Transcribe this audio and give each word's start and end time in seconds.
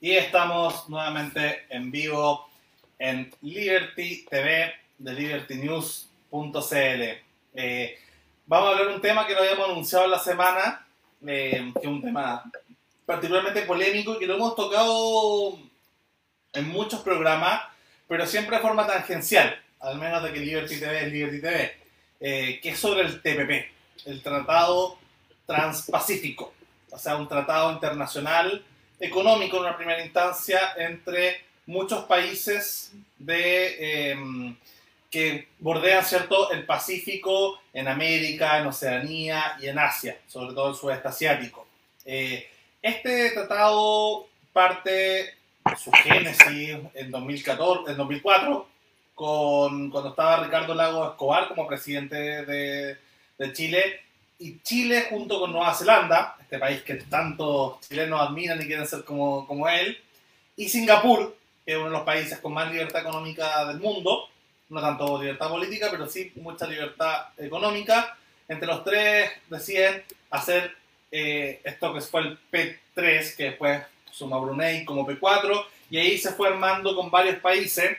Y 0.00 0.12
estamos 0.12 0.88
nuevamente 0.88 1.66
en 1.70 1.90
vivo 1.90 2.48
en 3.00 3.34
Liberty 3.42 4.24
TV 4.30 4.72
de 4.96 5.12
libertynews.cl. 5.12 7.02
Eh, 7.54 7.98
vamos 8.46 8.68
a 8.68 8.70
hablar 8.70 8.88
de 8.88 8.94
un 8.94 9.00
tema 9.00 9.26
que 9.26 9.34
lo 9.34 9.40
habíamos 9.40 9.70
anunciado 9.70 10.04
en 10.04 10.12
la 10.12 10.20
semana, 10.20 10.86
eh, 11.26 11.72
que 11.74 11.80
es 11.80 11.86
un 11.88 12.00
tema 12.00 12.48
particularmente 13.06 13.62
polémico 13.62 14.14
y 14.14 14.18
que 14.20 14.26
lo 14.26 14.36
hemos 14.36 14.54
tocado 14.54 15.58
en 16.52 16.68
muchos 16.68 17.00
programas, 17.00 17.62
pero 18.06 18.24
siempre 18.24 18.56
de 18.56 18.62
forma 18.62 18.86
tangencial, 18.86 19.60
al 19.80 19.98
menos 19.98 20.22
de 20.22 20.32
que 20.32 20.38
Liberty 20.38 20.78
TV 20.78 21.06
es 21.06 21.12
Liberty 21.12 21.40
TV, 21.40 21.76
eh, 22.20 22.60
que 22.62 22.68
es 22.68 22.78
sobre 22.78 23.00
el 23.00 23.20
TPP, 23.20 23.72
el 24.06 24.22
Tratado 24.22 24.96
Transpacífico, 25.44 26.54
o 26.88 26.98
sea, 26.98 27.16
un 27.16 27.26
tratado 27.26 27.72
internacional 27.72 28.64
económico 29.00 29.56
en 29.56 29.62
una 29.62 29.76
primera 29.76 30.02
instancia 30.02 30.74
entre 30.76 31.42
muchos 31.66 32.04
países 32.04 32.92
de, 33.18 34.10
em, 34.10 34.56
que 35.10 35.48
bordean 35.58 36.04
¿cierto? 36.04 36.50
el 36.50 36.64
Pacífico 36.66 37.60
en 37.72 37.88
América, 37.88 38.58
en 38.58 38.66
Oceanía 38.66 39.56
y 39.60 39.68
en 39.68 39.78
Asia, 39.78 40.18
sobre 40.26 40.54
todo 40.54 40.70
el 40.70 40.74
sudeste 40.74 41.08
asiático. 41.08 41.66
Eh, 42.04 42.48
este 42.82 43.30
tratado 43.30 44.26
parte 44.52 45.34
su 45.76 45.90
génesis 45.92 46.76
en 46.94 47.10
2014, 47.10 47.92
en 47.92 47.96
2004, 47.96 48.66
con, 49.14 49.90
cuando 49.90 50.10
estaba 50.10 50.44
Ricardo 50.44 50.74
Lago 50.74 51.10
Escobar 51.10 51.48
como 51.48 51.66
presidente 51.66 52.16
de, 52.16 52.96
de 53.36 53.52
Chile 53.52 54.00
y 54.38 54.60
Chile 54.62 55.06
junto 55.10 55.40
con 55.40 55.52
Nueva 55.52 55.74
Zelanda, 55.74 56.36
este 56.40 56.58
país 56.58 56.82
que 56.82 56.94
tantos 56.94 57.80
chilenos 57.80 58.20
admiran 58.20 58.60
y 58.62 58.66
quieren 58.66 58.86
ser 58.86 59.04
como, 59.04 59.46
como 59.46 59.68
él, 59.68 59.98
y 60.56 60.68
Singapur, 60.68 61.36
que 61.64 61.72
es 61.72 61.76
uno 61.78 61.86
de 61.86 61.92
los 61.92 62.02
países 62.02 62.38
con 62.38 62.52
más 62.52 62.70
libertad 62.70 63.02
económica 63.02 63.64
del 63.66 63.80
mundo, 63.80 64.28
no 64.68 64.80
tanto 64.80 65.20
libertad 65.20 65.48
política, 65.48 65.88
pero 65.90 66.06
sí 66.06 66.32
mucha 66.36 66.66
libertad 66.66 67.26
económica. 67.38 68.16
Entre 68.48 68.66
los 68.66 68.84
tres 68.84 69.30
deciden 69.48 70.02
hacer 70.30 70.74
eh, 71.10 71.60
esto 71.64 71.94
que 71.94 72.00
fue 72.00 72.20
el 72.22 72.38
P3, 72.50 73.36
que 73.36 73.44
después 73.44 73.82
suma 74.10 74.38
Brunei 74.38 74.84
como 74.84 75.06
P4, 75.06 75.64
y 75.90 75.98
ahí 75.98 76.18
se 76.18 76.32
fue 76.32 76.48
armando 76.48 76.94
con 76.94 77.10
varios 77.10 77.36
países, 77.36 77.96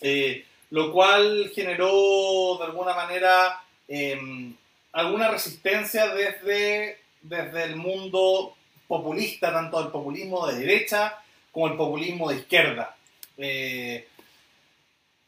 eh, 0.00 0.44
lo 0.70 0.92
cual 0.92 1.52
generó 1.54 2.56
de 2.58 2.64
alguna 2.64 2.94
manera 2.94 3.62
em, 3.86 4.54
alguna 4.92 5.28
resistencia 5.28 6.08
desde, 6.14 7.00
desde 7.22 7.64
el 7.64 7.76
mundo 7.76 8.54
populista, 8.86 9.52
tanto 9.52 9.80
el 9.80 9.88
populismo 9.88 10.46
de 10.46 10.58
derecha 10.58 11.18
como 11.50 11.68
el 11.68 11.76
populismo 11.76 12.30
de 12.30 12.36
izquierda. 12.36 12.96
Eh, 13.38 14.08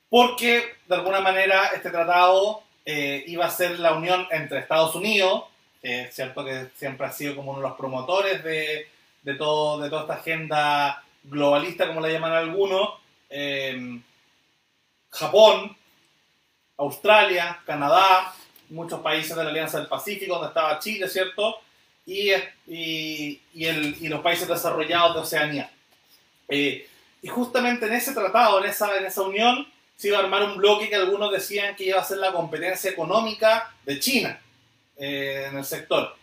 porque 0.09 0.77
de 0.87 0.95
alguna 0.95 1.21
manera 1.21 1.69
este 1.75 1.91
tratado 1.91 2.63
eh, 2.85 3.25
iba 3.27 3.47
a 3.47 3.51
ser 3.51 3.81
la 3.81 3.95
unión 3.95 4.27
entre 4.31 4.61
Estados 4.61 4.95
Unidos, 4.95 5.45
es 5.83 6.15
cierto 6.15 6.45
que 6.45 6.69
siempre 6.77 7.07
ha 7.07 7.13
sido 7.13 7.37
como 7.37 7.51
uno 7.51 7.61
de 7.61 7.69
los 7.69 7.77
promotores 7.77 8.43
de, 8.43 8.89
de, 9.23 9.35
todo, 9.35 9.81
de 9.81 9.91
toda 9.91 10.03
esta 10.03 10.15
agenda 10.15 11.03
globalista, 11.25 11.87
como 11.87 12.01
la 12.01 12.09
llaman 12.09 12.33
algunos, 12.33 12.91
eh, 13.29 14.01
Japón, 15.11 15.77
Australia, 16.77 17.61
Canadá, 17.67 18.35
muchos 18.75 19.01
países 19.01 19.37
de 19.37 19.45
la 19.45 19.51
Alianza 19.51 19.79
del 19.79 19.89
Pacífico, 19.89 20.35
donde 20.35 20.49
estaba 20.49 20.79
Chile, 20.79 21.09
¿cierto? 21.09 21.57
Y, 22.07 22.31
y, 22.67 23.41
y, 23.55 24.09
los 24.09 24.21
países 24.21 24.47
desarrollados 24.47 25.15
de 25.15 25.21
Oceanía. 25.21 25.71
Eh, 26.49 26.87
y 27.23 27.29
justamente 27.29 27.87
en 27.87 27.95
ese 27.95 28.13
tratado, 28.13 28.63
en 28.63 28.71
esa, 28.71 28.99
en 28.99 29.07
esa 29.07 29.23
unión, 29.23 29.67
se 29.97 30.09
iba 30.09 30.19
a 30.19 30.23
armar 30.23 30.43
un 30.43 30.57
bloque 30.57 30.89
que 30.89 30.97
algunos 30.97 31.33
decían 31.33 31.75
que 31.77 31.85
iba 31.85 32.01
a 32.01 32.05
ser 32.05 32.19
la 32.19 32.33
competencia 32.33 32.91
económica 32.91 33.75
de 33.85 33.99
China 34.01 34.39
eh, 34.97 35.47
en 35.49 35.57
el 35.57 35.65
sector. 35.65 36.15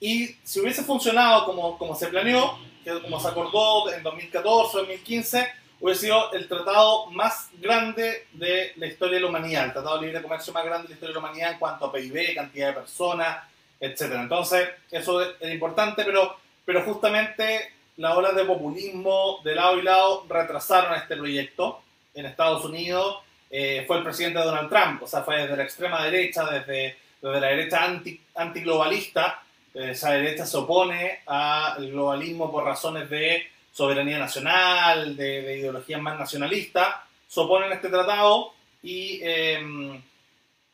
Y 0.00 0.36
si 0.42 0.60
hubiese 0.60 0.82
funcionado 0.82 1.44
como, 1.44 1.78
como 1.78 1.94
se 1.94 2.08
planeó, 2.08 2.58
como 3.02 3.20
se 3.20 3.28
acordó 3.28 3.92
en 3.92 4.02
2014 4.02 4.76
o 4.76 4.80
2015, 4.80 5.48
hubiese 5.80 6.02
sido 6.02 6.32
el 6.32 6.48
tratado 6.48 7.06
más 7.10 7.50
grande 7.58 8.26
de 8.32 8.72
la 8.76 8.86
historia 8.86 9.16
de 9.16 9.20
la 9.20 9.28
humanidad, 9.28 9.66
el 9.66 9.72
tratado 9.72 9.98
de 9.98 10.06
libre 10.06 10.22
comercio 10.22 10.52
más 10.52 10.64
grande 10.64 10.84
de 10.84 10.88
la 10.88 10.94
historia 10.94 11.14
de 11.14 11.20
la 11.20 11.26
humanidad 11.26 11.52
en 11.52 11.58
cuanto 11.58 11.86
a 11.86 11.92
PIB, 11.92 12.34
cantidad 12.34 12.68
de 12.68 12.72
personas, 12.74 13.44
etc. 13.80 14.02
Entonces, 14.14 14.68
eso 14.90 15.22
es 15.22 15.52
importante, 15.52 16.04
pero, 16.04 16.36
pero 16.64 16.82
justamente 16.82 17.72
las 17.96 18.16
olas 18.16 18.34
de 18.34 18.44
populismo 18.44 19.40
de 19.44 19.54
lado 19.54 19.78
y 19.78 19.82
lado 19.82 20.26
retrasaron 20.28 20.94
este 20.94 21.16
proyecto. 21.16 21.82
En 22.14 22.26
Estados 22.26 22.64
Unidos 22.64 23.18
eh, 23.50 23.84
fue 23.86 23.98
el 23.98 24.04
presidente 24.04 24.40
Donald 24.40 24.68
Trump, 24.68 25.02
o 25.02 25.06
sea, 25.06 25.22
fue 25.22 25.42
desde 25.42 25.56
la 25.56 25.62
extrema 25.62 26.04
derecha, 26.04 26.44
desde, 26.50 26.96
desde 27.20 27.40
la 27.40 27.46
derecha 27.46 27.84
anti, 27.84 28.20
antiglobalista, 28.34 29.42
esa 29.74 30.12
derecha 30.12 30.44
se 30.44 30.56
opone 30.56 31.20
al 31.26 31.90
globalismo 31.90 32.50
por 32.50 32.64
razones 32.64 33.08
de 33.10 33.46
soberanía 33.78 34.18
nacional, 34.18 35.16
de, 35.16 35.56
ideologías 35.56 36.00
más 36.00 36.18
nacionalistas, 36.18 36.96
se 37.28 37.38
oponen 37.38 37.70
a 37.70 37.76
este 37.76 37.88
tratado 37.88 38.52
y 38.82 39.20
em, 39.22 40.02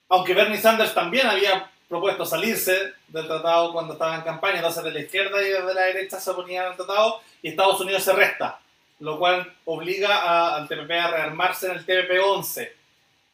aunque 0.09 0.32
Bernie 0.32 0.59
Sanders 0.59 0.94
también 0.94 1.26
había 1.26 1.70
propuesto 1.87 2.25
salirse 2.25 2.94
del 3.09 3.26
tratado 3.26 3.75
cuando 3.75 3.92
estaba 3.92 4.15
en 4.15 4.22
campaña, 4.22 4.56
entonces 4.56 4.84
de 4.84 4.91
la 4.91 5.00
izquierda 5.00 5.42
y 5.42 5.50
de 5.50 5.75
la 5.75 5.82
derecha 5.82 6.19
se 6.19 6.31
oponían 6.31 6.65
al 6.65 6.76
tratado 6.76 7.20
y 7.42 7.50
Estados 7.50 7.78
Unidos 7.78 8.03
se 8.03 8.15
resta, 8.15 8.59
lo 9.00 9.19
cual 9.19 9.53
obliga 9.66 10.54
al 10.56 10.66
TPP 10.66 10.91
a 10.92 11.10
rearmarse 11.10 11.66
en 11.66 11.72
el 11.72 11.84
TPP-11. 11.84 12.71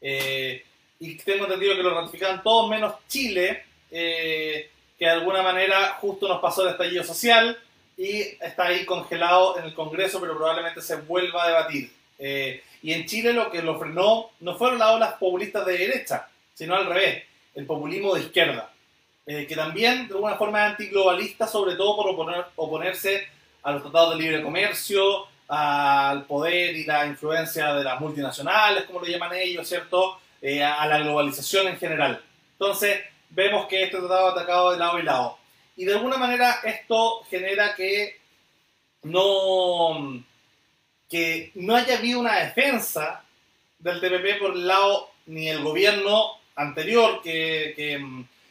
Eh, 0.01 0.65
y 0.99 1.15
tengo 1.19 1.45
entendido 1.45 1.77
que 1.77 1.83
lo 1.85 1.95
ratifican 1.95 2.43
todos 2.43 2.69
menos 2.69 2.95
Chile, 3.07 3.67
eh, 3.89 4.69
que 4.99 5.05
de 5.05 5.11
alguna 5.13 5.43
manera 5.43 5.97
justo 6.01 6.27
nos 6.27 6.41
pasó 6.41 6.65
el 6.65 6.71
estallido 6.71 7.05
social, 7.05 7.57
y 8.01 8.23
está 8.41 8.69
ahí 8.69 8.87
congelado 8.87 9.59
en 9.59 9.67
el 9.67 9.75
Congreso, 9.75 10.23
pero 10.23 10.35
probablemente 10.35 10.81
se 10.81 10.97
vuelva 10.97 11.45
a 11.45 11.49
debatir. 11.49 11.93
Eh, 12.19 12.63
y 12.83 12.95
en 12.95 13.05
Chile 13.05 13.35
lo 13.35 13.51
que 13.51 13.61
lo 13.61 13.79
frenó 13.79 14.31
no 14.41 14.57
fueron 14.57 14.79
las 14.79 14.95
olas 14.95 15.13
populistas 15.19 15.67
de 15.67 15.77
derecha, 15.77 16.27
sino 16.55 16.75
al 16.75 16.87
revés, 16.87 17.25
el 17.55 17.67
populismo 17.67 18.15
de 18.15 18.23
izquierda, 18.23 18.73
eh, 19.27 19.47
que 19.47 19.55
también 19.55 20.09
de 20.09 20.15
alguna 20.15 20.37
forma 20.37 20.65
es 20.65 20.71
antiglobalista, 20.71 21.47
sobre 21.47 21.75
todo 21.75 21.97
por 21.97 22.09
oponer, 22.09 22.47
oponerse 22.57 23.29
a 23.63 23.73
los 23.73 23.83
tratados 23.83 24.17
de 24.17 24.23
libre 24.23 24.43
comercio, 24.43 25.27
al 25.49 26.25
poder 26.25 26.75
y 26.75 26.85
la 26.85 27.05
influencia 27.05 27.75
de 27.75 27.85
las 27.85 28.01
multinacionales, 28.01 28.85
como 28.85 29.01
lo 29.01 29.07
llaman 29.07 29.35
ellos, 29.35 29.69
¿cierto? 29.69 30.21
Eh, 30.41 30.65
a 30.65 30.87
la 30.87 31.01
globalización 31.01 31.69
en 31.69 31.77
general. 31.77 32.23
Entonces, 32.53 32.99
vemos 33.29 33.67
que 33.67 33.83
este 33.83 33.99
tratado 33.99 34.29
ha 34.29 34.33
atacado 34.33 34.73
de 34.73 34.79
lado 34.79 34.99
y 34.99 35.03
lado. 35.03 35.40
Y 35.81 35.87
de 35.87 35.95
alguna 35.95 36.19
manera 36.19 36.61
esto 36.63 37.23
genera 37.31 37.75
que 37.75 38.21
no, 39.05 40.23
que 41.09 41.53
no 41.55 41.75
haya 41.75 41.97
habido 41.97 42.21
una 42.21 42.37
defensa 42.37 43.25
del 43.79 43.99
TPP 43.99 44.41
por 44.41 44.53
el 44.53 44.67
lado 44.67 45.09
ni 45.25 45.49
el 45.49 45.63
gobierno 45.63 46.33
anterior, 46.57 47.23
que, 47.23 47.73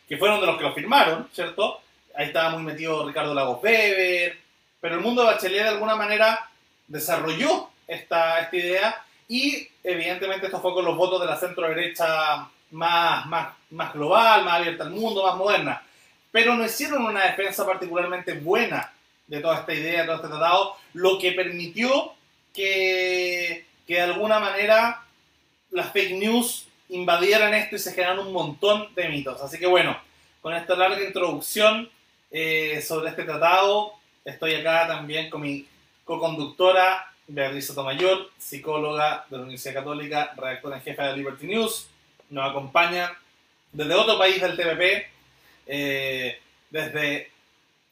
que, 0.07 0.17
fueron 0.17 0.41
de 0.41 0.47
los 0.47 0.57
que 0.57 0.63
lo 0.63 0.73
firmaron, 0.73 1.29
¿cierto? 1.31 1.81
Ahí 2.15 2.25
estaba 2.25 2.49
muy 2.49 2.63
metido 2.63 3.07
Ricardo 3.07 3.35
Lagos 3.35 3.63
Weber, 3.63 4.35
pero 4.81 4.95
el 4.95 5.01
mundo 5.01 5.21
de 5.21 5.27
Bachelet 5.27 5.61
de 5.61 5.69
alguna 5.69 5.95
manera 5.95 6.49
desarrolló 6.87 7.69
esta, 7.85 8.39
esta 8.39 8.55
idea 8.55 9.05
y 9.27 9.67
evidentemente 9.83 10.47
esto 10.47 10.59
fue 10.59 10.73
con 10.73 10.83
los 10.83 10.97
votos 10.97 11.21
de 11.21 11.27
la 11.27 11.37
centro 11.37 11.69
derecha 11.69 12.49
más, 12.71 13.27
más, 13.27 13.53
más 13.69 13.93
global, 13.93 14.43
más 14.43 14.55
abierta 14.55 14.85
al 14.85 14.89
mundo, 14.89 15.27
más 15.27 15.35
moderna 15.35 15.83
pero 16.31 16.55
no 16.55 16.65
hicieron 16.65 17.05
una 17.05 17.25
defensa 17.25 17.65
particularmente 17.65 18.33
buena 18.33 18.93
de 19.27 19.39
toda 19.39 19.59
esta 19.59 19.73
idea, 19.73 20.01
de 20.01 20.05
todo 20.05 20.15
este 20.15 20.27
tratado, 20.27 20.75
lo 20.93 21.19
que 21.19 21.31
permitió 21.33 22.13
que, 22.53 23.65
que 23.87 23.93
de 23.93 24.01
alguna 24.01 24.39
manera 24.39 25.03
las 25.71 25.91
fake 25.91 26.13
news 26.13 26.67
invadieran 26.89 27.53
esto 27.53 27.75
y 27.75 27.79
se 27.79 27.93
generaron 27.93 28.27
un 28.27 28.33
montón 28.33 28.93
de 28.95 29.09
mitos. 29.09 29.41
Así 29.41 29.59
que 29.59 29.67
bueno, 29.67 29.99
con 30.41 30.53
esta 30.53 30.75
larga 30.75 31.03
introducción 31.03 31.89
eh, 32.31 32.81
sobre 32.85 33.09
este 33.09 33.23
tratado, 33.23 33.93
estoy 34.25 34.55
acá 34.55 34.87
también 34.87 35.29
con 35.29 35.41
mi 35.41 35.67
co-conductora 36.03 37.11
Beatriz 37.27 37.67
Sotomayor, 37.67 38.31
psicóloga 38.39 39.25
de 39.29 39.37
la 39.37 39.43
Universidad 39.43 39.75
Católica, 39.75 40.33
redactora 40.35 40.77
en 40.77 40.81
jefe 40.81 41.01
de 41.03 41.17
Liberty 41.17 41.47
News. 41.47 41.87
Nos 42.31 42.49
acompaña 42.49 43.15
desde 43.71 43.93
otro 43.93 44.17
país 44.17 44.41
del 44.41 44.57
TPP, 44.57 45.07
eh, 45.71 46.39
desde 46.71 47.29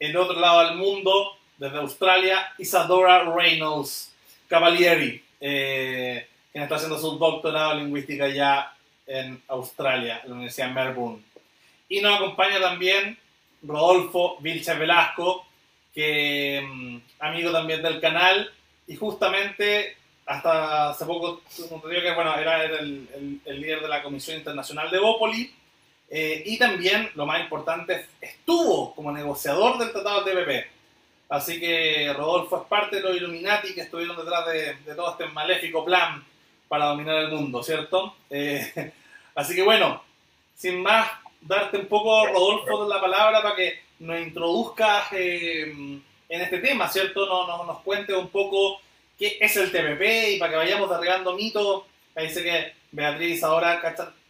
el 0.00 0.16
otro 0.16 0.38
lado 0.38 0.66
del 0.66 0.76
mundo, 0.76 1.38
desde 1.56 1.78
Australia, 1.78 2.52
Isadora 2.58 3.32
Reynolds 3.32 4.12
Cavalieri, 4.48 5.22
eh, 5.40 6.26
quien 6.50 6.64
está 6.64 6.74
haciendo 6.74 6.98
su 6.98 7.16
doctorado 7.16 7.72
en 7.72 7.84
lingüística 7.84 8.26
ya 8.28 8.74
en 9.06 9.40
Australia, 9.46 10.20
en 10.22 10.30
la 10.30 10.34
Universidad 10.34 10.68
de 10.68 10.74
Melbourne. 10.74 11.22
Y 11.88 12.00
nos 12.00 12.16
acompaña 12.16 12.60
también 12.60 13.16
Rodolfo 13.62 14.38
Vilches 14.40 14.78
Velasco, 14.78 15.46
que 15.94 16.60
mm, 16.60 16.98
amigo 17.20 17.52
también 17.52 17.80
del 17.80 18.00
canal, 18.00 18.50
y 18.88 18.96
justamente 18.96 19.96
hasta 20.26 20.90
hace 20.90 21.04
poco, 21.06 21.42
que 21.56 22.14
bueno, 22.14 22.36
era 22.36 22.64
el, 22.64 23.40
el, 23.44 23.60
líder 23.60 23.80
de 23.82 23.88
la 23.88 24.02
Comisión 24.02 24.36
Internacional 24.36 24.90
de 24.90 24.98
Bópoli, 24.98 25.54
eh, 26.10 26.42
y 26.46 26.58
también, 26.58 27.10
lo 27.14 27.26
más 27.26 27.40
importante, 27.40 28.06
estuvo 28.20 28.94
como 28.94 29.12
negociador 29.12 29.78
del 29.78 29.92
Tratado 29.92 30.24
de 30.24 30.32
TPP. 30.32 30.70
Así 31.28 31.60
que 31.60 32.12
Rodolfo 32.16 32.62
es 32.62 32.68
parte 32.68 32.96
de 32.96 33.02
los 33.02 33.16
Illuminati 33.16 33.74
que 33.74 33.82
estuvieron 33.82 34.16
detrás 34.16 34.46
de, 34.46 34.74
de 34.76 34.94
todo 34.94 35.10
este 35.10 35.26
maléfico 35.26 35.84
plan 35.84 36.24
para 36.68 36.86
dominar 36.86 37.16
el 37.24 37.32
mundo, 37.32 37.62
¿cierto? 37.62 38.14
Eh, 38.30 38.92
así 39.34 39.54
que 39.54 39.62
bueno, 39.62 40.02
sin 40.54 40.82
más, 40.82 41.10
darte 41.40 41.78
un 41.78 41.86
poco, 41.86 42.26
Rodolfo, 42.26 42.88
la 42.88 43.00
palabra 43.00 43.42
para 43.42 43.56
que 43.56 43.80
nos 44.00 44.20
introduzcas 44.20 45.12
eh, 45.12 45.62
en 46.28 46.40
este 46.40 46.58
tema, 46.58 46.88
¿cierto? 46.88 47.26
Nos, 47.26 47.66
nos, 47.66 47.80
cuente 47.80 48.14
un 48.14 48.28
poco 48.28 48.80
qué 49.18 49.38
es 49.40 49.56
el 49.56 49.70
TPP 49.70 50.34
y 50.34 50.38
para 50.38 50.52
que 50.52 50.56
vayamos 50.58 50.90
derribando 50.90 51.34
mitos. 51.34 51.84
Ahí 52.14 52.30
sé 52.30 52.42
que 52.42 52.72
Beatriz 52.92 53.42
ahora 53.42 53.80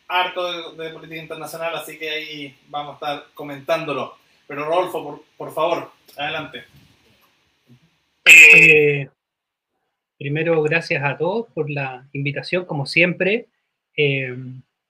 harto 0.09 0.73
de, 0.73 0.91
política 0.91 1.23
internacional, 1.23 1.75
así 1.77 1.99
que 1.99 2.11
ahí 2.11 2.59
vamos 2.69 2.93
a 2.93 2.95
estar 2.95 3.27
comentándolo. 3.35 4.17
Pero 4.47 4.65
Rodolfo, 4.65 5.05
por, 5.05 5.23
por 5.37 5.55
favor, 5.55 5.93
adelante. 6.17 6.65
Eh, 8.25 9.09
primero, 10.19 10.61
gracias 10.63 11.05
a 11.05 11.17
todos 11.17 11.47
por 11.53 11.71
la 11.71 12.07
invitación, 12.13 12.65
como 12.65 12.87
siempre. 12.87 13.47
Eh, 13.97 14.35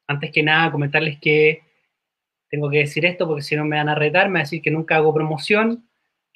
antes 0.07 0.31
que 0.31 0.43
nada, 0.43 0.71
comentarles 0.71 1.19
que 1.19 1.63
tengo 2.49 2.71
que 2.71 2.79
decir 2.79 3.05
esto 3.05 3.27
porque 3.27 3.43
si 3.43 3.57
no 3.57 3.65
me 3.65 3.77
van 3.77 3.89
a 3.89 3.95
retar, 3.95 4.29
me 4.29 4.35
van 4.35 4.41
a 4.41 4.45
decir 4.45 4.63
que 4.63 4.71
nunca 4.71 4.97
hago 4.97 5.13
promoción. 5.13 5.85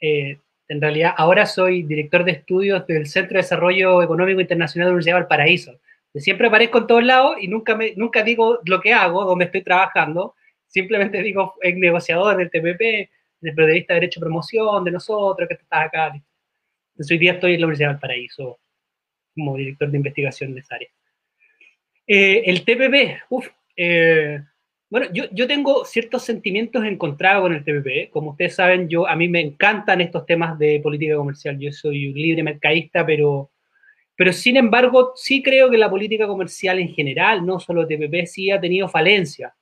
Eh, 0.00 0.38
en 0.69 0.81
realidad, 0.81 1.14
ahora 1.17 1.46
soy 1.46 1.82
director 1.82 2.25
de 2.25 2.32
estudios 2.32 2.87
del 2.87 3.06
Centro 3.06 3.37
de 3.37 3.43
Desarrollo 3.43 4.02
Económico 4.02 4.40
Internacional 4.40 4.87
de 4.87 4.88
la 4.88 4.93
Universidad 4.94 5.17
de 5.17 5.20
Valparaíso. 5.20 5.78
Siempre 6.14 6.49
aparezco 6.49 6.79
en 6.79 6.87
todos 6.87 7.05
lados 7.05 7.37
y 7.41 7.49
nunca, 7.49 7.75
me, 7.75 7.94
nunca 7.97 8.23
digo 8.23 8.59
lo 8.67 8.81
que 8.81 8.93
hago, 8.93 9.25
donde 9.25 9.47
estoy 9.47 9.62
trabajando. 9.62 10.35
Simplemente 10.67 11.23
digo, 11.23 11.55
el 11.61 11.79
negociador 11.79 12.37
del 12.37 12.50
TPP, 12.50 13.11
del 13.41 13.55
periodista 13.55 13.94
de 13.94 14.00
Derecho 14.00 14.20
de 14.20 14.25
Promoción, 14.25 14.85
de 14.85 14.91
nosotros, 14.91 15.49
que 15.49 15.55
estás 15.55 15.87
acá. 15.87 16.12
Entonces, 16.93 17.11
hoy 17.11 17.19
día 17.19 17.32
estoy 17.32 17.55
en 17.55 17.61
la 17.61 17.67
Universidad 17.67 17.88
de 17.88 17.94
Valparaíso 17.94 18.59
como 19.35 19.56
director 19.56 19.91
de 19.91 19.97
investigación 19.97 20.55
de 20.55 20.61
esa 20.61 20.75
área. 20.75 20.88
Eh, 22.06 22.43
el 22.47 22.64
TPP, 22.64 23.23
uff, 23.31 23.49
eh, 23.76 24.43
bueno, 24.91 25.06
yo, 25.12 25.25
yo, 25.32 25.47
tengo 25.47 25.87
ciertos 25.87 26.23
sentimientos 26.23 26.85
encontrados 26.85 27.43
con 27.43 27.55
el 27.55 27.64
TPP. 27.64 28.11
Como 28.11 28.32
ustedes 28.32 28.55
saben, 28.55 28.91
yo, 28.91 29.09
a 29.09 29.17
mí 29.17 29.26
me 29.26 29.41
encantan 29.41 30.03
estos 30.03 30.26
temas 30.26 30.59
de 30.59 30.81
política 30.81 31.17
comercial. 31.17 31.59
Yo 31.59 31.73
soy 31.73 32.09
un 32.09 32.14
libre 32.14 32.43
mercadista, 32.43 33.06
pero, 33.06 33.50
pero 34.22 34.32
sin 34.32 34.56
embargo, 34.56 35.14
sí 35.16 35.42
creo 35.42 35.69
que 35.69 35.76
la 35.76 35.90
política 35.90 36.28
comercial 36.28 36.78
en 36.78 36.94
general, 36.94 37.44
no 37.44 37.58
solo 37.58 37.88
TPP, 37.88 38.24
sí 38.26 38.52
ha 38.52 38.60
tenido 38.60 38.88
falencia. 38.88 39.52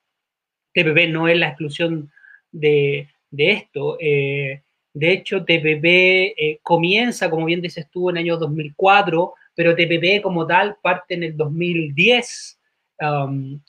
TPP 0.75 1.09
no 1.09 1.29
es 1.29 1.39
la 1.39 1.49
exclusión 1.49 2.13
de, 2.53 3.09
de 3.31 3.53
esto. 3.53 3.97
Eh, 3.99 4.61
de 4.93 5.13
hecho, 5.13 5.47
TPP 5.47 5.87
eh, 5.87 6.59
comienza, 6.63 7.31
como 7.31 7.47
bien 7.47 7.63
dices 7.63 7.89
tú, 7.91 8.11
en 8.11 8.19
el 8.19 8.25
año 8.25 8.37
2004, 8.37 9.33
pero 9.55 9.75
TPP 9.75 10.21
como 10.23 10.47
tal 10.47 10.77
parte 10.83 11.15
en 11.15 11.23
el 11.23 11.39
2010 11.39 12.61
um, 13.01 13.63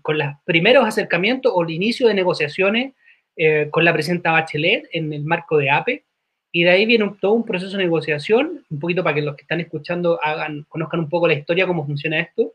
con 0.00 0.16
los 0.16 0.28
primeros 0.46 0.86
acercamientos 0.86 1.52
o 1.54 1.64
el 1.64 1.70
inicio 1.70 2.08
de 2.08 2.14
negociaciones 2.14 2.94
eh, 3.36 3.68
con 3.70 3.84
la 3.84 3.92
presidenta 3.92 4.32
Bachelet 4.32 4.88
en 4.90 5.12
el 5.12 5.24
marco 5.24 5.58
de 5.58 5.68
APE. 5.68 6.04
Y 6.56 6.62
de 6.62 6.70
ahí 6.70 6.86
viene 6.86 7.12
todo 7.20 7.32
un 7.32 7.44
proceso 7.44 7.76
de 7.76 7.82
negociación, 7.82 8.64
un 8.70 8.78
poquito 8.78 9.02
para 9.02 9.16
que 9.16 9.22
los 9.22 9.34
que 9.34 9.42
están 9.42 9.58
escuchando 9.58 10.20
hagan, 10.22 10.64
conozcan 10.68 11.00
un 11.00 11.08
poco 11.08 11.26
la 11.26 11.34
historia, 11.34 11.66
cómo 11.66 11.84
funciona 11.84 12.20
esto. 12.20 12.52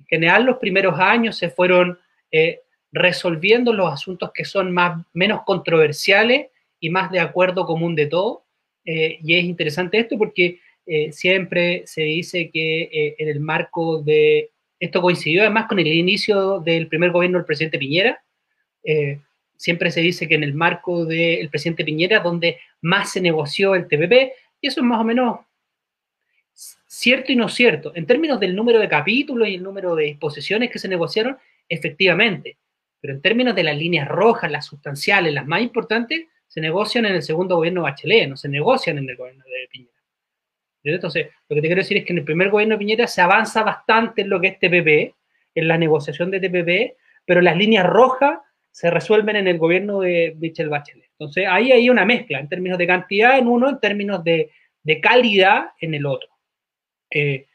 En 0.00 0.04
general, 0.04 0.44
los 0.44 0.58
primeros 0.58 1.00
años 1.00 1.38
se 1.38 1.48
fueron 1.48 1.98
eh, 2.30 2.60
resolviendo 2.92 3.72
los 3.72 3.90
asuntos 3.90 4.32
que 4.34 4.44
son 4.44 4.70
más, 4.70 5.02
menos 5.14 5.44
controversiales 5.46 6.48
y 6.78 6.90
más 6.90 7.10
de 7.10 7.20
acuerdo 7.20 7.64
común 7.64 7.94
de 7.94 8.04
todo. 8.04 8.44
Eh, 8.84 9.18
y 9.22 9.34
es 9.38 9.44
interesante 9.44 9.98
esto 9.98 10.18
porque 10.18 10.60
eh, 10.84 11.10
siempre 11.12 11.84
se 11.86 12.02
dice 12.02 12.50
que 12.50 12.82
eh, 12.82 13.16
en 13.16 13.28
el 13.30 13.40
marco 13.40 14.02
de, 14.02 14.50
esto 14.78 15.00
coincidió 15.00 15.40
además 15.40 15.68
con 15.70 15.78
el 15.78 15.86
inicio 15.86 16.60
del 16.60 16.86
primer 16.88 17.12
gobierno 17.12 17.38
del 17.38 17.46
presidente 17.46 17.78
Piñera, 17.78 18.22
siempre 19.58 19.90
se 19.90 20.00
dice 20.00 20.28
que 20.28 20.36
en 20.36 20.44
el 20.44 20.54
marco 20.54 21.04
del 21.04 21.50
presidente 21.50 21.84
Piñera, 21.84 22.20
donde 22.20 22.58
más 22.80 23.12
se 23.12 23.20
negoció 23.20 23.74
el 23.74 23.88
TPP, 23.88 24.32
y 24.60 24.68
eso 24.68 24.80
es 24.80 24.86
más 24.86 25.00
o 25.00 25.04
menos 25.04 25.40
cierto 26.86 27.32
y 27.32 27.36
no 27.36 27.48
cierto. 27.48 27.92
En 27.94 28.06
términos 28.06 28.40
del 28.40 28.56
número 28.56 28.78
de 28.78 28.88
capítulos 28.88 29.48
y 29.48 29.56
el 29.56 29.62
número 29.62 29.94
de 29.94 30.04
disposiciones 30.04 30.70
que 30.70 30.78
se 30.78 30.88
negociaron, 30.88 31.36
efectivamente, 31.68 32.56
pero 33.00 33.12
en 33.14 33.20
términos 33.20 33.54
de 33.54 33.64
las 33.64 33.76
líneas 33.76 34.08
rojas, 34.08 34.50
las 34.50 34.66
sustanciales, 34.66 35.34
las 35.34 35.46
más 35.46 35.60
importantes, 35.60 36.26
se 36.46 36.60
negocian 36.60 37.04
en 37.04 37.14
el 37.14 37.22
segundo 37.22 37.56
gobierno 37.56 37.82
Bachelet, 37.82 38.28
no 38.28 38.36
se 38.36 38.48
negocian 38.48 38.98
en 38.98 39.10
el 39.10 39.16
gobierno 39.16 39.44
de 39.44 39.68
Piñera. 39.70 39.92
Entonces, 40.84 41.26
lo 41.48 41.54
que 41.54 41.60
te 41.60 41.68
quiero 41.68 41.82
decir 41.82 41.98
es 41.98 42.04
que 42.04 42.12
en 42.12 42.18
el 42.20 42.24
primer 42.24 42.48
gobierno 42.48 42.76
de 42.76 42.78
Piñera 42.78 43.06
se 43.06 43.20
avanza 43.20 43.62
bastante 43.62 44.22
en 44.22 44.30
lo 44.30 44.40
que 44.40 44.48
es 44.48 44.58
TPP, 44.58 45.14
en 45.54 45.68
la 45.68 45.76
negociación 45.76 46.30
de 46.30 46.40
TPP, 46.40 46.96
pero 47.26 47.40
las 47.42 47.56
líneas 47.56 47.84
rojas 47.84 48.38
se 48.78 48.92
resuelven 48.92 49.34
en 49.34 49.48
el 49.48 49.58
gobierno 49.58 50.02
de 50.02 50.36
Michel 50.38 50.68
Bachelet. 50.68 51.10
Entonces, 51.10 51.46
ahí 51.50 51.72
hay 51.72 51.90
una 51.90 52.04
mezcla 52.04 52.38
en 52.38 52.48
términos 52.48 52.78
de 52.78 52.86
cantidad 52.86 53.36
en 53.36 53.48
uno, 53.48 53.70
en 53.70 53.80
términos 53.80 54.22
de, 54.22 54.52
calidad 55.02 55.72
en 55.80 55.94
el 55.94 56.06
otro. 56.06 56.28
Eh, 57.10 57.46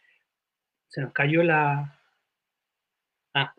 se 0.90 1.00
nos 1.00 1.14
cayó 1.14 1.42
la... 1.42 1.98
Ah. 3.34 3.56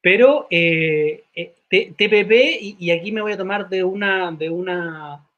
Pero 0.00 0.46
eh, 0.50 1.24
eh, 1.34 1.52
TPP, 1.68 2.78
y, 2.80 2.90
aquí 2.90 3.12
me 3.12 3.20
voy 3.20 3.32
a 3.32 3.36
tomar 3.36 3.68
de 3.68 3.84
una, 3.84 4.32
de 4.32 4.48
una, 4.48 5.28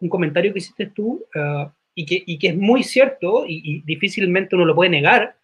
un 0.00 0.08
comentario 0.08 0.52
que 0.52 0.58
hiciste 0.58 0.86
tú, 0.86 1.24
y, 1.94 2.04
que, 2.04 2.20
y, 2.26 2.36
que, 2.36 2.48
es 2.48 2.56
muy 2.56 2.82
cierto, 2.82 3.44
y, 3.46 3.80
difícilmente 3.82 4.56
uno 4.56 4.64
lo 4.64 4.74
puede 4.74 4.90
negar, 4.90 5.36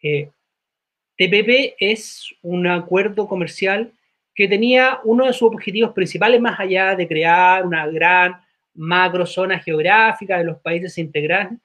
TPP 0.00 1.74
es 1.80 2.32
un 2.42 2.68
acuerdo 2.68 3.26
comercial 3.26 3.92
que 4.38 4.46
tenía 4.46 5.00
uno 5.02 5.26
de 5.26 5.32
sus 5.32 5.52
objetivos 5.52 5.92
principales, 5.92 6.40
más 6.40 6.60
allá 6.60 6.94
de 6.94 7.08
crear 7.08 7.66
una 7.66 7.88
gran 7.88 8.40
macro 8.72 9.26
zona 9.26 9.58
geográfica 9.58 10.38
de 10.38 10.44
los 10.44 10.60
países 10.60 10.96
integrales, 10.96 11.58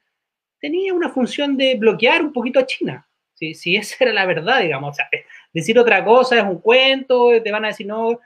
tenía 0.59 0.91
una 0.91 1.09
función 1.09 1.55
de 1.55 1.75
bloquear 1.75 2.23
un 2.23 2.33
poquito 2.33 2.59
a 2.59 2.65
China. 2.65 3.07
Si, 3.35 3.53
si 3.53 3.75
esa 3.77 3.95
era 4.05 4.13
la 4.13 4.25
verdad, 4.25 4.61
digamos. 4.61 4.89
O 4.89 4.93
sea, 4.95 5.07
decir 5.53 5.77
otra 5.77 6.03
cosa 6.03 6.39
es 6.39 6.43
un 6.43 6.59
cuento, 6.61 7.29
te 7.43 7.51
van 7.51 7.63
a 7.63 7.67
decir 7.67 7.85
no. 7.85 8.19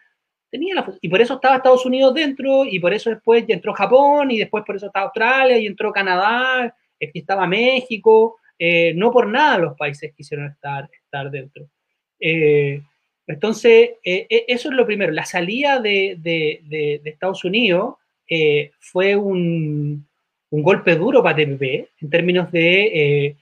Tenía 0.49 0.75
la, 0.75 0.93
y 1.01 1.09
por 1.09 1.19
eso 1.19 1.33
estaba 1.33 1.57
Estados 1.57 1.85
Unidos 1.85 2.13
dentro, 2.13 2.63
y 2.63 2.79
por 2.79 2.93
eso 2.93 3.09
después 3.09 3.45
ya 3.45 3.53
entró 3.53 3.73
Japón, 3.73 4.31
y 4.31 4.37
después 4.37 4.63
por 4.65 4.77
eso 4.77 4.85
estaba 4.85 5.07
Australia, 5.07 5.57
y 5.57 5.65
entró 5.65 5.91
Canadá, 5.91 6.73
estaba 6.97 7.47
México. 7.47 8.37
Eh, 8.57 8.93
no 8.95 9.11
por 9.11 9.27
nada 9.27 9.57
los 9.57 9.75
países 9.75 10.13
quisieron 10.15 10.47
estar, 10.47 10.89
estar 11.03 11.29
dentro. 11.29 11.67
Eh, 12.17 12.81
entonces, 13.27 13.91
eh, 14.03 14.45
eso 14.47 14.69
es 14.69 14.75
lo 14.75 14.85
primero. 14.85 15.11
La 15.11 15.25
salida 15.25 15.79
de, 15.79 17.01
Estados 17.03 17.43
Unidos 17.43 17.95
fue 18.79 19.15
un, 19.15 20.05
golpe 20.49 20.95
duro 20.95 21.21
para 21.21 21.35
TPP 21.35 21.89
en 22.01 22.09
términos 22.09 22.51
de 22.51 23.35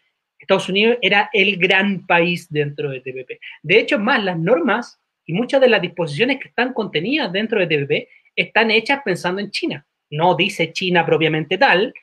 Estados 0.46 0.70
Unidos 0.70 0.98
era 1.02 1.30
el 1.34 1.58
gran 1.58 2.06
país 2.06 2.48
dentro 2.50 2.90
de 2.90 3.02
TPP. 3.02 3.40
De 3.64 3.80
hecho, 3.80 4.00
más 4.00 4.24
las 4.24 4.38
normas 4.38 5.00
y 5.26 5.34
muchas 5.34 5.60
de 5.60 5.70
las 5.70 5.82
disposiciones 5.82 6.40
que 6.40 6.50
están 6.50 6.74
contenidas 6.74 7.32
dentro 7.32 7.60
de 7.60 7.68
TPP 7.68 8.10
están 8.36 8.70
hechas 8.72 9.02
pensando 9.04 9.42
en 9.42 9.50
China. 9.50 9.86
No 10.12 10.36
dice 10.36 10.72
China 10.72 11.06
propiamente 11.06 11.58
tal, 11.58 11.94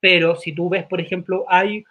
pero 0.00 0.36
si 0.36 0.52
tú 0.52 0.70
ves, 0.70 0.84
por 0.84 1.00
ejemplo, 1.00 1.44
hay, 1.48 1.84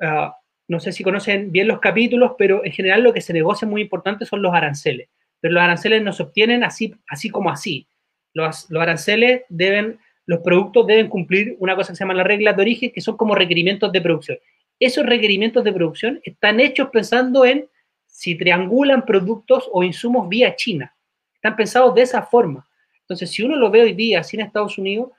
uh, 0.00 0.30
no 0.68 0.80
sé 0.80 0.92
si 0.92 1.02
conocen 1.02 1.52
bien 1.52 1.68
los 1.68 1.80
capítulos, 1.80 2.32
pero 2.38 2.64
en 2.64 2.72
general 2.72 3.02
lo 3.02 3.12
que 3.12 3.20
se 3.20 3.32
negocia 3.32 3.66
muy 3.68 3.82
importante 3.82 4.24
son 4.24 4.42
los 4.42 4.54
aranceles. 4.54 5.08
Pero 5.40 5.54
los 5.54 5.62
aranceles 5.62 6.02
no 6.02 6.12
se 6.12 6.22
obtienen 6.22 6.64
así, 6.64 6.94
así 7.08 7.30
como 7.30 7.50
así. 7.50 7.86
Los, 8.32 8.70
aranceles 8.72 9.42
deben, 9.48 9.98
los 10.26 10.40
productos 10.40 10.86
deben 10.86 11.08
cumplir 11.08 11.56
una 11.58 11.74
cosa 11.74 11.92
que 11.92 11.96
se 11.96 12.04
llama 12.04 12.14
la 12.14 12.24
regla 12.24 12.52
de 12.52 12.62
origen, 12.62 12.92
que 12.92 13.00
son 13.00 13.16
como 13.16 13.34
requerimientos 13.34 13.92
de 13.92 14.00
producción 14.00 14.38
esos 14.84 15.06
requerimientos 15.06 15.62
de 15.62 15.72
producción 15.72 16.20
están 16.24 16.58
hechos 16.58 16.88
pensando 16.90 17.44
en 17.44 17.68
si 18.06 18.34
triangulan 18.34 19.06
productos 19.06 19.68
o 19.72 19.84
insumos 19.84 20.28
vía 20.28 20.56
China. 20.56 20.94
Están 21.34 21.54
pensados 21.54 21.94
de 21.94 22.02
esa 22.02 22.22
forma. 22.22 22.66
Entonces, 23.02 23.30
si 23.30 23.42
uno 23.42 23.56
lo 23.56 23.70
ve 23.70 23.82
hoy 23.82 23.92
día 23.92 24.20
así 24.20 24.38
Estados 24.40 24.78
Unidos, 24.78 25.10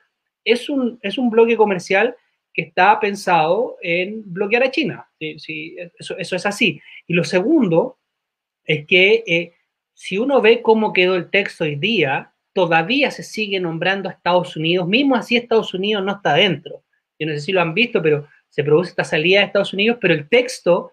es 0.44 0.70
un, 0.70 1.00
es 1.02 1.18
un 1.18 1.30
bloque 1.30 1.56
comercial 1.56 2.14
que 2.54 2.62
está 2.62 3.00
pensado 3.00 3.78
en 3.82 4.22
bloquear 4.26 4.64
a 4.64 4.72
China. 4.72 5.10
Sí, 5.20 5.76
eso, 5.98 6.18
es 6.18 6.46
así. 6.46 6.82
Y 7.08 7.14
lo 7.14 7.24
segundo 7.24 7.98
es 8.64 8.86
que 8.86 9.24
eh, 9.26 9.54
si 9.94 10.18
uno 10.18 10.42
ve 10.42 10.62
cómo 10.62 10.94
quedó 10.94 11.16
el 11.16 11.30
texto 11.30 11.64
hoy 11.64 11.76
día, 11.76 12.34
todavía 12.54 13.10
se 13.12 13.24
sigue 13.24 13.60
nombrando 13.60 14.08
a 14.08 14.14
Estados 14.14 14.56
Unidos, 14.56 14.88
mismo 14.88 15.16
así 15.16 15.36
Estados 15.36 15.74
Unidos 15.74 16.04
no 16.04 16.14
está 16.14 16.36
dentro. 16.36 16.84
Yo 17.18 17.28
no 17.28 17.34
sé 17.34 17.42
si 17.42 17.52
lo 17.52 17.62
han 17.62 17.74
visto, 17.74 18.02
pero 18.02 18.28
se 18.50 18.64
produce 18.64 18.92
esta 18.92 19.04
salida 19.04 19.40
de 19.40 19.48
Estados 19.48 19.74
Unidos, 19.74 19.98
pero 20.00 20.14
el 20.14 20.30
texto 20.30 20.92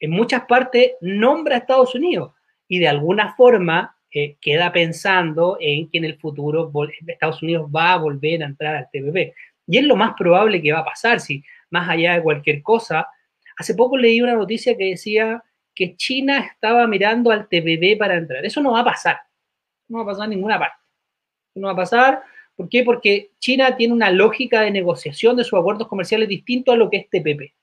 en 0.00 0.10
muchas 0.10 0.46
partes 0.46 0.92
nombra 1.00 1.56
a 1.56 1.58
Estados 1.58 1.94
Unidos 1.94 2.32
y 2.66 2.78
de 2.78 2.88
alguna 2.88 3.34
forma 3.36 3.96
eh, 4.10 4.36
queda 4.40 4.72
pensando 4.72 5.56
en 5.60 5.88
que 5.88 5.98
en 5.98 6.04
el 6.04 6.18
futuro 6.18 6.70
Estados 7.06 7.42
Unidos 7.42 7.70
va 7.74 7.92
a 7.92 7.98
volver 7.98 8.42
a 8.42 8.46
entrar 8.46 8.76
al 8.76 8.88
TPP. 8.90 9.34
Y 9.66 9.78
es 9.78 9.84
lo 9.84 9.96
más 9.96 10.14
probable 10.16 10.60
que 10.60 10.72
va 10.72 10.80
a 10.80 10.84
pasar, 10.84 11.20
si 11.20 11.42
más 11.70 11.88
allá 11.88 12.14
de 12.14 12.22
cualquier 12.22 12.62
cosa. 12.62 13.08
Hace 13.56 13.74
poco 13.74 13.96
leí 13.96 14.20
una 14.20 14.34
noticia 14.34 14.76
que 14.76 14.90
decía 14.90 15.42
que 15.74 15.96
China 15.96 16.40
estaba 16.40 16.86
mirando 16.86 17.30
al 17.30 17.48
TPP 17.48 17.98
para 17.98 18.16
entrar. 18.16 18.44
Eso 18.44 18.60
no 18.60 18.72
va 18.72 18.80
a 18.80 18.84
pasar. 18.84 19.18
No 19.88 19.98
va 19.98 20.04
a 20.04 20.06
pasar 20.06 20.24
en 20.24 20.30
ninguna 20.30 20.58
parte. 20.58 20.76
No 21.54 21.66
va 21.66 21.72
a 21.72 21.76
pasar. 21.76 22.22
¿Por 22.54 22.68
qué? 22.68 22.82
Porque 22.84 23.30
China 23.38 23.76
tiene 23.76 23.94
una 23.94 24.10
lógica 24.10 24.60
de 24.60 24.70
negociación 24.70 25.36
de 25.36 25.44
sus 25.44 25.58
acuerdos 25.58 25.88
comerciales 25.88 26.28
distinto 26.28 26.72
a 26.72 26.76
lo 26.76 26.90
que 26.90 26.98
es 26.98 27.10
TPP. 27.10 27.54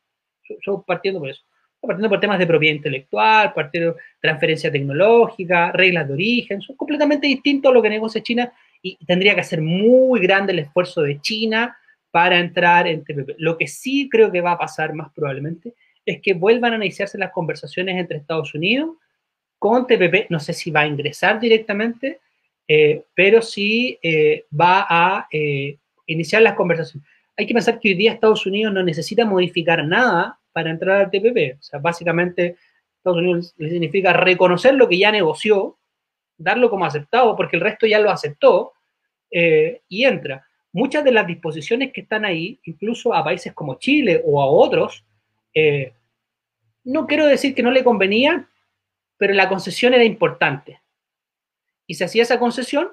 Yo, 0.65 0.83
partiendo 0.85 1.19
por 1.19 1.29
eso. 1.29 1.43
Partiendo 1.79 2.09
por 2.09 2.19
temas 2.19 2.39
de 2.39 2.47
propiedad 2.47 2.75
intelectual, 2.75 3.53
partiendo 3.53 3.93
de 3.93 3.99
transferencia 4.19 4.71
tecnológica, 4.71 5.71
reglas 5.71 6.07
de 6.07 6.13
origen, 6.13 6.61
son 6.61 6.75
completamente 6.75 7.27
distintos 7.27 7.71
a 7.71 7.73
lo 7.73 7.81
que 7.81 7.89
negocia 7.89 8.21
China 8.21 8.51
y 8.81 8.97
tendría 9.05 9.35
que 9.35 9.43
ser 9.43 9.61
muy 9.61 10.19
grande 10.19 10.51
el 10.51 10.59
esfuerzo 10.59 11.01
de 11.01 11.21
China 11.21 11.77
para 12.11 12.39
entrar 12.39 12.87
en 12.87 13.03
TPP. 13.03 13.35
Lo 13.37 13.57
que 13.57 13.67
sí 13.67 14.09
creo 14.09 14.31
que 14.31 14.41
va 14.41 14.53
a 14.53 14.57
pasar 14.57 14.93
más 14.93 15.11
probablemente 15.13 15.73
es 16.05 16.21
que 16.21 16.33
vuelvan 16.33 16.73
a 16.73 16.77
iniciarse 16.77 17.17
las 17.17 17.31
conversaciones 17.31 17.97
entre 17.97 18.17
Estados 18.17 18.53
Unidos 18.55 18.95
con 19.59 19.85
TPP. 19.85 20.29
No 20.29 20.39
sé 20.39 20.53
si 20.53 20.71
va 20.71 20.81
a 20.81 20.87
ingresar 20.87 21.39
directamente, 21.39 22.19
eh, 22.67 23.03
pero 23.13 23.41
sí 23.41 23.99
eh, 24.01 24.45
va 24.59 24.85
a 24.89 25.27
eh, 25.31 25.77
iniciar 26.07 26.41
las 26.41 26.55
conversaciones. 26.55 27.07
Hay 27.37 27.45
que 27.45 27.53
pensar 27.53 27.79
que 27.79 27.89
hoy 27.89 27.95
día 27.95 28.13
Estados 28.13 28.45
Unidos 28.45 28.73
no 28.73 28.83
necesita 28.83 29.23
modificar 29.23 29.85
nada 29.85 30.39
para 30.51 30.71
entrar 30.71 31.01
al 31.01 31.11
TPP. 31.11 31.59
O 31.59 31.61
sea, 31.61 31.79
básicamente 31.79 32.55
Estados 32.97 33.19
Unidos 33.19 33.53
le 33.57 33.69
significa 33.69 34.13
reconocer 34.13 34.73
lo 34.73 34.89
que 34.89 34.97
ya 34.97 35.11
negoció, 35.11 35.77
darlo 36.37 36.69
como 36.69 36.85
aceptado, 36.85 37.35
porque 37.35 37.55
el 37.55 37.61
resto 37.61 37.85
ya 37.85 37.99
lo 37.99 38.09
aceptó 38.09 38.73
y 39.31 40.05
entra 40.05 40.48
muchas 40.71 41.03
de 41.03 41.11
las 41.11 41.27
disposiciones 41.27 41.91
que 41.91 42.01
están 42.01 42.25
ahí, 42.25 42.59
incluso 42.63 43.13
a 43.13 43.23
países 43.23 43.53
como 43.53 43.79
Chile 43.79 44.21
o 44.25 44.41
a 44.41 44.45
otros, 44.45 45.03
eh, 45.53 45.93
no 46.83 47.07
quiero 47.07 47.25
decir 47.25 47.53
que 47.53 47.63
no 47.63 47.71
le 47.71 47.83
convenía, 47.83 48.47
pero 49.17 49.33
la 49.33 49.49
concesión 49.49 49.93
era 49.93 50.03
importante. 50.03 50.81
Y 51.85 51.95
se 51.95 52.05
hacía 52.05 52.23
esa 52.23 52.39
concesión 52.39 52.89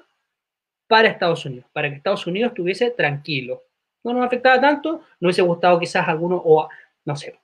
para 0.87 1.09
Estados 1.09 1.45
Unidos, 1.45 1.65
para 1.73 1.89
que 1.89 1.97
Estados 1.97 2.25
Unidos 2.27 2.51
estuviese 2.51 2.91
tranquilo. 2.91 3.63
No 4.03 4.13
nos 4.13 4.25
afectaba 4.25 4.59
tanto, 4.59 5.03
no 5.19 5.27
hubiese 5.27 5.41
gustado 5.41 5.79
quizás 5.79 6.07
a 6.07 6.11
alguno, 6.11 6.41
o 6.43 6.67
no 7.05 7.15
sé, 7.15 7.39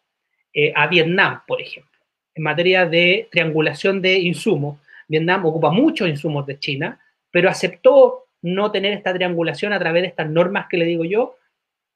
eh, 0.54 0.72
a 0.76 0.88
Vietnam, 0.88 1.42
por 1.46 1.62
ejemplo, 1.62 2.00
en 2.36 2.44
materia 2.44 2.86
de 2.86 3.28
triangulación 3.32 4.02
de 4.02 4.20
insumos. 4.20 4.80
Vietnam 5.08 5.46
ocupa 5.46 5.72
muchos 5.72 6.08
insumos 6.08 6.46
de 6.46 6.60
China, 6.60 7.00
pero 7.32 7.50
aceptó 7.50 8.28
no 8.44 8.72
tener 8.72 8.94
esta 8.94 9.14
triangulación 9.14 9.74
a 9.74 9.80
través 9.80 10.04
de 10.04 10.10
estas 10.10 10.30
normas 10.30 10.68
que 10.70 10.78
le 10.78 10.86
digo 10.86 11.06
yo. 11.06 11.38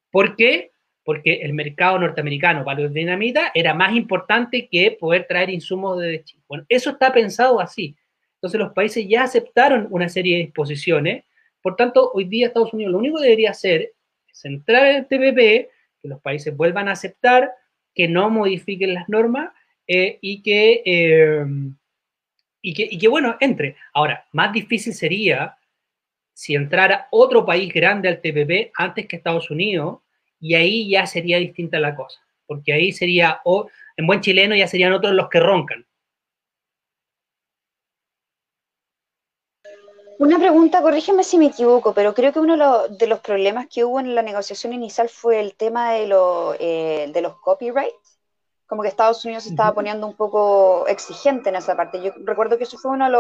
¿Por 0.10 0.36
qué? 0.36 0.72
Porque 1.04 1.42
el 1.44 1.54
mercado 1.54 2.00
norteamericano 2.00 2.66
para 2.66 2.80
los 2.80 2.94
dinamitas 2.94 3.52
era 3.54 3.74
más 3.74 3.96
importante 3.96 4.68
que 4.68 4.98
poder 5.00 5.28
traer 5.28 5.50
insumos 5.50 6.00
de 6.00 6.24
China. 6.24 6.44
Bueno, 6.48 6.66
eso 6.70 6.92
está 6.92 7.14
pensado 7.14 7.60
así. 7.60 7.96
Entonces 8.36 8.60
los 8.60 8.74
países 8.74 9.06
ya 9.08 9.24
aceptaron 9.24 9.88
una 9.92 10.10
serie 10.10 10.38
de 10.38 10.44
disposiciones. 10.46 11.26
Por 11.62 11.76
tanto, 11.76 12.12
hoy 12.14 12.26
día 12.26 12.48
Estados 12.48 12.74
Unidos 12.74 12.94
lo 12.94 13.00
único 13.00 13.18
que 13.18 13.24
debería 13.24 13.52
hacer 13.52 13.92
es 14.32 14.46
entrar 14.46 14.88
en 14.88 14.96
el 14.96 15.08
TPP, 15.08 15.70
que 16.02 16.08
los 16.08 16.22
países 16.22 16.56
vuelvan 16.56 16.88
a 16.88 16.94
aceptar, 16.94 17.52
que 17.94 18.08
no 18.08 18.30
modifiquen 18.30 18.94
las 18.94 19.10
normas 19.10 19.52
eh, 19.86 20.18
y, 20.22 20.42
que, 20.42 20.82
eh, 20.86 21.46
y, 22.62 22.74
que, 22.74 22.88
y 22.90 22.98
que, 22.98 23.08
bueno, 23.10 23.36
entre. 23.42 23.76
Ahora, 23.94 24.26
más 24.32 24.54
difícil 24.54 24.94
sería 24.94 25.58
si 26.38 26.54
entrara 26.54 27.08
otro 27.10 27.48
país 27.48 27.74
grande 27.74 28.08
al 28.08 28.22
TPP 28.22 28.72
antes 28.76 29.08
que 29.08 29.16
Estados 29.16 29.50
Unidos, 29.50 30.02
y 30.40 30.54
ahí 30.54 30.88
ya 30.88 31.08
sería 31.08 31.40
distinta 31.40 31.80
la 31.80 31.96
cosa, 31.96 32.20
porque 32.46 32.74
ahí 32.74 32.92
sería, 32.92 33.42
o 33.44 33.68
en 33.98 34.06
buen 34.06 34.22
chileno 34.22 34.56
ya 34.56 34.68
serían 34.68 34.94
otros 34.94 35.14
los 35.14 35.30
que 35.30 35.40
roncan. 35.40 35.88
Una 40.20 40.38
pregunta, 40.38 40.84
corrígeme 40.84 41.24
si 41.24 41.40
me 41.40 41.48
equivoco, 41.48 41.96
pero 41.96 42.14
creo 42.14 42.32
que 42.32 42.40
uno 42.40 42.88
de 42.88 43.08
los 43.08 43.20
problemas 43.22 43.66
que 43.66 43.84
hubo 43.84 44.00
en 44.00 44.14
la 44.14 44.22
negociación 44.22 44.74
inicial 44.74 45.10
fue 45.10 45.40
el 45.40 45.56
tema 45.56 45.94
de, 45.94 46.08
eh, 46.60 47.10
de 47.12 47.22
los 47.24 47.36
copyrights 47.40 48.07
como 48.68 48.82
que 48.82 48.90
Estados 48.90 49.24
Unidos 49.24 49.44
se 49.44 49.50
estaba 49.50 49.74
poniendo 49.74 50.06
un 50.06 50.16
poco 50.16 50.86
exigente 50.88 51.50
en 51.50 51.56
esa 51.56 51.76
parte. 51.76 52.02
Yo 52.04 52.12
recuerdo 52.26 52.58
que 52.58 52.66
eso 52.66 52.78
fue 52.78 52.92
una 52.92 53.10
de 53.10 53.18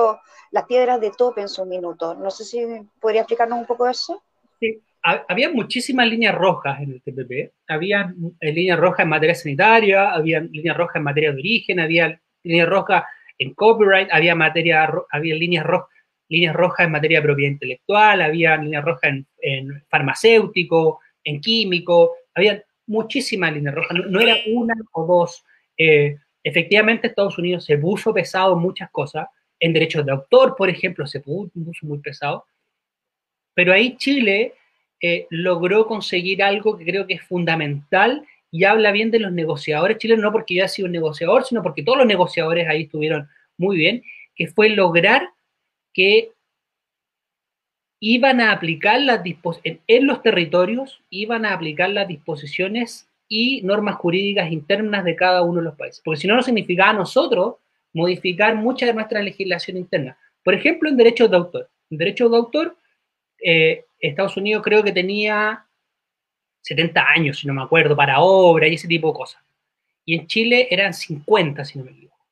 las 0.52 0.66
piedras 0.66 1.00
de 1.00 1.12
tope 1.12 1.42
en 1.42 1.50
su 1.50 1.66
minuto. 1.66 2.16
No 2.16 2.30
sé 2.30 2.44
si 2.44 2.66
podría 3.00 3.22
explicarnos 3.22 3.60
un 3.60 3.66
poco 3.66 3.88
eso. 3.88 4.22
Sí, 4.60 4.82
había 5.02 5.50
muchísimas 5.50 6.08
líneas 6.08 6.36
rojas 6.36 6.82
en 6.82 6.92
el 6.92 7.02
TPP. 7.02 7.54
Había 7.68 8.14
eh, 8.42 8.52
líneas 8.52 8.78
rojas 8.78 9.04
en 9.04 9.10
materia 9.10 9.36
sanitaria, 9.36 10.12
había 10.12 10.42
líneas 10.42 10.76
rojas 10.76 10.98
en 10.98 11.04
materia 11.04 11.32
de 11.32 11.38
origen, 11.38 11.80
había 11.80 12.20
líneas 12.44 12.68
rojas 12.68 13.04
en 13.38 13.54
copyright, 13.54 14.10
había, 14.12 14.36
materia, 14.36 14.92
había 15.12 15.36
líneas, 15.36 15.66
rojas 15.66 15.90
líneas 16.30 16.56
rojas 16.56 16.86
en 16.86 16.92
materia 16.92 17.20
de 17.20 17.24
propiedad 17.24 17.52
intelectual, 17.54 18.22
había 18.22 18.58
líneas 18.58 18.84
rojas 18.84 19.12
en, 19.12 19.28
en 19.40 19.84
farmacéutico, 19.88 21.00
en 21.24 21.40
químico, 21.40 22.16
había 22.36 22.62
muchísimas 22.88 23.54
líneas 23.54 23.76
rojas, 23.76 23.98
no, 24.10 24.20
era 24.20 24.38
una 24.48 24.74
o 24.94 25.06
dos. 25.06 25.46
Eh, 25.78 26.18
efectivamente, 26.44 27.08
Estados 27.08 27.38
Unidos 27.38 27.66
se 27.66 27.78
puso 27.78 28.14
pesado 28.14 28.54
en 28.54 28.60
muchas 28.60 28.90
cosas, 28.90 29.28
en 29.60 29.74
derechos 29.74 30.06
de 30.06 30.12
autor, 30.12 30.56
por 30.56 30.70
ejemplo, 30.70 31.06
se 31.06 31.20
puso 31.20 31.52
muy 31.84 32.00
pesado, 32.00 32.46
pero 33.54 33.74
ahí 33.74 33.98
Chile 33.98 34.54
eh, 35.02 35.28
logró 35.30 35.88
conseguir 35.88 36.42
algo 36.44 36.78
que 36.78 36.86
creo 36.86 37.08
que 37.08 37.16
es 37.16 37.24
fundamental 37.24 38.26
y 38.52 38.64
habla 38.64 38.92
bien 38.92 39.12
de 39.12 39.20
los 39.20 39.32
negociadores 39.32 39.98
chilenos, 39.98 40.24
no 40.24 40.32
porque 40.32 40.56
yo 40.56 40.64
haya 40.64 40.68
sido 40.68 40.86
un 40.86 40.92
negociador, 40.92 41.44
sino 41.44 41.62
porque 41.62 41.84
todos 41.84 41.98
los 41.98 42.08
negociadores 42.08 42.68
ahí 42.68 42.84
estuvieron 42.84 43.28
muy 43.58 43.78
bien, 43.78 44.04
que 44.36 44.48
fue 44.48 44.70
lograr 44.70 45.30
que 45.94 46.32
iban 48.00 48.42
a 48.42 48.52
aplicar 48.52 49.02
las 49.02 49.24
disposiciones, 49.24 49.82
en 49.88 50.08
los 50.08 50.22
territorios 50.22 51.02
iban 51.10 51.46
a 51.46 51.54
aplicar 51.54 51.90
las 51.90 52.08
disposiciones 52.08 53.10
y 53.28 53.62
normas 53.64 53.96
jurídicas 53.96 54.52
internas 54.52 55.04
de 55.04 55.16
cada 55.16 55.42
uno 55.42 55.60
de 55.60 55.66
los 55.66 55.76
países. 55.76 56.02
Porque 56.04 56.22
si 56.22 56.28
no, 56.28 56.36
no 56.36 56.44
significaba 56.44 56.92
a 56.92 56.94
nosotros 56.94 57.56
modificar 57.94 58.56
mucha 58.56 58.86
de 58.86 58.94
nuestra 58.94 59.22
legislación 59.22 59.78
interna. 59.78 60.18
Por 60.44 60.54
ejemplo, 60.54 60.90
en 60.90 60.98
derechos 60.98 61.30
de 61.30 61.38
autor. 61.38 61.70
En 61.90 61.98
derechos 61.98 62.32
de 62.32 62.38
autor, 62.38 62.78
eh, 63.44 63.86
Estados 64.00 64.38
Unidos 64.38 64.64
creo 64.64 64.84
que 64.84 64.92
tenía 64.92 65.66
70 66.62 67.06
años, 67.10 67.40
si 67.40 67.48
no 67.48 67.54
me 67.54 67.64
acuerdo, 67.64 67.96
para 67.96 68.20
obra 68.20 68.68
y 68.68 68.76
ese 68.76 68.88
tipo 68.88 69.10
de 69.10 69.18
cosas. 69.18 69.42
Y 70.06 70.16
en 70.16 70.28
Chile 70.28 70.68
eran 70.70 70.94
50, 70.94 71.66
si 71.66 71.80
no 71.80 71.86
me 71.86 71.92
equivoco. 71.92 72.26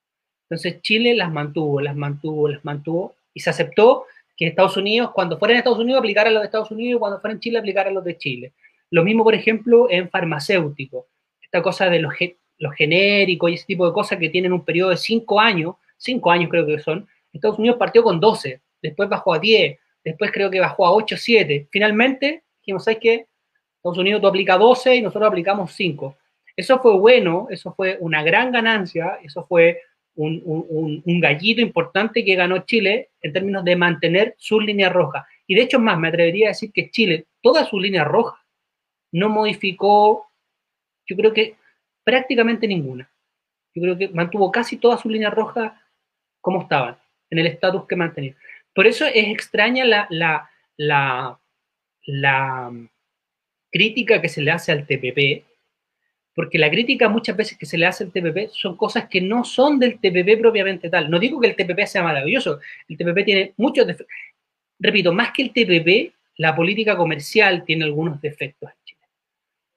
Entonces 0.49 0.81
Chile 0.81 1.15
las 1.15 1.31
mantuvo, 1.31 1.81
las 1.81 1.95
mantuvo, 1.95 2.47
las 2.47 2.63
mantuvo 2.63 3.15
y 3.33 3.39
se 3.39 3.49
aceptó 3.49 4.05
que 4.35 4.47
Estados 4.47 4.77
Unidos, 4.77 5.11
cuando 5.13 5.37
fuera 5.37 5.53
en 5.53 5.59
Estados 5.59 5.79
Unidos, 5.79 5.99
aplicara 5.99 6.29
los 6.29 6.41
de 6.41 6.45
Estados 6.45 6.71
Unidos 6.71 6.97
y 6.97 6.99
cuando 6.99 7.19
fuera 7.19 7.33
en 7.33 7.39
Chile, 7.39 7.59
aplicara 7.59 7.89
los 7.89 8.03
de 8.03 8.17
Chile. 8.17 8.53
Lo 8.89 9.03
mismo, 9.03 9.23
por 9.23 9.33
ejemplo, 9.33 9.87
en 9.89 10.09
farmacéutico. 10.09 11.07
Esta 11.41 11.61
cosa 11.61 11.89
de 11.89 11.99
los, 11.99 12.13
los 12.57 12.73
genéricos 12.75 13.49
y 13.49 13.53
ese 13.55 13.65
tipo 13.65 13.85
de 13.85 13.93
cosas 13.93 14.19
que 14.19 14.29
tienen 14.29 14.53
un 14.53 14.65
periodo 14.65 14.89
de 14.89 14.97
cinco 14.97 15.39
años, 15.39 15.75
cinco 15.97 16.31
años 16.31 16.49
creo 16.49 16.65
que 16.65 16.79
son. 16.79 17.07
Estados 17.31 17.59
Unidos 17.59 17.77
partió 17.77 18.03
con 18.03 18.19
12, 18.19 18.61
después 18.81 19.09
bajó 19.09 19.33
a 19.33 19.39
10, 19.39 19.77
después 20.03 20.31
creo 20.31 20.49
que 20.49 20.59
bajó 20.59 20.85
a 20.85 20.93
8, 20.93 21.15
7. 21.17 21.67
Finalmente, 21.69 22.43
dijimos, 22.61 22.85
¿sabes 22.85 22.99
qué? 23.01 23.27
Estados 23.77 23.97
Unidos 23.97 24.21
tú 24.21 24.27
aplica 24.27 24.57
12 24.57 24.95
y 24.95 25.01
nosotros 25.01 25.27
aplicamos 25.27 25.73
5. 25.73 26.15
Eso 26.55 26.79
fue 26.79 26.97
bueno, 26.97 27.47
eso 27.49 27.73
fue 27.73 27.97
una 27.99 28.23
gran 28.23 28.51
ganancia, 28.51 29.19
eso 29.21 29.45
fue 29.45 29.81
un, 30.15 31.19
gallito 31.19 31.61
importante 31.61 32.23
que 32.23 32.35
ganó 32.35 32.59
Chile 32.65 33.09
en 33.21 33.33
términos 33.33 33.63
de 33.63 33.75
mantener 33.75 34.35
sus 34.37 34.63
líneas 34.63 34.93
rojas. 34.93 35.25
Y 35.47 35.55
de 35.55 35.63
hecho, 35.63 35.79
más, 35.79 35.99
me 35.99 36.07
atrevería 36.07 36.47
a 36.47 36.49
decir 36.49 36.71
que 36.71 36.89
Chile, 36.89 37.27
toda 37.41 37.65
su 37.65 37.79
línea 37.79 38.03
roja, 38.03 38.43
no 39.11 39.29
modificó, 39.29 40.27
yo 41.05 41.15
creo 41.15 41.33
que 41.33 41.55
prácticamente 42.03 42.67
ninguna. 42.67 43.09
Yo 43.73 43.81
creo 43.81 43.97
que 43.97 44.09
mantuvo 44.09 44.51
casi 44.51 44.77
toda 44.77 44.97
su 44.97 45.09
línea 45.09 45.29
roja 45.29 45.81
como 46.41 46.61
estaban, 46.61 46.97
en 47.29 47.39
el 47.39 47.47
estatus 47.47 47.85
que 47.87 47.95
mantenía. 47.95 48.35
Por 48.73 48.87
eso 48.87 49.05
es 49.05 49.27
extraña 49.27 49.85
la, 49.85 50.07
la, 50.09 50.49
la, 50.77 51.39
la 52.05 52.71
crítica 53.71 54.21
que 54.21 54.29
se 54.29 54.41
le 54.41 54.51
hace 54.51 54.71
al 54.71 54.85
TPP, 54.85 55.43
porque 56.35 56.59
la 56.59 56.69
crítica 56.69 57.07
muchas 57.07 57.37
veces 57.37 57.57
que 57.57 57.65
se 57.65 57.77
le 57.77 57.85
hace 57.85 58.03
al 58.03 58.11
TPP 58.11 58.49
son 58.51 58.75
cosas 58.75 59.07
que 59.07 59.21
no 59.21 59.45
son 59.45 59.79
del 59.79 59.99
TPP 59.99 60.37
propiamente 60.39 60.89
tal. 60.89 61.09
No 61.09 61.17
digo 61.17 61.39
que 61.39 61.47
el 61.47 61.55
TPP 61.55 61.85
sea 61.87 62.03
maravilloso, 62.03 62.59
el 62.89 62.97
TPP 62.97 63.23
tiene 63.23 63.53
muchos 63.55 63.87
defectos. 63.87 64.13
Repito, 64.77 65.13
más 65.13 65.31
que 65.31 65.43
el 65.43 65.53
TPP, 65.53 66.13
la 66.37 66.53
política 66.53 66.97
comercial 66.97 67.63
tiene 67.63 67.85
algunos 67.85 68.19
defectos 68.19 68.69
en 68.69 68.75
Chile. 68.83 69.01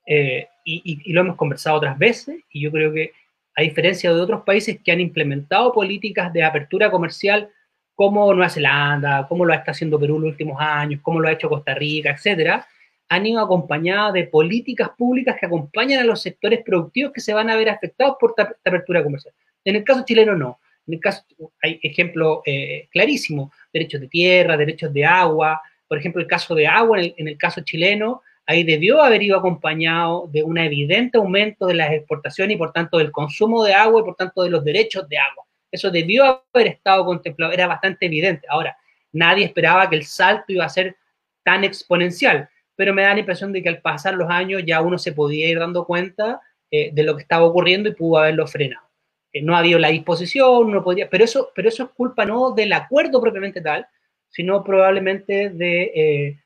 Eh, 0.04 0.48
y, 0.64 1.12
lo 1.12 1.20
hemos 1.20 1.36
conversado 1.36 1.76
otras 1.76 1.96
veces, 1.96 2.40
y 2.50 2.60
yo 2.60 2.72
creo 2.72 2.92
que 2.92 3.12
a 3.54 3.62
diferencia 3.62 4.12
de 4.12 4.20
otros 4.20 4.42
países 4.42 4.80
que 4.84 4.90
han 4.90 5.00
implementado 5.00 5.72
políticas 5.72 6.32
de 6.32 6.42
apertura 6.42 6.90
comercial 6.90 7.50
como 7.94 8.32
Nueva 8.34 8.50
Zelanda, 8.50 9.26
como 9.28 9.44
lo 9.44 9.54
está 9.54 9.70
haciendo 9.70 9.98
Perú 9.98 10.16
en 10.16 10.22
los 10.22 10.30
últimos 10.32 10.60
años, 10.60 11.00
como 11.02 11.20
lo 11.20 11.28
ha 11.28 11.32
hecho 11.32 11.48
Costa 11.48 11.74
Rica, 11.74 12.10
etcétera, 12.10 12.66
han 13.08 13.26
ido 13.26 13.40
acompañadas 13.40 14.12
de 14.12 14.24
políticas 14.24 14.90
públicas 14.96 15.36
que 15.38 15.46
acompañan 15.46 16.00
a 16.00 16.04
los 16.04 16.20
sectores 16.20 16.62
productivos 16.64 17.12
que 17.12 17.20
se 17.20 17.32
van 17.32 17.48
a 17.48 17.56
ver 17.56 17.70
afectados 17.70 18.16
por 18.20 18.34
esta, 18.36 18.54
apertura 18.64 19.02
comercial. 19.02 19.34
En 19.64 19.76
el 19.76 19.84
caso 19.84 20.04
chileno 20.04 20.34
no. 20.34 20.60
En 20.86 20.94
el 20.94 21.00
caso, 21.00 21.22
hay 21.62 21.78
ejemplos 21.82 22.40
eh, 22.46 22.88
clarísimos, 22.90 23.50
derechos 23.72 24.00
de 24.00 24.08
tierra, 24.08 24.56
derechos 24.56 24.92
de 24.92 25.04
agua. 25.04 25.60
Por 25.86 25.98
ejemplo, 25.98 26.20
el 26.20 26.28
caso 26.28 26.54
de 26.54 26.66
agua, 26.66 27.00
en 27.00 27.28
el, 27.28 27.36
caso 27.36 27.62
chileno, 27.62 28.22
ahí 28.46 28.62
debió 28.62 29.02
haber 29.02 29.22
ido 29.22 29.38
acompañado 29.38 30.28
de 30.32 30.42
un 30.42 30.56
evidente 30.58 31.18
aumento 31.18 31.66
de 31.66 31.74
las 31.74 31.92
exportaciones 31.92 32.54
y 32.54 32.58
por 32.58 32.72
tanto 32.72 32.98
del 32.98 33.12
consumo 33.12 33.64
de 33.64 33.74
agua 33.74 34.00
y 34.00 34.04
por 34.04 34.16
tanto 34.16 34.42
de 34.42 34.50
los 34.50 34.64
derechos 34.64 35.08
de 35.08 35.18
agua. 35.18 35.44
Eso 35.70 35.90
debió 35.90 36.42
haber 36.54 36.68
estado 36.68 37.04
contemplado, 37.04 37.52
era 37.52 37.66
bastante 37.66 38.06
evidente. 38.06 38.46
Ahora, 38.48 38.76
nadie 39.12 39.44
esperaba 39.44 39.88
que 39.88 39.96
el 39.96 40.04
salto 40.04 40.52
iba 40.52 40.64
a 40.64 40.70
ser 40.70 40.96
tan 41.42 41.64
exponencial 41.64 42.48
pero 42.78 42.94
me 42.94 43.02
da 43.02 43.12
la 43.12 43.18
impresión 43.18 43.52
de 43.52 43.60
que 43.60 43.68
al 43.68 43.80
pasar 43.80 44.14
los 44.14 44.30
años 44.30 44.62
ya 44.64 44.80
uno 44.80 44.98
se 44.98 45.12
podía 45.12 45.48
ir 45.48 45.58
dando 45.58 45.84
cuenta 45.84 46.40
eh, 46.70 46.90
de 46.92 47.02
lo 47.02 47.16
que 47.16 47.22
estaba 47.22 47.44
ocurriendo 47.44 47.88
y 47.88 47.94
pudo 47.94 48.18
haberlo 48.18 48.46
frenado. 48.46 48.86
Eh, 49.32 49.42
no 49.42 49.56
ha 49.56 49.58
habido 49.58 49.80
la 49.80 49.88
disposición, 49.88 50.70
no 50.70 50.84
podía, 50.84 51.10
pero 51.10 51.24
eso, 51.24 51.50
pero 51.56 51.70
eso 51.70 51.82
es 51.82 51.90
culpa 51.90 52.24
no 52.24 52.52
del 52.52 52.72
acuerdo 52.72 53.20
propiamente 53.20 53.60
tal, 53.60 53.84
sino 54.28 54.62
probablemente 54.62 55.50
de 55.50 56.38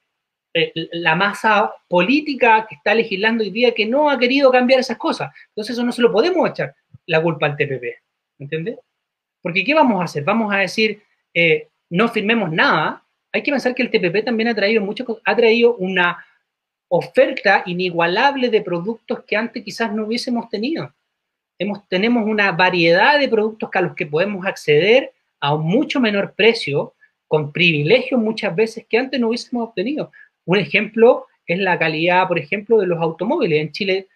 eh, 0.55 0.73
la 0.93 1.17
masa 1.17 1.71
política 1.87 2.65
que 2.67 2.77
está 2.77 2.95
legislando 2.95 3.45
hoy 3.45 3.51
día 3.51 3.75
que 3.75 3.85
no 3.85 4.09
ha 4.09 4.19
querido 4.19 4.51
cambiar 4.51 4.81
esas 4.81 4.97
cosas. 4.97 5.31
Entonces 5.49 5.75
eso 5.77 5.85
no 5.85 5.93
se 5.93 6.01
lo 6.01 6.11
podemos 6.11 6.49
echar 6.49 6.75
la 7.05 7.23
culpa 7.23 7.45
al 7.45 7.59
TPP, 7.59 7.85
¿entiendes? 8.39 8.79
Porque 9.43 9.63
¿qué 9.63 9.75
vamos 9.75 10.01
a 10.01 10.05
hacer? 10.05 10.25
Vamos 10.25 10.51
a 10.51 10.61
decir, 10.61 11.03
no 11.91 12.09
firmemos 12.09 12.51
nada, 12.51 13.02
hay 13.33 13.43
que 13.43 13.51
pensar 13.51 13.75
que 13.75 13.83
el 13.83 13.91
TPP 13.91 14.25
también 14.25 14.49
ha 14.49 14.55
traído 14.55 14.83
mucho, 14.83 15.21
ha 15.25 15.37
traído 15.37 15.77
una 15.77 16.25
oferta 16.89 17.63
inigualable 17.65 18.51
de 18.51 18.61
productos 18.61 19.25
que 19.27 19.35
antes 19.35 19.65
quizás 19.65 19.93
no 19.93 20.05
hubiésemos 20.05 20.49
tenido. 20.51 20.93
Tenemos 21.89 22.27
una 22.27 22.53
variedad 22.53 23.19
de 23.19 23.29
productos 23.29 23.71
a 23.73 23.81
los 23.81 23.95
que 23.95 24.07
podemos 24.07 24.45
acceder 24.47 25.13
a 25.41 25.55
un 25.55 25.65
mucho 25.65 26.01
menor 26.01 26.35
precio, 26.35 26.95
con 27.27 27.51
privilegios 27.51 28.21
muchas 28.21 28.55
veces 28.55 28.85
que 28.89 28.99
antes 28.99 29.19
no 29.19 29.29
hubiésemos 29.29 29.69
obtenido. 29.69 30.13
Un 30.45 30.59
ejemplo 30.59 31.27
es 31.47 31.59
la 31.59 31.79
calidad, 31.79 32.29
por 32.29 32.39
ejemplo, 32.39 32.79
de 32.79 32.87
los 32.87 33.01
automóviles. 33.01 33.61
En 33.61 33.73
Chile, 33.73 34.09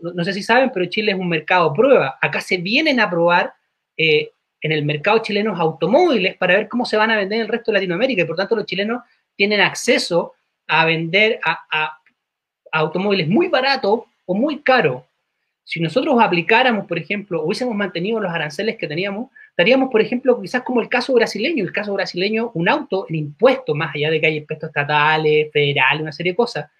no 0.00 0.24
sé 0.24 0.32
si 0.32 0.42
saben, 0.42 0.70
pero 0.74 0.86
Chile 0.86 1.12
es 1.12 1.18
un 1.18 1.28
mercado 1.28 1.72
prueba. 1.72 2.18
Acá 2.20 2.40
se 2.40 2.56
vienen 2.56 2.98
a 2.98 3.08
probar 3.08 3.54
eh, 3.96 4.30
en 4.60 4.72
el 4.72 4.84
mercado 4.84 5.18
chileno 5.18 5.54
automóviles 5.56 6.36
para 6.36 6.54
ver 6.54 6.68
cómo 6.68 6.84
se 6.84 6.96
van 6.96 7.10
a 7.10 7.16
vender 7.16 7.38
en 7.38 7.46
el 7.46 7.52
resto 7.52 7.70
de 7.70 7.78
Latinoamérica 7.78 8.22
y 8.22 8.24
por 8.24 8.36
tanto 8.36 8.56
los 8.56 8.66
chilenos 8.66 9.02
tienen 9.36 9.60
acceso 9.60 10.34
a 10.66 10.84
vender 10.84 11.38
a, 11.44 11.98
automóviles 12.72 13.28
muy 13.28 13.48
baratos 13.48 14.02
o 14.24 14.34
muy 14.34 14.60
caros. 14.60 15.02
Si 15.64 15.80
nosotros 15.80 16.16
aplicáramos, 16.20 16.86
por 16.86 16.98
ejemplo, 16.98 17.42
hubiésemos 17.42 17.74
mantenido 17.74 18.20
los 18.20 18.32
aranceles 18.32 18.76
que 18.76 18.86
teníamos, 18.86 19.30
estaríamos, 19.50 19.90
por 19.90 20.00
ejemplo, 20.00 20.40
quizás 20.40 20.62
como 20.62 20.80
el 20.80 20.88
caso 20.88 21.12
brasileño. 21.14 21.64
El 21.64 21.72
caso 21.72 21.92
brasileño, 21.94 22.50
un 22.54 22.68
auto 22.68 23.06
en 23.08 23.16
impuestos, 23.16 23.74
más 23.74 23.94
allá 23.94 24.10
de 24.10 24.20
que 24.20 24.26
hay 24.26 24.36
impuestos 24.36 24.68
estatales, 24.68 25.50
federales, 25.52 26.02
una 26.02 26.12
serie 26.12 26.32
de 26.32 26.36
cosas, 26.36 26.70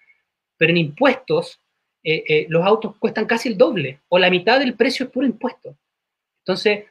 pero 0.57 0.71
en 0.71 0.77
impuestos, 0.77 1.59
eh, 2.03 2.23
eh, 2.27 2.45
los 2.49 2.65
autos 2.65 2.95
cuestan 2.97 3.25
casi 3.25 3.49
el 3.49 3.57
doble 3.57 3.99
o 4.07 4.19
la 4.19 4.29
mitad 4.29 4.59
del 4.59 4.75
precio 4.75 5.05
es 5.05 5.11
puro 5.11 5.25
impuesto. 5.25 5.75
Entonces, 6.39 6.85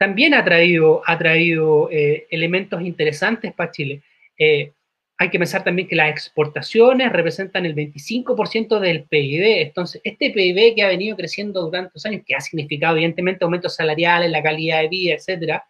también 0.00 0.32
ha 0.32 0.42
traído, 0.42 1.02
ha 1.04 1.18
traído 1.18 1.90
eh, 1.90 2.26
elementos 2.30 2.80
interesantes 2.80 3.52
para 3.52 3.70
Chile. 3.70 4.02
Eh, 4.38 4.72
hay 5.18 5.28
que 5.28 5.38
pensar 5.38 5.62
también 5.62 5.86
que 5.86 5.94
las 5.94 6.08
exportaciones 6.08 7.12
representan 7.12 7.66
el 7.66 7.74
25% 7.74 8.80
del 8.80 9.02
PIB. 9.02 9.60
Entonces, 9.60 10.00
este 10.02 10.30
PIB 10.30 10.74
que 10.74 10.82
ha 10.82 10.88
venido 10.88 11.18
creciendo 11.18 11.60
durante 11.60 11.90
los 11.92 12.06
años, 12.06 12.22
que 12.24 12.34
ha 12.34 12.40
significado 12.40 12.96
evidentemente 12.96 13.44
aumentos 13.44 13.76
salariales, 13.76 14.30
la 14.30 14.42
calidad 14.42 14.80
de 14.80 14.88
vida, 14.88 15.14
etcétera, 15.16 15.66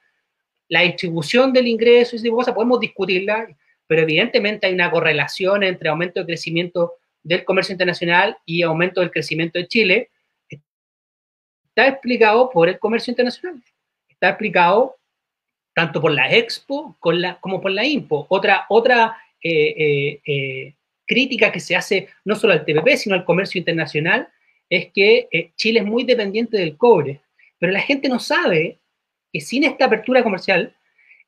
la 0.69 0.83
distribución 0.83 1.53
del 1.53 1.66
ingreso 1.66 2.14
y 2.14 2.21
ese 2.21 2.31
cosas, 2.31 2.55
podemos 2.55 2.79
discutirla, 2.79 3.49
pero 3.88 4.03
evidentemente 4.03 4.69
hay 4.69 4.75
una 4.75 4.93
correlación 4.93 5.64
entre 5.64 5.88
aumento 5.88 6.21
de 6.21 6.27
crecimiento 6.27 6.93
del 7.25 7.45
comercio 7.45 7.73
internacional 7.73 8.38
y 8.45 8.62
aumento 8.62 9.01
del 9.01 9.11
crecimiento 9.11 9.59
de 9.59 9.66
Chile. 9.66 10.11
Está 10.49 11.88
explicado 11.88 12.49
por 12.49 12.69
el 12.69 12.79
comercio 12.79 13.11
internacional 13.11 13.61
está 14.21 14.29
explicado 14.29 14.99
tanto 15.75 16.01
por 16.01 16.13
la 16.13 16.31
Expo 16.31 16.97
como 17.01 17.61
por 17.61 17.71
la 17.71 17.87
IMPO. 17.87 18.27
Otra, 18.29 18.67
otra 18.69 19.17
eh, 19.43 19.75
eh, 19.79 20.21
eh, 20.27 20.75
crítica 21.07 21.51
que 21.51 21.59
se 21.59 21.75
hace 21.75 22.09
no 22.27 22.35
solo 22.37 22.53
al 22.53 22.67
TPP, 22.67 22.97
sino 22.97 23.15
al 23.15 23.25
comercio 23.25 23.59
internacional, 23.59 24.29
es 24.69 24.93
que 24.93 25.53
Chile 25.57 25.81
es 25.81 25.87
muy 25.87 26.05
dependiente 26.05 26.59
del 26.59 26.77
cobre. 26.77 27.23
Pero 27.59 27.73
la 27.73 27.81
gente 27.81 28.09
no 28.09 28.19
sabe 28.19 28.79
que 29.33 29.41
sin 29.41 29.65
esta 29.65 29.87
apertura 29.87 30.23
comercial, 30.23 30.75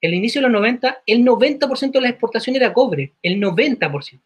el 0.01 0.13
inicio 0.13 0.41
de 0.41 0.49
los 0.49 0.53
90, 0.53 1.03
el 1.07 1.25
90% 1.25 1.93
de 1.93 2.01
la 2.01 2.09
exportación 2.11 2.57
era 2.57 2.75
cobre, 2.75 3.13
el 3.23 3.41
90%. 3.41 4.21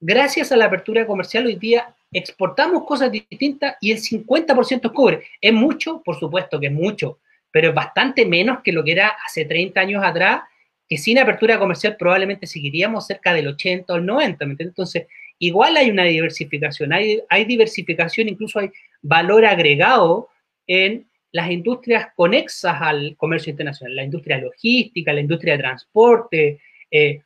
Gracias 0.00 0.50
a 0.50 0.56
la 0.56 0.66
apertura 0.66 1.06
comercial 1.06 1.46
hoy 1.46 1.54
día 1.54 1.94
exportamos 2.12 2.84
cosas 2.84 3.10
distintas 3.10 3.76
y 3.80 3.92
el 3.92 3.98
50% 3.98 4.86
es 4.86 4.92
cobre. 4.92 5.22
¿Es 5.40 5.52
mucho? 5.52 6.02
Por 6.02 6.18
supuesto 6.18 6.58
que 6.60 6.66
es 6.66 6.72
mucho, 6.72 7.18
pero 7.56 7.70
es 7.70 7.74
bastante 7.74 8.26
menos 8.26 8.58
que 8.62 8.70
lo 8.70 8.84
que 8.84 8.92
era 8.92 9.16
hace 9.24 9.46
30 9.46 9.80
años 9.80 10.04
atrás, 10.04 10.42
que 10.86 10.98
sin 10.98 11.18
apertura 11.18 11.58
comercial 11.58 11.96
probablemente 11.98 12.46
seguiríamos 12.46 13.06
cerca 13.06 13.32
del 13.32 13.48
80 13.48 13.94
o 13.94 13.96
el 13.96 14.04
90, 14.04 14.44
¿me 14.44 14.50
entiendes? 14.50 14.72
Entonces, 14.72 15.06
igual 15.38 15.74
hay 15.78 15.90
una 15.90 16.04
diversificación, 16.04 16.92
hay, 16.92 17.22
hay 17.30 17.46
diversificación, 17.46 18.28
incluso 18.28 18.58
hay 18.58 18.70
valor 19.00 19.46
agregado 19.46 20.28
en 20.66 21.06
las 21.32 21.50
industrias 21.50 22.08
conexas 22.14 22.76
al 22.78 23.16
comercio 23.16 23.52
internacional, 23.52 23.96
la 23.96 24.04
industria 24.04 24.36
logística, 24.36 25.14
la 25.14 25.20
industria 25.20 25.54
de 25.54 25.58
transporte, 25.60 26.60
eh, 26.90 27.22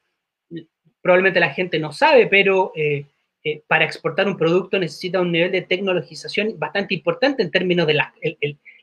probablemente 1.02 1.40
la 1.40 1.50
gente 1.50 1.80
no 1.80 1.90
sabe, 1.90 2.28
pero 2.28 2.70
eh, 2.76 3.04
eh, 3.42 3.62
para 3.66 3.84
exportar 3.84 4.28
un 4.28 4.36
producto 4.36 4.78
necesita 4.78 5.20
un 5.20 5.32
nivel 5.32 5.50
de 5.50 5.62
tecnologización 5.62 6.56
bastante 6.56 6.94
importante 6.94 7.42
en 7.42 7.50
términos 7.50 7.88
de 7.88 7.94
la, 7.94 8.14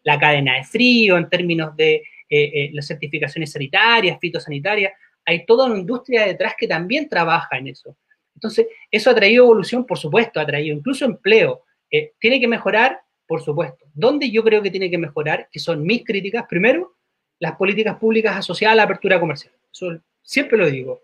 la 0.07 0.17
cadena 0.17 0.55
de 0.55 0.63
frío, 0.63 1.17
en 1.17 1.29
términos 1.29 1.75
de 1.75 1.95
eh, 1.95 2.03
eh, 2.29 2.69
las 2.71 2.87
certificaciones 2.87 3.51
sanitarias, 3.51 4.17
fitosanitarias. 4.21 4.93
Hay 5.25 5.45
toda 5.45 5.65
una 5.65 5.77
industria 5.77 6.25
detrás 6.25 6.53
que 6.57 6.65
también 6.65 7.09
trabaja 7.09 7.57
en 7.57 7.67
eso. 7.67 7.97
Entonces, 8.33 8.67
eso 8.89 9.09
ha 9.09 9.15
traído 9.15 9.43
evolución, 9.43 9.85
por 9.85 9.97
supuesto, 9.97 10.39
ha 10.39 10.45
traído 10.45 10.77
incluso 10.77 11.03
empleo. 11.03 11.65
Eh, 11.91 12.13
¿Tiene 12.21 12.39
que 12.39 12.47
mejorar? 12.47 13.01
Por 13.25 13.41
supuesto. 13.43 13.85
¿Dónde 13.93 14.31
yo 14.31 14.45
creo 14.45 14.61
que 14.61 14.71
tiene 14.71 14.89
que 14.89 14.97
mejorar? 14.97 15.49
Que 15.51 15.59
son 15.59 15.83
mis 15.83 16.05
críticas. 16.05 16.45
Primero, 16.47 16.95
las 17.39 17.57
políticas 17.57 17.97
públicas 17.97 18.37
asociadas 18.37 18.73
a 18.73 18.77
la 18.77 18.83
apertura 18.83 19.19
comercial. 19.19 19.53
Eso 19.69 19.99
siempre 20.21 20.57
lo 20.57 20.71
digo. 20.71 21.01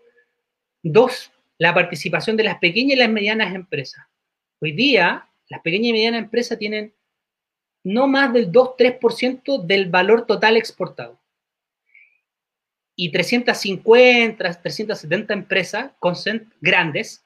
Dos, 0.82 1.30
la 1.58 1.74
participación 1.74 2.38
de 2.38 2.44
las 2.44 2.56
pequeñas 2.56 2.96
y 2.96 3.00
las 3.00 3.10
medianas 3.10 3.54
empresas. 3.54 4.02
Hoy 4.60 4.72
día, 4.72 5.28
las 5.50 5.60
pequeñas 5.60 5.88
y 5.88 5.92
medianas 5.92 6.22
empresas 6.22 6.58
tienen 6.58 6.94
no 7.84 8.08
más 8.08 8.32
del 8.32 8.50
2-3% 8.50 9.62
del 9.62 9.90
valor 9.90 10.26
total 10.26 10.56
exportado. 10.56 11.20
Y 12.96 13.10
350, 13.10 14.60
370 14.62 15.34
empresas 15.34 15.92
grandes 16.60 17.24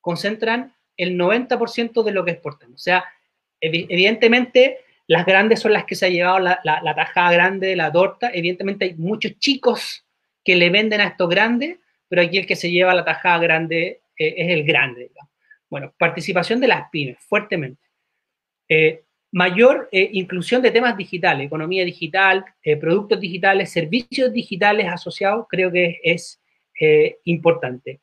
concentran 0.00 0.74
el 0.96 1.18
90% 1.18 2.02
de 2.02 2.12
lo 2.12 2.24
que 2.24 2.32
exportan. 2.32 2.74
O 2.74 2.78
sea, 2.78 3.04
evidentemente 3.60 4.80
las 5.06 5.24
grandes 5.24 5.60
son 5.60 5.72
las 5.72 5.84
que 5.84 5.94
se 5.94 6.06
ha 6.06 6.10
llevado 6.10 6.40
la, 6.40 6.60
la, 6.64 6.94
tajada 6.94 7.32
grande 7.32 7.68
de 7.68 7.76
la 7.76 7.92
torta. 7.92 8.30
Evidentemente 8.32 8.86
hay 8.86 8.94
muchos 8.94 9.38
chicos 9.38 10.04
que 10.44 10.56
le 10.56 10.70
venden 10.70 11.00
a 11.00 11.08
estos 11.08 11.28
grandes, 11.28 11.78
pero 12.08 12.22
aquí 12.22 12.38
el 12.38 12.46
que 12.46 12.56
se 12.56 12.70
lleva 12.70 12.94
la 12.94 13.04
tajada 13.04 13.38
grande 13.38 14.00
eh, 14.18 14.34
es 14.36 14.50
el 14.50 14.64
grande. 14.64 15.10
Bueno, 15.70 15.94
participación 15.98 16.60
de 16.60 16.68
las 16.68 16.90
pymes, 16.90 17.18
fuertemente. 17.20 17.82
Eh, 18.68 19.04
mayor 19.32 19.88
eh, 19.92 20.10
inclusión 20.12 20.62
de 20.62 20.70
temas 20.70 20.96
digitales, 20.96 21.46
economía 21.46 21.84
digital, 21.84 22.44
eh, 22.62 22.76
productos 22.76 23.20
digitales, 23.20 23.70
servicios 23.70 24.32
digitales 24.32 24.86
asociados, 24.88 25.46
creo 25.48 25.70
que 25.70 26.00
es 26.02 26.40
eh, 26.80 27.18
importante. 27.24 28.00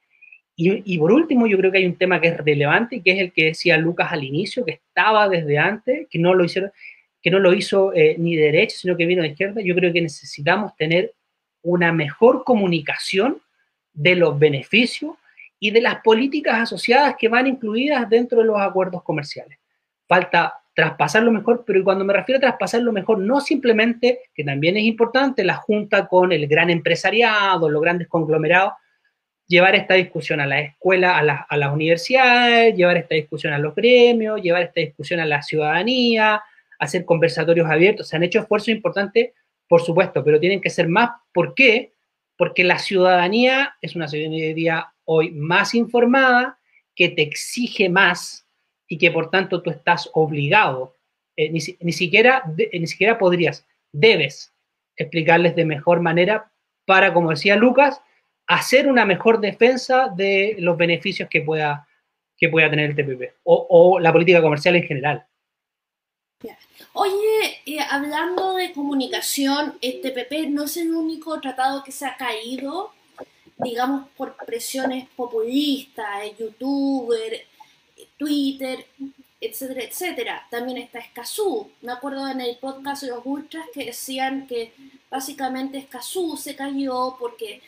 Y, 0.55 0.99
por 0.99 1.11
último, 1.11 1.47
yo 1.47 1.57
creo 1.57 1.71
que 1.71 1.79
hay 1.79 1.85
un 1.87 1.95
tema 1.95 2.21
que 2.21 2.27
es 2.27 2.37
relevante, 2.37 3.01
que 3.01 3.11
es 3.11 3.19
el 3.19 3.31
que 3.33 3.45
decía 3.45 3.75
Lucas 3.75 4.11
al 4.11 4.23
inicio, 4.23 4.63
que 4.63 4.73
estaba 4.73 5.27
desde 5.27 5.57
antes, 5.57 6.07
que 6.11 6.19
no 6.19 6.35
lo 6.35 6.45
hizo 6.45 7.91
ni 8.19 8.35
de 8.35 8.43
derecha, 8.43 8.77
sino 8.77 8.95
que 8.95 9.07
vino 9.07 9.23
de 9.23 9.29
izquierda. 9.29 9.61
Yo 9.61 9.73
creo 9.73 9.91
que 9.91 10.01
necesitamos 10.01 10.75
tener 10.75 11.11
una 11.63 11.91
mejor 11.91 12.43
comunicación 12.43 13.41
de 13.93 14.15
los 14.15 14.37
beneficios 14.37 15.15
y 15.59 15.71
de 15.71 15.81
las 15.81 16.01
políticas 16.03 16.59
asociadas 16.59 17.15
que 17.17 17.29
van 17.29 17.47
incluidas 17.47 18.07
dentro 18.07 18.37
de 18.37 18.45
los 18.45 18.61
acuerdos 18.61 19.01
comerciales 19.01 19.57
falta 20.07 20.62
traspasar 20.73 21.23
lo 21.23 21.31
mejor, 21.31 21.63
pero 21.65 21.83
cuando 21.83 22.03
me 22.03 22.13
refiero 22.13 22.37
a 22.37 22.41
traspasar 22.41 22.81
lo 22.81 22.91
mejor, 22.91 23.19
no 23.19 23.39
simplemente, 23.41 24.21
que 24.33 24.43
también 24.43 24.75
es 24.77 24.83
importante, 24.83 25.43
la 25.43 25.55
junta 25.55 26.07
con 26.07 26.31
el 26.31 26.47
gran 26.47 26.69
empresariado, 26.69 27.69
los 27.69 27.81
grandes 27.81 28.07
conglomerados, 28.07 28.73
llevar 29.47 29.75
esta 29.75 29.93
discusión 29.93 30.39
a 30.39 30.47
la 30.47 30.61
escuela, 30.61 31.17
a, 31.17 31.57
las 31.57 31.73
universidades, 31.73 32.75
llevar 32.75 32.97
esta 32.97 33.15
discusión 33.15 33.53
a 33.53 33.59
los 33.59 33.75
gremios, 33.75 34.41
llevar 34.41 34.63
esta 34.63 34.81
discusión 34.81 35.19
a 35.19 35.25
la 35.25 35.41
ciudadanía, 35.41 36.41
hacer 36.79 37.05
conversatorios 37.05 37.69
abiertos. 37.69 38.07
Se 38.07 38.15
han 38.15 38.23
hecho 38.23 38.39
esfuerzos 38.39 38.69
importantes, 38.69 39.31
por 39.67 39.81
supuesto, 39.81 40.23
pero 40.23 40.39
tienen 40.39 40.61
que 40.61 40.69
ser 40.69 40.87
más. 40.87 41.11
¿Por 41.31 41.53
qué? 41.53 41.93
Porque 42.35 42.63
la 42.63 42.79
ciudadanía 42.79 43.75
es 43.81 43.95
una 43.95 44.07
ciudadanía 44.07 44.91
hoy 45.05 45.31
más 45.31 45.75
informada, 45.75 46.57
que 46.95 47.09
te 47.09 47.23
exige 47.23 47.89
más 47.89 48.42
y 48.93 48.97
que 48.99 49.09
por 49.09 49.31
tanto 49.31 49.63
tú 49.63 49.71
estás 49.71 50.07
obligado, 50.13 50.93
eh, 51.35 51.49
ni, 51.49 51.59
siquiera, 51.91 52.43
ni 52.71 52.85
siquiera 52.85 53.17
podrías, 53.17 53.65
debes 53.91 54.53
explicarles 54.95 55.55
de 55.55 55.65
mejor 55.65 55.99
manera 55.99 56.51
para, 56.85 57.11
como 57.11 57.31
decía 57.31 57.55
Lucas, 57.55 57.99
hacer 58.45 58.87
una 58.87 59.03
mejor 59.03 59.39
defensa 59.39 60.09
de 60.15 60.57
los 60.59 60.77
beneficios 60.77 61.27
que 61.27 61.41
pueda, 61.41 61.87
que 62.37 62.49
pueda 62.49 62.69
tener 62.69 62.91
el 62.91 62.95
TPP 62.95 63.33
o, 63.45 63.99
la 63.99 64.13
política 64.13 64.43
comercial 64.43 64.75
en 64.75 64.83
general. 64.83 65.25
Oye, 66.93 67.61
eh, 67.65 67.79
hablando 67.89 68.53
de 68.53 68.73
comunicación, 68.73 69.73
el 69.81 70.01
TPP 70.01 70.51
no 70.51 70.65
es 70.65 70.77
el 70.77 70.93
único 70.93 71.41
tratado 71.41 71.83
que 71.83 71.91
se 71.91 72.05
ha 72.05 72.15
caído, 72.15 72.91
digamos, 73.57 74.07
por 74.15 74.35
presiones 74.45 75.07
populistas, 75.15 76.37
youtuber, 76.37 77.47
Twitter, 78.23 78.85
etcétera, 79.41 79.83
etcétera. 79.83 80.47
También 80.49 80.77
está 80.77 80.99
Escazú. 80.99 81.69
Me 81.81 81.91
acuerdo 81.91 82.27
en 82.27 82.39
el 82.39 82.57
podcast 82.57 83.03
de 83.03 83.09
los 83.09 83.19
ultras 83.25 83.65
que 83.73 83.85
decían 83.85 84.47
que 84.47 84.73
básicamente 85.09 85.77
Escazú 85.77 86.37
se 86.37 86.55
cayó 86.55 87.17
porque 87.19 87.61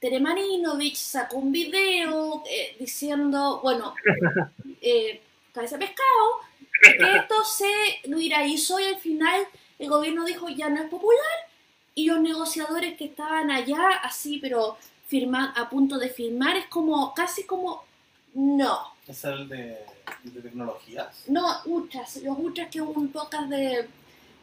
Teremarinovich 0.00 0.96
sacó 0.96 1.36
un 1.36 1.52
video 1.52 2.42
eh, 2.50 2.74
diciendo, 2.78 3.60
bueno, 3.62 3.94
eh, 4.80 5.20
cabeza 5.52 5.78
pescado, 5.78 6.40
que 6.80 7.16
esto 7.16 7.44
se 7.44 8.08
lo 8.08 8.18
hizo 8.18 8.80
y 8.80 8.84
al 8.84 8.96
final 8.96 9.46
el 9.78 9.90
gobierno 9.90 10.24
dijo 10.24 10.48
ya 10.48 10.70
no 10.70 10.82
es 10.82 10.88
popular 10.88 11.20
y 11.94 12.06
los 12.06 12.20
negociadores 12.20 12.96
que 12.96 13.04
estaban 13.04 13.50
allá 13.50 13.90
así 14.02 14.38
pero 14.38 14.78
firman, 15.06 15.52
a 15.56 15.68
punto 15.68 15.98
de 15.98 16.08
firmar 16.08 16.56
es 16.56 16.66
como 16.66 17.12
casi 17.12 17.44
como 17.44 17.84
no. 18.32 18.94
¿Es 19.06 19.24
el 19.24 19.48
de, 19.48 19.78
tecnologías? 20.42 21.24
No, 21.28 21.62
Ultras, 21.64 22.16
los 22.22 22.38
Ultras 22.38 22.68
que 22.70 22.78
es 22.78 22.84
un 22.84 23.08
podcast 23.08 23.48
de 23.48 23.88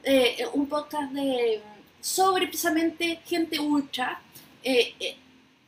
eh, 0.04 0.46
un 0.54 0.68
podcast 0.68 1.12
de 1.12 1.62
sobre 2.02 2.48
precisamente 2.48 3.20
gente 3.26 3.60
ultra 3.60 4.22
eh, 4.64 4.94
eh, 5.00 5.18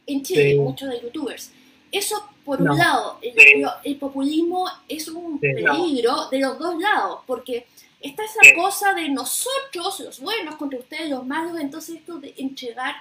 en 0.08 0.24
Chile, 0.24 0.56
muchos 0.56 0.90
de 0.90 1.02
youtubers. 1.02 1.52
Eso 1.92 2.30
por 2.50 2.62
un 2.62 2.78
lado, 2.78 3.20
el, 3.22 3.98
populismo 3.98 4.66
es 4.88 5.08
un 5.08 5.40
peligro 5.40 6.30
de 6.30 6.40
los 6.40 6.58
dos 6.58 6.80
lados, 6.80 7.20
porque 7.28 7.68
está 8.02 8.24
esa 8.24 8.56
cosa 8.56 8.94
de 8.96 9.08
nosotros, 9.10 10.00
los 10.00 10.20
buenos, 10.20 10.56
contra 10.56 10.80
ustedes, 10.80 11.12
los 11.12 11.26
malos, 11.26 11.60
entonces 11.60 11.98
esto 11.98 12.18
de 12.18 12.34
entregar 12.38 12.96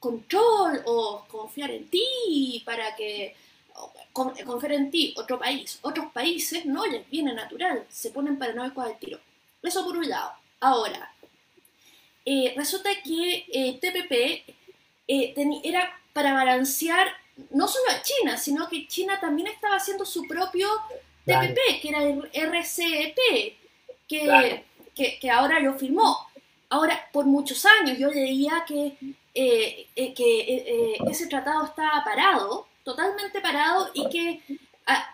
control 0.00 0.82
o 0.86 1.24
confiar 1.28 1.70
en 1.70 1.88
ti 1.88 2.62
para 2.64 2.96
que 2.96 3.36
confiar 4.12 4.72
en 4.72 4.90
ti 4.90 5.14
otro 5.16 5.38
país, 5.38 5.78
otros 5.82 6.12
países 6.12 6.66
no 6.66 6.86
les 6.86 7.08
viene 7.08 7.32
natural, 7.32 7.86
se 7.88 8.10
ponen 8.10 8.38
paranoicos 8.38 8.84
al 8.84 8.98
tiro. 8.98 9.18
Eso 9.62 9.84
por 9.84 9.96
un 9.96 10.08
lado. 10.08 10.32
Ahora, 10.60 11.12
eh, 12.24 12.54
resulta 12.56 12.90
que 13.02 13.46
eh, 13.52 13.78
TPP 13.80 14.54
eh, 15.08 15.34
era 15.64 15.90
para 16.12 16.34
balancear 16.34 17.08
no 17.50 17.66
solo 17.66 17.90
a 17.90 18.02
China, 18.02 18.36
sino 18.36 18.68
que 18.68 18.86
China 18.86 19.18
también 19.20 19.48
estaba 19.48 19.76
haciendo 19.76 20.04
su 20.04 20.26
propio 20.28 20.68
TPP, 21.24 21.80
que 21.80 21.88
era 21.88 22.02
el 22.02 22.30
RCEP, 22.32 23.16
que, 24.06 24.64
que, 25.20 25.30
ahora 25.30 25.58
lo 25.60 25.74
firmó. 25.74 26.28
Ahora, 26.68 27.08
por 27.12 27.24
muchos 27.24 27.64
años 27.64 27.98
yo 27.98 28.10
leía 28.10 28.64
que, 28.66 28.96
eh, 29.34 29.86
que 29.94 30.96
ese 31.08 31.26
tratado 31.26 31.64
estaba 31.64 32.04
parado, 32.04 32.66
totalmente 32.84 33.40
parado, 33.40 33.90
y 33.94 34.08
que 34.08 34.42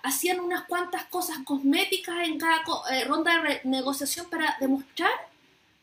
hacían 0.02 0.40
unas 0.40 0.64
cuantas 0.64 1.04
cosas 1.04 1.38
cosméticas 1.44 2.26
en 2.26 2.38
cada 2.38 2.62
ronda 3.06 3.42
de 3.42 3.60
negociación 3.64 4.28
para 4.30 4.56
demostrar 4.60 5.10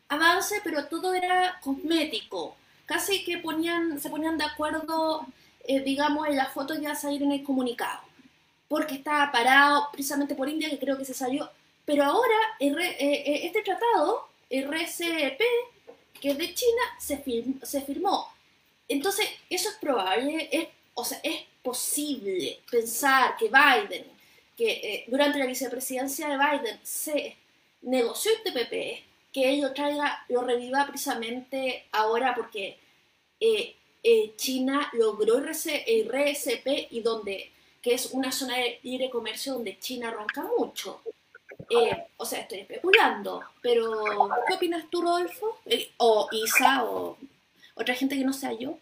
avance, 0.08 0.60
pero 0.64 0.86
todo 0.86 1.14
era 1.14 1.58
cosmético. 1.60 2.56
Casi 2.84 3.24
que 3.24 3.38
ponían, 3.38 4.00
se 4.00 4.10
ponían 4.10 4.38
de 4.38 4.44
acuerdo 4.44 5.26
eh, 5.68 5.80
digamos, 5.80 6.28
en 6.28 6.36
la 6.36 6.46
foto 6.46 6.74
ya 6.80 6.94
salir 6.94 7.22
en 7.24 7.32
el 7.32 7.42
comunicado, 7.42 8.00
porque 8.68 8.94
estaba 8.94 9.32
parado 9.32 9.88
precisamente 9.90 10.36
por 10.36 10.48
India, 10.48 10.70
que 10.70 10.78
creo 10.78 10.96
que 10.96 11.04
se 11.04 11.14
salió. 11.14 11.50
Pero 11.84 12.04
ahora 12.04 12.36
eh, 12.60 12.72
eh, 12.78 13.40
este 13.46 13.62
tratado, 13.62 14.28
RCP, 14.48 15.42
que 16.20 16.30
es 16.30 16.38
de 16.38 16.54
China, 16.54 16.82
se, 16.98 17.18
firmó. 17.82 18.28
Entonces, 18.88 19.26
eso 19.50 19.68
es 19.70 19.74
probable, 19.76 20.70
o 20.94 21.04
sea, 21.04 21.18
es 21.24 21.42
posible 21.66 22.60
pensar 22.70 23.36
que 23.36 23.50
Biden, 23.50 24.04
que 24.56 25.04
durante 25.08 25.38
la 25.38 25.46
vicepresidencia 25.46 26.28
de 26.28 26.38
Biden 26.38 26.78
se 26.82 27.36
negoció 27.82 28.30
el 28.32 28.42
TPP, 28.42 29.04
que 29.32 29.50
ello 29.50 29.72
traiga, 29.74 30.24
lo 30.28 30.42
reviva 30.42 30.86
precisamente 30.86 31.84
ahora 31.92 32.34
porque 32.34 32.78
eh, 33.40 34.34
China 34.36 34.88
logró 34.92 35.38
el 35.38 36.08
RSP 36.08 36.66
y 36.90 37.00
donde, 37.00 37.50
que 37.82 37.94
es 37.94 38.12
una 38.12 38.30
zona 38.30 38.56
de 38.56 38.78
libre 38.84 39.10
comercio 39.10 39.54
donde 39.54 39.80
China 39.80 40.10
arranca 40.10 40.44
mucho. 40.56 41.02
Eh, 41.68 42.06
o 42.16 42.24
sea, 42.24 42.42
estoy 42.42 42.60
especulando, 42.60 43.42
pero 43.60 44.30
¿qué 44.46 44.54
opinas 44.54 44.84
tú, 44.88 45.02
Rodolfo? 45.02 45.58
Eh, 45.66 45.90
o 45.96 46.28
Isa, 46.30 46.84
o 46.84 47.18
otra 47.74 47.94
gente 47.94 48.16
que 48.16 48.24
no 48.24 48.32
sea 48.32 48.52
yo. 48.52 48.78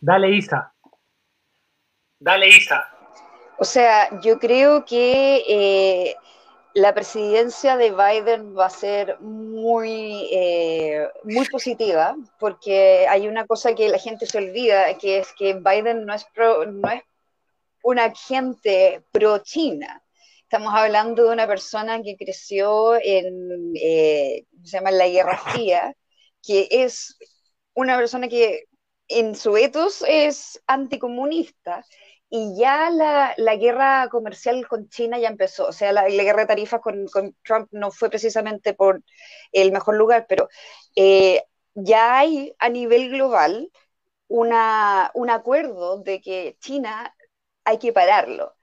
Dale, 0.00 0.36
Isa. 0.36 0.72
Dale, 2.20 2.48
Isa. 2.48 2.88
O 3.58 3.64
sea, 3.64 4.20
yo 4.20 4.38
creo 4.38 4.84
que 4.84 6.14
la 6.74 6.94
presidencia 6.94 7.76
de 7.76 7.90
Biden 7.90 8.56
va 8.56 8.66
a 8.66 8.70
ser 8.70 9.18
muy, 9.20 10.28
eh, 10.30 11.08
muy 11.24 11.48
positiva, 11.48 12.16
porque 12.38 13.06
hay 13.08 13.26
una 13.26 13.46
cosa 13.46 13.74
que 13.74 13.88
la 13.88 13.98
gente 13.98 14.26
se 14.26 14.38
olvida, 14.38 14.96
que 14.98 15.18
es 15.18 15.28
que 15.36 15.54
Biden 15.54 16.06
no 16.06 16.14
es, 16.14 16.26
no 16.36 16.90
es 16.90 17.02
un 17.82 17.98
agente 17.98 19.02
pro-China. 19.10 20.02
Estamos 20.42 20.72
hablando 20.74 21.24
de 21.24 21.30
una 21.30 21.46
persona 21.46 22.02
que 22.02 22.16
creció 22.16 22.96
en, 23.02 23.72
eh, 23.74 24.44
se 24.62 24.76
llama 24.76 24.90
la 24.90 25.08
Guerra 25.08 25.38
Fría, 25.38 25.94
que 26.42 26.68
es 26.70 27.16
una 27.74 27.96
persona 27.96 28.28
que 28.28 28.64
en 29.08 29.34
su 29.34 29.56
etos 29.56 30.04
es 30.06 30.62
anticomunista, 30.66 31.84
y 32.30 32.56
ya 32.56 32.90
la, 32.90 33.34
la, 33.38 33.56
guerra 33.56 34.08
comercial 34.10 34.66
con 34.68 34.88
China 34.88 35.18
ya 35.18 35.28
empezó, 35.28 35.66
o 35.66 35.72
sea, 35.72 35.92
la, 35.92 36.08
guerra 36.08 36.42
de 36.42 36.46
tarifas 36.46 36.80
con, 36.80 37.06
con, 37.08 37.36
Trump 37.44 37.68
no 37.72 37.90
fue 37.90 38.10
precisamente 38.10 38.74
por 38.74 39.02
el 39.52 39.72
mejor 39.72 39.96
lugar, 39.96 40.26
pero 40.28 40.48
eh, 40.96 41.44
ya 41.74 42.18
hay 42.18 42.54
a 42.58 42.68
nivel 42.68 43.10
global 43.10 43.70
una, 44.28 45.10
un 45.14 45.30
acuerdo 45.30 45.98
de 46.02 46.20
que 46.20 46.56
China 46.60 47.14
hay 47.64 47.78
que 47.78 47.92
pararlo. 47.92 48.54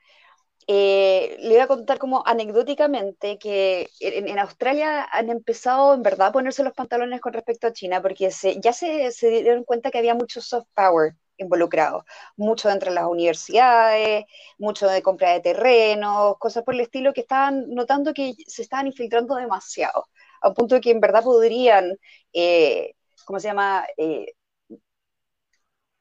Eh, 0.67 1.37
le 1.41 1.49
voy 1.51 1.59
a 1.59 1.67
contar 1.67 1.97
como 1.99 2.23
anecdóticamente 2.27 3.39
que 3.39 3.89
en, 4.01 4.27
en, 4.29 4.39
Australia 4.39 5.03
han 5.11 5.29
empezado 5.29 5.93
en 5.93 6.03
verdad 6.03 6.27
a 6.29 6.31
ponerse 6.33 6.63
los 6.63 6.73
pantalones 6.73 7.21
con 7.21 7.33
respecto 7.33 7.67
a 7.67 7.73
China 7.73 8.01
porque 8.01 8.31
se, 8.31 8.59
ya 8.59 8.73
se, 8.73 9.11
se 9.11 9.29
dieron 9.29 9.63
cuenta 9.63 9.91
que 9.91 9.99
había 9.99 10.15
mucho 10.15 10.41
soft 10.41 10.67
power 10.75 11.15
involucrados, 11.37 12.03
mucho 12.35 12.69
dentro 12.69 12.89
de 12.89 12.95
las 12.95 13.05
universidades, 13.05 14.25
mucho 14.57 14.87
de 14.87 15.01
compra 15.01 15.33
de 15.33 15.41
terrenos, 15.41 16.37
cosas 16.39 16.63
por 16.63 16.73
el 16.73 16.81
estilo 16.81 17.13
que 17.13 17.21
estaban 17.21 17.69
notando 17.73 18.13
que 18.13 18.33
se 18.47 18.61
estaban 18.63 18.87
infiltrando 18.87 19.35
demasiado, 19.35 20.07
a 20.41 20.49
un 20.49 20.53
punto 20.55 20.75
de 20.75 20.81
que 20.81 20.91
en 20.91 20.99
verdad 20.99 21.23
podrían, 21.23 21.97
eh, 22.33 22.93
¿cómo 23.25 23.39
se 23.39 23.47
llama? 23.49 23.85
Eh, 23.97 24.33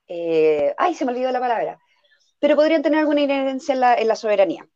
eh, 0.08 0.74
ay, 0.78 0.94
se 0.94 1.04
me 1.04 1.12
olvidó 1.12 1.32
la 1.32 1.40
palabra, 1.40 1.78
pero 2.40 2.56
podrían 2.56 2.82
tener 2.82 3.00
alguna 3.00 3.22
inherencia 3.22 3.74
en 3.74 3.80
la, 3.80 3.94
en 3.96 4.08
la 4.08 4.16
soberanía. 4.16 4.68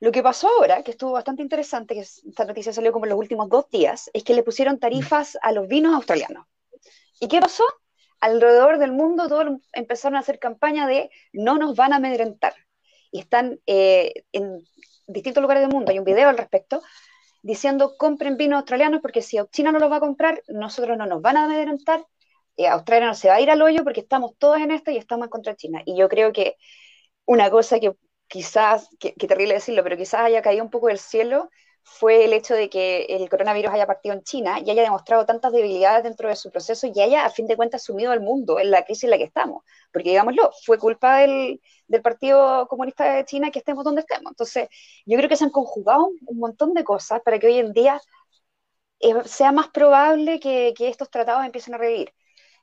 Lo 0.00 0.12
que 0.12 0.22
pasó 0.22 0.48
ahora, 0.48 0.82
que 0.82 0.92
estuvo 0.92 1.12
bastante 1.12 1.42
interesante, 1.42 1.94
que 1.94 2.00
esta 2.00 2.44
noticia 2.44 2.72
salió 2.72 2.92
como 2.92 3.06
en 3.06 3.10
los 3.10 3.18
últimos 3.18 3.48
dos 3.48 3.68
días, 3.70 4.10
es 4.14 4.24
que 4.24 4.34
le 4.34 4.42
pusieron 4.42 4.78
tarifas 4.78 5.38
a 5.42 5.52
los 5.52 5.68
vinos 5.68 5.94
australianos. 5.94 6.46
¿Y 7.20 7.28
qué 7.28 7.40
pasó? 7.40 7.64
Alrededor 8.20 8.78
del 8.78 8.92
mundo 8.92 9.28
todos 9.28 9.60
empezaron 9.72 10.16
a 10.16 10.20
hacer 10.20 10.38
campaña 10.38 10.86
de 10.86 11.10
no 11.32 11.58
nos 11.58 11.76
van 11.76 11.92
a 11.92 11.96
amedrentar. 11.96 12.54
Y 13.10 13.20
están 13.20 13.60
eh, 13.66 14.24
en 14.32 14.64
distintos 15.06 15.42
lugares 15.42 15.62
del 15.62 15.72
mundo, 15.72 15.90
hay 15.92 15.98
un 15.98 16.04
video 16.04 16.28
al 16.28 16.38
respecto, 16.38 16.82
diciendo 17.42 17.96
compren 17.96 18.36
vinos 18.36 18.58
australianos 18.58 19.00
porque 19.00 19.22
si 19.22 19.38
China 19.52 19.72
no 19.72 19.78
los 19.78 19.90
va 19.90 19.96
a 19.96 20.00
comprar, 20.00 20.42
nosotros 20.48 20.98
no 20.98 21.06
nos 21.06 21.22
van 21.22 21.36
a 21.36 21.44
amedrentar, 21.44 22.04
eh, 22.56 22.66
Australia 22.68 23.06
no 23.08 23.14
se 23.14 23.28
va 23.28 23.36
a 23.36 23.40
ir 23.40 23.50
al 23.50 23.62
hoyo 23.62 23.84
porque 23.84 24.00
estamos 24.00 24.32
todos 24.38 24.58
en 24.58 24.70
esto 24.70 24.90
y 24.90 24.96
estamos 24.96 25.26
en 25.26 25.30
contra 25.30 25.52
de 25.52 25.56
China. 25.56 25.82
Y 25.84 25.96
yo 25.96 26.08
creo 26.08 26.32
que 26.32 26.56
una 27.26 27.50
cosa 27.50 27.78
que 27.80 27.92
quizás, 28.28 28.88
que, 28.98 29.14
que 29.14 29.28
terrible 29.28 29.54
decirlo, 29.54 29.82
pero 29.82 29.96
quizás 29.96 30.22
haya 30.22 30.42
caído 30.42 30.64
un 30.64 30.70
poco 30.70 30.88
del 30.88 30.98
cielo, 30.98 31.50
fue 31.86 32.24
el 32.24 32.32
hecho 32.32 32.54
de 32.54 32.68
que 32.68 33.04
el 33.08 33.28
coronavirus 33.30 33.72
haya 33.72 33.86
partido 33.86 34.14
en 34.14 34.22
China 34.22 34.58
y 34.60 34.70
haya 34.70 34.82
demostrado 34.82 35.24
tantas 35.24 35.52
debilidades 35.52 36.02
dentro 36.04 36.28
de 36.28 36.36
su 36.36 36.50
proceso 36.50 36.88
y 36.88 37.00
haya, 37.00 37.24
a 37.24 37.30
fin 37.30 37.46
de 37.46 37.56
cuentas, 37.56 37.84
sumido 37.84 38.10
al 38.12 38.20
mundo 38.20 38.58
en 38.58 38.70
la 38.72 38.84
crisis 38.84 39.04
en 39.04 39.10
la 39.10 39.18
que 39.18 39.24
estamos. 39.24 39.64
Porque, 39.92 40.10
digámoslo, 40.10 40.50
fue 40.64 40.78
culpa 40.78 41.18
del, 41.18 41.60
del 41.86 42.02
Partido 42.02 42.66
Comunista 42.68 43.14
de 43.14 43.24
China 43.24 43.50
que 43.52 43.60
estemos 43.60 43.84
donde 43.84 44.00
estemos. 44.02 44.32
Entonces, 44.32 44.68
yo 45.06 45.16
creo 45.16 45.28
que 45.28 45.36
se 45.36 45.44
han 45.44 45.50
conjugado 45.50 46.10
un 46.26 46.38
montón 46.38 46.74
de 46.74 46.84
cosas 46.84 47.20
para 47.24 47.38
que 47.38 47.46
hoy 47.46 47.58
en 47.58 47.72
día 47.72 48.00
eh, 49.00 49.14
sea 49.24 49.52
más 49.52 49.68
probable 49.68 50.40
que, 50.40 50.74
que 50.76 50.88
estos 50.88 51.10
tratados 51.10 51.44
empiecen 51.44 51.74
a 51.74 51.78
revivir. 51.78 52.12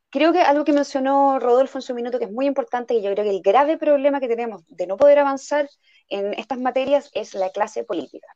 Creo 0.09 0.33
que 0.33 0.41
algo 0.41 0.65
que 0.65 0.73
mencionó 0.73 1.39
Rodolfo 1.39 1.77
en 1.77 1.81
su 1.83 1.95
minuto 1.95 2.19
que 2.19 2.25
es 2.25 2.31
muy 2.31 2.45
importante 2.47 2.93
y 2.93 3.01
yo 3.01 3.11
creo 3.13 3.25
que 3.25 3.31
el 3.31 3.41
grave 3.41 3.77
problema 3.77 4.19
que 4.19 4.27
tenemos 4.27 4.63
de 4.67 4.87
no 4.87 4.97
poder 4.97 5.19
avanzar 5.19 5.69
en 6.09 6.33
estas 6.35 6.59
materias 6.59 7.09
es 7.13 7.33
la 7.35 7.51
clase 7.51 7.83
política 7.83 8.27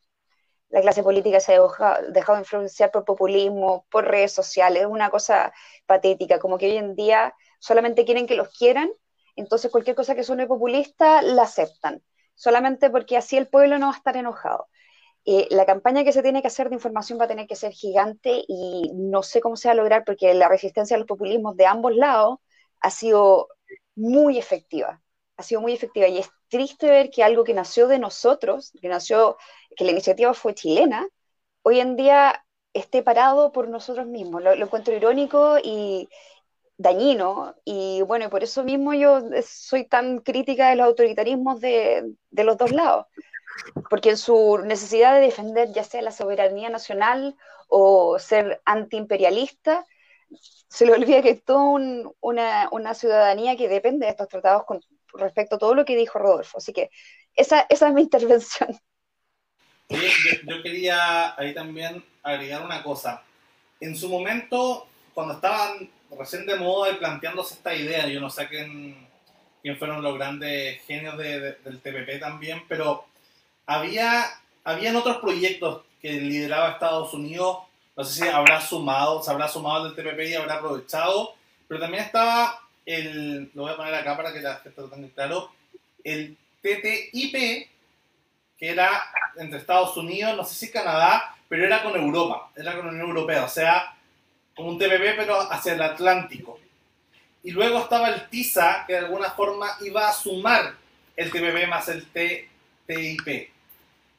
la 0.70 0.82
clase 0.82 1.04
política 1.04 1.40
se 1.40 1.56
ha 1.56 2.02
dejado 2.10 2.40
influenciar 2.40 2.92
por 2.92 3.06
populismo, 3.06 3.86
por 3.90 4.06
redes 4.06 4.34
sociales, 4.34 4.84
es 4.84 4.88
una 4.88 5.10
cosa 5.10 5.54
patética, 5.86 6.40
como 6.40 6.58
que 6.58 6.68
hoy 6.68 6.78
en 6.78 6.96
día 6.96 7.34
solamente 7.60 8.06
quieren 8.06 8.28
que 8.28 8.36
los 8.36 8.50
quieran, 8.50 8.90
entonces 9.36 9.72
cualquier 9.72 9.96
cosa 9.96 10.16
que 10.16 10.24
suene 10.24 10.48
populista 10.48 11.22
la 11.22 11.44
aceptan, 11.44 12.04
solamente 12.36 12.90
porque 12.90 13.18
así 13.18 13.38
el 13.38 13.48
pueblo 13.48 13.80
no 13.80 13.88
va 13.88 13.94
a 13.94 13.98
estar 13.98 14.18
enojado. 14.18 14.68
Eh, 15.26 15.48
la 15.52 15.66
campaña 15.66 16.04
que 16.06 16.14
se 16.14 16.24
tiene 16.24 16.42
que 16.42 16.48
hacer 16.48 16.70
de 16.70 16.76
información 16.76 17.20
va 17.20 17.26
a 17.26 17.28
tener 17.28 17.48
que 17.48 17.56
ser 17.58 17.74
gigante 17.74 18.44
y 18.48 18.92
no 18.96 19.24
sé 19.24 19.42
cómo 19.42 19.58
se 19.58 19.68
va 19.68 19.74
a 19.74 19.76
lograr 19.76 20.06
porque 20.06 20.34
la 20.34 20.48
resistencia 20.48 20.96
a 20.96 21.00
los 21.00 21.08
populismos 21.08 21.58
de 21.58 21.66
ambos 21.66 21.94
lados 21.96 22.40
ha 22.80 22.90
sido 22.92 23.50
muy 23.96 24.38
efectiva, 24.38 25.02
ha 25.36 25.44
sido 25.44 25.62
muy 25.62 25.74
efectiva 25.74 26.08
y 26.08 26.20
es 26.20 26.30
triste 26.50 26.90
ver 26.90 27.10
que 27.10 27.24
algo 27.24 27.44
que 27.44 27.54
nació 27.54 27.88
de 27.88 28.00
nosotros, 28.00 28.72
que 28.82 28.90
nació, 28.90 29.38
que 29.76 29.86
la 29.86 29.92
iniciativa 29.92 30.34
fue 30.34 30.56
chilena, 30.56 31.08
hoy 31.64 31.80
en 31.80 31.96
día 31.96 32.46
esté 32.74 33.04
parado 33.04 33.52
por 33.52 33.68
nosotros 33.68 34.08
mismos. 34.08 34.42
Lo, 34.44 34.54
encuentro 34.54 34.94
irónico 34.94 35.58
y 35.64 36.10
dañino, 36.78 37.56
y 37.66 38.02
bueno, 38.04 38.30
por 38.30 38.44
eso 38.44 38.64
mismo 38.64 38.94
yo 38.94 39.22
soy 39.46 39.86
tan 39.86 40.20
crítica 40.20 40.70
de 40.70 40.76
los 40.76 40.88
autoritarismos 40.88 41.60
de, 41.60 42.14
los 42.32 42.58
dos 42.58 42.72
lados, 42.72 43.08
porque 43.90 44.12
en 44.12 44.18
su 44.18 44.60
necesidad 44.60 45.16
de 45.16 45.22
defender 45.22 45.72
ya 45.74 45.84
sea 45.84 46.02
la 46.02 46.12
soberanía 46.12 46.70
nacional 46.70 47.36
o 47.68 48.20
ser 48.20 48.62
antiimperialista, 48.66 49.86
se 50.70 50.86
le 50.86 50.94
olvida 50.94 51.22
que 51.22 51.32
es 51.32 51.44
toda 51.44 51.64
una, 52.22 52.70
una, 52.72 52.94
ciudadanía 52.94 53.56
que 53.56 53.70
depende 53.70 54.06
de 54.06 54.12
estos 54.12 54.28
tratados 54.28 54.66
con, 54.66 54.82
respecto 55.14 55.56
a 55.56 55.60
todo 55.60 55.76
lo 55.76 55.86
que 55.86 55.96
dijo 55.96 56.20
Rodolfo. 56.20 56.58
Así 56.58 56.74
que 56.74 56.90
esa, 57.36 57.66
esa 57.70 57.88
es 57.88 57.94
mi 57.94 58.02
intervención. 58.04 58.70
yo, 59.90 60.64
quería 60.64 61.40
ahí 61.40 61.54
también 61.54 62.04
agregar 62.24 62.64
una 62.64 62.84
cosa. 62.84 63.24
En 63.80 63.96
su 63.96 64.10
momento, 64.10 64.88
cuando 65.14 65.36
estaban 65.36 65.90
recién 66.18 66.46
de 66.46 66.56
moda 66.56 66.92
y 66.92 66.96
planteándose 66.96 67.56
esta 67.56 67.76
idea, 67.76 68.08
yo 68.08 68.20
no 68.20 68.30
sé 68.30 68.48
quién, 68.48 69.08
fueron 69.78 70.02
los 70.02 70.16
grandes 70.16 70.82
genios 70.84 71.18
del 71.18 71.82
TPP 71.82 72.22
también, 72.22 72.64
pero 72.70 73.06
había 73.66 74.40
habían 74.68 74.98
otros 74.98 75.18
proyectos 75.18 75.84
que 76.02 76.12
lideraba 76.12 76.72
Estados 76.72 77.14
Unidos, 77.14 77.60
no 77.96 78.04
sé 78.04 78.22
si 78.22 78.28
habrá 78.28 78.60
sumado, 78.60 79.24
se 79.24 79.32
habrá 79.32 79.48
sumado 79.48 79.86
del 79.86 79.96
TPP 79.96 80.20
y 80.28 80.34
habrá 80.34 80.56
aprovechado, 80.56 81.36
pero 81.70 81.80
también 81.80 82.04
estaba 82.04 82.67
el, 82.88 83.52
lo 83.54 83.64
voy 83.64 83.74
a 83.74 83.78
poner 83.78 83.94
acá 83.94 84.16
para 84.16 84.34
que 84.34 84.40
la 84.40 84.56
gente 84.56 84.82
lo 84.82 84.90
tenga 84.90 85.10
claro, 85.10 85.52
el 86.04 86.38
TTIP, 86.62 87.68
que 88.58 88.70
era 88.70 89.04
entre 89.36 89.60
Estados 89.60 89.96
Unidos, 89.98 90.36
no 90.36 90.44
sé 90.46 90.56
si 90.56 90.72
Canadá, 90.72 91.36
pero 91.50 91.66
era 91.66 91.84
con 91.84 91.96
Europa, 91.96 92.50
era 92.56 92.76
con 92.76 92.86
la 92.86 92.92
Unión 92.94 93.10
Europea, 93.10 93.44
o 93.44 93.50
sea, 93.50 93.94
como 94.56 94.70
un 94.70 94.80
TPP, 94.80 95.18
pero 95.18 95.40
hacia 95.52 95.74
el 95.74 95.82
Atlántico. 95.82 96.60
Y 97.44 97.52
luego 97.52 97.80
estaba 97.80 98.10
el 98.10 98.30
TISA, 98.30 98.86
que 98.88 98.94
de 98.94 99.00
alguna 99.00 99.32
forma 99.32 99.70
iba 99.82 100.08
a 100.08 100.14
sumar 100.14 100.74
el 101.16 101.30
TPP 101.30 101.68
más 101.68 101.90
el 101.90 102.06
TTIP. 102.08 103.50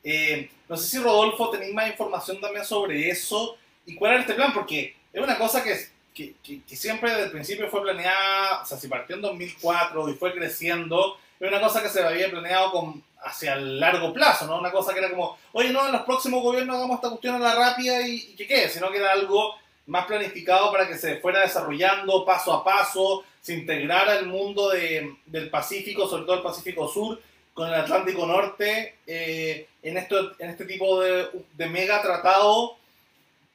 Eh, 0.04 0.50
no 0.68 0.76
sé 0.76 0.86
si 0.86 0.98
Rodolfo 0.98 1.50
tenéis 1.50 1.74
más 1.74 1.88
información 1.88 2.40
también 2.40 2.64
sobre 2.64 3.08
eso 3.08 3.56
y 3.86 3.94
cuál 3.94 4.12
era 4.12 4.20
este 4.20 4.34
plan, 4.34 4.52
porque 4.52 4.94
es 5.12 5.22
una 5.22 5.38
cosa 5.38 5.64
que 5.64 5.72
que, 6.18 6.76
siempre 6.76 7.10
desde 7.10 7.24
el 7.24 7.30
principio 7.30 7.68
fue 7.68 7.82
planeada, 7.82 8.62
o 8.62 8.66
sea, 8.66 8.78
si 8.78 8.88
partió 8.88 9.16
en 9.16 9.22
2004 9.22 10.08
y 10.08 10.14
fue 10.14 10.34
creciendo, 10.34 11.16
era 11.38 11.50
una 11.50 11.60
cosa 11.60 11.82
que 11.82 11.88
se 11.88 12.02
había 12.02 12.30
planeado 12.30 12.72
con, 12.72 13.02
hacia 13.22 13.54
el 13.54 13.78
largo 13.78 14.12
plazo, 14.12 14.46
¿no? 14.46 14.58
Una 14.58 14.72
cosa 14.72 14.92
que 14.92 14.98
era 14.98 15.10
como, 15.10 15.38
oye, 15.52 15.70
no, 15.70 15.86
en 15.86 15.92
los 15.92 16.02
próximos 16.02 16.42
gobiernos 16.42 16.76
hagamos 16.76 16.96
esta 16.96 17.10
cuestión 17.10 17.36
a 17.36 17.38
la 17.38 17.54
rápida 17.54 18.06
y, 18.06 18.34
que 18.34 18.46
quede, 18.46 18.68
sino 18.68 18.90
que 18.90 18.98
era 18.98 19.12
algo 19.12 19.54
más 19.86 20.06
planificado 20.06 20.70
para 20.72 20.88
que 20.88 20.98
se 20.98 21.16
fuera 21.16 21.40
desarrollando 21.40 22.24
paso 22.24 22.52
a 22.52 22.64
paso, 22.64 23.24
se 23.40 23.54
integrara 23.54 24.18
el 24.18 24.26
mundo 24.26 24.70
de, 24.70 25.16
del 25.26 25.48
Pacífico, 25.48 26.08
sobre 26.08 26.24
todo 26.24 26.36
el 26.36 26.42
Pacífico 26.42 26.88
Sur, 26.88 27.20
con 27.54 27.68
el 27.68 27.74
Atlántico 27.74 28.26
Norte, 28.26 28.96
eh, 29.06 29.68
en, 29.82 29.96
esto, 29.96 30.32
en 30.38 30.50
este 30.50 30.64
tipo 30.64 31.00
de, 31.00 31.28
de 31.54 31.66
mega 31.66 32.02
tratado 32.02 32.76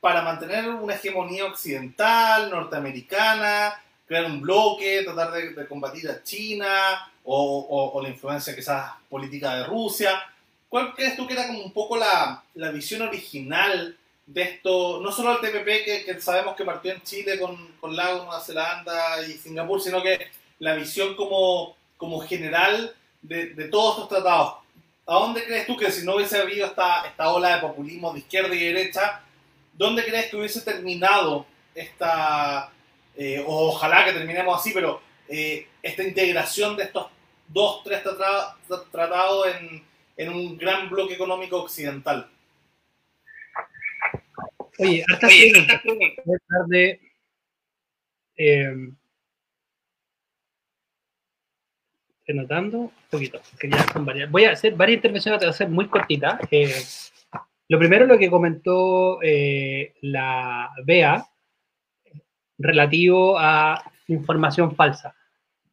para 0.03 0.21
mantener 0.21 0.67
una 0.67 0.95
hegemonía 0.95 1.45
occidental, 1.45 2.49
norteamericana, 2.49 3.81
crear 4.05 4.25
un 4.25 4.41
bloque, 4.41 5.01
tratar 5.05 5.31
de, 5.31 5.65
combatir 5.65 6.09
a 6.09 6.21
China 6.21 7.09
o, 7.23 8.01
la 8.03 8.09
influencia 8.09 8.53
quizás 8.53 8.91
política 9.09 9.55
de 9.55 9.63
Rusia. 9.63 10.21
¿Cuál 10.67 10.93
crees 10.93 11.15
tú 11.15 11.25
que 11.25 11.35
era 11.35 11.47
como 11.47 11.63
un 11.63 11.71
poco 11.71 11.95
la, 11.95 12.43
la 12.55 12.71
visión 12.71 13.01
original 13.03 13.97
de 14.25 14.41
esto, 14.41 14.99
no 15.01 15.09
solo 15.09 15.39
el 15.39 15.39
TPP 15.39 16.05
que, 16.05 16.19
sabemos 16.19 16.57
que 16.57 16.65
partió 16.65 16.91
en 16.91 17.01
Chile 17.03 17.39
con, 17.39 17.55
con 17.79 17.95
Nueva 17.95 18.41
Zelanda 18.41 19.25
y 19.25 19.31
Singapur, 19.37 19.79
sino 19.79 20.03
que 20.03 20.19
la 20.59 20.75
visión 20.75 21.15
como, 21.15 21.77
como 21.95 22.19
general 22.19 22.93
de, 23.21 23.53
de 23.53 23.69
todos 23.69 23.93
estos 23.95 24.09
tratados? 24.09 24.55
¿A 25.07 25.13
dónde 25.13 25.45
crees 25.45 25.65
tú 25.65 25.77
que 25.77 25.91
si 25.91 26.05
no 26.05 26.15
hubiese 26.15 26.41
habido 26.41 26.67
esta, 26.67 27.05
esta 27.05 27.31
ola 27.31 27.55
de 27.55 27.61
populismo 27.61 28.11
de 28.11 28.19
izquierda 28.19 28.53
y 28.53 28.65
derecha, 28.65 29.21
¿dónde 29.73 30.05
crees 30.05 30.27
que 30.27 30.37
hubiese 30.37 30.61
terminado 30.61 31.45
esta, 31.75 32.71
eh, 33.15 33.43
ojalá 33.45 34.05
que 34.05 34.13
terminemos 34.13 34.59
así, 34.59 34.71
pero 34.73 35.01
eh, 35.27 35.67
esta 35.81 36.03
integración 36.03 36.77
de 36.77 36.83
estos 36.83 37.07
dos, 37.47 37.83
tres 37.83 38.03
tratados 38.91 39.47
en, 39.47 39.83
en, 40.17 40.33
un 40.33 40.57
gran 40.57 40.89
bloque 40.89 41.15
económico 41.15 41.61
occidental? 41.61 42.29
Oye, 44.79 45.03
hasta 45.07 45.27
preguntas. 45.27 45.81
Voy 46.25 46.37
a 46.49 46.63
de... 46.67 47.01
Eh, 48.35 48.89
estoy 52.19 52.35
notando 52.35 52.77
un 52.77 52.91
poquito, 53.09 53.41
que 53.59 53.69
ya 53.69 53.83
son 53.91 54.05
varias. 54.05 54.31
Voy 54.31 54.45
a 54.45 54.51
hacer 54.51 54.73
varias 54.73 54.97
intervenciones, 54.97 55.39
voy 55.39 55.47
a 55.47 55.51
hacer 55.51 55.69
muy 55.69 55.87
cortitas. 55.87 56.39
Lo 57.73 57.79
primero, 57.79 58.05
lo 58.05 58.19
que 58.19 58.29
comentó 58.29 59.17
eh, 59.23 59.95
la 60.01 60.69
BEA 60.85 61.25
relativo 62.59 63.35
a 63.39 63.83
información 64.09 64.75
falsa. 64.75 65.15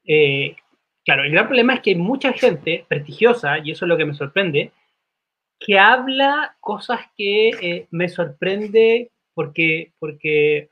Eh, 0.02 0.56
claro, 1.04 1.24
el 1.24 1.32
gran 1.32 1.44
problema 1.44 1.74
es 1.74 1.80
que 1.80 1.90
hay 1.90 1.96
mucha 1.96 2.32
gente 2.32 2.86
prestigiosa, 2.88 3.58
y 3.58 3.72
eso 3.72 3.84
es 3.84 3.88
lo 3.90 3.98
que 3.98 4.06
me 4.06 4.14
sorprende, 4.14 4.72
que 5.58 5.78
habla 5.78 6.56
cosas 6.60 7.00
que 7.18 7.50
eh, 7.50 7.86
me 7.90 8.08
sorprende 8.08 9.10
porque, 9.34 9.92
porque 9.98 10.70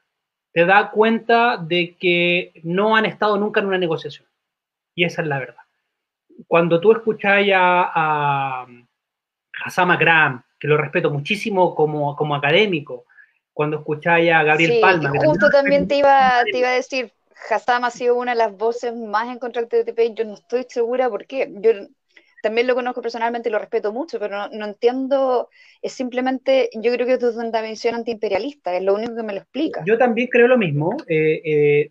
te 0.54 0.64
da 0.64 0.90
cuenta 0.90 1.58
de 1.58 1.94
que 1.96 2.52
no 2.62 2.96
han 2.96 3.04
estado 3.04 3.36
nunca 3.36 3.60
en 3.60 3.66
una 3.66 3.76
negociación. 3.76 4.26
Y 4.94 5.04
esa 5.04 5.20
es 5.20 5.28
la 5.28 5.40
verdad. 5.40 5.64
Cuando 6.46 6.80
tú 6.80 6.90
escuchas 6.92 7.46
a, 7.54 8.62
a 8.62 8.66
Hassama 9.66 9.98
Graham, 9.98 10.42
que 10.58 10.68
lo 10.68 10.76
respeto 10.76 11.10
muchísimo 11.10 11.74
como, 11.74 12.16
como 12.16 12.34
académico, 12.34 13.04
cuando 13.52 13.78
escucháis 13.78 14.30
a 14.32 14.42
Gabriel 14.42 14.80
Palma. 14.80 15.12
Justo 15.24 15.50
también 15.50 15.88
te 15.88 15.96
iba, 15.98 16.42
te 16.44 16.58
iba 16.58 16.68
a 16.68 16.74
decir, 16.74 17.12
Hassam 17.50 17.84
ha 17.84 17.90
sido 17.90 18.16
una 18.16 18.32
de 18.32 18.38
las 18.38 18.56
voces 18.56 18.94
más 18.94 19.28
en 19.28 19.38
contra 19.38 19.62
del 19.62 19.84
TTP, 19.84 20.14
yo 20.14 20.24
no 20.24 20.34
estoy 20.34 20.64
segura 20.68 21.08
por 21.08 21.26
qué. 21.26 21.52
Yo 21.60 21.72
también 22.42 22.66
lo 22.66 22.74
conozco 22.74 23.02
personalmente 23.02 23.48
y 23.48 23.52
lo 23.52 23.58
respeto 23.58 23.92
mucho, 23.92 24.18
pero 24.18 24.48
no, 24.48 24.64
entiendo, 24.64 25.48
es 25.82 25.92
simplemente, 25.92 26.70
yo 26.74 26.92
creo 26.92 27.06
que 27.06 27.14
es 27.14 27.36
una 27.36 27.62
visión 27.62 27.94
antiimperialista, 27.94 28.76
es 28.76 28.82
lo 28.82 28.94
único 28.94 29.16
que 29.16 29.22
me 29.22 29.32
lo 29.32 29.40
explica. 29.40 29.82
Yo 29.84 29.98
también 29.98 30.28
creo 30.28 30.46
lo 30.46 30.58
mismo. 30.58 30.96
Eh, 31.08 31.40
eh, 31.44 31.90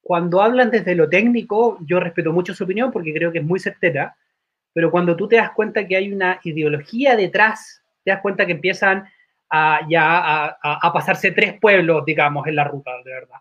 cuando 0.00 0.40
hablan 0.42 0.70
desde 0.70 0.94
lo 0.94 1.08
técnico, 1.08 1.78
yo 1.86 2.00
respeto 2.00 2.32
mucho 2.32 2.54
su 2.54 2.64
opinión 2.64 2.90
porque 2.90 3.12
creo 3.12 3.32
que 3.32 3.38
es 3.38 3.44
muy 3.44 3.60
certera, 3.60 4.16
pero 4.72 4.90
cuando 4.90 5.16
tú 5.16 5.28
te 5.28 5.36
das 5.36 5.50
cuenta 5.50 5.86
que 5.86 5.96
hay 5.96 6.12
una 6.12 6.40
ideología 6.44 7.16
detrás 7.16 7.76
de 7.76 7.80
te 8.04 8.10
das 8.12 8.20
cuenta 8.22 8.46
que 8.46 8.52
empiezan 8.52 9.04
a, 9.50 9.80
ya 9.88 10.18
a, 10.18 10.58
a, 10.62 10.92
pasarse 10.92 11.32
tres 11.32 11.58
pueblos, 11.60 12.04
digamos, 12.06 12.46
en 12.46 12.56
la 12.56 12.64
ruta, 12.64 12.90
de 13.04 13.12
verdad. 13.12 13.36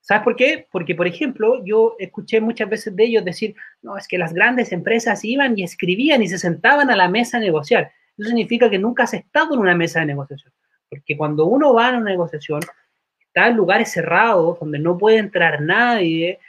¿Sabes 0.00 0.24
por 0.24 0.34
qué? 0.34 0.66
Porque, 0.70 0.94
por 0.94 1.06
ejemplo, 1.06 1.62
yo 1.64 1.96
escuché 1.98 2.40
muchas 2.40 2.68
veces 2.68 2.96
de 2.96 3.04
ellos 3.04 3.24
decir, 3.24 3.54
no, 3.82 3.96
es 3.96 4.08
que 4.08 4.18
las 4.18 4.32
grandes 4.32 4.72
empresas 4.72 5.24
iban 5.24 5.58
y 5.58 5.62
escribían 5.62 6.22
y 6.22 6.28
se 6.28 6.38
sentaban 6.38 6.90
a 6.90 6.96
la 6.96 7.08
mesa 7.08 7.36
a 7.36 7.40
negociar. 7.40 7.92
Eso 8.16 8.28
significa 8.28 8.70
que 8.70 8.78
nunca 8.78 9.04
has 9.04 9.14
estado 9.14 9.54
en 9.54 9.60
una 9.60 9.74
mesa 9.74 10.00
de 10.00 10.06
negociación. 10.06 10.52
Porque 10.88 11.16
cuando 11.16 11.46
uno 11.46 11.74
va 11.74 11.88
a 11.88 11.90
una 11.90 12.10
negociación, 12.10 12.60
está 13.20 13.48
en 13.48 13.56
lugares 13.56 13.92
cerrados 13.92 14.58
donde 14.58 14.78
no 14.78 14.96
puede 14.96 15.18
entrar 15.18 15.60
nadie. 15.60 16.40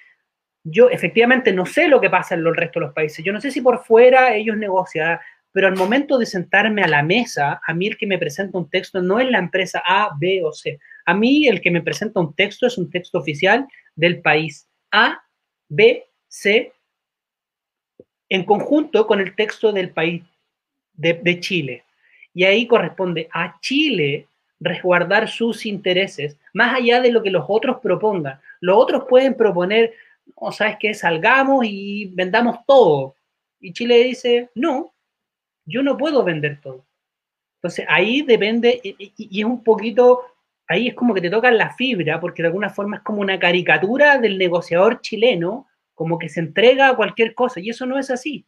Yo 0.63 0.89
efectivamente 0.89 1.53
no 1.53 1.65
sé 1.65 1.87
lo 1.87 1.99
que 1.99 2.09
pasa 2.09 2.35
en 2.35 2.41
el 2.41 2.55
resto 2.55 2.79
de 2.79 2.85
los 2.85 2.93
países. 2.93 3.25
Yo 3.25 3.33
no 3.33 3.41
sé 3.41 3.51
si 3.51 3.61
por 3.61 3.83
fuera 3.83 4.35
ellos 4.35 4.57
negocian, 4.57 5.19
pero 5.51 5.67
al 5.67 5.75
momento 5.75 6.17
de 6.17 6.25
sentarme 6.25 6.83
a 6.83 6.87
la 6.87 7.03
mesa, 7.03 7.61
a 7.65 7.73
mí 7.73 7.87
el 7.87 7.97
que 7.97 8.07
me 8.07 8.17
presenta 8.17 8.57
un 8.57 8.69
texto 8.69 9.01
no 9.01 9.19
es 9.19 9.29
la 9.29 9.39
empresa 9.39 9.81
A, 9.85 10.09
B 10.19 10.41
o 10.43 10.51
C. 10.53 10.79
A 11.05 11.13
mí 11.13 11.47
el 11.47 11.61
que 11.61 11.71
me 11.71 11.81
presenta 11.81 12.19
un 12.19 12.33
texto 12.35 12.67
es 12.67 12.77
un 12.77 12.89
texto 12.89 13.17
oficial 13.17 13.67
del 13.95 14.21
país 14.21 14.67
A, 14.91 15.21
B, 15.67 16.05
C, 16.27 16.71
en 18.29 18.45
conjunto 18.45 19.07
con 19.07 19.19
el 19.19 19.35
texto 19.35 19.73
del 19.73 19.89
país 19.89 20.23
de, 20.93 21.39
Chile. 21.39 21.83
Y 22.33 22.45
ahí 22.45 22.65
corresponde 22.65 23.27
a 23.33 23.59
Chile 23.59 24.27
resguardar 24.59 25.27
sus 25.27 25.65
intereses, 25.65 26.37
más 26.53 26.75
allá 26.75 27.01
de 27.01 27.11
lo 27.11 27.23
que 27.23 27.31
los 27.31 27.45
otros 27.47 27.79
propongan. 27.81 28.39
Los 28.61 28.77
otros 28.77 29.03
pueden 29.09 29.35
proponer, 29.35 29.93
no, 30.39 30.51
¿sabes 30.51 30.77
qué? 30.79 30.93
Salgamos 30.93 31.65
y 31.65 32.07
vendamos 32.13 32.59
todo. 32.65 33.15
Y 33.59 33.73
Chile 33.73 34.03
dice, 34.03 34.49
no, 34.55 34.93
yo 35.65 35.83
no 35.83 35.97
puedo 35.97 36.23
vender 36.23 36.59
todo. 36.61 36.85
Entonces 37.57 37.85
ahí 37.87 38.23
depende, 38.23 38.81
y, 38.83 39.39
es 39.39 39.45
un 39.45 39.63
poquito, 39.63 40.21
ahí 40.67 40.87
es 40.87 40.95
como 40.95 41.13
que 41.13 41.21
te 41.21 41.29
tocan 41.29 41.57
la 41.57 41.73
fibra, 41.75 42.19
porque 42.19 42.41
de 42.41 42.47
alguna 42.47 42.69
forma 42.69 42.97
es 42.97 43.03
como 43.03 43.21
una 43.21 43.37
caricatura 43.37 44.17
del 44.17 44.37
negociador 44.37 45.01
chileno, 45.01 45.67
como 45.93 46.17
que 46.17 46.27
se 46.27 46.39
entrega 46.39 46.89
a 46.89 46.95
cualquier 46.95 47.35
cosa, 47.35 47.59
y 47.59 47.69
eso 47.69 47.85
no 47.85 47.99
es 47.99 48.09
así. 48.09 48.47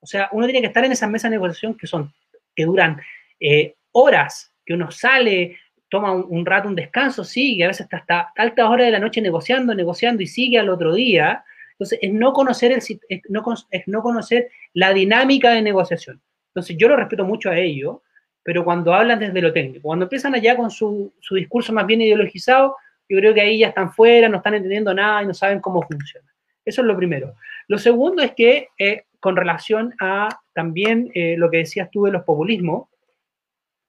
O 0.00 0.06
sea, 0.06 0.28
uno 0.30 0.46
tiene 0.46 0.60
que 0.60 0.68
estar 0.68 0.84
en 0.84 0.92
esas 0.92 1.10
mesas 1.10 1.30
de 1.30 1.36
negociación 1.36 1.76
que 1.76 1.88
son, 1.88 2.14
que 2.54 2.64
duran 2.64 3.00
eh, 3.40 3.74
horas, 3.90 4.54
que 4.64 4.74
uno 4.74 4.92
sale, 4.92 5.58
toma 5.88 6.12
un, 6.12 6.44
rato, 6.44 6.68
un 6.68 6.74
descanso, 6.74 7.24
sigue, 7.24 7.64
a 7.64 7.68
veces 7.68 7.82
está 7.82 7.98
hasta 7.98 8.32
altas 8.36 8.68
horas 8.68 8.86
de 8.86 8.92
la 8.92 8.98
noche 8.98 9.20
negociando, 9.20 9.74
negociando 9.74 10.22
y 10.22 10.26
sigue 10.26 10.58
al 10.58 10.68
otro 10.68 10.94
día. 10.94 11.44
Entonces, 11.72 11.98
es 12.02 12.12
no 12.12 12.32
conocer, 12.32 12.72
el, 12.72 12.82
no, 13.28 13.44
es 13.70 13.82
no 13.86 14.02
conocer 14.02 14.50
la 14.74 14.92
dinámica 14.92 15.50
de 15.52 15.62
negociación. 15.62 16.20
Entonces, 16.48 16.76
yo 16.76 16.88
lo 16.88 16.96
respeto 16.96 17.24
mucho 17.24 17.50
a 17.50 17.58
ellos, 17.58 17.98
pero 18.42 18.64
cuando 18.64 18.92
hablan 18.94 19.18
desde 19.18 19.40
lo 19.40 19.52
técnico, 19.52 19.82
cuando 19.82 20.06
empiezan 20.06 20.34
allá 20.34 20.56
con 20.56 20.70
su, 20.70 21.12
su 21.20 21.34
discurso 21.34 21.72
más 21.72 21.86
bien 21.86 22.00
ideologizado, 22.00 22.76
yo 23.08 23.18
creo 23.18 23.32
que 23.32 23.40
ahí 23.40 23.58
ya 23.58 23.68
están 23.68 23.92
fuera, 23.92 24.28
no 24.28 24.38
están 24.38 24.54
entendiendo 24.54 24.92
nada 24.92 25.22
y 25.22 25.26
no 25.26 25.34
saben 25.34 25.60
cómo 25.60 25.82
funciona. 25.82 26.26
Eso 26.64 26.82
es 26.82 26.86
lo 26.86 26.96
primero. 26.96 27.34
Lo 27.66 27.78
segundo 27.78 28.22
es 28.22 28.32
que 28.32 28.68
eh, 28.78 29.04
con 29.20 29.36
relación 29.36 29.94
a 30.00 30.40
también 30.52 31.10
eh, 31.14 31.36
lo 31.38 31.50
que 31.50 31.58
decías 31.58 31.90
tú 31.90 32.04
de 32.04 32.12
los 32.12 32.24
populismos, 32.24 32.88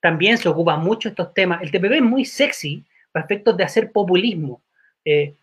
también 0.01 0.37
se 0.37 0.49
ocupan 0.49 0.83
mucho 0.83 1.09
estos 1.09 1.33
temas. 1.33 1.61
El 1.61 1.71
TPP 1.71 1.93
es 1.93 2.01
muy 2.01 2.25
sexy 2.25 2.83
para 3.11 3.25
efectos 3.25 3.57
de 3.57 3.63
hacer 3.63 3.91
populismo. 3.91 4.61
Eh, 5.03 5.33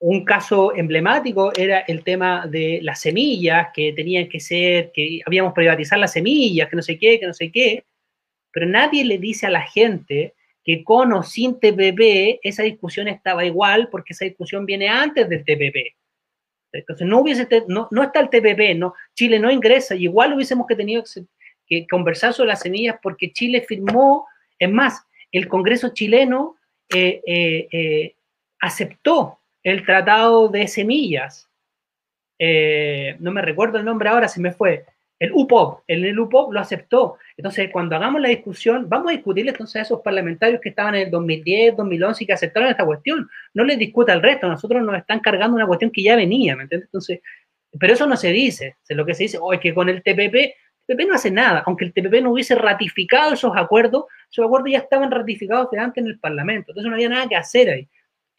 un 0.00 0.24
caso 0.24 0.74
emblemático 0.76 1.52
era 1.56 1.80
el 1.80 2.04
tema 2.04 2.46
de 2.46 2.80
las 2.82 3.00
semillas, 3.00 3.68
que 3.72 3.92
tenían 3.92 4.28
que 4.28 4.40
ser, 4.40 4.92
que 4.92 5.20
habíamos 5.24 5.54
privatizar 5.54 5.98
las 5.98 6.12
semillas, 6.12 6.68
que 6.68 6.76
no 6.76 6.82
sé 6.82 6.98
qué, 6.98 7.18
que 7.18 7.26
no 7.26 7.32
sé 7.32 7.50
qué, 7.50 7.84
pero 8.52 8.66
nadie 8.66 9.04
le 9.04 9.18
dice 9.18 9.46
a 9.46 9.50
la 9.50 9.62
gente 9.62 10.34
que 10.62 10.84
con 10.84 11.12
o 11.12 11.22
sin 11.22 11.58
TPP 11.58 12.40
esa 12.42 12.62
discusión 12.62 13.08
estaba 13.08 13.44
igual 13.44 13.88
porque 13.90 14.12
esa 14.12 14.24
discusión 14.24 14.66
viene 14.66 14.88
antes 14.88 15.28
del 15.28 15.44
TPP. 15.44 15.96
Entonces 16.72 17.06
no 17.06 17.20
hubiese, 17.20 17.46
no, 17.68 17.88
no 17.90 18.02
está 18.02 18.20
el 18.20 18.30
TPP, 18.30 18.76
no, 18.76 18.94
Chile 19.14 19.38
no 19.38 19.50
ingresa, 19.50 19.94
y 19.94 20.04
igual 20.04 20.34
hubiésemos 20.34 20.66
que 20.66 20.76
tenido 20.76 21.04
conversar 21.90 22.32
sobre 22.32 22.48
las 22.48 22.60
semillas 22.60 22.96
porque 23.02 23.32
Chile 23.32 23.64
firmó, 23.66 24.26
es 24.58 24.70
más, 24.70 25.04
el 25.32 25.48
Congreso 25.48 25.90
chileno 25.92 26.56
eh, 26.94 27.20
eh, 27.26 27.68
eh, 27.72 28.14
aceptó 28.60 29.40
el 29.62 29.84
tratado 29.84 30.48
de 30.48 30.68
semillas. 30.68 31.50
no 32.38 33.32
me 33.32 33.42
recuerdo 33.42 33.78
el 33.78 33.84
nombre 33.84 34.08
ahora, 34.08 34.28
se 34.28 34.40
me 34.40 34.52
fue. 34.52 34.84
El 35.18 35.32
UPOP, 35.32 35.82
el, 35.86 36.04
el 36.04 36.18
UPOP 36.18 36.52
lo 36.52 36.60
aceptó. 36.60 37.18
Entonces, 37.36 37.70
cuando 37.72 37.96
hagamos 37.96 38.20
la 38.20 38.28
discusión, 38.28 38.88
vamos 38.88 39.08
a 39.08 39.12
discutirle 39.16 39.52
entonces 39.52 39.76
a 39.76 39.82
esos 39.82 40.00
parlamentarios 40.02 40.60
que 40.60 40.68
estaban 40.68 40.94
en 40.94 41.02
el 41.02 41.10
2010, 41.10 41.76
2011 41.76 42.24
y 42.24 42.26
que 42.26 42.32
aceptaron 42.32 42.68
esta 42.68 42.84
cuestión. 42.84 43.28
No 43.54 43.64
les 43.64 43.78
discuta 43.78 44.12
el 44.12 44.22
resto, 44.22 44.48
nosotros 44.48 44.82
nos 44.82 44.96
están 44.96 45.20
cargando 45.20 45.56
una 45.56 45.66
cuestión 45.66 45.90
que 45.90 46.02
ya 46.02 46.16
venía, 46.16 46.56
¿me 46.56 46.64
entiendes? 46.64 46.88
Entonces, 46.88 47.20
pero 47.78 47.92
eso 47.92 48.06
no 48.06 48.16
se 48.16 48.30
dice. 48.30 48.76
Lo 48.90 49.04
que 49.04 49.14
se 49.14 49.24
dice, 49.24 49.38
oh, 49.40 49.52
es 49.52 49.60
que 49.60 49.74
con 49.74 49.88
el 49.88 50.02
TPP, 50.02 50.54
TPP 50.86 51.06
no 51.08 51.14
hace 51.14 51.30
nada. 51.30 51.62
Aunque 51.66 51.84
el 51.84 51.92
TPP 51.92 52.22
no 52.22 52.32
hubiese 52.32 52.54
ratificado 52.54 53.34
esos 53.34 53.56
acuerdos, 53.56 54.04
esos 54.30 54.44
acuerdos 54.44 54.70
ya 54.72 54.78
estaban 54.78 55.10
ratificados 55.10 55.70
de 55.70 55.78
antes 55.78 56.02
en 56.02 56.10
el 56.10 56.18
Parlamento. 56.18 56.72
Entonces, 56.72 56.88
no 56.88 56.96
había 56.96 57.08
nada 57.08 57.28
que 57.28 57.36
hacer 57.36 57.70
ahí. 57.70 57.88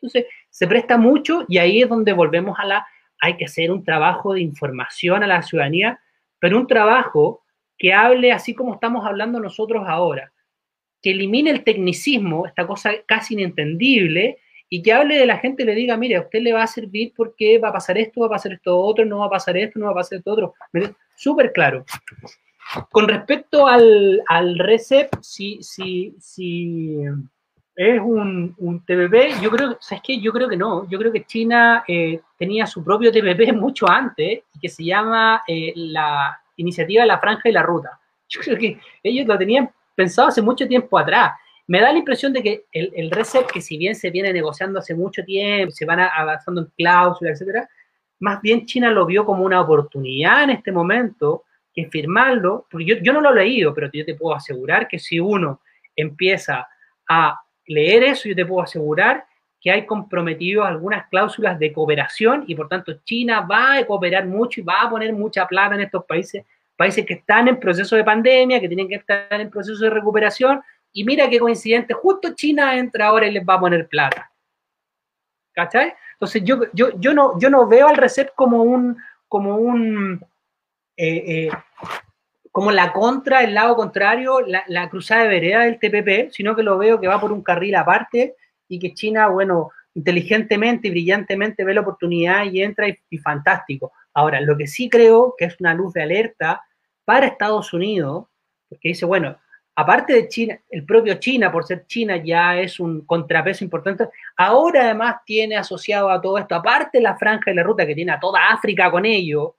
Entonces, 0.02 0.26
se 0.50 0.68
presta 0.68 0.98
mucho 0.98 1.46
y 1.48 1.58
ahí 1.58 1.82
es 1.82 1.90
donde 1.90 2.14
volvemos 2.14 2.58
a 2.60 2.66
la, 2.66 2.88
hay 3.20 3.38
que 3.38 3.46
hacer 3.46 3.72
un 3.72 3.84
trabajo 3.84 4.34
de 4.34 4.42
información 4.42 5.24
a 5.24 5.28
la 5.28 5.42
ciudadanía 5.42 6.00
pero 6.46 6.60
un 6.60 6.68
trabajo 6.68 7.44
que 7.76 7.92
hable 7.92 8.32
así 8.32 8.54
como 8.54 8.76
estamos 8.76 9.04
hablando 9.04 9.40
nosotros 9.40 9.84
ahora, 9.88 10.32
que 11.02 11.10
elimine 11.10 11.50
el 11.50 11.64
tecnicismo, 11.64 12.46
esta 12.46 12.68
cosa 12.68 12.92
casi 13.08 13.34
inentendible, 13.34 14.38
y 14.70 14.82
que 14.82 14.94
hable 14.94 15.18
de 15.18 15.26
la 15.26 15.38
gente 15.38 15.64
y 15.64 15.66
le 15.66 15.76
diga, 15.76 15.98
mire, 15.98 16.16
a 16.16 16.22
usted 16.22 16.42
le 16.42 16.54
va 16.54 16.64
a 16.64 16.68
servir 16.68 17.14
porque 17.16 17.60
va 17.60 17.70
a 17.70 17.74
pasar 17.74 17.98
esto, 17.98 18.22
va 18.22 18.28
a 18.28 18.32
pasar 18.32 18.54
esto 18.54 18.78
otro, 18.78 19.06
no 19.06 19.20
va 19.20 19.28
a 19.28 19.30
pasar 19.30 19.56
esto, 19.58 19.80
no 19.80 19.86
va 19.86 19.92
a 19.92 19.96
pasar 19.96 20.18
esto 20.18 20.32
otro. 20.32 20.54
Súper 21.16 21.54
claro. 21.54 21.86
Con 22.92 23.08
respecto 23.08 23.68
al, 23.68 24.22
al 24.28 24.58
RECEP, 24.58 25.10
si, 25.22 25.62
si, 25.62 26.16
si 26.20 26.98
es 27.76 28.00
un, 28.00 28.56
un 28.58 28.86
TPP, 28.86 29.42
yo 29.42 29.52
creo, 29.52 29.78
¿sabes 29.80 30.02
qué? 30.04 30.20
Yo 30.20 30.32
creo 30.32 30.48
que 30.50 30.58
no. 30.58 30.90
Yo 30.90 30.98
creo 30.98 31.12
que 31.12 31.26
China 31.26 31.84
eh, 31.88 32.22
tenía 32.38 32.66
su 32.66 32.84
propio 32.84 33.12
TPP 33.12 33.54
mucho 33.56 33.90
antes 33.90 34.44
que 34.60 34.70
se 34.70 34.84
llama 34.84 35.44
eh, 35.48 35.74
la 35.76 36.40
Iniciativa 36.58 37.06
la 37.06 37.20
Franja 37.20 37.50
y 37.50 37.52
la 37.52 37.64
Ruta. 37.64 38.00
Yo 38.30 38.42
creo 38.42 38.58
que 38.58 38.80
ellos 39.04 39.28
lo 39.28 39.38
tenían 39.38 39.70
pensado 39.94 40.30
hace 40.30 40.42
mucho 40.42 40.68
tiempo 40.68 40.98
atrás. 40.98 41.34
Me 41.68 41.82
da 41.82 41.92
la 41.92 42.00
impresión 42.00 42.32
de 42.34 42.44
que 42.44 42.66
el, 42.72 42.92
el 42.96 43.12
RECEP, 43.12 43.52
que 43.52 43.62
si 43.62 43.78
bien 43.78 43.96
se 43.96 44.12
viene 44.12 44.32
negociando 44.32 44.80
hace 44.80 44.94
mucho 44.94 45.24
tiempo, 45.24 45.72
se 45.72 45.86
van 45.86 46.00
avanzando 46.00 46.62
en 46.62 46.68
cláusulas, 46.78 47.34
etcétera, 47.34 47.68
más 48.20 48.42
bien 48.42 48.66
China 48.66 48.92
lo 48.92 49.06
vio 49.06 49.26
como 49.26 49.44
una 49.44 49.62
oportunidad 49.62 50.44
en 50.44 50.52
este 50.52 50.72
momento 50.72 51.44
que 51.74 51.88
firmarlo, 51.88 52.66
porque 52.70 52.86
yo, 52.86 52.96
yo 53.02 53.12
no 53.12 53.22
lo 53.22 53.32
he 53.32 53.44
leído, 53.44 53.74
pero 53.74 53.90
yo 53.92 54.06
te 54.06 54.16
puedo 54.16 54.36
asegurar 54.36 54.88
que 54.88 54.98
si 54.98 55.20
uno 55.20 55.62
empieza 55.96 56.68
a 57.10 57.42
leer 57.68 58.04
eso, 58.04 58.30
yo 58.30 58.36
te 58.36 58.46
puedo 58.46 58.62
asegurar 58.62 59.26
que 59.60 59.72
hay 59.72 59.86
comprometidos 59.86 60.66
algunas 60.66 61.08
cláusulas 61.10 61.58
de 61.58 61.74
cooperación 61.74 62.44
y 62.48 62.56
por 62.56 62.70
tanto 62.70 63.00
China 63.04 63.42
va 63.42 63.78
a 63.78 63.86
cooperar 63.86 64.26
mucho 64.28 64.62
y 64.62 64.64
va 64.64 64.82
a 64.84 64.90
poner 64.90 65.12
mucha 65.12 65.48
plata 65.48 65.76
en 65.76 65.82
estos 65.82 66.06
países, 66.06 66.46
países 66.78 67.06
que 67.06 67.16
están 67.16 67.48
en 67.48 67.60
proceso 67.60 67.96
de 67.96 68.04
pandemia, 68.04 68.60
que 68.60 68.68
tienen 68.68 68.88
que 68.88 68.96
estar 68.96 69.42
en 69.42 69.50
proceso 69.50 69.84
de 69.84 69.90
recuperación 69.90 70.62
y 70.96 71.04
mira 71.04 71.30
qué 71.30 71.40
coincidente, 71.40 71.94
justo 71.94 72.34
China 72.34 72.78
entra 72.78 73.08
ahora 73.08 73.28
y 73.28 73.32
les 73.32 73.44
va 73.44 73.56
a 73.56 73.60
poner 73.60 73.88
plata. 73.90 74.32
¿Cachai? 75.52 75.94
Entonces 76.14 76.42
yo, 76.46 76.62
yo, 76.74 76.90
yo, 76.98 77.14
no, 77.14 77.38
yo 77.38 77.50
no 77.50 77.68
veo 77.68 77.88
al 77.90 77.98
RECEP 77.98 78.34
como 78.34 78.64
un, 78.64 78.98
como 79.28 79.58
un 79.58 80.26
eh, 80.96 81.48
eh, 81.48 81.50
como 82.50 82.72
la 82.72 82.94
contra, 82.94 83.44
el 83.44 83.54
lado 83.54 83.76
contrario, 83.76 84.40
la, 84.40 84.90
cruzada 84.90 85.24
de 85.24 85.28
vereda 85.28 85.64
del 85.64 85.80
TPP, 85.80 86.32
sino 86.32 86.56
que 86.56 86.64
lo 86.64 86.78
veo 86.78 87.02
que 87.02 87.10
va 87.10 87.20
por 87.20 87.34
un 87.34 87.44
carril 87.44 87.76
aparte 87.76 88.36
y 88.70 88.80
que 88.80 88.94
China, 88.94 89.28
bueno, 89.28 89.72
inteligentemente 89.96 90.88
y 90.88 90.92
brillantemente 90.92 91.66
ve 91.66 91.74
la 91.74 91.82
oportunidad 91.82 92.46
y 92.46 92.64
entra 92.64 92.88
y, 92.88 93.18
fantástico. 93.18 93.92
Ahora, 94.14 94.40
lo 94.40 94.56
que 94.56 94.68
sí 94.68 94.88
creo 94.88 95.36
que 95.38 95.44
es 95.44 95.60
una 95.60 95.74
luz 95.74 95.92
de 95.92 96.04
alerta 96.04 96.64
para 97.04 97.28
Estados 97.28 97.74
Unidos, 97.74 98.28
porque 98.70 98.88
dice, 98.88 99.06
bueno, 99.06 99.38
aparte 99.76 100.14
de 100.14 100.28
China, 100.28 100.60
el 100.70 100.86
propio 100.86 101.16
China, 101.16 101.52
por 101.52 101.66
ser 101.66 101.86
China, 101.86 102.18
ya 102.18 102.58
es 102.58 102.80
un 102.80 103.06
contrapeso 103.06 103.64
importante, 103.64 104.08
ahora 104.38 104.86
además 104.86 105.18
tiene 105.26 105.58
asociado 105.58 106.10
a 106.10 106.22
todo 106.22 106.38
esto, 106.38 106.56
aparte 106.56 107.02
la 107.02 107.18
franja 107.18 107.52
de 107.52 107.56
la 107.56 107.64
ruta 107.64 107.86
que 107.86 107.96
tiene 107.96 108.14
a 108.14 108.20
toda 108.20 108.50
África 108.50 108.90
con 108.90 109.06
ello, 109.06 109.58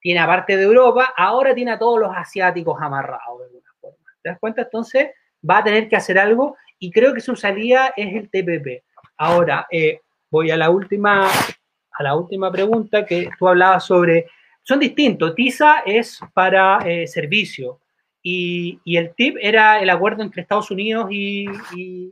tiene 0.00 0.20
aparte 0.20 0.56
de 0.56 0.62
Europa, 0.62 1.12
ahora 1.16 1.54
tiene 1.54 1.72
a 1.72 1.78
todos 1.78 2.00
los 2.00 2.10
asiáticos 2.16 2.80
amarrados 2.80 3.38
de 3.40 3.44
alguna 3.46 3.70
forma. 3.78 3.98
¿Te 4.22 4.30
das 4.30 4.38
cuenta? 4.38 4.62
Entonces 4.62 5.10
va 5.48 5.58
a 5.58 5.64
tener 5.64 5.88
que 5.88 5.96
hacer 5.96 6.18
algo 6.18 6.56
y 6.78 6.90
creo 6.90 7.12
que 7.12 7.20
su 7.20 7.36
salida 7.36 7.92
es 7.94 8.14
el 8.14 8.30
TPP. 8.30 8.84
Ahora, 9.18 9.66
eh, 9.70 10.00
voy 10.30 10.50
a 10.50 10.56
la 10.56 10.70
última 10.70 11.28
a 11.28 12.02
la 12.02 12.14
última 12.14 12.50
pregunta 12.50 13.04
que 13.04 13.28
tú 13.38 13.46
hablabas 13.46 13.84
sobre, 13.84 14.26
son 14.62 14.78
distintos. 14.78 15.34
TISA 15.34 15.80
es 15.84 16.18
para 16.32 16.78
eh, 16.86 17.06
servicio 17.06 17.80
y, 18.22 18.80
el 18.84 19.14
TIP 19.14 19.36
era 19.40 19.80
el 19.80 19.88
acuerdo 19.90 20.22
entre 20.22 20.42
Estados 20.42 20.70
Unidos 20.70 21.08
y, 21.10 21.46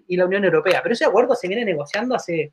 la 0.08 0.26
Unión 0.26 0.44
Europea. 0.44 0.80
Pero 0.82 0.94
ese 0.94 1.04
acuerdo 1.04 1.34
se 1.34 1.48
viene 1.48 1.64
negociando 1.64 2.14
hace, 2.14 2.52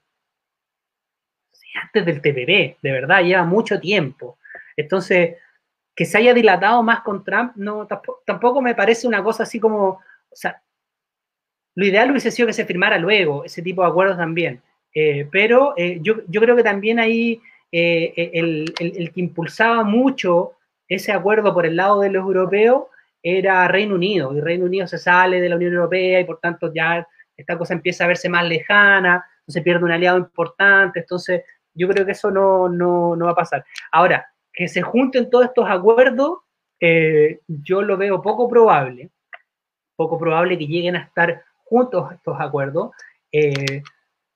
antes 1.81 2.05
del 2.05 2.21
TPP, 2.21 2.81
de 2.81 2.91
verdad, 2.91 3.23
lleva 3.23 3.43
mucho 3.43 3.79
tiempo. 3.79 4.37
Entonces, 4.75 5.37
que 5.95 6.05
se 6.05 6.17
haya 6.17 6.33
dilatado 6.33 6.83
más 6.83 7.01
con 7.01 7.23
Trump, 7.23 7.53
no, 7.55 7.87
tampoco, 8.25 8.61
me 8.61 8.75
parece 8.75 9.07
una 9.07 9.23
cosa 9.23 9.43
así 9.43 9.59
como, 9.59 9.87
o 9.87 10.35
sea, 10.35 10.61
lo 11.75 11.85
ideal 11.85 12.11
hubiese 12.11 12.31
sido 12.31 12.47
que 12.47 12.53
se 12.53 12.65
firmara 12.65 12.97
luego, 12.97 13.45
ese 13.45 13.61
tipo 13.61 13.81
de 13.81 13.89
acuerdos 13.89 14.17
también. 14.17 14.61
Eh, 14.93 15.27
pero 15.29 15.73
eh, 15.77 15.99
yo, 16.01 16.23
creo 16.27 16.55
que 16.55 16.63
también 16.63 16.99
ahí 16.99 17.41
eh, 17.71 18.31
el, 18.33 19.11
que 19.13 19.19
impulsaba 19.19 19.83
mucho 19.83 20.53
ese 20.87 21.11
acuerdo 21.11 21.53
por 21.53 21.65
el 21.65 21.75
lado 21.75 21.99
de 21.99 22.09
los 22.09 22.23
europeos 22.23 22.85
era 23.27 23.67
Reino 23.67 23.95
Unido, 23.95 24.37
y 24.37 24.39
Reino 24.39 24.65
Unido 24.65 24.85
se 24.85 24.99
sale 24.99 25.41
de 25.41 25.49
la 25.49 25.55
Unión 25.55 25.73
Europea 25.73 26.19
y 26.19 26.25
por 26.25 26.39
tanto 26.39 26.71
ya 26.71 27.07
esta 27.35 27.57
cosa 27.57 27.73
empieza 27.73 28.03
a 28.03 28.07
verse 28.07 28.29
más 28.29 28.47
lejana, 28.47 29.25
se 29.47 29.63
pierde 29.63 29.83
un 29.83 29.91
aliado 29.91 30.19
importante, 30.19 30.99
entonces 30.99 31.41
yo 31.73 31.87
creo 31.89 32.05
que 32.05 32.11
eso 32.11 32.29
no, 32.29 32.69
no, 32.69 33.15
no 33.15 33.25
va 33.25 33.31
a 33.31 33.35
pasar. 33.35 33.65
Ahora, 33.91 34.27
que 34.53 34.67
se 34.67 34.83
junten 34.83 35.31
todos 35.31 35.45
estos 35.45 35.67
acuerdos, 35.67 36.37
eh, 36.79 37.39
yo 37.47 37.81
lo 37.81 37.97
veo 37.97 38.21
poco 38.21 38.47
probable, 38.47 39.09
poco 39.95 40.19
probable 40.19 40.55
que 40.59 40.67
lleguen 40.67 40.95
a 40.95 40.99
estar 40.99 41.43
juntos 41.63 42.11
estos 42.13 42.39
acuerdos. 42.39 42.91
Eh, 43.31 43.81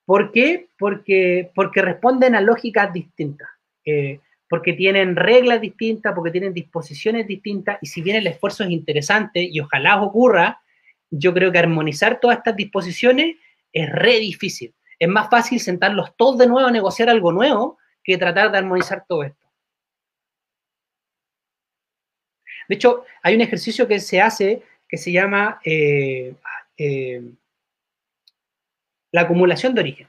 ¿Por 0.03 0.31
qué? 0.31 0.67
Porque, 0.79 1.51
porque 1.53 1.83
responden 1.83 2.33
a 2.33 2.41
lógicas 2.41 2.91
distintas. 2.91 3.49
Eh, 3.85 4.19
porque 4.49 4.73
tienen 4.73 5.15
reglas 5.15 5.61
distintas, 5.61 6.13
porque 6.13 6.31
tienen 6.31 6.53
disposiciones 6.53 7.27
distintas, 7.27 7.77
y 7.81 7.85
si 7.85 8.01
bien 8.01 8.17
el 8.17 8.27
esfuerzo 8.27 8.63
es 8.63 8.71
interesante 8.71 9.41
y 9.43 9.59
ojalá 9.59 10.01
ocurra, 10.01 10.61
yo 11.11 11.33
creo 11.33 11.51
que 11.51 11.59
armonizar 11.59 12.19
todas 12.19 12.39
estas 12.39 12.55
disposiciones 12.55 13.37
es 13.71 13.89
re 13.89 14.19
difícil. 14.19 14.73
Es 14.97 15.07
más 15.07 15.29
fácil 15.29 15.59
sentarlos 15.59 16.15
todos 16.17 16.39
de 16.39 16.47
nuevo 16.47 16.67
a 16.67 16.71
negociar 16.71 17.09
algo 17.09 17.31
nuevo 17.31 17.77
que 18.03 18.17
tratar 18.17 18.51
de 18.51 18.57
armonizar 18.57 19.05
todo 19.07 19.23
esto. 19.23 19.47
De 22.67 22.75
hecho, 22.75 23.05
hay 23.21 23.35
un 23.35 23.41
ejercicio 23.41 23.87
que 23.87 23.99
se 23.99 24.19
hace 24.21 24.63
que 24.87 24.97
se 24.97 25.11
llama 25.11 25.61
eh, 25.63 26.33
eh, 26.75 27.21
la 29.11 29.21
acumulación 29.21 29.75
de 29.75 29.81
origen. 29.81 30.07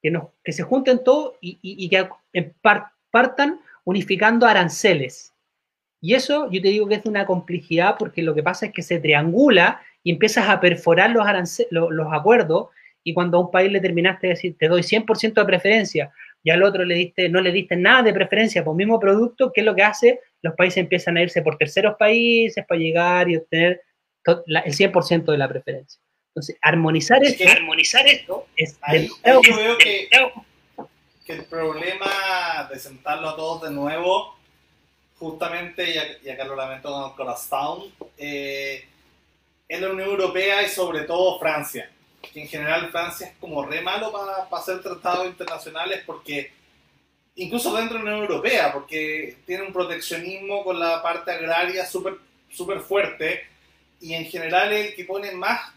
Que, 0.00 0.12
que 0.44 0.52
se 0.52 0.62
junten 0.62 1.02
todos 1.02 1.34
y, 1.40 1.88
que 1.88 2.08
en 2.32 2.54
parte 2.62 2.95
partan 3.16 3.62
unificando 3.84 4.44
aranceles. 4.46 5.32
Y 6.02 6.12
eso 6.12 6.50
yo 6.50 6.60
te 6.60 6.68
digo 6.68 6.86
que 6.86 6.96
es 6.96 7.06
una 7.06 7.24
complejidad 7.24 7.96
porque 7.98 8.20
lo 8.20 8.34
que 8.34 8.42
pasa 8.42 8.66
es 8.66 8.72
que 8.72 8.82
se 8.82 9.00
triangula 9.00 9.80
y 10.02 10.10
empiezas 10.10 10.50
a 10.50 10.60
perforar 10.60 11.12
los, 11.12 11.26
los, 11.70 12.12
acuerdos 12.12 12.68
y 13.02 13.14
cuando 13.14 13.38
a 13.38 13.40
un 13.40 13.50
país 13.50 13.72
le 13.72 13.80
terminaste 13.80 14.26
de 14.26 14.34
decir, 14.34 14.56
te 14.58 14.68
doy 14.68 14.82
100% 14.82 15.32
de 15.32 15.44
preferencia 15.46 16.12
y 16.44 16.50
al 16.50 16.62
otro 16.62 16.84
le 16.84 16.94
diste, 16.94 17.30
no 17.30 17.40
le 17.40 17.52
diste 17.52 17.74
nada 17.74 18.02
de 18.02 18.12
preferencia 18.12 18.62
por 18.62 18.74
el 18.74 18.84
mismo 18.84 19.00
producto, 19.00 19.50
¿qué 19.50 19.62
es 19.62 19.64
lo 19.64 19.74
que 19.74 19.84
hace? 19.84 20.20
Los 20.42 20.54
países 20.54 20.76
empiezan 20.76 21.16
a 21.16 21.22
irse 21.22 21.40
por 21.40 21.56
terceros 21.56 21.96
países 21.98 22.66
para 22.66 22.78
llegar 22.78 23.30
y 23.30 23.38
obtener 23.38 23.80
el 24.26 24.74
100% 24.74 25.24
de 25.24 25.38
la 25.38 25.48
preferencia. 25.48 25.98
Entonces, 26.34 26.58
armonizar, 26.60 27.24
esto, 27.24 27.44
armonizar 27.48 28.06
esto 28.06 28.46
es... 28.58 28.76
Ahí, 28.82 29.08
yo 29.24 29.56
veo 29.56 29.78
que 29.78 30.06
que 31.26 31.32
el 31.32 31.44
problema 31.44 32.68
de 32.70 32.78
sentarlo 32.78 33.30
a 33.30 33.36
todos 33.36 33.62
de 33.62 33.70
nuevo, 33.70 34.36
justamente, 35.18 36.18
y 36.22 36.28
acá 36.28 36.44
lo 36.44 36.54
lamento 36.54 36.90
con 36.90 37.10
el 37.10 37.16
corazón, 37.16 37.92
eh, 38.16 38.86
es 39.68 39.80
la 39.80 39.90
Unión 39.90 40.10
Europea 40.10 40.62
y 40.62 40.68
sobre 40.68 41.00
todo 41.00 41.38
Francia. 41.40 41.90
Que 42.32 42.42
en 42.42 42.48
general 42.48 42.90
Francia 42.90 43.26
es 43.28 43.36
como 43.38 43.66
re 43.66 43.80
malo 43.80 44.12
para, 44.12 44.48
hacer 44.56 44.80
tratados 44.80 45.26
internacionales 45.26 46.02
porque, 46.06 46.52
incluso 47.34 47.74
dentro 47.74 47.98
de 47.98 48.04
la 48.04 48.10
Unión 48.10 48.30
Europea, 48.30 48.72
porque 48.72 49.38
tiene 49.44 49.64
un 49.64 49.72
proteccionismo 49.72 50.62
con 50.62 50.78
la 50.78 51.02
parte 51.02 51.32
agraria 51.32 51.84
súper 51.84 52.18
super 52.48 52.80
fuerte 52.80 53.44
y 54.00 54.14
en 54.14 54.26
general 54.26 54.72
es 54.72 54.90
el 54.90 54.94
que 54.94 55.04
pone 55.04 55.32
más 55.32 55.72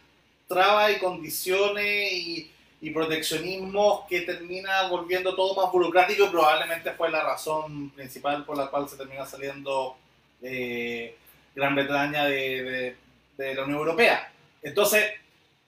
trabas 0.48 0.96
y 0.96 1.00
condiciones 1.00 2.14
y 2.14 2.52
y 2.82 2.92
proteccionismo 2.92 4.06
que 4.08 4.22
termina 4.22 4.88
volviendo 4.88 5.36
todo 5.36 5.56
más 5.62 5.72
burocrático 5.72 6.26
y 6.26 6.30
probablemente 6.30 6.92
fue 6.92 7.12
la 7.12 7.24
razón 7.24 7.90
principal 7.92 8.46
por 8.46 8.58
la 8.58 8.68
cual 8.68 8.88
se 8.88 8.96
termina 8.96 9.26
saliendo 9.26 9.98
eh, 10.42 11.16
Gran 11.56 11.76
Bretaña 11.76 12.26
de, 12.26 12.96
de, 13.38 13.56
la 13.56 13.64
Unión 13.64 13.80
Europea. 13.80 14.32
Entonces, 14.62 15.12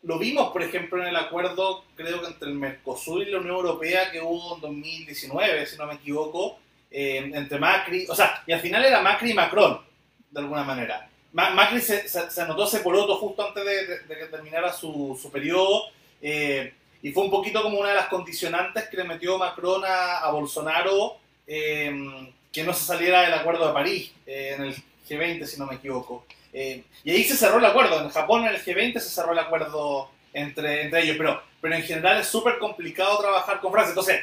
lo 0.04 0.18
vimos, 0.18 0.52
por 0.52 0.64
ejemplo, 0.64 1.02
en 1.02 1.10
el 1.10 1.16
acuerdo, 1.16 1.84
creo 1.96 2.22
que 2.22 2.28
entre 2.28 2.50
el 2.50 2.56
Mercosur 2.56 3.22
y 3.22 3.32
la 3.32 3.40
Unión 3.40 3.56
Europea 3.56 4.10
que 4.12 4.22
hubo 4.22 4.56
en 4.56 4.62
2019, 4.62 5.66
si 5.66 5.78
no 5.78 5.88
me 5.88 5.96
equivoco, 5.96 6.60
eh, 6.90 7.32
entre 7.34 7.60
Macri, 7.60 8.06
o 8.10 8.16
sea, 8.16 8.44
y 8.48 8.54
al 8.54 8.62
final 8.62 8.86
era 8.86 9.02
Macri 9.02 9.32
y 9.32 9.34
Macron, 9.34 9.82
de 10.30 10.40
alguna 10.40 10.64
manera. 10.64 11.10
Macri 11.34 11.80
se, 11.80 12.08
se, 12.08 12.42
anotó 12.42 12.66
ese 12.66 12.80
poroto 12.80 13.16
justo 13.18 13.48
antes 13.48 13.64
de, 13.66 14.16
que 14.16 14.26
terminara 14.26 14.72
su, 14.74 15.18
su 15.22 15.32
periodo. 15.32 15.84
Eh, 16.22 16.74
y 17.04 17.12
fue 17.12 17.24
un 17.24 17.32
poquito 17.32 17.64
como 17.64 17.80
una 17.80 17.90
de 17.90 17.96
las 17.96 18.08
condicionantes 18.08 18.88
que 18.88 18.98
le 18.98 19.04
metió 19.04 19.38
Macron 19.38 19.84
a, 19.86 20.30
Bolsonaro 20.32 21.18
em, 21.48 22.32
que 22.52 22.64
no 22.64 22.74
se 22.74 22.86
saliera 22.86 23.22
del 23.22 23.34
Acuerdo 23.34 23.68
de 23.68 23.74
París 23.74 24.12
eh, 24.26 24.56
en 24.56 24.64
el 24.66 24.76
G20, 25.10 25.46
si 25.46 25.60
no 25.60 25.66
me 25.66 25.76
equivoco. 25.76 26.26
Eh, 26.54 26.84
y 27.04 27.12
ahí 27.12 27.24
se 27.24 27.36
cerró 27.36 27.58
el 27.58 27.66
acuerdo. 27.66 28.02
En 28.02 28.10
Japón, 28.10 28.46
en 28.46 28.54
el 28.54 28.64
G20, 28.64 29.00
se 29.00 29.10
cerró 29.10 29.32
el 29.32 29.40
acuerdo 29.40 30.12
entre, 30.34 30.84
entre 30.84 31.04
ellos. 31.04 31.16
Pero, 31.18 31.42
pero 31.60 31.76
en 31.76 31.84
general 31.84 32.20
es 32.20 32.28
súper 32.28 32.60
complicado 32.60 33.20
trabajar 33.20 33.60
con 33.62 33.72
Francia. 33.72 33.92
Entonces, 33.92 34.22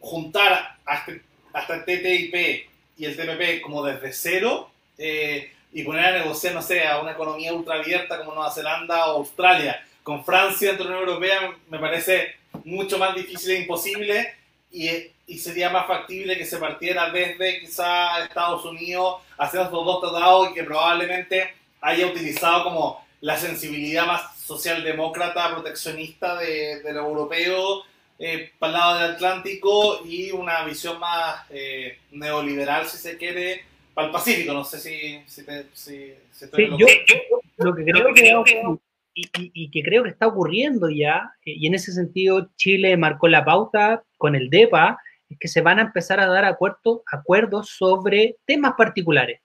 juntar 0.00 0.76
hasta, 0.84 1.12
hasta 1.52 1.74
el 1.74 1.84
TTIP 1.84 2.34
y 2.96 3.04
el 3.04 3.16
TPP 3.16 3.62
como 3.62 3.84
desde 3.84 4.12
cero 4.12 4.70
eh, 4.96 5.52
y 5.72 5.82
poner 5.82 6.06
a 6.06 6.18
negociar, 6.18 6.54
no 6.54 6.62
sé, 6.62 6.86
a 6.86 7.00
una 7.00 7.12
economía 7.12 7.52
ultra 7.52 7.76
abierta 7.76 8.18
como 8.18 8.34
Nueva 8.34 8.50
Zelanda 8.50 9.12
o 9.12 9.18
Australia 9.18 9.84
con 10.08 10.24
Francia 10.24 10.68
dentro 10.68 10.86
de 10.86 10.90
la 10.90 10.96
Unión 11.00 11.10
Europea 11.10 11.54
me 11.68 11.78
parece 11.78 12.36
mucho 12.64 12.96
más 12.96 13.14
difícil 13.14 13.50
e 13.50 13.60
imposible 13.60 14.34
y, 14.72 14.88
y, 15.26 15.38
sería 15.38 15.68
más 15.68 15.86
factible 15.86 16.38
que 16.38 16.46
se 16.46 16.56
partiera 16.56 17.10
desde 17.10 17.60
quizá 17.60 18.24
Estados 18.24 18.64
Unidos 18.64 19.16
haciendo 19.36 19.66
estos 19.66 19.84
dos 19.84 20.00
tratados 20.00 20.50
y 20.50 20.54
que 20.54 20.64
probablemente 20.64 21.52
haya 21.82 22.06
utilizado 22.06 22.64
como 22.64 23.06
la 23.20 23.36
sensibilidad 23.36 24.06
más 24.06 24.40
socialdemócrata, 24.40 25.52
proteccionista 25.52 26.36
de, 26.38 26.80
de 26.80 26.92
lo 26.94 27.00
europeo 27.00 27.82
eh, 28.18 28.50
para 28.58 28.72
el 28.72 28.78
lado 28.78 28.98
del 29.00 29.10
Atlántico 29.12 30.06
y 30.06 30.30
una 30.30 30.64
visión 30.64 30.98
más 30.98 31.44
eh, 31.50 31.98
neoliberal, 32.12 32.86
si 32.86 32.96
se 32.96 33.18
quiere, 33.18 33.62
para 33.92 34.06
el 34.06 34.12
Pacífico. 34.14 34.54
No 34.54 34.64
sé 34.64 34.80
si, 34.80 35.20
si, 35.26 35.44
te, 35.44 35.66
si, 35.74 36.14
estoy 36.40 36.70
yo, 36.78 36.86
lo 37.58 37.74
que 37.74 37.84
creo 37.84 38.42
que 38.42 38.78
y, 39.14 39.70
que 39.70 39.82
creo 39.82 40.04
que 40.04 40.10
está 40.10 40.26
ocurriendo 40.26 40.88
ya, 40.90 41.32
eh, 41.44 41.54
y 41.56 41.66
en 41.66 41.74
ese 41.74 41.92
sentido 41.92 42.50
Chile 42.56 42.96
marcó 42.96 43.28
la 43.28 43.44
pauta 43.44 44.02
con 44.16 44.34
el 44.34 44.50
DEPA, 44.50 44.98
es 45.28 45.38
que 45.38 45.48
se 45.48 45.60
van 45.60 45.78
a 45.78 45.82
empezar 45.82 46.20
a 46.20 46.26
dar 46.26 46.44
acuerdos, 46.44 47.02
acuerdos 47.10 47.70
sobre 47.70 48.36
temas 48.46 48.74
particulares. 48.76 49.40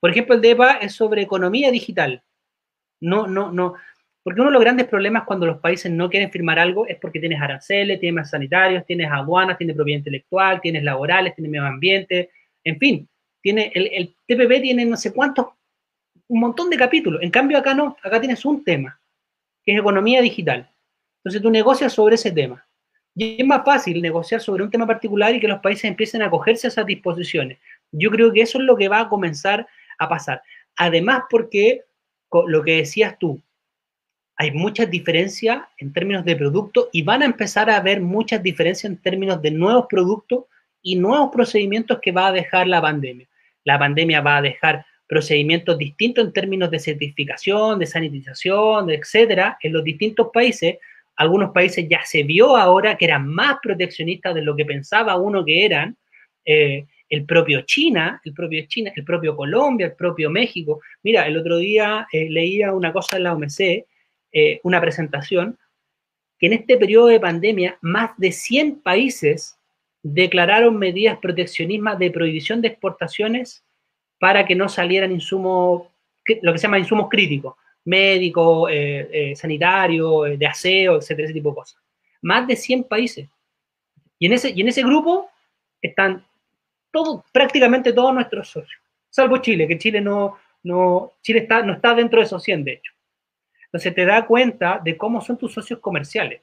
Por 0.00 0.10
ejemplo, 0.10 0.34
el 0.34 0.40
DEPA 0.40 0.78
es 0.78 0.94
sobre 0.94 1.22
economía 1.22 1.70
digital. 1.70 2.22
No, 3.00 3.26
no, 3.26 3.52
no. 3.52 3.74
Porque 4.22 4.40
uno 4.40 4.50
de 4.50 4.54
los 4.54 4.62
grandes 4.62 4.86
problemas 4.86 5.24
cuando 5.24 5.46
los 5.46 5.58
países 5.58 5.90
no 5.90 6.10
quieren 6.10 6.30
firmar 6.30 6.58
algo 6.58 6.86
es 6.86 6.98
porque 6.98 7.20
tienes 7.20 7.40
aranceles, 7.40 8.00
tienes 8.00 8.30
sanitarios, 8.30 8.84
tienes 8.86 9.10
aduanas, 9.10 9.58
tienes 9.58 9.76
propiedad 9.76 9.98
intelectual, 9.98 10.60
tienes 10.60 10.82
laborales, 10.84 11.34
tienes 11.34 11.50
medio 11.50 11.66
ambiente, 11.66 12.30
en 12.64 12.78
fin. 12.78 13.08
Tiene, 13.40 13.72
el, 13.74 13.86
el 13.92 14.16
TPP 14.26 14.62
tiene 14.62 14.84
no 14.84 14.96
sé 14.96 15.12
cuántos, 15.12 15.46
un 16.28 16.40
montón 16.40 16.70
de 16.70 16.76
capítulos. 16.76 17.22
En 17.22 17.30
cambio, 17.30 17.58
acá 17.58 17.74
no, 17.74 17.96
acá 18.02 18.20
tienes 18.20 18.44
un 18.44 18.62
tema 18.62 19.00
que 19.64 19.72
es 19.72 19.78
economía 19.78 20.20
digital. 20.20 20.70
Entonces 21.18 21.42
tú 21.42 21.50
negocias 21.50 21.92
sobre 21.92 22.14
ese 22.14 22.30
tema. 22.30 22.64
Y 23.14 23.40
es 23.40 23.46
más 23.46 23.64
fácil 23.64 24.00
negociar 24.00 24.40
sobre 24.40 24.62
un 24.62 24.70
tema 24.70 24.86
particular 24.86 25.34
y 25.34 25.40
que 25.40 25.48
los 25.48 25.58
países 25.60 25.84
empiecen 25.84 26.22
a 26.22 26.26
acogerse 26.26 26.66
a 26.66 26.70
esas 26.70 26.86
disposiciones. 26.86 27.58
Yo 27.90 28.10
creo 28.10 28.32
que 28.32 28.42
eso 28.42 28.58
es 28.58 28.64
lo 28.64 28.76
que 28.76 28.88
va 28.88 29.00
a 29.00 29.08
comenzar 29.08 29.66
a 29.98 30.08
pasar. 30.08 30.42
Además, 30.76 31.22
porque 31.28 31.82
lo 32.46 32.62
que 32.62 32.76
decías 32.76 33.18
tú, 33.18 33.42
hay 34.36 34.52
muchas 34.52 34.88
diferencias 34.88 35.62
en 35.78 35.92
términos 35.92 36.24
de 36.24 36.36
producto 36.36 36.90
y 36.92 37.02
van 37.02 37.22
a 37.22 37.24
empezar 37.24 37.68
a 37.68 37.76
haber 37.76 38.00
muchas 38.00 38.40
diferencias 38.40 38.90
en 38.90 38.98
términos 38.98 39.42
de 39.42 39.50
nuevos 39.50 39.86
productos 39.88 40.44
y 40.80 40.94
nuevos 40.94 41.30
procedimientos 41.32 41.98
que 42.00 42.12
va 42.12 42.28
a 42.28 42.32
dejar 42.32 42.68
la 42.68 42.80
pandemia. 42.80 43.26
La 43.64 43.80
pandemia 43.80 44.20
va 44.20 44.36
a 44.36 44.42
dejar 44.42 44.86
procedimientos 45.08 45.78
distintos 45.78 46.26
en 46.26 46.32
términos 46.32 46.70
de 46.70 46.78
certificación, 46.78 47.78
de 47.78 47.86
sanitización, 47.86 48.90
etcétera, 48.90 49.58
en 49.62 49.72
los 49.72 49.82
distintos 49.82 50.28
países. 50.32 50.76
Algunos 51.16 51.50
países 51.50 51.88
ya 51.88 52.04
se 52.04 52.22
vio 52.22 52.56
ahora 52.56 52.96
que 52.96 53.06
eran 53.06 53.26
más 53.26 53.56
proteccionistas 53.62 54.34
de 54.34 54.42
lo 54.42 54.54
que 54.54 54.66
pensaba 54.66 55.16
uno 55.16 55.44
que 55.44 55.64
eran, 55.64 55.96
eh, 56.44 56.86
el 57.08 57.24
propio 57.24 57.62
China, 57.62 58.20
el 58.22 58.34
propio 58.34 58.66
China, 58.68 58.92
el 58.94 59.02
propio 59.02 59.34
Colombia, 59.34 59.86
el 59.86 59.94
propio 59.94 60.30
México. 60.30 60.82
Mira, 61.02 61.26
el 61.26 61.38
otro 61.38 61.56
día 61.56 62.06
eh, 62.12 62.28
leía 62.28 62.74
una 62.74 62.92
cosa 62.92 63.16
en 63.16 63.22
la 63.22 63.32
OMC, 63.32 63.86
eh, 64.30 64.60
una 64.62 64.78
presentación, 64.78 65.58
que 66.38 66.46
en 66.46 66.52
este 66.52 66.76
periodo 66.76 67.06
de 67.06 67.18
pandemia 67.18 67.78
más 67.80 68.10
de 68.18 68.30
100 68.30 68.82
países 68.82 69.58
declararon 70.02 70.76
medidas 70.76 71.18
proteccionistas 71.18 71.98
de 71.98 72.10
prohibición 72.10 72.60
de 72.60 72.68
exportaciones 72.68 73.64
para 74.18 74.44
que 74.44 74.54
no 74.54 74.68
salieran 74.68 75.12
insumos, 75.12 75.88
lo 76.42 76.52
que 76.52 76.58
se 76.58 76.62
llama 76.62 76.78
insumos 76.78 77.08
críticos, 77.08 77.54
médicos, 77.84 78.68
eh, 78.72 79.32
sanitarios, 79.36 80.38
de 80.38 80.46
aseo, 80.46 80.96
etcétera, 80.96 81.26
ese 81.26 81.34
tipo 81.34 81.50
de 81.50 81.54
cosas. 81.54 81.80
Más 82.22 82.46
de 82.46 82.56
100 82.56 82.84
países. 82.84 83.28
Y 84.18 84.26
en 84.26 84.32
ese, 84.32 84.50
y 84.50 84.60
en 84.60 84.68
ese 84.68 84.82
grupo 84.82 85.30
están 85.80 86.24
prácticamente 87.32 87.92
todos 87.92 88.12
nuestros 88.12 88.48
socios, 88.48 88.80
salvo 89.08 89.38
Chile, 89.38 89.68
que 89.68 89.78
Chile 89.78 90.00
no, 90.00 90.38
no, 90.64 91.12
Chile 91.22 91.40
está, 91.40 91.62
no 91.62 91.74
está 91.74 91.94
dentro 91.94 92.18
de 92.18 92.26
esos 92.26 92.42
100, 92.42 92.64
de 92.64 92.72
hecho. 92.72 92.92
Entonces 93.66 93.94
te 93.94 94.04
da 94.04 94.26
cuenta 94.26 94.80
de 94.82 94.96
cómo 94.96 95.20
son 95.20 95.36
tus 95.36 95.52
socios 95.52 95.78
comerciales. 95.78 96.42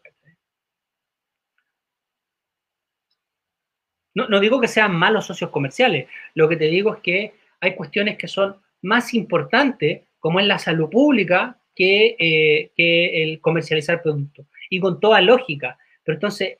No 4.13 4.39
digo 4.39 4.61
que 4.61 4.69
sean 4.69 4.95
malos 4.95 5.26
socios 5.26 5.49
comerciales, 5.49 6.07
lo 6.36 6.47
que 6.47 6.55
te 6.55 6.65
digo 6.65 6.95
es 6.95 7.01
que 7.01 7.34
hay 7.66 7.76
cuestiones 7.76 8.18
que 8.18 8.28
son 8.28 8.55
más 8.82 9.13
importantes, 9.13 10.03
como 10.20 10.39
es 10.39 10.47
la 10.47 10.59
salud 10.59 10.89
pública, 10.89 11.57
que, 11.76 12.16
eh, 12.18 12.72
que 12.76 13.24
el 13.24 13.41
comercializar 13.41 14.01
productos. 14.01 14.45
Y 14.70 14.80
con 14.80 14.99
toda 14.99 15.22
lógica. 15.22 15.78
Pero 16.03 16.16
entonces, 16.16 16.57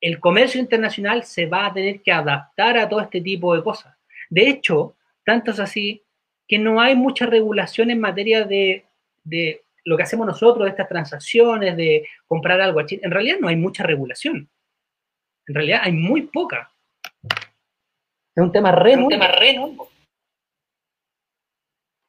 el 0.00 0.18
comercio 0.18 0.60
internacional 0.60 1.24
se 1.24 1.46
va 1.46 1.66
a 1.66 1.72
tener 1.72 2.02
que 2.02 2.12
adaptar 2.12 2.76
a 2.76 2.88
todo 2.88 3.00
este 3.00 3.20
tipo 3.20 3.54
de 3.54 3.62
cosas. 3.62 3.96
De 4.28 4.48
hecho, 4.48 4.96
tanto 5.24 5.52
es 5.52 5.60
así 5.60 6.02
que 6.48 6.58
no 6.58 6.80
hay 6.80 6.96
mucha 6.96 7.24
regulación 7.24 7.90
en 7.90 8.00
materia 8.00 8.44
de, 8.44 8.84
lo 9.84 9.96
que 9.96 10.02
hacemos 10.02 10.26
nosotros, 10.26 10.64
de 10.64 10.70
estas 10.70 10.88
transacciones, 10.88 11.76
de 11.76 12.06
comprar 12.26 12.60
algo 12.60 12.80
a 12.80 12.86
Chile. 12.86 13.02
En 13.04 13.12
realidad 13.12 13.36
no 13.40 13.48
hay 13.48 13.56
mucha 13.56 13.84
regulación. 13.84 14.50
En 15.46 15.54
realidad 15.54 15.82
hay 15.84 15.92
muy 15.92 16.22
poca. 16.22 16.72
Es 18.34 18.42
un 18.42 18.52
tema 18.52 18.72
re, 18.72 18.96
un 18.96 19.08
tema 19.08 19.28
re 19.28 19.58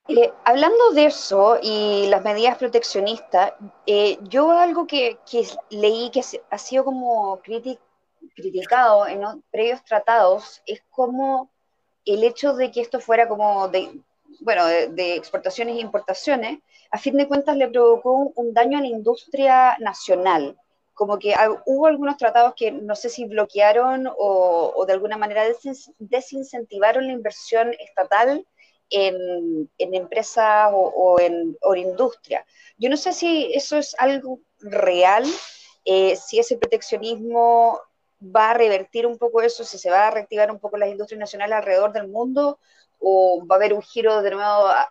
eh, 0.09 0.33
hablando 0.43 0.91
de 0.91 1.05
eso 1.05 1.57
y 1.61 2.07
las 2.07 2.23
medidas 2.23 2.57
proteccionistas, 2.57 3.53
eh, 3.85 4.17
yo 4.23 4.51
algo 4.51 4.85
que, 4.85 5.17
leí 5.69 6.09
que 6.09 6.21
ha 6.49 6.57
sido 6.57 6.83
como 6.83 7.39
criticado 7.41 9.07
en 9.07 9.21
previos 9.49 9.81
tratados 9.85 10.61
es 10.65 10.81
como 10.89 11.49
el 12.05 12.23
hecho 12.25 12.53
de 12.53 12.69
que 12.69 12.81
esto 12.81 12.99
fuera 12.99 13.29
como 13.29 13.69
de, 13.69 13.97
bueno, 14.41 14.65
de, 14.65 15.15
exportaciones 15.15 15.77
e 15.77 15.81
importaciones, 15.81 16.59
a 16.91 16.97
fin 16.97 17.15
de 17.15 17.27
cuentas 17.27 17.55
le 17.55 17.69
provocó 17.69 18.33
un, 18.35 18.53
daño 18.53 18.79
a 18.79 18.81
la 18.81 18.87
industria 18.87 19.77
nacional. 19.79 20.57
Como 20.93 21.17
que 21.17 21.33
hubo 21.65 21.87
algunos 21.87 22.17
tratados 22.17 22.53
que 22.55 22.71
no 22.71 22.95
sé 22.95 23.09
si 23.09 23.25
bloquearon 23.25 24.09
o 24.17 24.83
de 24.85 24.93
alguna 24.93 25.17
manera 25.17 25.43
desincentivaron 25.97 27.07
la 27.07 27.13
inversión 27.13 27.73
estatal 27.79 28.45
en, 28.93 29.69
empresas 29.77 30.69
o, 30.71 31.19
en, 31.19 31.57
industria. 31.75 32.45
Yo 32.77 32.89
no 32.89 32.97
sé 32.97 33.11
si 33.13 33.51
eso 33.53 33.77
es 33.77 33.95
algo 33.97 34.39
real, 34.59 35.25
eh, 35.85 36.15
si 36.15 36.39
ese 36.39 36.57
proteccionismo 36.57 37.79
va 38.23 38.51
a 38.51 38.53
revertir 38.53 39.05
un 39.05 39.17
poco 39.17 39.41
eso, 39.41 39.63
si 39.63 39.77
se 39.77 39.89
va 39.89 40.07
a 40.07 40.11
reactivar 40.11 40.51
un 40.51 40.59
poco 40.59 40.77
las 40.77 40.89
industrias 40.89 41.19
nacionales 41.19 41.57
alrededor 41.57 41.91
del 41.91 42.07
mundo, 42.07 42.59
o 42.99 43.45
va 43.45 43.55
a 43.55 43.57
haber 43.57 43.73
un 43.73 43.81
giro 43.81 44.21
de 44.21 44.31
nuevo 44.31 44.47
a, 44.47 44.89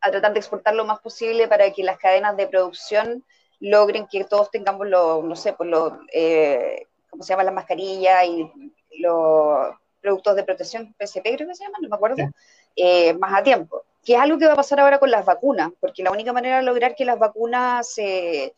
tratar 0.00 0.32
de 0.32 0.38
exportar 0.38 0.74
lo 0.74 0.84
más 0.84 1.00
posible 1.00 1.48
para 1.48 1.72
que 1.72 1.82
las 1.82 1.98
cadenas 1.98 2.36
de 2.36 2.46
producción 2.46 3.24
logren 3.58 4.06
que 4.06 4.24
todos 4.24 4.50
tengamos 4.50 4.86
los, 4.86 5.24
no 5.24 5.34
sé, 5.34 5.52
pues 5.54 5.68
los, 5.68 5.92
eh, 6.12 6.86
¿cómo 7.10 7.24
se 7.24 7.30
llama? 7.30 7.42
Las 7.42 7.54
mascarillas 7.54 8.24
y 8.24 8.72
los 9.00 9.74
productos 10.00 10.36
de 10.36 10.44
protección, 10.44 10.94
PCP 10.94 11.34
creo 11.36 11.48
que 11.48 11.54
se 11.54 11.64
llaman, 11.64 11.82
no 11.82 11.88
me 11.88 11.96
acuerdo, 11.96 12.24
eh, 12.78 13.14
más 13.14 13.34
a 13.34 13.42
tiempo. 13.42 13.84
Que 14.04 14.14
es 14.14 14.20
algo 14.20 14.38
que 14.38 14.46
va 14.46 14.52
a 14.52 14.56
pasar 14.56 14.80
ahora 14.80 14.98
con 14.98 15.10
las 15.10 15.24
vacunas, 15.24 15.70
porque 15.80 16.02
la 16.02 16.12
única 16.12 16.32
manera 16.32 16.58
de 16.58 16.62
lograr 16.62 16.94
que 16.94 17.04
las 17.04 17.18
vacunas 17.18 17.92
se, 17.92 18.54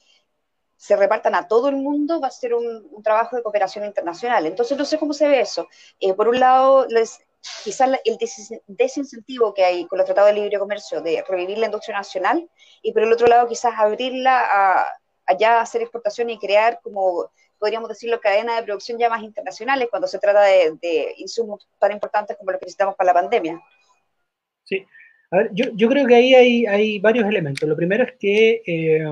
se 0.76 0.96
repartan 0.96 1.34
a 1.34 1.48
todo 1.48 1.68
el 1.68 1.76
mundo 1.76 2.20
va 2.20 2.28
a 2.28 2.30
ser 2.30 2.54
un, 2.54 3.02
trabajo 3.02 3.36
de 3.36 3.42
cooperación 3.42 3.84
internacional. 3.84 4.46
Entonces, 4.46 4.76
no 4.76 4.84
sé 4.84 4.98
cómo 4.98 5.14
se 5.14 5.26
ve 5.26 5.40
eso. 5.40 5.68
Eh, 5.98 6.12
por 6.14 6.28
un 6.28 6.38
lado, 6.38 6.86
quizás 7.64 7.90
el 8.04 8.18
desincentivo 8.66 9.54
que 9.54 9.64
hay 9.64 9.86
con 9.86 9.98
los 9.98 10.06
tratados 10.06 10.30
de 10.30 10.40
libre 10.40 10.58
comercio 10.58 11.00
de 11.00 11.24
revivir 11.26 11.58
la 11.58 11.66
industria 11.66 11.96
nacional, 11.96 12.48
y 12.82 12.92
por 12.92 13.02
el 13.02 13.12
otro 13.12 13.26
lado, 13.26 13.48
quizás 13.48 13.72
abrirla 13.76 14.40
a, 14.40 14.86
allá 15.26 15.60
hacer 15.60 15.80
exportación 15.82 16.28
y 16.30 16.38
crear 16.38 16.80
como 16.82 17.30
podríamos 17.58 17.90
decirlo, 17.90 18.20
cadenas 18.20 18.56
de 18.56 18.62
producción 18.62 18.98
ya 18.98 19.10
más 19.10 19.22
internacionales 19.22 19.88
cuando 19.90 20.08
se 20.08 20.18
trata 20.18 20.40
de, 20.40 20.78
de 20.80 21.14
insumos 21.18 21.68
tan 21.78 21.92
importantes 21.92 22.36
como 22.38 22.52
los 22.52 22.58
que 22.58 22.64
necesitamos 22.64 22.96
para 22.96 23.08
la 23.08 23.20
pandemia. 23.20 23.60
Sí. 24.70 24.86
A 25.32 25.38
ver, 25.38 25.50
yo, 25.52 25.66
yo 25.74 25.88
creo 25.88 26.06
que 26.06 26.14
ahí 26.14 26.34
hay, 26.34 26.66
hay, 26.66 26.98
varios 26.98 27.28
elementos. 27.28 27.68
Lo 27.68 27.76
primero 27.76 28.04
es 28.04 28.12
que 28.18 28.62
eh, 28.66 29.04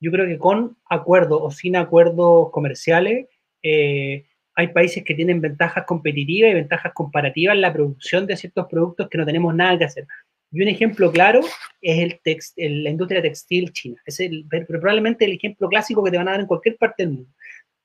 yo 0.00 0.10
creo 0.10 0.26
que 0.26 0.38
con 0.38 0.76
acuerdos 0.88 1.40
o 1.42 1.50
sin 1.50 1.76
acuerdos 1.76 2.50
comerciales, 2.50 3.26
eh, 3.62 4.24
hay 4.54 4.68
países 4.68 5.04
que 5.04 5.14
tienen 5.14 5.40
ventajas 5.40 5.84
competitivas 5.86 6.50
y 6.50 6.54
ventajas 6.54 6.92
comparativas 6.92 7.54
en 7.54 7.60
la 7.62 7.72
producción 7.72 8.26
de 8.26 8.36
ciertos 8.36 8.66
productos 8.68 9.08
que 9.08 9.18
no 9.18 9.24
tenemos 9.24 9.54
nada 9.54 9.78
que 9.78 9.84
hacer. 9.84 10.06
Y 10.52 10.62
un 10.62 10.68
ejemplo 10.68 11.12
claro 11.12 11.40
es 11.80 11.98
el 11.98 12.20
text, 12.22 12.58
la 12.58 12.90
industria 12.90 13.22
textil 13.22 13.72
china. 13.72 14.00
Es 14.04 14.18
el, 14.20 14.46
probablemente 14.66 15.24
el 15.24 15.32
ejemplo 15.32 15.68
clásico 15.68 16.02
que 16.02 16.10
te 16.10 16.16
van 16.16 16.28
a 16.28 16.32
dar 16.32 16.40
en 16.40 16.46
cualquier 16.46 16.76
parte 16.76 17.04
del 17.04 17.12
mundo. 17.12 17.30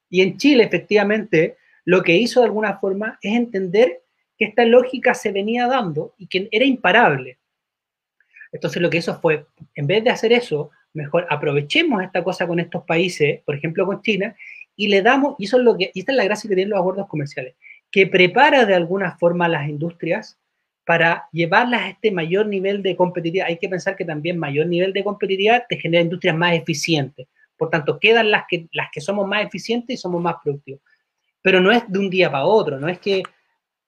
Y 0.10 0.22
en 0.22 0.38
Chile, 0.38 0.64
efectivamente, 0.64 1.58
lo 1.84 2.01
que 2.01 2.16
hizo 2.16 2.39
de 2.39 2.47
alguna 2.47 2.78
forma 2.80 3.20
es 3.22 3.36
entender 3.36 4.01
que 4.38 4.45
esta 4.45 4.65
lógica 4.65 5.13
se 5.13 5.31
venía 5.31 5.67
dando 5.67 6.13
y 6.17 6.27
que 6.27 6.47
era 6.51 6.65
imparable. 6.65 7.39
Entonces 8.51 8.81
lo 8.81 8.89
que 8.89 8.97
hizo 8.97 9.19
fue, 9.19 9.45
en 9.75 9.88
vez 9.88 10.03
de 10.03 10.09
hacer 10.09 10.33
eso, 10.33 10.71
mejor 10.93 11.27
aprovechemos 11.29 12.01
esta 12.01 12.23
cosa 12.23 12.47
con 12.47 12.59
estos 12.59 12.83
países, 12.86 13.41
por 13.43 13.55
ejemplo 13.55 13.86
con 13.86 14.01
China, 14.01 14.36
y 14.75 14.88
le 14.88 15.01
damos, 15.01 15.36
y 15.38 15.45
eso 15.45 15.57
es 15.57 15.63
lo 15.63 15.77
que, 15.77 15.91
y 15.93 15.99
esta 15.99 16.11
es 16.11 16.17
la 16.17 16.23
gracia 16.23 16.49
que 16.49 16.55
tienen 16.55 16.71
los 16.71 16.79
acuerdos 16.79 17.07
comerciales, 17.07 17.55
que 17.91 18.07
prepara 18.07 18.65
de 18.65 18.75
alguna 18.75 19.17
forma 19.17 19.45
a 19.45 19.49
las 19.49 19.69
industrias 19.69 20.38
para 20.86 21.27
llevarlas 21.31 21.81
a 21.81 21.89
este 21.89 22.11
mayor 22.11 22.45
nivel 22.45 22.83
de 22.83 22.95
competitividad. 22.95 23.47
Hay 23.47 23.57
que 23.57 23.69
pensar 23.69 23.95
que 23.95 24.05
también 24.05 24.38
mayor 24.38 24.67
nivel 24.67 24.93
de 24.93 25.03
competitividad 25.03 25.65
te 25.67 25.77
genera 25.77 26.03
industrias 26.03 26.36
más 26.36 26.53
eficientes. 26.53 27.27
Por 27.57 27.69
tanto, 27.69 27.99
quedan 27.99 28.31
las 28.31 28.43
que, 28.47 28.67
las 28.71 28.89
que 28.91 29.01
somos 29.01 29.27
más 29.27 29.45
eficientes 29.45 29.95
y 29.95 29.97
somos 29.97 30.21
más 30.21 30.36
productivos. 30.43 30.81
Pero 31.41 31.59
no 31.59 31.71
es 31.71 31.83
de 31.88 31.99
un 31.99 32.09
día 32.09 32.31
para 32.31 32.45
otro, 32.45 32.79
no 32.79 32.88
es 32.88 32.99
que 32.99 33.23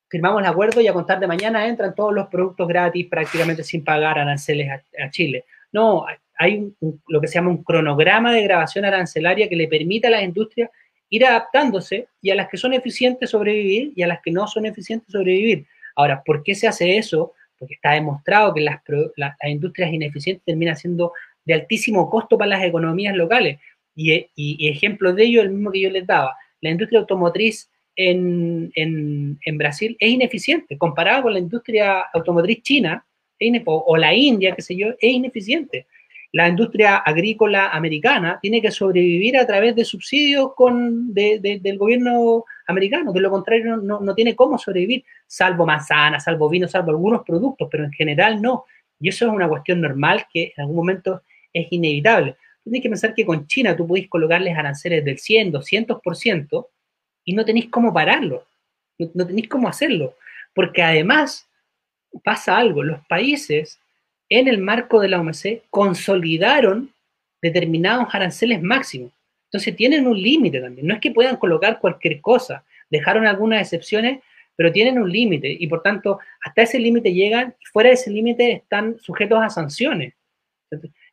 firmamos 0.09 0.41
el 0.41 0.47
acuerdo 0.47 0.81
y 0.81 0.87
a 0.87 0.93
contar 0.93 1.19
de 1.19 1.27
mañana 1.27 1.67
entran 1.67 1.95
todos 1.95 2.13
los 2.13 2.27
productos 2.27 2.67
gratis 2.67 3.07
prácticamente 3.07 3.63
sin 3.63 3.83
pagar 3.83 4.19
aranceles 4.19 4.69
a, 4.69 5.09
Chile. 5.09 5.45
No, 5.71 6.05
hay 6.37 6.73
lo 7.07 7.21
que 7.21 7.27
se 7.27 7.35
llama 7.35 7.49
un 7.49 7.63
cronograma 7.63 8.31
de 8.33 8.43
grabación 8.43 8.85
arancelaria 8.85 9.49
que 9.49 9.55
le 9.55 9.67
permite 9.67 10.07
a 10.07 10.11
las 10.11 10.23
industrias 10.23 10.69
ir 11.09 11.25
adaptándose 11.25 12.07
y 12.21 12.29
a 12.31 12.35
las 12.35 12.49
que 12.49 12.57
son 12.57 12.73
eficientes 12.73 13.29
sobrevivir 13.29 13.93
y 13.95 14.03
a 14.03 14.07
las 14.07 14.21
que 14.21 14.31
no 14.31 14.47
son 14.47 14.65
eficientes 14.65 15.11
sobrevivir. 15.11 15.65
Ahora, 15.95 16.21
¿por 16.23 16.43
qué 16.43 16.53
se 16.53 16.67
hace 16.67 16.97
eso? 16.97 17.33
Porque 17.57 17.75
está 17.75 17.93
demostrado 17.93 18.53
que 18.53 18.61
las, 18.61 18.81
las 19.15 19.35
industrias 19.43 19.91
ineficientes 19.91 20.43
terminan 20.45 20.75
siendo 20.75 21.13
de 21.45 21.53
altísimo 21.53 22.09
costo 22.09 22.37
para 22.37 22.49
las 22.49 22.63
economías 22.63 23.15
locales. 23.15 23.59
Y, 23.95 24.27
y, 24.35 24.69
ejemplo 24.69 25.13
de 25.13 25.23
ello, 25.23 25.41
el 25.41 25.49
mismo 25.49 25.71
que 25.71 25.81
yo 25.81 25.89
les 25.89 26.05
daba. 26.05 26.35
La 26.61 26.69
industria 26.69 26.99
automotriz 26.99 27.71
en, 27.97 28.71
en, 28.75 29.57
Brasil 29.57 29.97
es 29.99 30.09
ineficiente, 30.09 30.77
comparado 30.77 31.23
con 31.23 31.33
la 31.33 31.39
industria 31.39 32.05
automotriz 32.13 32.61
china 32.61 33.03
o, 33.65 33.97
la 33.97 34.13
India, 34.13 34.55
qué 34.55 34.61
sé 34.61 34.77
yo, 34.77 34.89
es 34.89 35.11
ineficiente. 35.11 35.87
La 36.31 36.47
industria 36.47 36.97
agrícola 36.97 37.69
americana 37.69 38.37
tiene 38.41 38.61
que 38.61 38.69
sobrevivir 38.69 39.37
a 39.37 39.47
través 39.47 39.75
de 39.75 39.83
subsidios 39.83 40.53
con, 40.55 41.13
del 41.13 41.77
gobierno 41.77 42.45
americano, 42.67 43.11
de 43.11 43.21
lo 43.21 43.31
contrario 43.31 43.77
no, 43.77 43.99
no, 43.99 44.13
tiene 44.13 44.35
cómo 44.35 44.57
sobrevivir, 44.57 45.03
salvo 45.25 45.65
manzanas, 45.65 46.25
salvo 46.25 46.49
vino, 46.49 46.67
salvo 46.67 46.91
algunos 46.91 47.23
productos, 47.23 47.67
pero 47.71 47.85
en 47.85 47.91
general 47.91 48.41
no. 48.41 48.65
Y 48.99 49.09
eso 49.09 49.25
es 49.25 49.31
una 49.31 49.47
cuestión 49.47 49.81
normal 49.81 50.25
que 50.31 50.53
en 50.55 50.61
algún 50.61 50.75
momento 50.75 51.23
es 51.53 51.67
inevitable. 51.71 52.35
tienes 52.63 52.81
que 52.81 52.89
pensar 52.89 53.15
que 53.15 53.25
con 53.25 53.47
China 53.47 53.75
tú 53.75 53.87
podéis 53.87 54.09
colocarles 54.09 54.55
aranceles 54.55 55.03
del 55.03 55.17
100, 55.17 55.53
200% 55.53 56.67
y 57.28 57.34
no 57.34 57.45
tenéis 57.45 57.67
cómo 57.69 57.93
pararlo, 57.93 58.43
no, 58.97 59.28
tenéis 59.28 59.47
cómo 59.47 59.67
hacerlo, 59.67 60.15
porque 60.55 60.82
además 60.82 61.47
pasa 62.23 62.57
algo, 62.57 62.82
los 62.82 63.05
países 63.05 63.80
en 64.30 64.47
el 64.47 64.57
marco 64.57 64.99
de 64.99 65.09
la 65.09 65.19
OMC 65.19 65.61
consolidaron 65.69 66.91
determinados 67.41 68.07
aranceles 68.15 68.63
máximos. 68.63 69.11
Entonces 69.45 69.75
tienen 69.75 70.07
un 70.07 70.19
límite 70.19 70.59
también. 70.59 70.88
No 70.88 70.95
es 70.95 70.99
que 70.99 71.11
puedan 71.11 71.38
colocar 71.38 71.80
cualquier 71.80 72.19
cosa. 72.19 72.65
Dejaron 72.89 73.25
algunas 73.28 73.61
excepciones 73.61 74.19
pero 74.57 74.71
tienen 74.71 74.99
un 74.99 75.09
límite 75.09 75.55
y 75.57 75.67
por 75.67 75.82
tanto 75.82 76.19
hasta 76.43 76.63
ese 76.63 76.80
límite 76.80 77.13
llegan 77.13 77.55
y 77.61 77.65
fuera 77.67 77.89
de 77.89 77.93
ese 77.93 78.09
límite 78.09 78.51
están 78.51 78.97
sujetos 78.99 79.39
a 79.41 79.49
sanciones. 79.49 80.13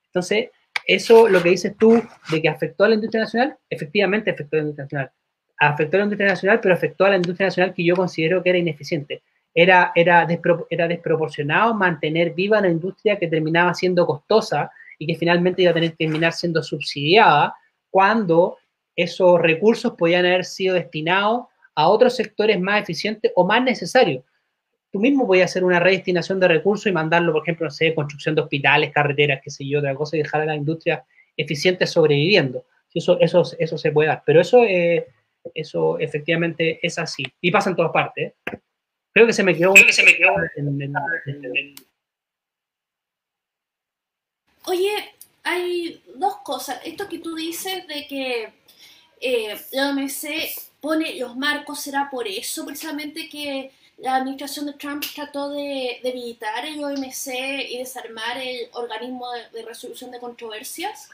Entonces, 0.06 0.48
eso 0.86 1.28
lo 1.28 1.42
que 1.42 1.50
dices 1.50 1.76
tú 1.78 2.02
de 2.30 2.42
que 2.42 2.48
afectó 2.48 2.84
a 2.84 2.88
la 2.88 2.94
industria 2.94 3.24
nacional, 3.24 3.56
efectivamente 3.68 4.30
afectó 4.30 4.56
a 4.56 4.58
la 4.58 4.62
industria 4.62 4.84
nacional. 4.84 5.10
Afectó 5.58 5.96
a 5.96 6.00
la 6.00 6.04
industria 6.04 6.30
nacional, 6.30 6.60
pero 6.60 6.74
afectó 6.74 7.04
a 7.04 7.10
la 7.10 7.16
industria 7.16 7.46
nacional 7.46 7.74
que 7.74 7.84
yo 7.84 7.96
considero 7.96 8.42
que 8.42 8.50
era 8.50 8.58
ineficiente. 8.58 9.22
Era, 9.54 9.92
era, 9.94 10.26
era 10.68 10.88
desproporcionado 10.88 11.74
mantener 11.74 12.34
viva 12.34 12.58
una 12.58 12.68
industria 12.68 13.18
que 13.18 13.28
terminaba 13.28 13.72
siendo 13.72 14.04
costosa 14.04 14.70
y 14.98 15.06
que 15.06 15.14
finalmente 15.14 15.62
iba 15.62 15.70
a 15.70 15.74
tener 15.74 15.90
que 15.90 16.04
terminar 16.04 16.32
siendo 16.32 16.62
subsidiada 16.62 17.54
cuando 17.90 18.58
esos 18.96 19.40
recursos 19.40 19.94
podían 19.96 20.26
haber 20.26 20.44
sido 20.44 20.74
destinados 20.74 21.46
a 21.74 21.88
otros 21.88 22.16
sectores 22.16 22.60
más 22.60 22.82
eficientes 22.82 23.32
o 23.34 23.46
más 23.46 23.62
necesarios. 23.62 24.24
Tú 24.92 25.00
mismo 25.00 25.26
podías 25.26 25.50
hacer 25.50 25.64
una 25.64 25.80
redestinación 25.80 26.38
de 26.38 26.48
recursos 26.48 26.86
y 26.86 26.92
mandarlo, 26.92 27.32
por 27.32 27.42
ejemplo, 27.42 27.66
no 27.66 27.70
sé, 27.70 27.94
construcción 27.94 28.34
de 28.34 28.42
hospitales, 28.42 28.92
carreteras, 28.92 29.40
qué 29.42 29.50
sé 29.50 29.66
yo, 29.66 29.80
otra 29.80 29.94
cosa, 29.94 30.16
y 30.16 30.20
dejar 30.20 30.42
a 30.42 30.46
la 30.46 30.54
industria 30.54 31.04
eficiente 31.36 31.86
sobreviviendo. 31.86 32.64
Eso, 32.92 33.18
eso, 33.20 33.42
eso 33.58 33.76
se 33.76 33.90
puede 33.90 34.08
dar. 34.08 34.22
Pero 34.24 34.40
eso, 34.40 34.62
eh, 34.62 35.08
eso 35.52 35.98
efectivamente 35.98 36.78
es 36.82 36.98
así. 36.98 37.24
Y 37.40 37.50
pasa 37.50 37.70
en 37.70 37.76
todas 37.76 37.92
partes. 37.92 38.32
¿eh? 38.32 38.58
Creo 39.12 39.26
que 39.26 39.32
se 39.32 39.42
me 39.42 39.56
quedó. 39.56 39.74
se 39.76 40.02
me 40.02 40.16
quedó 40.16 40.34
Oye, 44.66 45.14
hay 45.42 46.02
dos 46.16 46.38
cosas. 46.38 46.80
Esto 46.84 47.08
que 47.08 47.18
tú 47.18 47.34
dices 47.34 47.86
de 47.86 48.06
que 48.06 48.52
eh, 49.20 49.56
la 49.72 49.90
OMC 49.90 50.26
pone 50.80 51.18
los 51.18 51.36
marcos, 51.36 51.80
¿será 51.80 52.08
por 52.10 52.26
eso 52.26 52.64
precisamente 52.64 53.28
que 53.28 53.70
la 53.98 54.16
administración 54.16 54.66
de 54.66 54.72
Trump 54.74 55.04
trató 55.14 55.50
de 55.50 56.00
debilitar 56.02 56.66
el 56.66 56.82
OMC 56.82 57.28
y 57.70 57.78
desarmar 57.78 58.38
el 58.38 58.68
organismo 58.72 59.26
de, 59.52 59.62
resolución 59.62 60.10
de 60.10 60.18
controversias? 60.18 61.10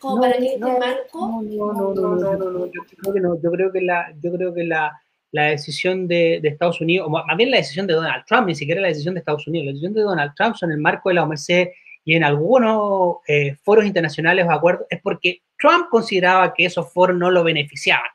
Como 0.00 0.22
para 0.22 0.38
que 0.38 0.54
este 0.54 0.58
marco... 0.58 1.42
No, 1.42 1.72
no, 1.72 1.94
no, 1.94 2.16
no, 2.16 2.36
no, 2.36 2.50
no, 2.50 2.66
yo 2.66 2.80
creo 2.96 3.14
que 3.14 3.20
no, 3.20 3.40
yo 3.40 3.50
creo 3.52 3.70
que 3.70 3.82
la, 3.82 4.12
yo 4.20 4.32
creo 4.32 4.54
que 4.54 4.64
la, 4.64 5.00
la 5.30 5.44
decisión 5.44 6.08
de, 6.08 6.40
de, 6.42 6.48
Estados 6.48 6.80
Unidos, 6.80 7.06
o 7.06 7.10
más 7.10 7.36
bien 7.36 7.50
la 7.50 7.58
decisión 7.58 7.86
de 7.86 7.94
Donald 7.94 8.24
Trump, 8.26 8.46
ni 8.46 8.54
siquiera 8.54 8.80
la 8.80 8.88
decisión 8.88 9.14
de 9.14 9.20
Estados 9.20 9.46
Unidos, 9.46 9.66
la 9.66 9.72
decisión 9.72 9.92
de 9.92 10.00
Donald 10.00 10.32
Trump 10.34 10.56
son 10.56 10.72
el 10.72 10.78
marco 10.78 11.10
de 11.10 11.16
la 11.16 11.24
OMC 11.24 11.70
y 12.04 12.14
en 12.14 12.24
algunos 12.24 13.18
eh, 13.28 13.54
foros 13.62 13.84
internacionales 13.84 14.46
o 14.46 14.50
acuerdos, 14.50 14.86
es 14.88 15.00
porque 15.02 15.42
Trump 15.58 15.88
consideraba 15.90 16.54
que 16.54 16.64
esos 16.64 16.90
foros 16.92 17.16
no 17.16 17.30
lo 17.30 17.44
beneficiaban 17.44 18.10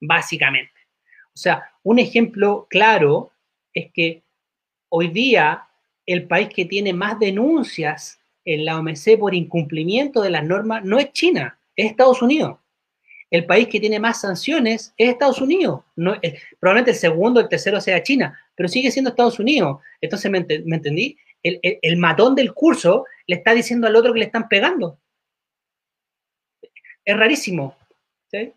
básicamente. 0.00 0.72
O 1.28 1.38
sea, 1.38 1.70
un 1.82 1.98
ejemplo 1.98 2.66
claro 2.68 3.32
es 3.72 3.90
que 3.92 4.22
hoy 4.90 5.08
día 5.08 5.66
el 6.04 6.26
país 6.26 6.48
que 6.48 6.64
tiene 6.64 6.92
más 6.92 7.18
denuncias 7.18 8.20
en 8.46 8.64
la 8.64 8.78
OMC 8.78 9.18
por 9.18 9.34
incumplimiento 9.34 10.22
de 10.22 10.30
las 10.30 10.44
normas 10.44 10.82
no 10.84 10.98
es 10.98 11.12
China, 11.12 11.58
es 11.76 11.90
Estados 11.90 12.22
Unidos. 12.22 12.58
El 13.30 13.44
país 13.44 13.68
que 13.68 13.80
tiene 13.80 14.00
más 14.00 14.22
sanciones 14.22 14.94
es 14.96 15.10
Estados 15.10 15.42
Unidos. 15.42 15.82
No, 15.96 16.14
eh, 16.22 16.38
probablemente 16.58 16.92
el 16.92 16.96
segundo, 16.96 17.40
el 17.40 17.48
tercero 17.48 17.80
sea 17.80 18.02
China, 18.02 18.38
pero 18.54 18.68
sigue 18.68 18.90
siendo 18.90 19.10
Estados 19.10 19.38
Unidos. 19.38 19.82
Entonces, 20.00 20.30
¿me, 20.30 20.38
entendí? 20.38 21.18
El, 21.42 21.60
el, 21.62 21.96
matón 21.98 22.34
del 22.34 22.54
curso 22.54 23.04
le 23.26 23.36
está 23.36 23.52
diciendo 23.52 23.86
al 23.86 23.96
otro 23.96 24.14
que 24.14 24.20
le 24.20 24.24
están 24.24 24.48
pegando. 24.48 24.98
Es 27.04 27.16
rarísimo. 27.16 27.76
¿sí? 28.30 28.52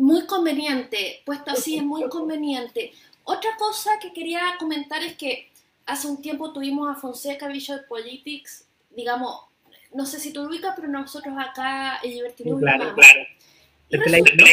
muy 0.00 0.26
conveniente, 0.26 1.22
puesto 1.26 1.50
así 1.50 1.76
es 1.76 1.84
muy 1.84 2.08
conveniente. 2.08 2.92
Otra 3.24 3.50
cosa 3.58 3.90
que 4.00 4.12
quería 4.12 4.40
comentar 4.58 5.02
es 5.02 5.14
que 5.16 5.50
hace 5.86 6.08
un 6.08 6.20
tiempo 6.22 6.52
tuvimos 6.52 6.88
a 6.90 6.98
Fonseca 6.98 7.46
Visual 7.48 7.84
Politics, 7.88 8.66
digamos, 8.90 9.44
no 9.94 10.06
sé 10.06 10.20
si 10.20 10.32
tú 10.32 10.42
ubicas, 10.42 10.74
pero 10.76 10.88
nosotros 10.88 11.34
acá 11.38 12.00
en 12.02 12.10
Liberty 12.10 12.44
News 12.44 12.60
claro, 12.60 12.94
claro. 12.94 13.20
Y 13.88 13.96
resulta, 13.96 14.44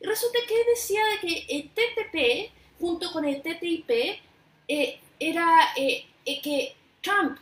y 0.00 0.06
resulta 0.06 0.38
que 0.48 0.64
decía 0.70 1.00
de 1.12 1.28
que 1.28 1.46
el 1.48 1.70
TTP, 1.70 2.52
junto 2.80 3.12
con 3.12 3.24
el 3.24 3.42
TTIP, 3.42 3.90
eh, 4.68 5.00
era 5.20 5.70
eh, 5.76 6.06
eh, 6.24 6.40
que 6.40 6.74
Trump 7.02 7.38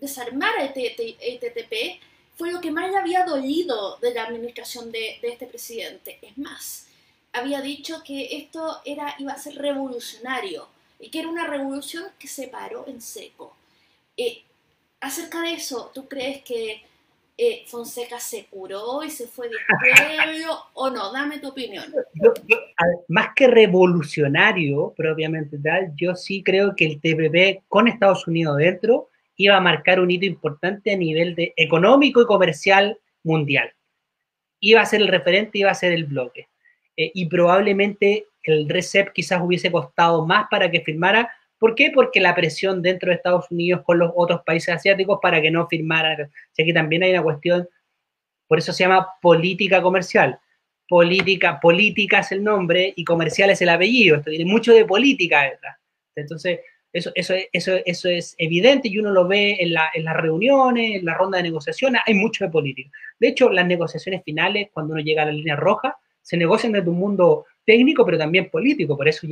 desarmara 0.00 0.64
el, 0.64 1.16
el 1.20 1.38
TTP 1.38 2.00
fue 2.40 2.52
lo 2.52 2.60
que 2.62 2.70
más 2.70 2.90
le 2.90 2.96
había 2.96 3.26
dolido 3.26 3.98
de 3.98 4.14
la 4.14 4.24
administración 4.24 4.90
de, 4.90 5.18
este 5.22 5.46
presidente. 5.46 6.18
Es 6.22 6.38
más, 6.38 6.86
había 7.32 7.60
dicho 7.60 8.02
que 8.02 8.34
esto 8.38 8.80
era, 8.86 9.14
iba 9.18 9.34
a 9.34 9.38
ser 9.38 9.56
revolucionario 9.56 10.66
y 10.98 11.10
que 11.10 11.20
era 11.20 11.28
una 11.28 11.46
revolución 11.46 12.04
que 12.18 12.28
se 12.28 12.48
paró 12.48 12.86
en 12.88 13.02
seco. 13.02 13.54
Eh, 14.20 14.42
acerca 15.00 15.40
de 15.40 15.54
eso, 15.54 15.90
¿tú 15.94 16.06
crees 16.06 16.42
que 16.42 16.82
eh, 17.38 17.64
Fonseca 17.66 18.20
se 18.20 18.44
curó 18.50 19.02
y 19.02 19.10
se 19.10 19.26
fue 19.26 19.48
de 19.48 19.54
o 20.74 20.90
no? 20.90 21.10
Dame 21.10 21.38
tu 21.38 21.48
opinión. 21.48 21.84
más 23.08 23.28
que 23.34 23.46
revolucionario, 23.46 24.92
propiamente 24.94 25.58
tal, 25.58 25.92
yo 25.96 26.14
sí 26.14 26.42
creo 26.42 26.76
que 26.76 26.84
el 26.84 27.00
TPP 27.00 27.64
con 27.66 27.88
Estados 27.88 28.26
Unidos 28.26 28.58
dentro 28.58 29.08
iba 29.36 29.56
a 29.56 29.60
marcar 29.60 30.00
un 30.00 30.10
hito 30.10 30.26
importante 30.26 30.92
a 30.92 30.96
nivel 30.96 31.34
de 31.34 31.54
económico 31.56 32.20
y 32.20 32.26
comercial 32.26 32.98
mundial. 33.22 33.72
Iba 34.60 34.82
a 34.82 34.86
ser 34.86 35.00
el 35.00 35.08
referente, 35.08 35.56
iba 35.56 35.70
a 35.70 35.74
ser 35.74 35.92
el 35.92 36.04
bloque. 36.04 36.48
Eh, 36.94 37.10
y 37.14 37.24
probablemente 37.24 38.26
el 38.42 38.68
RECEP 38.68 39.12
quizás 39.14 39.40
hubiese 39.42 39.72
costado 39.72 40.26
más 40.26 40.44
para 40.50 40.70
que 40.70 40.82
firmara. 40.82 41.30
¿Por 41.60 41.74
qué? 41.74 41.92
Porque 41.94 42.20
la 42.20 42.34
presión 42.34 42.80
dentro 42.80 43.10
de 43.10 43.16
Estados 43.16 43.50
Unidos 43.50 43.82
con 43.84 43.98
los 43.98 44.10
otros 44.16 44.40
países 44.46 44.74
asiáticos 44.74 45.18
para 45.20 45.42
que 45.42 45.50
no 45.50 45.68
firmara. 45.68 46.14
O 46.14 46.28
sea, 46.52 46.64
que 46.64 46.72
también 46.72 47.02
hay 47.02 47.10
una 47.10 47.22
cuestión, 47.22 47.68
por 48.48 48.58
eso 48.58 48.72
se 48.72 48.84
llama 48.84 49.06
política 49.20 49.82
comercial. 49.82 50.40
Política, 50.88 51.60
política 51.60 52.20
es 52.20 52.32
el 52.32 52.42
nombre 52.42 52.94
y 52.96 53.04
comercial 53.04 53.50
es 53.50 53.60
el 53.60 53.68
apellido. 53.68 54.16
Esto 54.16 54.30
tiene 54.30 54.50
mucho 54.50 54.72
de 54.72 54.86
política 54.86 55.42
detrás. 55.42 55.76
Entonces, 56.16 56.60
eso, 56.94 57.12
eso, 57.14 57.34
eso, 57.52 57.72
eso 57.84 58.08
es 58.08 58.34
evidente 58.38 58.88
y 58.88 58.98
uno 58.98 59.10
lo 59.10 59.28
ve 59.28 59.58
en, 59.60 59.74
la, 59.74 59.90
en 59.92 60.04
las 60.04 60.16
reuniones, 60.16 60.96
en 60.96 61.04
la 61.04 61.14
ronda 61.14 61.36
de 61.36 61.44
negociaciones, 61.44 62.00
hay 62.06 62.14
mucho 62.14 62.46
de 62.46 62.50
política. 62.50 62.90
De 63.18 63.28
hecho, 63.28 63.50
las 63.50 63.66
negociaciones 63.66 64.22
finales, 64.24 64.70
cuando 64.72 64.94
uno 64.94 65.02
llega 65.02 65.24
a 65.24 65.26
la 65.26 65.32
línea 65.32 65.56
roja, 65.56 65.98
se 66.22 66.38
negocian 66.38 66.72
desde 66.72 66.88
un 66.88 66.98
mundo 66.98 67.44
técnico, 67.66 68.06
pero 68.06 68.16
también 68.16 68.48
político. 68.48 68.96
Por 68.96 69.08
eso 69.08 69.26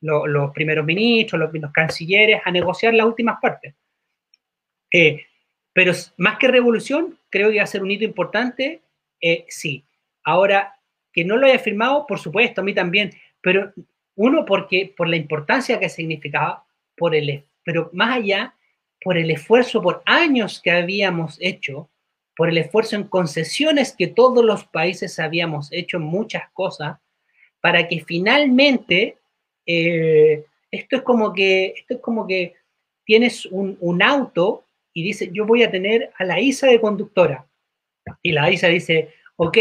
llegan 0.00 0.32
los 0.32 0.50
primeros 0.52 0.84
ministros, 0.84 1.50
los, 1.52 1.72
cancilleres 1.72 2.40
a 2.44 2.50
negociar 2.50 2.94
las 2.94 3.06
últimas 3.06 3.38
partes. 3.40 3.74
Eh, 4.92 5.26
pero 5.72 5.92
más 6.16 6.38
que 6.38 6.48
revolución, 6.48 7.18
creo 7.28 7.50
que 7.50 7.58
va 7.58 7.64
a 7.64 7.66
ser 7.66 7.82
un 7.82 7.90
hito 7.90 8.04
importante, 8.04 8.82
eh, 9.20 9.44
sí. 9.48 9.84
Ahora, 10.24 10.74
que 11.12 11.24
no 11.24 11.36
lo 11.36 11.46
haya 11.46 11.58
firmado, 11.58 12.06
por 12.06 12.18
supuesto, 12.18 12.60
a 12.60 12.64
mí 12.64 12.74
también, 12.74 13.10
pero 13.40 13.72
uno 14.16 14.44
porque 14.44 14.92
por 14.96 15.08
la 15.08 15.16
importancia 15.16 15.78
que 15.78 15.88
significaba, 15.88 16.64
por 16.96 17.14
el, 17.14 17.44
pero 17.62 17.90
más 17.92 18.16
allá, 18.16 18.54
por 19.00 19.16
el 19.18 19.30
esfuerzo 19.30 19.82
por 19.82 20.02
años 20.06 20.60
que 20.60 20.70
habíamos 20.70 21.36
hecho, 21.40 21.90
por 22.34 22.48
el 22.48 22.58
esfuerzo 22.58 22.96
en 22.96 23.04
concesiones 23.04 23.94
que 23.96 24.08
todos 24.08 24.44
los 24.44 24.64
países 24.64 25.18
habíamos 25.18 25.72
hecho 25.72 25.96
en 25.96 26.04
muchas 26.04 26.50
cosas, 26.52 26.98
para 27.60 27.88
que 27.88 28.00
finalmente, 28.00 29.18
eh, 29.66 30.44
esto 30.70 30.96
es 30.96 31.02
como 31.02 31.32
que, 31.32 31.74
esto 31.76 31.94
es 31.94 32.00
como 32.00 32.26
que 32.26 32.54
tienes 33.04 33.46
un, 33.46 34.02
auto 34.02 34.64
y 34.92 35.02
dice, 35.02 35.30
yo 35.32 35.46
voy 35.46 35.62
a 35.62 35.70
tener 35.70 36.10
a 36.18 36.24
la 36.24 36.40
ISA 36.40 36.68
de 36.68 36.80
conductora. 36.80 37.46
Y 38.22 38.32
la 38.32 38.50
ISA 38.50 38.68
dice, 38.68 39.14
ok, 39.36 39.58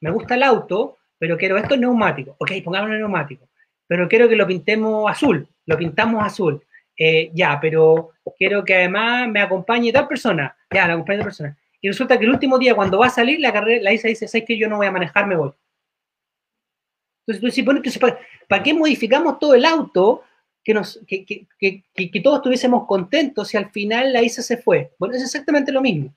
me 0.00 0.10
gusta 0.10 0.34
el 0.34 0.42
auto, 0.42 0.98
pero 1.18 1.36
quiero 1.36 1.56
esto 1.56 1.76
neumático. 1.76 2.36
Ok, 2.38 2.52
pongámoslo 2.64 2.96
neumático. 2.96 3.48
Pero 3.86 4.08
quiero 4.08 4.28
que 4.28 4.36
lo 4.36 4.46
pintemos 4.46 5.10
azul, 5.10 5.46
lo 5.66 5.76
pintamos 5.76 6.24
azul. 6.24 6.62
Eh, 6.98 7.30
ya, 7.34 7.58
pero 7.60 8.12
quiero 8.38 8.64
que 8.64 8.74
además 8.74 9.28
me 9.28 9.40
acompañe 9.40 9.92
tal 9.92 10.08
persona, 10.08 10.56
ya, 10.72 10.86
la 10.86 10.94
acompañe 10.94 11.18
tal 11.18 11.26
persona. 11.26 11.58
Y 11.80 11.88
resulta 11.88 12.18
que 12.18 12.24
el 12.24 12.30
último 12.30 12.58
día, 12.58 12.74
cuando 12.74 12.98
va 12.98 13.06
a 13.06 13.10
salir, 13.10 13.38
la 13.40 13.52
carrera, 13.52 13.82
la 13.82 13.92
ISA 13.92 14.08
dice, 14.08 14.28
¿sabes 14.28 14.46
que 14.46 14.56
yo 14.56 14.68
no 14.68 14.78
voy 14.78 14.86
a 14.86 14.92
manejar, 14.92 15.26
me 15.26 15.36
voy? 15.36 15.52
Entonces, 17.26 17.64
tú 17.64 18.00
¿para, 18.00 18.18
¿para 18.48 18.62
qué 18.62 18.72
modificamos 18.72 19.38
todo 19.38 19.54
el 19.54 19.64
auto 19.64 20.22
que, 20.62 20.74
nos, 20.74 21.00
que, 21.06 21.24
que, 21.24 21.84
que, 21.94 22.20
todos 22.20 22.38
estuviésemos 22.38 22.86
contentos 22.86 23.48
si 23.48 23.56
al 23.56 23.70
final 23.70 24.12
la 24.12 24.22
ISA 24.22 24.42
se 24.42 24.56
fue? 24.56 24.92
Bueno, 24.98 25.14
es 25.14 25.22
exactamente 25.22 25.72
lo 25.72 25.80
mismo. 25.80 26.14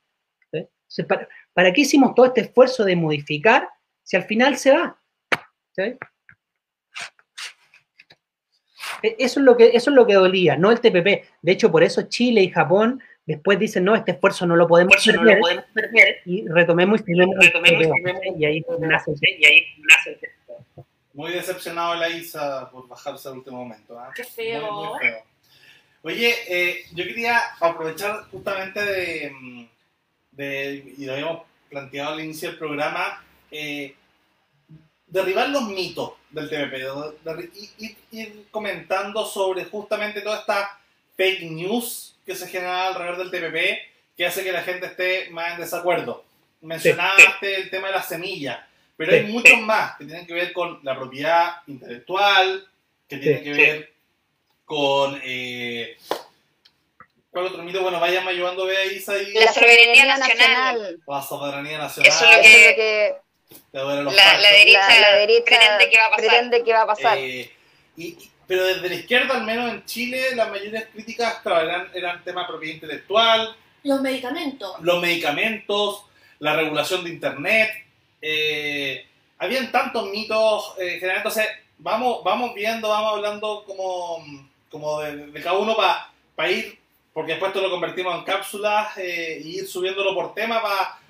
¿Para, 1.07 1.27
¿Para, 1.53 1.71
qué 1.71 1.81
hicimos 1.81 2.15
todo 2.15 2.25
este 2.27 2.41
esfuerzo 2.41 2.83
de 2.83 2.95
modificar 2.95 3.69
si 4.03 4.17
al 4.17 4.23
final 4.23 4.57
se 4.57 4.71
va? 4.71 4.99
¿sí? 5.71 5.83
E, 9.03 9.15
eso 9.19 9.39
es 9.39 9.45
lo 9.45 9.55
que, 9.55 9.67
eso 9.67 9.91
es 9.91 9.95
lo 9.95 10.05
que 10.05 10.13
dolía, 10.15 10.57
no 10.57 10.71
el 10.71 10.79
TPP. 10.79 11.25
De 11.41 11.51
hecho, 11.51 11.71
por 11.71 11.83
eso 11.83 12.03
Chile 12.03 12.41
y 12.41 12.49
Japón 12.49 13.01
después 13.25 13.59
dicen, 13.59 13.83
no, 13.83 13.95
este 13.95 14.11
esfuerzo 14.13 14.47
no 14.47 14.55
lo 14.55 14.67
podemos, 14.67 14.95
perder, 15.05 15.21
no 15.21 15.31
lo 15.31 15.39
podemos 15.39 15.65
perder. 15.73 16.17
Y 16.25 16.47
retomemos 16.47 17.01
y 17.01 17.03
firmemos. 17.03 17.35
y 18.37 18.45
ahí 18.45 18.65
nace, 18.79 19.13
y 19.21 19.45
ahí 19.45 19.65
nace 19.87 20.38
Muy 21.19 21.33
decepcionado 21.33 21.95
la 21.95 22.07
Isa 22.07 22.69
por 22.71 22.87
bajarse 22.87 23.27
al 23.27 23.39
último 23.39 23.57
momento. 23.57 23.99
¿ah? 23.99 24.09
Qué 24.15 24.23
feo. 24.23 24.71
Muy, 24.71 24.87
muy 24.87 24.99
feo. 24.99 25.23
Oye, 26.01 26.33
eh, 26.47 26.85
yo 26.93 27.03
quería 27.03 27.41
aprovechar 27.59 28.23
justamente 28.31 28.79
de, 28.81 29.29
mm, 29.29 29.65
de- 30.31 30.93
y 30.97 31.03
lo 31.05 31.11
habíamos 31.11 31.41
planteado 31.69 32.13
al 32.13 32.21
inicio 32.21 32.47
del 32.51 32.57
programa, 32.57 33.21
eh, 33.51 33.93
derribar 35.07 35.49
los 35.49 35.63
mitos 35.63 36.13
del 36.29 36.47
TPP 36.49 36.77
de- 36.77 37.33
de- 37.35 37.49
y 37.53 37.85
y- 37.85 37.97
ir 38.21 38.47
comentando 38.49 39.25
sobre 39.25 39.65
justamente 39.65 40.21
toda 40.21 40.39
esta 40.39 40.79
fake 41.17 41.51
news 41.51 42.15
que 42.25 42.33
se 42.33 42.47
genera 42.47 42.87
alrededor 42.87 43.17
del 43.17 43.29
TPP 43.31 43.77
que 44.15 44.25
hace 44.25 44.41
que 44.41 44.53
la 44.53 44.61
gente 44.63 44.85
esté 44.85 45.29
más 45.31 45.55
en 45.55 45.59
desacuerdo. 45.59 46.23
Mencionaste 46.61 47.55
el 47.55 47.69
tema 47.69 47.87
de 47.87 47.95
las 47.95 48.07
semillas, 48.07 48.57
pero 48.99 49.13
hay 49.13 49.25
Sí. 49.25 49.31
muchos 49.31 49.57
más 49.61 49.95
que 49.97 50.03
tienen 50.03 50.27
que 50.27 50.33
ver 50.33 50.51
con 50.51 50.81
la 50.83 50.93
propiedad 50.93 51.61
intelectual, 51.67 52.67
que 53.07 53.15
tienen 53.17 53.39
Sí. 53.39 53.43
que 53.45 53.53
ver 53.53 53.93
con... 54.65 55.21
eh, 55.23 55.97
¿Cuál 57.31 57.45
otro 57.45 57.63
mito? 57.63 57.81
Bueno, 57.81 57.99
vayan 58.01 58.27
ayudando, 58.27 58.65
vea 58.65 58.83
Isa 58.85 59.17
y 59.17 59.31
La 59.35 59.53
soberanía 59.53 60.17
nacional. 60.17 60.99
la 61.07 61.21
soberanía 61.21 61.77
nacional. 61.77 62.11
Eso 62.11 62.25
es 62.25 62.35
lo 62.35 62.41
Eso 62.41 63.91
es 63.93 64.03
lo 64.03 64.09
que 64.11 64.15
la, 64.17 64.37
la 64.37 64.51
derecha, 64.51 64.89
la, 64.89 64.99
la 64.99 65.15
derecha 65.15 65.43
pretende 65.45 65.89
que 65.89 65.97
va 65.97 66.05
a 66.05 66.09
pasar. 66.09 66.27
pretende 66.27 66.63
que 66.65 66.73
va 66.73 66.81
a 66.81 66.87
pasar. 66.87 67.17
Eh, 67.17 67.51
y, 67.95 68.03
y- 68.07 68.31
pero 68.47 68.65
desde 68.65 68.89
la 68.89 68.95
izquierda, 68.95 69.35
al 69.35 69.45
menos 69.45 69.71
en 69.71 69.85
Chile, 69.85 70.35
las 70.35 70.49
mayores 70.49 70.87
críticas 70.91 71.35
claro, 71.43 71.61
eran, 71.69 71.89
eran 71.93 72.23
tema 72.23 72.41
de 72.41 72.47
propiedad 72.47 72.73
intelectual, 72.73 73.55
Los 73.83 74.01
medicamentos. 74.01 74.75
los 74.81 74.99
medicamentos, 75.01 76.03
la 76.39 76.55
regulación 76.55 77.03
de 77.05 77.11
Internet. 77.11 77.69
Eh, 78.21 79.05
habían 79.37 79.71
tantos 79.71 80.09
mitos 80.09 80.73
eh, 80.77 80.99
generales. 80.99 81.17
Entonces, 81.25 81.47
vamos, 81.77 82.23
vamos 82.23 82.53
viendo, 82.53 82.89
vamos 82.89 83.13
hablando 83.15 83.63
como, 83.65 84.23
como 84.69 84.99
de, 85.01 85.27
de 85.27 85.41
cada 85.41 85.57
uno 85.57 85.75
para 86.35 86.51
ir, 86.51 86.77
porque 87.13 87.31
después 87.33 87.49
esto 87.49 87.61
lo 87.61 87.71
convertimos 87.71 88.15
en 88.17 88.23
cápsulas 88.23 88.97
eh, 88.97 89.41
y 89.43 89.59
ir 89.59 89.67
subiéndolo 89.67 90.13
por 90.13 90.33
tema 90.33 90.61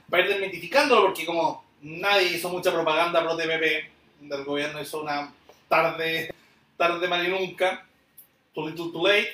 para 0.10 0.24
ir 0.24 0.30
desmitificándolo, 0.30 1.04
porque 1.08 1.26
como 1.26 1.64
nadie 1.82 2.36
hizo 2.36 2.50
mucha 2.50 2.72
propaganda 2.72 3.22
pro 3.24 3.38
TPP, 3.38 3.90
del 4.22 4.44
gobierno 4.44 4.82
hizo 4.82 5.02
una 5.02 5.32
tarde, 5.68 6.34
tarde 6.78 7.08
mal 7.08 7.26
y 7.26 7.30
nunca, 7.30 7.86
too 8.54 8.68
little 8.70 8.92
too 8.92 9.08
late. 9.08 9.30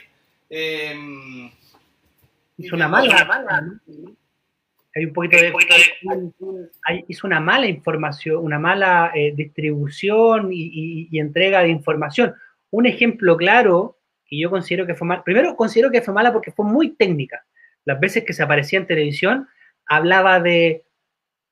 eh, 0.50 1.52
Hizo 2.58 2.76
una 2.76 2.88
mala. 2.88 3.16
Hay 4.96 5.06
un 5.06 5.14
poquito 5.14 5.36
de. 5.38 5.52
hay- 6.86 7.04
hizo 7.10 7.28
una 7.28 7.40
mala 7.42 7.68
información, 7.68 8.38
una 8.44 8.58
mala 8.60 9.12
eh, 9.14 9.34
distribución 9.36 10.52
y, 10.54 10.62
y- 10.74 11.08
y 11.12 11.20
entrega 11.20 11.62
de 11.62 11.70
información. 11.70 12.34
Un 12.72 12.86
ejemplo 12.86 13.36
claro 13.36 13.98
que 14.26 14.40
yo 14.40 14.50
considero 14.50 14.88
que 14.88 14.96
fue 14.96 15.08
mal. 15.08 15.22
Primero, 15.24 15.56
considero 15.56 15.92
que 15.92 16.02
fue 16.02 16.14
mala 16.14 16.32
porque 16.32 16.52
fue 16.52 16.66
muy 16.66 16.92
técnica. 16.96 17.46
Las 17.84 18.00
veces 18.00 18.24
que 18.24 18.34
se 18.34 18.42
aparecía 18.44 18.80
en 18.80 18.88
televisión, 18.88 19.48
hablaba 19.86 20.40
de. 20.40 20.84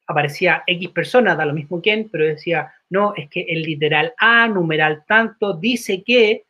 Aparecía 0.07 0.63
X 0.67 0.89
personas, 0.89 1.37
da 1.37 1.45
lo 1.45 1.53
mismo 1.53 1.81
quién, 1.81 2.09
pero 2.09 2.25
decía, 2.25 2.73
no, 2.89 3.13
es 3.15 3.29
que 3.29 3.41
el 3.47 3.61
literal 3.61 4.13
A, 4.17 4.47
numeral 4.47 5.03
tanto, 5.07 5.53
dice 5.53 6.01
que. 6.03 6.45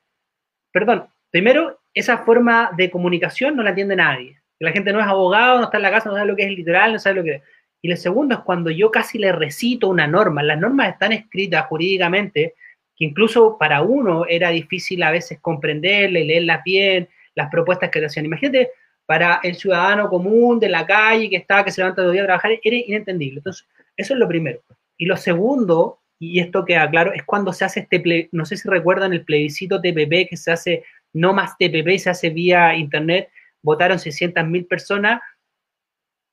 Perdón, 0.71 1.07
primero, 1.31 1.81
esa 1.93 2.19
forma 2.19 2.71
de 2.77 2.89
comunicación 2.91 3.55
no 3.55 3.63
la 3.63 3.69
entiende 3.69 3.95
nadie. 3.95 4.39
La 4.63 4.71
gente 4.71 4.93
no 4.93 4.99
es 4.99 5.05
abogado, 5.07 5.57
no 5.59 5.65
está 5.65 5.77
en 5.77 5.83
la 5.83 5.91
casa, 5.91 6.09
no 6.09 6.15
sabe 6.15 6.27
lo 6.27 6.35
que 6.35 6.43
es 6.43 6.47
el 6.49 6.55
literal, 6.55 6.93
no 6.93 6.99
sabe 6.99 7.15
lo 7.17 7.23
que 7.23 7.31
es. 7.35 7.41
Y 7.81 7.89
lo 7.89 7.95
segundo 7.97 8.35
es 8.35 8.41
cuando 8.41 8.69
yo 8.69 8.91
casi 8.91 9.17
le 9.17 9.31
recito 9.31 9.89
una 9.89 10.07
norma. 10.07 10.41
Las 10.41 10.59
normas 10.59 10.89
están 10.93 11.11
escritas 11.11 11.65
jurídicamente 11.65 12.55
que 12.95 13.05
incluso 13.05 13.57
para 13.57 13.81
uno 13.81 14.25
era 14.27 14.49
difícil 14.49 15.03
a 15.03 15.11
veces 15.11 15.39
comprenderla 15.41 16.19
y 16.19 16.25
leerlas 16.27 16.63
bien, 16.63 17.09
las 17.35 17.49
propuestas 17.49 17.89
que 17.89 17.99
te 17.99 18.05
hacían. 18.05 18.25
Imagínate, 18.25 18.69
para 19.05 19.39
el 19.43 19.55
ciudadano 19.55 20.07
común 20.09 20.59
de 20.59 20.69
la 20.69 20.85
calle 20.85 21.29
que 21.29 21.35
está, 21.37 21.65
que 21.65 21.71
se 21.71 21.81
levanta 21.81 22.01
todo 22.03 22.11
el 22.11 22.13
día 22.13 22.23
a 22.23 22.27
trabajar, 22.27 22.51
era 22.63 22.75
inentendible. 22.75 23.39
Entonces, 23.39 23.67
eso 23.97 24.13
es 24.13 24.19
lo 24.19 24.27
primero. 24.27 24.61
Y 24.97 25.05
lo 25.05 25.17
segundo, 25.17 25.99
y 26.19 26.39
esto 26.39 26.63
queda 26.63 26.89
claro, 26.89 27.11
es 27.11 27.23
cuando 27.23 27.51
se 27.51 27.65
hace 27.65 27.81
este, 27.81 28.01
ple- 28.01 28.29
no 28.31 28.45
sé 28.45 28.55
si 28.55 28.69
recuerdan 28.69 29.11
el 29.11 29.25
plebiscito 29.25 29.81
TPP 29.81 30.29
que 30.29 30.37
se 30.37 30.51
hace, 30.51 30.83
no 31.11 31.33
más 31.33 31.57
TPP, 31.57 31.97
se 31.97 32.11
hace 32.11 32.29
vía 32.29 32.75
internet, 32.75 33.29
votaron 33.63 33.97
600.000 33.97 34.67
personas, 34.67 35.21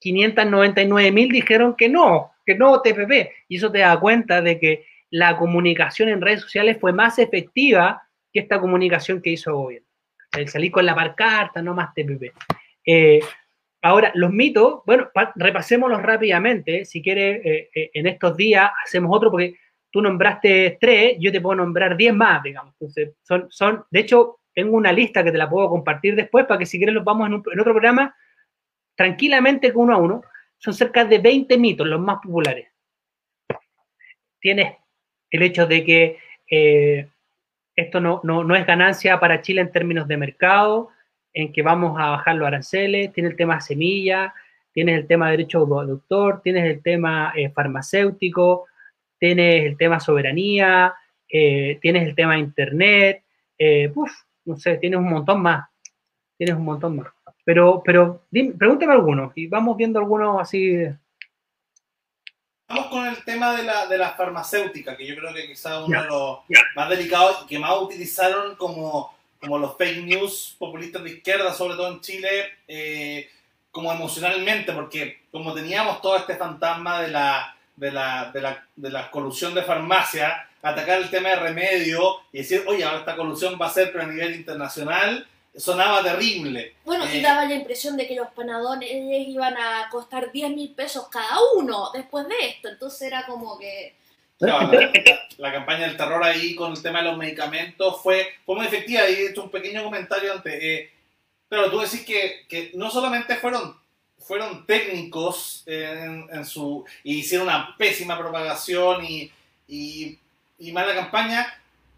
599.000 0.00 1.28
dijeron 1.30 1.74
que 1.76 1.88
no, 1.88 2.32
que 2.44 2.54
no 2.54 2.80
TPP. 2.80 3.30
Y 3.48 3.56
eso 3.56 3.70
te 3.70 3.78
da 3.78 3.98
cuenta 3.98 4.40
de 4.42 4.58
que 4.58 4.84
la 5.10 5.36
comunicación 5.36 6.08
en 6.08 6.20
redes 6.20 6.40
sociales 6.42 6.78
fue 6.80 6.92
más 6.92 7.18
efectiva 7.18 8.02
que 8.32 8.40
esta 8.40 8.60
comunicación 8.60 9.20
que 9.20 9.30
hizo 9.30 9.50
el 9.50 9.56
gobierno. 9.56 9.88
El 10.36 10.48
salir 10.48 10.70
con 10.70 10.86
la 10.86 10.94
parcarta, 10.94 11.60
no 11.60 11.74
más 11.74 11.92
TPP. 11.94 12.32
Eh, 12.86 13.20
ahora, 13.82 14.12
los 14.14 14.30
mitos, 14.32 14.82
bueno, 14.86 15.10
pa- 15.12 15.32
repasémoslos 15.34 16.02
rápidamente. 16.02 16.84
Si 16.84 17.02
quieres, 17.02 17.44
eh, 17.44 17.70
eh, 17.74 17.90
en 17.94 18.06
estos 18.06 18.36
días 18.36 18.70
hacemos 18.86 19.10
otro, 19.14 19.30
porque 19.30 19.56
tú 19.90 20.00
nombraste 20.00 20.78
tres, 20.80 21.16
yo 21.18 21.32
te 21.32 21.40
puedo 21.40 21.56
nombrar 21.56 21.96
diez 21.96 22.14
más, 22.14 22.42
digamos. 22.42 22.74
Entonces, 22.74 23.10
son, 23.22 23.46
son, 23.50 23.84
de 23.90 24.00
hecho, 24.00 24.38
tengo 24.60 24.76
una 24.76 24.92
lista 24.92 25.24
que 25.24 25.32
te 25.32 25.38
la 25.38 25.48
puedo 25.48 25.70
compartir 25.70 26.14
después 26.14 26.44
para 26.44 26.58
que 26.58 26.66
si 26.66 26.76
quieres 26.76 26.94
los 26.94 27.02
vamos 27.02 27.28
en, 27.28 27.34
otro 27.34 27.72
programa 27.72 28.14
tranquilamente 28.94 29.72
con 29.72 29.84
uno 29.84 29.94
a 29.94 29.96
uno. 29.96 30.22
Son 30.58 30.74
cerca 30.74 31.06
de 31.06 31.18
20 31.18 31.56
mitos, 31.56 31.86
los 31.86 31.98
más 31.98 32.18
populares. 32.22 32.68
Tienes 34.38 34.76
el 35.30 35.42
hecho 35.42 35.66
de 35.66 35.82
que 35.82 36.18
eh, 36.50 37.08
esto 37.74 38.00
no, 38.00 38.20
no, 38.22 38.44
no 38.44 38.54
es 38.54 38.66
ganancia 38.66 39.18
para 39.18 39.40
Chile 39.40 39.62
en 39.62 39.72
términos 39.72 40.06
de 40.06 40.18
mercado, 40.18 40.90
en 41.32 41.54
que 41.54 41.62
vamos 41.62 41.98
a 41.98 42.10
bajar 42.10 42.36
los 42.36 42.46
aranceles, 42.46 43.14
tiene 43.14 43.30
el 43.30 43.36
tema 43.36 43.62
semilla, 43.62 44.34
tienes 44.72 44.98
el 44.98 45.06
tema 45.06 45.30
derecho 45.30 45.64
de 45.64 45.90
autor, 45.90 46.42
tienes 46.42 46.66
el 46.66 46.82
tema 46.82 47.32
eh, 47.34 47.48
farmacéutico, 47.48 48.66
tienes 49.18 49.64
el 49.64 49.78
tema 49.78 50.00
soberanía, 50.00 50.92
eh, 51.30 51.78
tienes 51.80 52.06
el 52.06 52.14
tema 52.14 52.36
internet, 52.36 53.22
eh, 53.62 53.92
uf, 53.94 54.10
no 54.44 54.56
sé, 54.56 54.76
tienes 54.78 54.98
un 54.98 55.10
montón 55.10 55.42
más, 55.42 55.68
tienes 56.36 56.56
un 56.56 56.64
montón 56.64 56.96
más. 56.96 57.08
Pero, 57.44 57.82
pero 57.84 58.26
dime, 58.30 58.52
pregúntame 58.52 58.92
algunos 58.92 59.32
y 59.34 59.46
vamos 59.46 59.76
viendo 59.76 59.98
algunos 59.98 60.40
así. 60.40 60.76
Vamos 62.68 62.86
con 62.86 63.06
el 63.06 63.24
tema 63.24 63.56
de 63.56 63.64
la, 63.64 63.86
de 63.86 63.98
la 63.98 64.12
farmacéutica, 64.12 64.96
que 64.96 65.06
yo 65.06 65.16
creo 65.16 65.34
que 65.34 65.48
quizás 65.48 65.82
uno 65.84 66.02
de 66.02 66.08
los 66.08 66.38
más 66.76 66.88
delicados 66.88 67.42
y 67.42 67.46
que 67.46 67.58
más 67.58 67.76
utilizaron 67.80 68.54
como, 68.54 69.12
como 69.40 69.58
los 69.58 69.76
fake 69.76 70.04
news 70.04 70.54
populistas 70.58 71.02
de 71.02 71.10
izquierda, 71.10 71.52
sobre 71.52 71.74
todo 71.74 71.92
en 71.92 72.00
Chile, 72.00 72.28
eh, 72.68 73.28
como 73.72 73.92
emocionalmente, 73.92 74.72
porque 74.72 75.22
como 75.32 75.52
teníamos 75.54 76.00
todo 76.00 76.16
este 76.16 76.36
fantasma 76.36 77.02
de 77.02 77.08
la, 77.08 77.56
de 77.76 77.90
la, 77.90 78.30
de 78.32 78.40
la, 78.40 78.64
de 78.76 78.90
la 78.90 79.10
colusión 79.10 79.54
de 79.54 79.62
farmacia, 79.62 80.48
atacar 80.62 80.98
el 81.00 81.10
tema 81.10 81.30
de 81.30 81.36
remedio 81.36 82.18
y 82.32 82.38
decir, 82.38 82.64
oye, 82.66 82.84
ahora 82.84 82.98
esta 83.00 83.16
colusión 83.16 83.58
va 83.60 83.66
a 83.66 83.70
ser 83.72 83.90
pero 83.92 84.04
a 84.04 84.06
nivel 84.06 84.34
internacional, 84.34 85.26
sonaba 85.56 86.02
terrible. 86.02 86.74
Bueno, 86.84 87.04
y 87.12 87.18
Eh, 87.18 87.22
daba 87.22 87.44
la 87.46 87.54
impresión 87.54 87.96
de 87.96 88.06
que 88.06 88.14
los 88.14 88.28
panadores 88.28 88.88
iban 88.92 89.56
a 89.56 89.88
costar 89.90 90.30
10 90.30 90.50
mil 90.50 90.70
pesos 90.74 91.08
cada 91.08 91.38
uno 91.56 91.90
después 91.92 92.26
de 92.28 92.34
esto. 92.48 92.68
Entonces 92.68 93.02
era 93.02 93.24
como 93.26 93.58
que. 93.58 93.94
La, 94.38 94.62
la- 94.62 94.90
la 95.38 95.52
campaña 95.52 95.86
del 95.86 95.96
terror 95.96 96.22
ahí 96.22 96.54
con 96.54 96.72
el 96.72 96.82
tema 96.82 97.00
de 97.00 97.06
los 97.08 97.16
medicamentos 97.18 98.00
fue, 98.02 98.28
fue 98.46 98.56
muy 98.56 98.66
efectiva. 98.66 99.08
Y 99.08 99.14
he 99.14 99.30
hecho 99.30 99.42
un 99.42 99.50
pequeño 99.50 99.82
comentario 99.82 100.32
antes. 100.32 100.54
Eh, 100.62 100.90
pero 101.48 101.70
tú 101.70 101.80
decís 101.80 102.04
que, 102.04 102.46
que 102.48 102.70
no 102.74 102.90
solamente 102.90 103.34
fueron, 103.36 103.76
fueron 104.18 104.64
técnicos 104.66 105.62
en, 105.66 106.28
en 106.32 106.44
su. 106.46 106.84
y 107.02 107.16
hicieron 107.18 107.48
una 107.48 107.74
pésima 107.76 108.16
propagación 108.18 109.04
y, 109.04 109.30
y, 109.66 110.16
y 110.60 110.72
mala 110.72 110.94
campaña, 110.94 111.52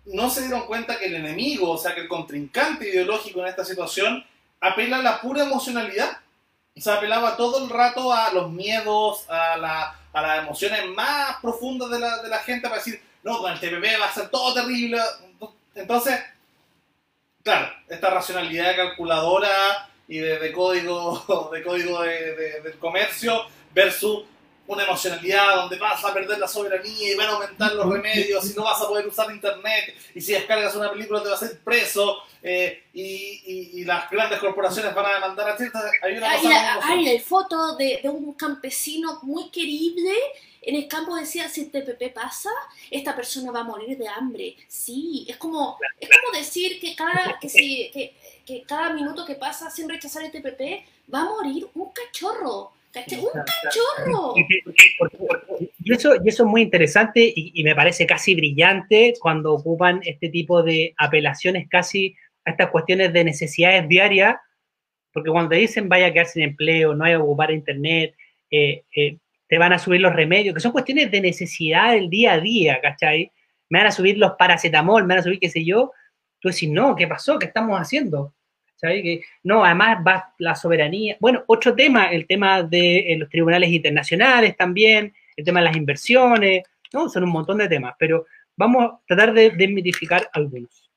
no 0.06 0.30
se 0.30 0.42
dieron 0.42 0.62
cuenta 0.66 0.98
que 0.98 1.06
el 1.06 1.16
enemigo, 1.16 1.70
o 1.72 1.78
sea, 1.78 1.94
que 1.94 2.00
el 2.00 2.08
contrincante 2.08 2.88
ideológico 2.88 3.40
en 3.40 3.48
esta 3.48 3.64
situación, 3.64 4.24
apela 4.60 4.98
a 4.98 5.02
la 5.02 5.20
pura 5.20 5.42
emocionalidad. 5.42 6.18
O 6.76 6.80
sea, 6.80 6.94
apelaba 6.94 7.36
todo 7.36 7.62
el 7.64 7.68
rato 7.70 8.12
a 8.12 8.32
los 8.32 8.50
miedos, 8.50 9.28
a, 9.28 9.56
la, 9.58 9.94
a 10.12 10.22
las 10.22 10.38
emociones 10.38 10.86
más 10.86 11.36
profundas 11.42 11.90
de 11.90 11.98
la, 12.00 12.22
de 12.22 12.28
la 12.28 12.38
gente 12.38 12.62
para 12.68 12.76
decir, 12.82 13.02
no, 13.22 13.38
con 13.38 13.52
el 13.52 13.60
TPP 13.60 14.00
va 14.00 14.06
a 14.06 14.12
ser 14.14 14.28
todo 14.30 14.54
terrible. 14.54 14.98
Entonces, 15.74 16.18
claro, 17.42 17.68
esta 17.88 18.10
racionalidad 18.10 18.74
calculadora 18.76 19.88
y 20.08 20.18
de, 20.18 20.38
de 20.38 20.52
código, 20.52 21.50
de 21.52 21.62
código 21.62 22.00
de- 22.02 22.60
del 22.62 22.78
comercio 22.78 23.44
versus 23.74 24.24
una 24.72 24.84
emocionalidad 24.84 25.56
donde 25.56 25.78
vas 25.78 26.04
a 26.04 26.12
perder 26.12 26.38
la 26.38 26.48
soberanía 26.48 27.12
y 27.12 27.14
van 27.14 27.28
a 27.28 27.32
aumentar 27.32 27.74
los 27.74 27.88
remedios 27.88 28.50
y 28.50 28.54
no 28.54 28.64
vas 28.64 28.80
a 28.80 28.88
poder 28.88 29.06
usar 29.06 29.30
internet 29.30 29.94
y 30.14 30.20
si 30.20 30.32
descargas 30.32 30.74
una 30.74 30.90
película 30.90 31.22
te 31.22 31.28
vas 31.28 31.42
a 31.42 31.48
ser 31.48 31.58
preso 31.60 32.18
eh, 32.42 32.84
y, 32.92 33.80
y, 33.80 33.84
las 33.84 34.10
grandes 34.10 34.40
corporaciones 34.40 34.92
van 34.94 35.06
a 35.06 35.14
demandar 35.14 35.50
a 35.50 35.56
ciertas... 35.56 35.84
Hay 36.02 36.16
una 36.16 36.32
hay, 36.32 37.08
hay 37.08 37.20
foto 37.20 37.76
de, 37.76 38.00
de 38.02 38.08
un 38.08 38.34
campesino 38.34 39.20
muy 39.22 39.48
querible 39.50 40.12
en 40.62 40.76
el 40.76 40.86
campo 40.86 41.16
decía, 41.16 41.48
si 41.48 41.62
este 41.62 41.82
TPP 41.82 42.14
pasa, 42.14 42.50
esta 42.90 43.16
persona 43.16 43.50
va 43.50 43.60
a 43.60 43.64
morir 43.64 43.98
de 43.98 44.06
hambre. 44.06 44.56
Sí, 44.68 45.26
es 45.28 45.36
como, 45.36 45.76
es 45.98 46.08
como 46.08 46.38
decir 46.38 46.80
que 46.80 46.94
cada, 46.94 47.36
que, 47.40 47.48
si, 47.48 47.90
que, 47.92 48.14
que 48.46 48.62
cada 48.62 48.90
minuto 48.90 49.26
que 49.26 49.34
pasa 49.34 49.70
sin 49.70 49.88
rechazar 49.88 50.22
el 50.22 50.30
TPP 50.30 50.86
va 51.12 51.22
a 51.22 51.24
morir 51.24 51.68
un 51.74 51.90
cachorro. 51.92 52.72
¡Un 52.94 53.28
cachorro! 53.32 54.34
Y 55.82 55.92
eso, 55.92 56.14
y 56.22 56.28
eso 56.28 56.42
es 56.44 56.48
muy 56.48 56.62
interesante 56.62 57.20
y, 57.24 57.52
y, 57.54 57.64
me 57.64 57.74
parece 57.74 58.06
casi 58.06 58.34
brillante 58.34 59.14
cuando 59.20 59.54
ocupan 59.54 60.00
este 60.04 60.28
tipo 60.28 60.62
de 60.62 60.94
apelaciones 60.98 61.68
casi 61.68 62.14
a 62.44 62.50
estas 62.50 62.70
cuestiones 62.70 63.12
de 63.12 63.24
necesidades 63.24 63.88
diarias, 63.88 64.36
porque 65.12 65.30
cuando 65.30 65.50
te 65.50 65.56
dicen 65.56 65.88
vaya 65.88 66.06
a 66.06 66.12
quedar 66.12 66.26
sin 66.26 66.42
empleo, 66.42 66.94
no 66.94 67.04
hay 67.04 67.12
que 67.12 67.16
ocupar 67.16 67.50
internet, 67.50 68.14
eh, 68.50 68.84
eh, 68.94 69.18
te 69.48 69.58
van 69.58 69.72
a 69.72 69.78
subir 69.78 70.00
los 70.00 70.14
remedios, 70.14 70.54
que 70.54 70.60
son 70.60 70.72
cuestiones 70.72 71.10
de 71.10 71.20
necesidad 71.20 71.92
del 71.92 72.08
día 72.10 72.34
a 72.34 72.40
día, 72.40 72.80
¿cachai? 72.80 73.32
Me 73.68 73.78
van 73.78 73.88
a 73.88 73.92
subir 73.92 74.18
los 74.18 74.32
paracetamol, 74.38 75.02
me 75.02 75.14
van 75.14 75.18
a 75.18 75.22
subir 75.22 75.38
qué 75.38 75.50
sé 75.50 75.64
yo. 75.64 75.92
Tú 76.40 76.48
decís, 76.48 76.70
no, 76.70 76.96
¿qué 76.96 77.06
pasó? 77.06 77.38
¿Qué 77.38 77.46
estamos 77.46 77.78
haciendo? 77.78 78.34
Que, 78.82 79.22
no, 79.44 79.64
además 79.64 79.98
va 80.04 80.34
la 80.38 80.56
soberanía. 80.56 81.16
Bueno, 81.20 81.44
otro 81.46 81.72
tema, 81.74 82.06
el 82.06 82.26
tema 82.26 82.64
de 82.64 83.12
eh, 83.12 83.16
los 83.16 83.28
tribunales 83.28 83.70
internacionales 83.70 84.56
también, 84.56 85.14
el 85.36 85.44
tema 85.44 85.60
de 85.60 85.66
las 85.66 85.76
inversiones, 85.76 86.64
¿no? 86.92 87.08
Son 87.08 87.22
un 87.22 87.30
montón 87.30 87.58
de 87.58 87.68
temas, 87.68 87.94
pero 87.96 88.26
vamos 88.56 88.84
a 88.84 89.00
tratar 89.06 89.32
de 89.34 89.50
desmitificar 89.50 90.28
algunos. 90.32 90.90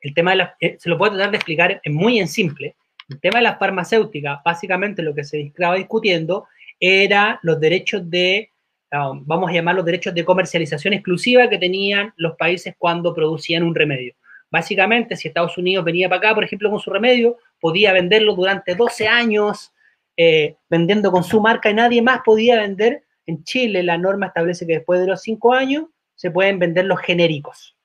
El 0.00 0.14
tema 0.14 0.30
de 0.30 0.36
las, 0.38 0.50
eh, 0.58 0.76
se 0.78 0.88
lo 0.88 0.96
puedo 0.96 1.12
tratar 1.12 1.32
de 1.32 1.36
explicar 1.36 1.82
muy 1.84 2.18
en 2.18 2.28
simple. 2.28 2.76
El 3.10 3.20
tema 3.20 3.40
de 3.40 3.44
las 3.44 3.58
farmacéuticas, 3.58 4.40
básicamente 4.42 5.02
lo 5.02 5.14
que 5.14 5.24
se 5.24 5.40
estaba 5.42 5.76
discutiendo 5.76 6.46
era 6.80 7.38
los 7.42 7.60
derechos 7.60 8.08
de, 8.08 8.52
um, 8.90 9.22
vamos 9.26 9.50
a 9.50 9.52
llamar 9.52 9.74
los 9.74 9.84
derechos 9.84 10.14
de 10.14 10.24
comercialización 10.24 10.94
exclusiva 10.94 11.48
que 11.50 11.58
tenían 11.58 12.14
los 12.16 12.36
países 12.36 12.74
cuando 12.78 13.14
producían 13.14 13.62
un 13.62 13.74
remedio. 13.74 14.14
Básicamente, 14.50 15.16
si 15.16 15.28
Estados 15.28 15.58
Unidos 15.58 15.84
venía 15.84 16.08
para 16.08 16.18
acá, 16.18 16.34
por 16.34 16.44
ejemplo, 16.44 16.70
con 16.70 16.80
su 16.80 16.90
remedio, 16.90 17.36
podía 17.60 17.92
venderlo 17.92 18.34
durante 18.34 18.74
12 18.74 19.08
años, 19.08 19.72
eh, 20.16 20.56
vendiendo 20.68 21.10
con 21.10 21.24
su 21.24 21.40
marca 21.40 21.70
y 21.70 21.74
nadie 21.74 22.02
más 22.02 22.20
podía 22.24 22.60
vender. 22.60 23.04
En 23.26 23.42
Chile 23.44 23.82
la 23.82 23.98
norma 23.98 24.26
establece 24.26 24.66
que 24.66 24.74
después 24.74 25.00
de 25.00 25.06
los 25.06 25.20
5 25.22 25.52
años 25.52 25.86
se 26.14 26.30
pueden 26.30 26.58
vender 26.58 26.86
los 26.86 27.00
genéricos. 27.00 27.76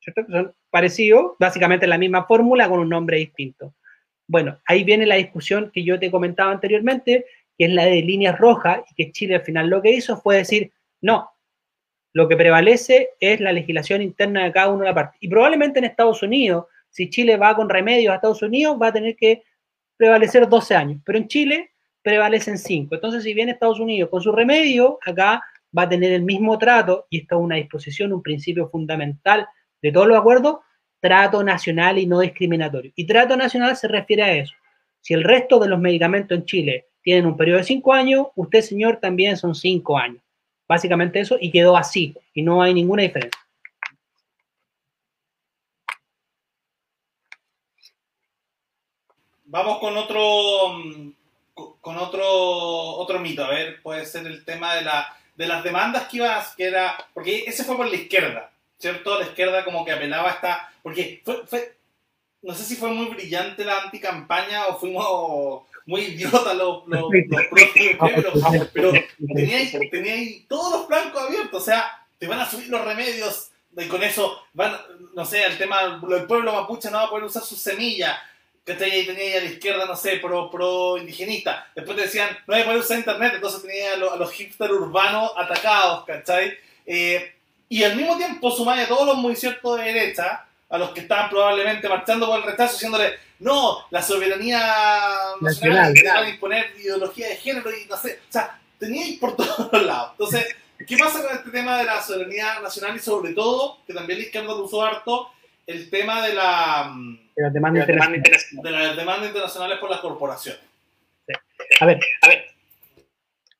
¿Cierto? 0.00 0.22
Son 0.28 0.54
parecidos, 0.70 1.32
básicamente 1.38 1.86
la 1.86 1.98
misma 1.98 2.24
fórmula 2.24 2.68
con 2.68 2.80
un 2.80 2.88
nombre 2.88 3.18
distinto. 3.18 3.74
Bueno, 4.26 4.58
ahí 4.66 4.84
viene 4.84 5.06
la 5.06 5.16
discusión 5.16 5.70
que 5.72 5.84
yo 5.84 5.98
te 5.98 6.10
comentaba 6.10 6.50
anteriormente, 6.50 7.26
que 7.56 7.66
es 7.66 7.70
la 7.70 7.84
de 7.84 8.02
líneas 8.02 8.38
rojas, 8.38 8.80
y 8.90 8.94
que 8.94 9.12
Chile 9.12 9.36
al 9.36 9.42
final 9.42 9.68
lo 9.68 9.80
que 9.80 9.92
hizo 9.92 10.16
fue 10.16 10.36
decir, 10.36 10.72
no, 11.00 11.31
lo 12.12 12.28
que 12.28 12.36
prevalece 12.36 13.10
es 13.20 13.40
la 13.40 13.52
legislación 13.52 14.02
interna 14.02 14.44
de 14.44 14.52
cada 14.52 14.68
una 14.68 14.80
de 14.80 14.86
las 14.86 14.94
partes. 14.94 15.18
Y 15.20 15.28
probablemente 15.28 15.78
en 15.78 15.86
Estados 15.86 16.22
Unidos, 16.22 16.66
si 16.90 17.08
Chile 17.08 17.36
va 17.36 17.56
con 17.56 17.68
remedios 17.68 18.12
a 18.12 18.16
Estados 18.16 18.42
Unidos, 18.42 18.76
va 18.80 18.88
a 18.88 18.92
tener 18.92 19.16
que 19.16 19.42
prevalecer 19.96 20.48
12 20.48 20.74
años, 20.74 21.00
pero 21.04 21.18
en 21.18 21.28
Chile 21.28 21.70
prevalecen 22.02 22.58
5. 22.58 22.94
Entonces, 22.94 23.22
si 23.22 23.32
viene 23.32 23.52
Estados 23.52 23.80
Unidos 23.80 24.10
con 24.10 24.20
su 24.20 24.32
remedio, 24.32 24.98
acá 25.06 25.42
va 25.76 25.82
a 25.82 25.88
tener 25.88 26.12
el 26.12 26.22
mismo 26.22 26.58
trato, 26.58 27.06
y 27.08 27.20
esto 27.20 27.36
es 27.36 27.42
una 27.42 27.56
disposición, 27.56 28.12
un 28.12 28.22
principio 28.22 28.68
fundamental 28.68 29.46
de 29.80 29.92
todos 29.92 30.06
los 30.06 30.18
acuerdos, 30.18 30.56
trato 31.00 31.42
nacional 31.42 31.98
y 31.98 32.06
no 32.06 32.20
discriminatorio. 32.20 32.92
Y 32.94 33.06
trato 33.06 33.36
nacional 33.36 33.76
se 33.76 33.88
refiere 33.88 34.22
a 34.22 34.34
eso. 34.34 34.54
Si 35.00 35.14
el 35.14 35.24
resto 35.24 35.58
de 35.58 35.68
los 35.68 35.80
medicamentos 35.80 36.36
en 36.36 36.44
Chile 36.44 36.86
tienen 37.02 37.26
un 37.26 37.36
periodo 37.36 37.58
de 37.58 37.64
cinco 37.64 37.92
años, 37.92 38.28
usted, 38.36 38.60
señor, 38.60 38.98
también 39.00 39.36
son 39.36 39.54
cinco 39.54 39.98
años. 39.98 40.21
Básicamente 40.72 41.20
eso, 41.20 41.36
y 41.38 41.50
quedó 41.50 41.76
así, 41.76 42.16
y 42.32 42.40
no 42.40 42.62
hay 42.62 42.72
ninguna 42.72 43.02
diferencia. 43.02 43.38
Vamos 49.44 49.80
con 49.80 49.94
otro, 49.98 50.82
con 51.82 51.98
otro, 51.98 52.24
otro 52.24 53.18
mito, 53.18 53.44
a 53.44 53.50
ver, 53.50 53.82
puede 53.82 54.06
ser 54.06 54.26
el 54.26 54.46
tema 54.46 54.74
de, 54.76 54.80
la, 54.80 55.14
de 55.36 55.46
las 55.46 55.62
demandas 55.62 56.08
que 56.08 56.16
ibas, 56.16 56.56
que 56.56 56.68
era, 56.68 57.06
porque 57.12 57.44
ese 57.46 57.64
fue 57.64 57.76
por 57.76 57.86
la 57.86 57.96
izquierda, 57.96 58.50
¿cierto? 58.78 59.18
La 59.18 59.26
izquierda 59.26 59.66
como 59.66 59.84
que 59.84 59.92
apelaba 59.92 60.30
a 60.30 60.32
esta, 60.32 60.72
porque 60.82 61.20
fue, 61.22 61.46
fue 61.46 61.76
no 62.40 62.54
sé 62.54 62.64
si 62.64 62.76
fue 62.76 62.88
muy 62.88 63.10
brillante 63.10 63.62
la 63.62 63.82
anticampaña 63.82 64.68
o 64.68 64.78
fuimos 64.78 65.64
muy 65.86 66.02
idiotas 66.02 66.56
los, 66.56 66.86
los, 66.86 67.00
los 67.00 68.68
pero 68.72 68.92
teníais, 69.34 69.76
teníais 69.90 70.48
todos 70.48 70.72
los 70.72 70.88
blancos 70.88 71.22
abiertos, 71.22 71.62
o 71.62 71.64
sea, 71.64 72.06
te 72.18 72.26
van 72.26 72.40
a 72.40 72.48
subir 72.48 72.68
los 72.68 72.84
remedios, 72.84 73.50
y 73.76 73.86
con 73.86 74.02
eso 74.02 74.42
van, 74.52 74.76
no 75.14 75.24
sé, 75.24 75.44
el 75.44 75.58
tema, 75.58 76.00
el 76.10 76.26
pueblo 76.26 76.52
mapuche 76.52 76.90
no 76.90 76.98
va 76.98 77.04
a 77.04 77.10
poder 77.10 77.24
usar 77.24 77.42
sus 77.42 77.58
semillas, 77.58 78.16
que 78.64 78.72
Ahí 78.72 79.04
tenía 79.04 79.38
a 79.38 79.40
la 79.40 79.46
izquierda, 79.46 79.86
no 79.86 79.96
sé, 79.96 80.18
pro, 80.18 80.48
pro 80.48 80.96
indigenista. 80.96 81.66
Después 81.74 81.96
te 81.96 82.04
decían, 82.04 82.28
no 82.46 82.54
hay 82.54 82.62
poder 82.62 82.78
usar 82.78 82.98
internet, 82.98 83.32
entonces 83.34 83.62
tenía 83.62 83.94
a, 83.94 83.96
los, 83.96 84.18
los 84.18 84.30
hipsters 84.32 84.70
urbanos 84.70 85.32
atacados, 85.36 86.04
¿cachai? 86.04 86.56
Eh, 86.86 87.34
y 87.68 87.82
al 87.82 87.96
mismo 87.96 88.16
tiempo 88.16 88.50
sumáis 88.50 88.84
a 88.84 88.88
todos 88.88 89.06
los 89.06 89.16
movimientos 89.16 89.78
de 89.78 89.84
derecha, 89.84 90.46
a 90.72 90.78
los 90.78 90.90
que 90.92 91.00
estaban 91.00 91.28
probablemente 91.28 91.86
marchando 91.86 92.26
por 92.26 92.38
el 92.38 92.46
rechazo, 92.46 92.72
diciéndole, 92.72 93.12
no, 93.40 93.86
la 93.90 94.00
soberanía 94.00 94.58
nacional, 95.42 95.94
a 95.94 96.28
imponer 96.30 96.72
ideología 96.78 97.28
de 97.28 97.36
género 97.36 97.70
y 97.70 97.84
no 97.84 97.96
sé, 97.98 98.20
o 98.26 98.32
sea, 98.32 98.58
teníais 98.78 99.18
por 99.18 99.36
todos 99.36 99.70
lados. 99.82 100.12
Entonces, 100.12 100.56
¿qué 100.86 100.96
pasa 100.96 101.22
con 101.22 101.36
este 101.36 101.50
tema 101.50 101.76
de 101.76 101.84
la 101.84 102.00
soberanía 102.00 102.58
nacional 102.60 102.96
y 102.96 103.00
sobre 103.00 103.34
todo, 103.34 103.80
que 103.86 103.92
también 103.92 104.20
la 104.20 104.24
izquierda 104.24 104.48
lo 104.48 104.64
usó 104.64 104.82
harto, 104.82 105.28
el 105.66 105.90
tema 105.90 106.26
de 106.26 106.32
la... 106.32 106.90
Mm, 106.90 107.18
de 107.36 107.42
las 107.42 107.52
demandas 107.52 107.82
internacionales. 107.82 108.48
De 108.50 108.70
las 108.70 108.96
demandas 108.96 109.26
internacionales 109.26 109.78
por 109.78 109.90
las 109.90 110.00
corporaciones. 110.00 110.62
A 111.80 111.86
ver, 111.86 112.00
a 112.22 112.28
ver. 112.28 112.46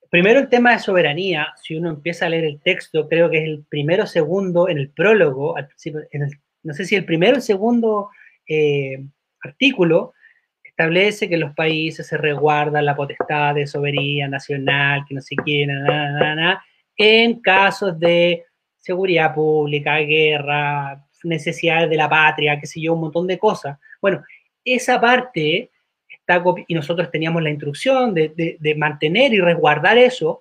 Primero 0.08 0.40
el 0.40 0.48
tema 0.48 0.72
de 0.72 0.78
soberanía, 0.78 1.52
si 1.62 1.76
uno 1.76 1.90
empieza 1.90 2.24
a 2.24 2.28
leer 2.30 2.44
el 2.44 2.60
texto, 2.60 3.06
creo 3.06 3.28
que 3.28 3.38
es 3.38 3.44
el 3.44 3.64
primero 3.68 4.06
segundo 4.06 4.68
en 4.70 4.78
el 4.78 4.88
prólogo, 4.88 5.58
al 5.58 5.66
principio, 5.66 6.00
en 6.10 6.22
el 6.22 6.41
no 6.62 6.74
sé 6.74 6.84
si 6.84 6.94
el 6.94 7.04
primero 7.04 7.34
o 7.34 7.36
el 7.36 7.42
segundo 7.42 8.10
eh, 8.48 9.02
artículo 9.42 10.14
establece 10.62 11.28
que 11.28 11.36
los 11.36 11.54
países 11.54 12.06
se 12.06 12.16
resguardan 12.16 12.84
la 12.84 12.96
potestad 12.96 13.54
de 13.54 13.66
soberanía 13.66 14.28
nacional, 14.28 15.04
que 15.06 15.14
no 15.14 15.20
se 15.20 15.36
quiere, 15.36 15.72
nada, 15.74 16.62
en 16.96 17.40
casos 17.40 17.98
de 17.98 18.44
seguridad 18.78 19.34
pública, 19.34 19.98
guerra, 19.98 21.04
necesidades 21.24 21.90
de 21.90 21.96
la 21.96 22.08
patria, 22.08 22.58
qué 22.58 22.66
sé 22.66 22.80
yo, 22.80 22.94
un 22.94 23.00
montón 23.00 23.26
de 23.26 23.38
cosas. 23.38 23.78
Bueno, 24.00 24.24
esa 24.64 25.00
parte 25.00 25.70
está, 26.08 26.42
y 26.66 26.74
nosotros 26.74 27.10
teníamos 27.10 27.42
la 27.42 27.50
instrucción 27.50 28.14
de, 28.14 28.56
de, 28.58 28.74
mantener 28.74 29.32
y 29.34 29.40
resguardar 29.40 29.98
eso, 29.98 30.40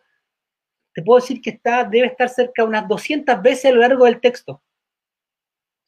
te 0.93 1.01
puedo 1.01 1.19
decir 1.19 1.41
que 1.41 1.51
está, 1.51 1.84
debe 1.84 2.07
estar 2.07 2.30
cerca 2.30 2.63
unas 2.63 2.88
200 2.88 3.41
veces 3.41 3.65
a 3.65 3.74
lo 3.74 3.82
largo 3.82 4.05
del 4.05 4.19
texto 4.19 4.61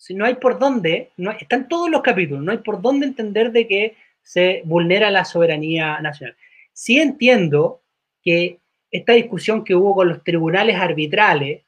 si 0.04 0.14
no 0.14 0.26
hay 0.26 0.36
por 0.36 0.60
dónde, 0.60 1.12
no 1.16 1.32
están 1.32 1.70
todos 1.70 1.90
los 1.90 2.02
capítulos, 2.02 2.44
no 2.44 2.52
hay 2.52 2.58
por 2.58 2.82
dónde 2.82 3.06
entender 3.06 3.54
de 3.54 3.66
que 3.66 3.96
se 4.22 4.62
vulnera 4.66 5.10
la 5.10 5.24
soberanía 5.24 5.98
nacional. 6.02 6.36
Sí 6.74 7.00
entiendo 7.00 7.84
que 8.22 8.60
esta 8.92 9.14
discusión 9.14 9.64
que 9.64 9.76
hubo 9.76 9.96
con 9.96 10.10
los 10.10 10.22
tribunales 10.22 10.76
arbitrales, 10.76 11.62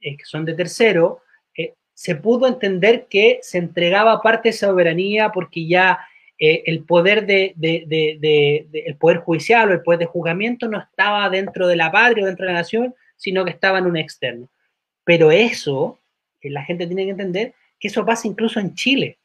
eh, 0.00 0.16
que 0.16 0.24
son 0.24 0.46
de 0.46 0.54
tercero, 0.54 1.20
eh, 1.54 1.74
se 1.92 2.16
pudo 2.16 2.46
entender 2.46 3.08
que 3.10 3.40
se 3.42 3.58
entregaba 3.58 4.22
parte 4.22 4.48
de 4.48 4.52
soberanía 4.54 5.28
porque 5.28 5.66
ya 5.66 5.98
eh, 6.38 6.62
el 6.64 6.84
poder 6.84 7.26
de, 7.26 7.54
el 8.72 8.96
poder 8.96 9.18
judicial 9.18 9.68
o 9.68 9.74
el 9.74 9.82
poder 9.82 10.00
de 10.00 10.06
juzgamiento 10.06 10.66
no 10.66 10.78
estaba 10.78 11.28
dentro 11.28 11.68
de 11.68 11.76
la 11.76 11.92
patria 11.92 12.24
o 12.24 12.26
dentro 12.26 12.46
de 12.46 12.52
la 12.52 12.60
nación, 12.60 12.94
sino 13.16 13.44
que 13.44 13.50
estaba 13.50 13.80
en 13.80 13.84
un 13.84 13.98
externo. 13.98 14.48
Pero 15.04 15.30
eso, 15.30 16.00
la 16.40 16.64
gente 16.64 16.86
tiene 16.86 17.04
que 17.04 17.10
entender, 17.10 17.54
que 17.82 17.88
eso 17.88 18.06
pasa 18.06 18.28
incluso 18.28 18.60
en 18.60 18.76
Chile. 18.76 19.18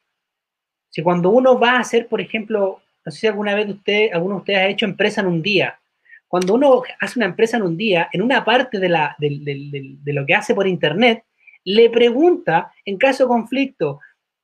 Si 0.90 1.04
cuando 1.04 1.30
uno 1.30 1.60
va 1.60 1.74
a 1.74 1.82
hacer, 1.82 2.08
por 2.08 2.20
ejemplo, 2.20 2.82
no 3.06 3.12
sé 3.12 3.20
si 3.20 3.28
alguna 3.28 3.54
vez 3.54 3.70
usted, 3.70 4.10
alguno 4.12 4.34
de 4.34 4.40
ustedes 4.40 4.60
ha 4.60 4.68
hecho 4.68 4.86
empresa 4.88 5.22
en 5.22 5.28
un 5.28 5.44
día, 5.44 5.80
cuando 6.28 6.56
uno 6.56 6.82
hace 7.00 7.20
una 7.20 7.28
empresa 7.28 7.58
en 7.58 7.64
un 7.64 7.78
día, 7.78 8.10
en 8.12 8.24
una 8.24 8.44
parte 8.44 8.80
de, 8.80 8.90
la, 8.90 9.16
de, 9.20 10.00
lo 10.06 10.26
que 10.26 10.34
hace 10.34 10.56
por 10.56 10.68
internet, 10.68 11.24
le 11.66 11.92
pregunta, 11.92 12.74
en 12.84 12.98
caso 12.98 13.26
de 13.26 13.28
conflicto, 13.28 14.00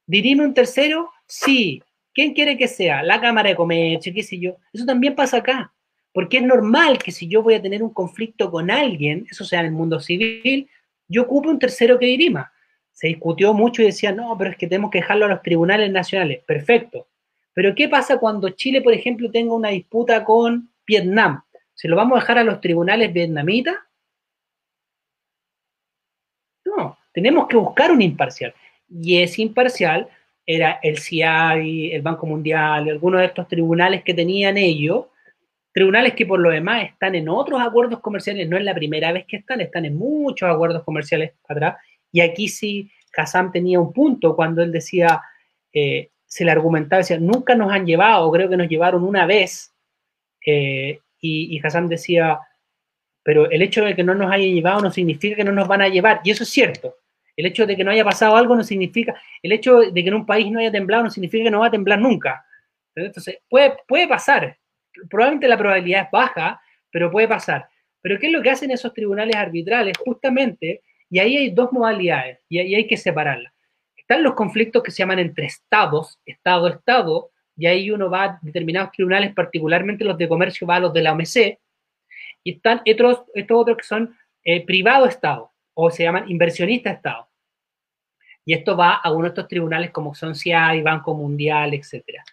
¿dirime 0.06 0.46
un 0.46 0.54
tercero? 0.54 1.10
Sí. 1.28 1.82
¿Quién 2.14 2.36
quiere 2.36 2.56
que 2.56 2.68
sea? 2.68 3.02
La 3.02 3.20
Cámara 3.20 3.50
de 3.50 3.56
Comercio, 3.56 4.14
qué 4.14 4.22
sé 4.22 4.38
yo. 4.38 4.58
Eso 4.72 4.86
también 4.86 5.16
pasa 5.16 5.38
acá. 5.38 5.74
Porque 6.14 6.38
es 6.38 6.44
normal 6.44 7.00
que 7.00 7.12
si 7.12 7.28
yo 7.28 7.42
voy 7.42 7.56
a 7.56 7.62
tener 7.62 7.82
un 7.82 7.92
conflicto 7.92 8.52
con 8.52 8.70
alguien, 8.70 9.26
eso 9.32 9.44
sea 9.44 9.62
en 9.62 9.66
el 9.66 9.72
mundo 9.72 10.00
civil, 10.00 10.70
yo 11.08 11.24
ocupe 11.24 11.50
un 11.50 11.58
tercero 11.58 11.98
que 11.98 12.06
dirima. 12.06 12.53
Se 12.94 13.08
discutió 13.08 13.54
mucho 13.54 13.82
y 13.82 13.86
decía, 13.86 14.12
no, 14.12 14.36
pero 14.38 14.52
es 14.52 14.58
que 14.58 14.68
tenemos 14.68 14.92
que 14.92 15.00
dejarlo 15.00 15.26
a 15.26 15.30
los 15.30 15.42
tribunales 15.42 15.92
nacionales. 15.92 16.44
Perfecto. 16.46 17.08
Pero 17.54 17.76
¿qué 17.76 17.90
pasa 17.90 18.18
cuando 18.18 18.50
Chile, 18.50 18.82
por 18.82 18.94
ejemplo, 18.94 19.30
tenga 19.30 19.54
una 19.54 19.70
disputa 19.70 20.24
con 20.24 20.72
Vietnam? 20.86 21.44
¿Se 21.74 21.88
lo 21.88 21.96
vamos 21.96 22.18
a 22.18 22.22
dejar 22.22 22.38
a 22.38 22.44
los 22.44 22.62
tribunales 22.62 23.12
vietnamitas? 23.12 23.76
No, 26.66 26.98
tenemos 27.14 27.48
que 27.48 27.58
buscar 27.58 27.92
un 27.92 28.02
imparcial. 28.02 28.54
Y 28.90 29.22
ese 29.22 29.42
imparcial 29.42 30.08
era 30.46 30.80
el 30.84 31.00
CIAI, 31.00 31.92
el 31.94 32.02
Banco 32.02 32.26
Mundial, 32.26 32.90
algunos 32.90 33.22
de 33.22 33.28
estos 33.28 33.48
tribunales 33.48 34.04
que 34.04 34.14
tenían 34.14 34.58
ellos, 34.58 35.06
tribunales 35.72 36.14
que 36.14 36.26
por 36.26 36.40
lo 36.40 36.50
demás 36.50 36.86
están 36.86 37.16
en 37.16 37.30
otros 37.30 37.62
acuerdos 37.62 38.00
comerciales, 38.00 38.48
no 38.48 38.58
es 38.58 38.64
la 38.64 38.76
primera 38.76 39.12
vez 39.12 39.26
que 39.26 39.38
están, 39.38 39.62
están 39.62 39.86
en 39.86 39.98
muchos 39.98 40.50
acuerdos 40.50 40.84
comerciales 40.84 41.34
atrás, 41.48 41.78
y 42.14 42.22
aquí 42.22 42.48
sí 42.48 42.90
Kazam 43.12 43.52
tenía 43.52 43.80
un 43.80 43.92
punto 43.92 44.36
cuando 44.36 44.64
él 44.64 44.72
decía, 44.72 45.22
eh, 45.74 46.12
se 46.26 46.46
le 46.46 46.52
argumentaba, 46.52 47.00
decía, 47.00 47.20
nunca 47.20 47.56
nos 47.56 47.72
han 47.72 47.86
llevado, 47.86 48.32
creo 48.32 48.50
que 48.50 48.58
nos 48.58 48.70
llevaron 48.70 49.04
una 49.04 49.26
vez, 49.26 49.74
eh, 50.46 51.00
y, 51.20 51.56
y 51.56 51.62
Hassan 51.62 51.90
decía, 51.90 52.40
pero 53.24 53.50
el 53.50 53.62
hecho 53.62 53.84
de 53.84 53.96
que 53.96 54.04
no 54.04 54.16
nos 54.16 54.32
hayan 54.32 54.54
llevado 54.54 54.82
no 54.82 54.92
significa 54.92 55.36
que 55.36 55.44
no 55.44 55.52
nos 55.52 55.68
van 55.68 55.82
a 55.82 55.90
llevar, 55.90 56.22
y 56.24 56.32
eso 56.32 56.44
es 56.44 56.50
cierto. 56.50 56.96
El 57.36 57.48
hecho 57.48 57.66
de 57.66 57.76
que 57.76 57.84
no 57.84 57.92
haya 57.92 58.04
pasado 58.04 58.36
algo 58.36 58.56
no 58.56 58.64
significa, 58.64 59.20
el 59.42 59.52
hecho 59.52 59.80
de 59.80 60.04
que 60.04 60.08
en 60.08 60.14
un 60.14 60.26
país 60.26 60.52
no 60.52 60.60
haya 60.60 60.72
temblado 60.72 61.04
no 61.04 61.10
significa 61.10 61.46
que 61.46 61.52
no 61.52 61.60
va 61.60 61.68
a 61.68 61.72
temblar 61.72 62.00
nunca. 62.00 62.46
Entonces, 62.96 63.40
puede, 63.50 63.74
puede 63.88 64.08
pasar. 64.08 64.58
Probablemente 65.10 65.48
la 65.48 65.58
probabilidad 65.58 66.04
es 66.04 66.12
baja, 66.12 66.62
pero 66.92 67.10
puede 67.10 67.28
pasar. 67.28 67.68
Pero 68.02 68.20
¿qué 68.20 68.28
es 68.28 68.34
lo 68.34 68.42
que 68.44 68.52
hacen 68.52 68.70
esos 68.70 68.94
tribunales 68.94 69.36
arbitrales? 69.36 69.98
Justamente, 69.98 70.82
y 71.14 71.20
ahí 71.20 71.38
hay 71.38 71.52
dos 71.52 71.72
modalidades, 71.72 72.40
y 72.50 72.58
ahí 72.58 72.74
hay 72.74 72.88
que 72.88 72.98
separarlas. 72.98 73.54
Están 73.96 74.24
los 74.24 74.34
conflictos 74.34 74.82
que 74.82 74.90
se 74.90 75.04
llaman 75.04 75.20
entre 75.20 75.46
estados, 75.46 76.20
estado-estado, 76.26 77.30
y 77.56 77.68
ahí 77.68 77.92
uno 77.92 78.10
va 78.10 78.24
a 78.24 78.40
determinados 78.42 78.92
tribunales, 78.94 79.32
particularmente 79.32 80.04
los 80.04 80.18
de 80.18 80.28
comercio, 80.28 80.66
va 80.66 80.78
a 80.78 80.80
los 80.80 80.92
de 80.92 81.04
la 81.04 81.14
OMC, 81.14 81.60
y 82.44 82.56
están 82.56 82.82
estos, 82.84 83.26
estos 83.36 83.56
otros 83.56 83.78
que 83.78 83.84
son 83.84 84.18
eh, 84.44 84.66
privado-estado, 84.66 85.52
o 85.76 85.92
se 85.92 86.02
llaman 86.02 86.32
inversionista-estado. 86.32 87.30
Y 88.44 88.56
esto 88.56 88.76
va 88.76 88.96
a 88.96 89.12
uno 89.12 89.26
de 89.26 89.30
estos 89.30 89.48
tribunales 89.48 89.92
como 89.92 90.16
son 90.16 90.34
CIAI, 90.34 90.82
Banco 90.82 91.14
Mundial, 91.14 91.76
etc. 91.76 92.24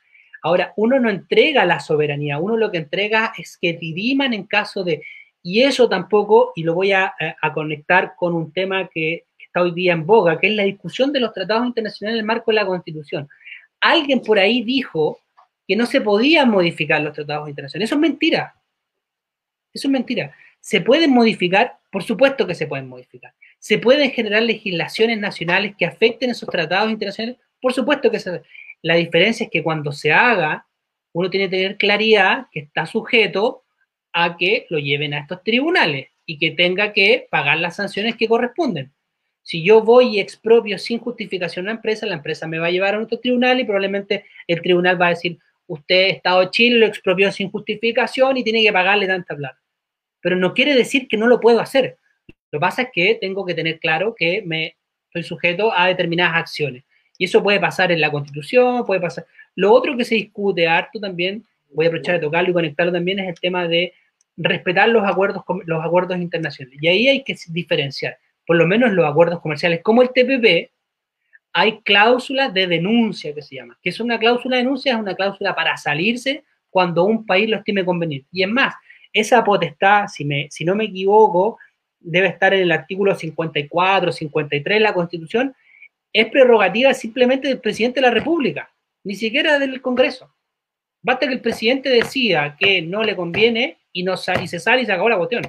Ahora, 0.41 0.73
uno 0.77 0.99
no 0.99 1.11
entrega 1.11 1.67
la 1.67 1.81
soberanía, 1.81 2.39
uno 2.39 2.57
lo 2.57 2.71
que 2.71 2.79
entrega 2.79 3.35
es 3.37 3.59
que 3.59 3.75
diriman 3.75 4.33
en 4.33 4.45
caso 4.47 4.85
de... 4.85 5.03
Y 5.43 5.63
eso 5.63 5.89
tampoco, 5.89 6.53
y 6.55 6.63
lo 6.63 6.75
voy 6.75 6.93
a, 6.93 7.15
a 7.41 7.53
conectar 7.53 8.15
con 8.17 8.35
un 8.35 8.53
tema 8.53 8.89
que 8.89 9.25
está 9.39 9.63
hoy 9.63 9.73
día 9.73 9.93
en 9.93 10.07
boga, 10.07 10.39
que 10.39 10.49
es 10.49 10.55
la 10.55 10.65
discusión 10.65 11.13
de 11.13 11.21
los 11.21 11.33
tratados 11.33 11.67
internacionales 11.67 12.17
en 12.17 12.21
el 12.21 12.27
marco 12.27 12.51
de 12.51 12.57
la 12.57 12.67
Constitución. 12.67 13.29
Alguien 13.81 14.21
por 14.21 14.39
ahí 14.39 14.63
dijo 14.63 15.19
que 15.67 15.77
no 15.77 15.87
se 15.87 16.01
podían 16.01 16.51
modificar 16.51 17.01
los 17.01 17.15
tratados 17.15 17.49
internacionales. 17.49 17.89
Eso 17.89 17.95
es 17.95 18.01
mentira. 18.01 18.55
Eso 19.73 19.89
es 19.89 19.93
mentira. 19.93 20.35
¿Se 20.61 20.81
pueden 20.81 21.13
modificar? 21.13 21.79
Por 21.91 22.03
supuesto 22.03 22.47
que 22.47 22.55
se 22.55 22.67
pueden 22.67 22.89
modificar. 22.89 23.35
¿Se 23.59 23.79
pueden 23.79 24.11
generar 24.11 24.43
legislaciones 24.43 25.19
nacionales 25.19 25.75
que 25.77 25.87
afecten 25.87 26.31
esos 26.31 26.49
tratados 26.49 26.91
internacionales? 26.91 27.41
Por 27.61 27.73
supuesto 27.73 28.11
que 28.11 28.19
se 28.19 28.43
La 28.83 28.95
diferencia 28.95 29.45
es 29.45 29.51
que 29.51 29.63
cuando 29.63 29.93
se 29.93 30.13
haga, 30.13 30.67
uno 31.13 31.31
tiene 31.31 31.47
que 31.47 31.57
tener 31.57 31.77
claridad 31.77 32.47
que 32.51 32.61
está 32.61 32.87
sujeto 32.87 33.65
a 34.13 34.37
que 34.37 34.67
lo 34.71 34.79
lleven 34.79 35.15
a 35.15 35.21
estos 35.21 35.43
tribunales 35.43 36.09
y 36.27 36.39
que 36.39 36.51
tenga 36.51 36.93
que 36.93 37.27
pagar 37.31 37.59
las 37.59 37.77
sanciones 37.77 38.17
que 38.17 38.29
corresponden. 38.29 38.93
Si 39.43 39.63
yo 39.63 39.83
voy 39.83 40.17
y 40.17 40.21
expropio 40.21 40.79
sin 40.79 40.99
justificación 40.99 41.67
a 41.67 41.71
la 41.71 41.77
empresa, 41.77 42.07
la 42.07 42.15
empresa 42.15 42.47
me 42.47 42.59
va 42.59 42.67
a 42.67 42.71
llevar 42.71 42.95
a 42.95 43.01
otro 43.01 43.19
tribunal 43.19 43.59
y 43.61 43.65
probablemente 43.65 44.25
el 44.47 44.61
tribunal 44.63 45.01
va 45.01 45.07
a 45.07 45.11
decir, 45.11 45.39
usted, 45.67 46.09
Estado 46.09 46.41
de 46.41 46.51
Chile, 46.51 46.79
lo 46.79 46.87
expropió 46.87 47.33
sin 47.33 47.51
justificación 47.51 48.37
y 48.37 48.45
tiene 48.45 48.63
que 48.63 48.73
pagarle 48.73 49.07
tanta 49.07 49.35
plata 49.37 49.61
pero 50.21 50.37
no 50.37 50.55
quiere 50.55 50.75
decir 50.75 51.09
que 51.09 51.17
no 51.17 51.27
lo 51.27 51.41
puedo 51.41 51.61
hacer. 51.61 51.99
Lo 52.51 52.59
que 52.59 52.61
pasa 52.61 52.83
es 52.83 52.89
que 52.93 53.19
tengo 53.21 53.45
que 53.45 53.55
tener 53.55 53.79
claro 53.79 54.15
que 54.17 54.43
me 54.45 54.77
estoy 55.07 55.23
sujeto 55.23 55.73
a 55.73 55.87
determinadas 55.87 56.37
acciones. 56.37 56.85
Y 57.19 57.25
eso 57.25 57.43
puede 57.43 57.61
pasar 57.61 57.93
en 57.93 58.01
la 58.01 58.11
Constitución, 58.11 58.85
puede 58.85 59.01
pasar. 59.01 59.27
Lo 59.55 59.73
otro 59.73 59.97
que 59.97 60.05
se 60.05 60.15
discute 60.15 60.67
harto 60.67 61.01
también, 61.01 61.45
voy 61.73 61.87
a 61.87 61.89
aprovechar 61.89 62.17
de 62.17 62.21
tocarlo 62.21 62.51
y 62.51 62.55
conectarlo 62.55 62.93
también, 62.93 63.19
es 63.19 63.29
el 63.29 63.41
tema 63.41 63.69
de 63.69 63.93
respetar 64.43 64.89
los 64.89 65.07
acuerdos, 65.07 65.45
los 65.67 65.85
acuerdos 65.85 66.19
internacionales. 66.19 66.79
Y 66.81 66.89
ahí 66.89 67.09
hay 67.09 67.23
que 67.23 67.37
diferenciar. 67.49 68.19
Por 68.47 68.57
lo 68.57 68.67
menos 68.67 68.93
los 68.93 69.09
acuerdos 69.09 69.41
comerciales 69.41 69.81
como 69.83 70.03
el 70.03 70.11
TPP, 70.11 70.71
hay 71.53 71.81
cláusulas 71.81 72.55
de 72.55 72.67
denuncia 72.67 73.35
que 73.35 73.43
se 73.43 73.57
llama. 73.57 73.79
¿Qué 73.83 73.91
es 73.91 74.01
una 74.01 74.19
cláusula 74.19 74.57
de 74.57 74.63
denuncia? 74.63 74.93
Es 74.93 74.99
una 74.99 75.15
cláusula 75.15 75.55
para 75.55 75.77
salirse 75.77 76.45
cuando 76.71 77.05
un 77.05 77.27
país 77.27 77.51
lo 77.51 77.57
estime 77.57 77.85
conveniente. 77.85 78.29
Y 78.33 78.43
es 78.43 78.49
más, 78.49 78.75
esa 79.13 79.45
potestad, 79.45 80.07
si, 80.07 80.25
me, 80.25 80.49
si 80.51 80.65
no 80.65 80.75
me 80.75 80.85
equivoco, 80.85 81.59
debe 81.99 82.29
estar 82.29 82.55
en 82.55 82.61
el 82.63 82.73
artículo 82.73 83.15
54, 83.15 84.13
53 84.13 84.77
de 84.77 84.81
la 84.81 84.95
Constitución, 84.95 85.55
es 86.13 86.27
prerrogativa 86.31 86.95
simplemente 86.95 87.49
del 87.49 87.61
presidente 87.61 88.01
de 88.01 88.07
la 88.07 88.13
República, 88.13 88.71
ni 89.05 89.15
siquiera 89.15 89.59
del 89.59 89.81
Congreso. 89.83 90.33
Basta 91.03 91.27
que 91.27 91.35
el 91.35 91.41
presidente 91.41 91.89
decida 91.89 92.57
que 92.59 92.83
no 92.83 93.03
le 93.03 93.17
conviene 93.17 93.80
y, 93.93 94.03
no 94.03 94.15
y 94.15 94.49
se 94.49 94.59
sale 94.59 94.83
y 94.83 94.87
se 94.87 94.93
acabó 94.93 95.09
la 95.09 95.19
cuestión. 95.19 95.43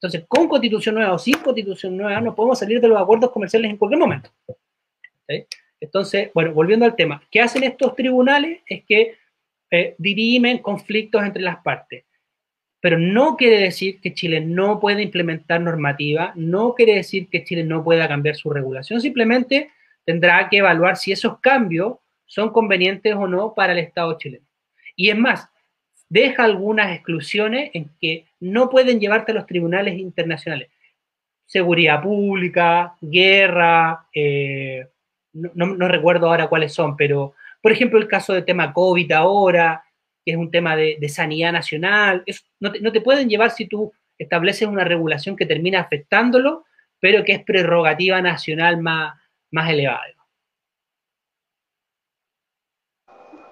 Entonces, 0.00 0.24
con 0.28 0.48
constitución 0.48 0.96
nueva 0.96 1.12
o 1.14 1.18
sin 1.18 1.38
constitución 1.38 1.96
nueva, 1.96 2.20
no 2.20 2.34
podemos 2.34 2.58
salir 2.58 2.80
de 2.80 2.88
los 2.88 3.00
acuerdos 3.00 3.30
comerciales 3.30 3.70
en 3.70 3.76
cualquier 3.76 4.00
momento. 4.00 4.30
Entonces, 5.80 6.30
bueno, 6.34 6.52
volviendo 6.52 6.84
al 6.84 6.96
tema, 6.96 7.22
¿qué 7.30 7.40
hacen 7.40 7.64
estos 7.64 7.94
tribunales? 7.94 8.60
Es 8.66 8.84
que 8.84 9.16
eh, 9.70 9.94
dirimen 9.98 10.58
conflictos 10.58 11.22
entre 11.22 11.42
las 11.42 11.62
partes 11.62 12.04
pero 12.82 12.98
no 12.98 13.36
quiere 13.36 13.60
decir 13.60 14.00
que 14.00 14.12
Chile 14.12 14.40
no 14.40 14.80
pueda 14.80 15.00
implementar 15.00 15.60
normativa, 15.60 16.32
no 16.34 16.74
quiere 16.74 16.96
decir 16.96 17.28
que 17.28 17.44
Chile 17.44 17.62
no 17.62 17.84
pueda 17.84 18.08
cambiar 18.08 18.34
su 18.34 18.50
regulación, 18.50 19.00
simplemente 19.00 19.70
tendrá 20.04 20.48
que 20.48 20.56
evaluar 20.56 20.96
si 20.96 21.12
esos 21.12 21.38
cambios 21.38 21.98
son 22.26 22.50
convenientes 22.50 23.14
o 23.14 23.28
no 23.28 23.54
para 23.54 23.72
el 23.72 23.78
Estado 23.78 24.18
chileno. 24.18 24.44
Y 24.96 25.10
es 25.10 25.16
más, 25.16 25.48
deja 26.12 26.44
algunas 26.44 26.94
exclusiones 26.94 27.70
en 27.72 27.88
que 27.98 28.26
no 28.38 28.68
pueden 28.68 29.00
llevarte 29.00 29.32
a 29.32 29.34
los 29.34 29.46
tribunales 29.46 29.98
internacionales. 29.98 30.68
Seguridad 31.46 32.02
pública, 32.02 32.96
guerra, 33.00 34.06
eh, 34.14 34.88
no, 35.32 35.88
recuerdo 35.88 36.26
ahora 36.26 36.48
cuáles 36.48 36.74
son, 36.74 36.98
pero 36.98 37.32
por 37.62 37.72
ejemplo 37.72 37.98
el 37.98 38.08
caso 38.08 38.34
del 38.34 38.44
tema 38.44 38.74
COVID 38.74 39.10
ahora, 39.12 39.84
que 40.22 40.32
es 40.32 40.36
un 40.36 40.50
tema 40.50 40.76
de, 40.76 41.08
sanidad 41.08 41.50
nacional. 41.50 42.24
no, 42.60 42.92
te, 42.92 43.00
pueden 43.00 43.30
llevar 43.30 43.50
si 43.50 43.66
tú 43.66 43.90
estableces 44.18 44.68
una 44.68 44.84
regulación 44.84 45.34
que 45.34 45.46
termina 45.46 45.80
afectándolo, 45.80 46.66
pero 47.00 47.24
que 47.24 47.32
es 47.32 47.42
prerrogativa 47.42 48.20
nacional 48.20 48.82
más, 48.82 49.18
más 49.50 49.70
elevada. 49.70 50.04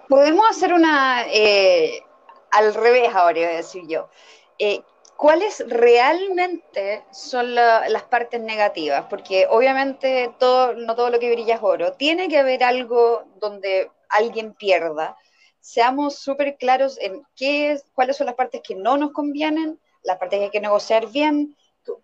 Podemos 0.08 0.44
hacer 0.50 0.74
una, 0.74 1.22
eh, 1.32 2.02
al 2.50 2.74
revés 2.74 3.08
ahora, 3.14 3.40
voy 3.40 3.44
a 3.44 3.56
decir 3.56 3.84
yo. 3.86 4.08
Eh, 4.58 4.82
¿Cuáles 5.16 5.62
realmente 5.68 7.04
son 7.10 7.54
las 7.54 8.02
partes 8.04 8.40
negativas? 8.40 9.04
Porque 9.10 9.46
obviamente 9.50 10.32
todo, 10.38 10.72
no 10.72 10.94
todo 10.94 11.10
lo 11.10 11.18
que 11.18 11.30
brilla 11.30 11.56
es 11.56 11.62
oro. 11.62 11.92
Tiene 11.92 12.28
que 12.28 12.38
haber 12.38 12.64
algo 12.64 13.24
donde 13.38 13.90
alguien 14.08 14.54
pierda 14.54 15.16
seamos 15.60 16.18
súper 16.18 16.56
claros 16.56 16.98
en 17.00 17.22
qué 17.36 17.72
es, 17.72 17.84
cuáles 17.92 18.16
son 18.16 18.26
las 18.26 18.34
partes 18.34 18.62
que 18.66 18.74
no 18.74 18.96
nos 18.96 19.12
convienen, 19.12 19.78
las 20.02 20.18
partes 20.18 20.38
que 20.38 20.44
hay 20.46 20.50
que 20.50 20.60
negociar 20.60 21.10
bien, 21.10 21.56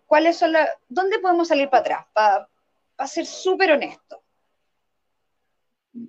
cuáles 0.05 0.37
son 0.37 0.53
las, 0.53 0.69
dónde 0.87 1.19
podemos 1.19 1.47
salir 1.47 1.69
para 1.69 1.81
atrás, 1.81 2.47
para 2.95 3.07
ser 3.07 3.25
súper 3.25 3.71
honesto. 3.71 4.21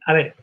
A 0.07 0.13
ver, 0.13 0.37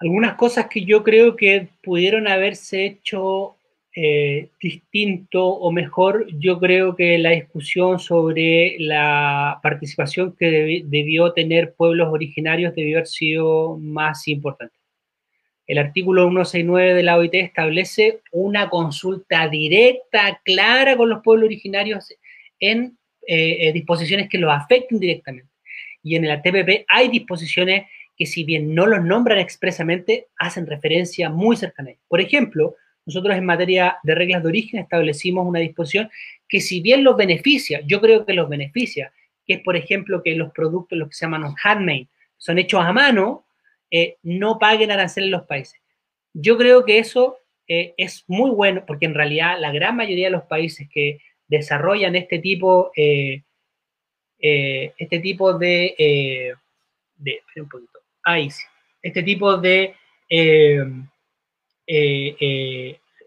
algunas 0.00 0.34
cosas 0.34 0.66
que 0.68 0.84
yo 0.84 1.04
creo 1.04 1.36
que 1.36 1.68
pudieron 1.82 2.26
haberse 2.26 2.86
hecho 2.86 3.56
eh, 3.94 4.48
distinto 4.60 5.46
o 5.46 5.70
mejor, 5.70 6.26
yo 6.38 6.58
creo 6.58 6.96
que 6.96 7.18
la 7.18 7.30
discusión 7.30 7.98
sobre 7.98 8.76
la 8.78 9.60
participación 9.62 10.34
que 10.38 10.82
debió 10.86 11.32
tener 11.32 11.74
pueblos 11.74 12.08
originarios 12.10 12.74
debió 12.74 12.96
haber 12.98 13.08
sido 13.08 13.76
más 13.78 14.26
importante. 14.26 14.74
El 15.66 15.78
artículo 15.78 16.22
169 16.22 16.94
de 16.94 17.02
la 17.02 17.16
OIT 17.16 17.34
establece 17.34 18.20
una 18.32 18.70
consulta 18.70 19.48
directa, 19.48 20.40
clara 20.44 20.96
con 20.96 21.10
los 21.10 21.22
pueblos 21.22 21.46
originarios 21.46 22.12
en 22.58 22.96
eh, 23.26 23.68
eh, 23.68 23.72
disposiciones 23.72 24.28
que 24.28 24.38
los 24.38 24.52
afecten 24.52 24.98
directamente. 24.98 25.50
Y 26.02 26.16
en 26.16 26.24
el 26.24 26.40
TPP 26.40 26.86
hay 26.88 27.08
disposiciones 27.08 27.84
que 28.20 28.26
si 28.26 28.44
bien 28.44 28.74
no 28.74 28.86
los 28.86 29.02
nombran 29.02 29.38
expresamente, 29.38 30.26
hacen 30.36 30.66
referencia 30.66 31.30
muy 31.30 31.56
cercana. 31.56 31.92
Por 32.06 32.20
ejemplo, 32.20 32.76
nosotros 33.06 33.34
en 33.34 33.46
materia 33.46 33.96
de 34.02 34.14
reglas 34.14 34.42
de 34.42 34.50
origen 34.50 34.78
establecimos 34.78 35.46
una 35.46 35.60
disposición 35.60 36.10
que 36.46 36.60
si 36.60 36.82
bien 36.82 37.02
los 37.02 37.16
beneficia, 37.16 37.80
yo 37.86 37.98
creo 38.02 38.26
que 38.26 38.34
los 38.34 38.46
beneficia, 38.46 39.10
que 39.46 39.54
es 39.54 39.60
por 39.60 39.74
ejemplo 39.74 40.22
que 40.22 40.34
los 40.34 40.52
productos, 40.52 40.98
los 40.98 41.08
que 41.08 41.14
se 41.14 41.24
llaman 41.24 41.54
handmade, 41.64 42.08
son 42.36 42.58
hechos 42.58 42.84
a 42.84 42.92
mano, 42.92 43.46
eh, 43.90 44.18
no 44.22 44.58
paguen 44.58 44.90
arancel 44.90 45.24
en 45.24 45.30
los 45.30 45.46
países. 45.46 45.80
Yo 46.34 46.58
creo 46.58 46.84
que 46.84 46.98
eso 46.98 47.38
eh, 47.68 47.94
es 47.96 48.24
muy 48.26 48.50
bueno, 48.50 48.84
porque 48.86 49.06
en 49.06 49.14
realidad 49.14 49.58
la 49.58 49.72
gran 49.72 49.96
mayoría 49.96 50.26
de 50.26 50.32
los 50.32 50.42
países 50.42 50.90
que 50.92 51.22
desarrollan 51.48 52.16
este 52.16 52.38
tipo, 52.38 52.92
eh, 52.94 53.44
este 54.38 55.20
tipo 55.20 55.54
de, 55.54 56.54
de 57.16 57.40
un 57.56 57.68
poquito, 57.70 57.99
sí, 58.26 58.48
este 59.02 59.22
tipo 59.22 59.56
de, 59.56 59.94
de 60.28 61.06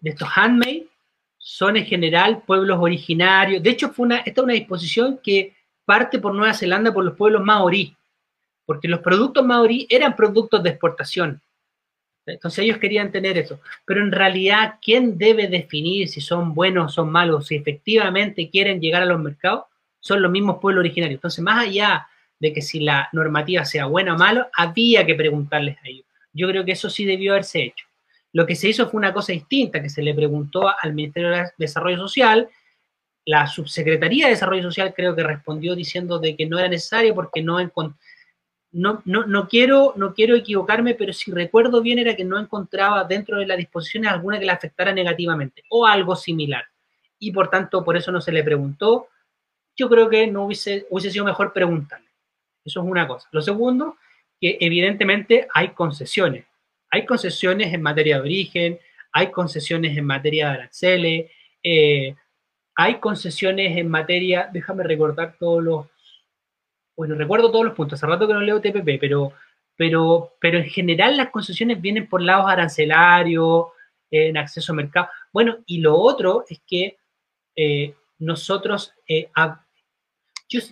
estos 0.03 0.29
handmade 0.35 0.87
son 1.37 1.77
en 1.77 1.85
general 1.85 2.43
pueblos 2.43 2.77
originarios. 2.79 3.61
De 3.61 3.69
hecho, 3.69 3.89
fue 3.89 4.05
una, 4.05 4.17
esta 4.17 4.41
es 4.41 4.45
una 4.45 4.53
disposición 4.53 5.19
que 5.23 5.53
parte 5.85 6.19
por 6.19 6.33
Nueva 6.33 6.53
Zelanda 6.53 6.93
por 6.93 7.03
los 7.03 7.15
pueblos 7.15 7.43
maorí 7.43 7.95
porque 8.65 8.87
los 8.87 8.99
productos 8.99 9.45
maorí 9.45 9.87
eran 9.89 10.15
productos 10.15 10.63
de 10.63 10.69
exportación. 10.69 11.41
Entonces 12.25 12.63
ellos 12.63 12.77
querían 12.77 13.11
tener 13.11 13.37
eso. 13.37 13.59
Pero 13.85 14.01
en 14.01 14.11
realidad, 14.11 14.75
¿quién 14.81 15.17
debe 15.17 15.47
definir 15.47 16.07
si 16.07 16.21
son 16.21 16.53
buenos 16.53 16.85
o 16.85 16.95
son 16.95 17.11
malos, 17.11 17.47
si 17.47 17.55
efectivamente 17.55 18.49
quieren 18.49 18.79
llegar 18.79 19.01
a 19.01 19.07
los 19.07 19.19
mercados? 19.19 19.65
Son 19.99 20.21
los 20.21 20.31
mismos 20.31 20.59
pueblos 20.61 20.81
originarios. 20.81 21.17
Entonces, 21.17 21.43
más 21.43 21.67
allá 21.67 22.07
de 22.43 22.51
que 22.51 22.61
si 22.61 22.81
la 22.81 23.07
normativa 23.13 23.63
sea 23.63 23.85
buena 23.85 24.15
o 24.15 24.17
mala, 24.17 24.49
había 24.53 25.05
que 25.05 25.15
preguntarles 25.15 25.77
a 25.77 25.87
ellos. 25.87 26.05
Yo 26.33 26.45
creo 26.49 26.65
que 26.65 26.73
eso 26.73 26.89
sí 26.89 27.05
debió 27.05 27.31
haberse 27.31 27.63
hecho. 27.63 27.85
Lo 28.33 28.45
que 28.45 28.53
se 28.53 28.67
hizo 28.67 28.89
fue 28.89 28.97
una 28.97 29.13
cosa 29.13 29.31
distinta, 29.31 29.81
que 29.81 29.89
se 29.89 30.01
le 30.01 30.13
preguntó 30.13 30.67
al 30.67 30.93
Ministerio 30.93 31.29
de 31.29 31.45
Desarrollo 31.57 31.97
Social. 31.99 32.49
La 33.23 33.47
Subsecretaría 33.47 34.25
de 34.25 34.31
Desarrollo 34.31 34.63
Social 34.63 34.93
creo 34.93 35.15
que 35.15 35.23
respondió 35.23 35.73
diciendo 35.73 36.19
de 36.19 36.35
que 36.35 36.45
no 36.45 36.59
era 36.59 36.67
necesario 36.67 37.15
porque 37.15 37.41
no 37.41 37.59
no, 38.73 39.01
no, 39.05 39.25
no, 39.25 39.47
quiero, 39.47 39.93
no 39.95 40.13
quiero 40.13 40.35
equivocarme, 40.35 40.95
pero 40.95 41.13
si 41.13 41.31
recuerdo 41.31 41.81
bien 41.81 41.99
era 41.99 42.13
que 42.13 42.25
no 42.25 42.37
encontraba 42.37 43.05
dentro 43.05 43.37
de 43.37 43.45
las 43.45 43.57
disposiciones 43.57 44.11
alguna 44.11 44.37
que 44.37 44.45
la 44.45 44.53
afectara 44.53 44.91
negativamente 44.91 45.63
o 45.69 45.85
algo 45.85 46.17
similar. 46.17 46.65
Y 47.19 47.31
por 47.31 47.49
tanto, 47.49 47.85
por 47.85 47.95
eso 47.95 48.11
no 48.11 48.19
se 48.19 48.33
le 48.33 48.43
preguntó. 48.43 49.07
Yo 49.77 49.87
creo 49.87 50.09
que 50.09 50.27
no 50.27 50.43
hubiese, 50.43 50.87
hubiese 50.89 51.11
sido 51.11 51.23
mejor 51.23 51.53
preguntarle. 51.53 52.02
Eso 52.65 52.81
es 52.81 52.85
una 52.85 53.07
cosa. 53.07 53.27
Lo 53.31 53.41
segundo, 53.41 53.97
que 54.39 54.57
evidentemente 54.59 55.47
hay 55.53 55.69
concesiones. 55.69 56.45
Hay 56.91 57.05
concesiones 57.05 57.73
en 57.73 57.81
materia 57.81 58.15
de 58.15 58.21
origen, 58.21 58.79
hay 59.11 59.31
concesiones 59.31 59.97
en 59.97 60.05
materia 60.05 60.47
de 60.47 60.53
aranceles, 60.53 61.31
eh, 61.63 62.15
hay 62.75 62.95
concesiones 62.99 63.77
en 63.77 63.89
materia, 63.89 64.49
déjame 64.51 64.83
recordar 64.83 65.35
todos 65.39 65.63
los 65.63 65.87
bueno, 66.95 67.15
recuerdo 67.15 67.51
todos 67.51 67.65
los 67.65 67.73
puntos, 67.73 67.97
hace 67.97 68.07
rato 68.07 68.27
que 68.27 68.33
no 68.33 68.41
leo 68.41 68.61
TPP, 68.61 68.99
pero, 68.99 69.33
pero, 69.75 70.33
pero 70.39 70.59
en 70.59 70.65
general 70.65 71.17
las 71.17 71.31
concesiones 71.31 71.81
vienen 71.81 72.07
por 72.07 72.21
lados 72.21 72.49
arancelarios, 72.49 73.67
en 74.11 74.37
acceso 74.37 74.73
a 74.73 74.75
mercado. 74.75 75.09
Bueno, 75.31 75.57
y 75.65 75.79
lo 75.79 75.95
otro 75.95 76.45
es 76.47 76.61
que 76.67 76.97
eh, 77.55 77.95
nosotros, 78.19 78.93
eh, 79.07 79.29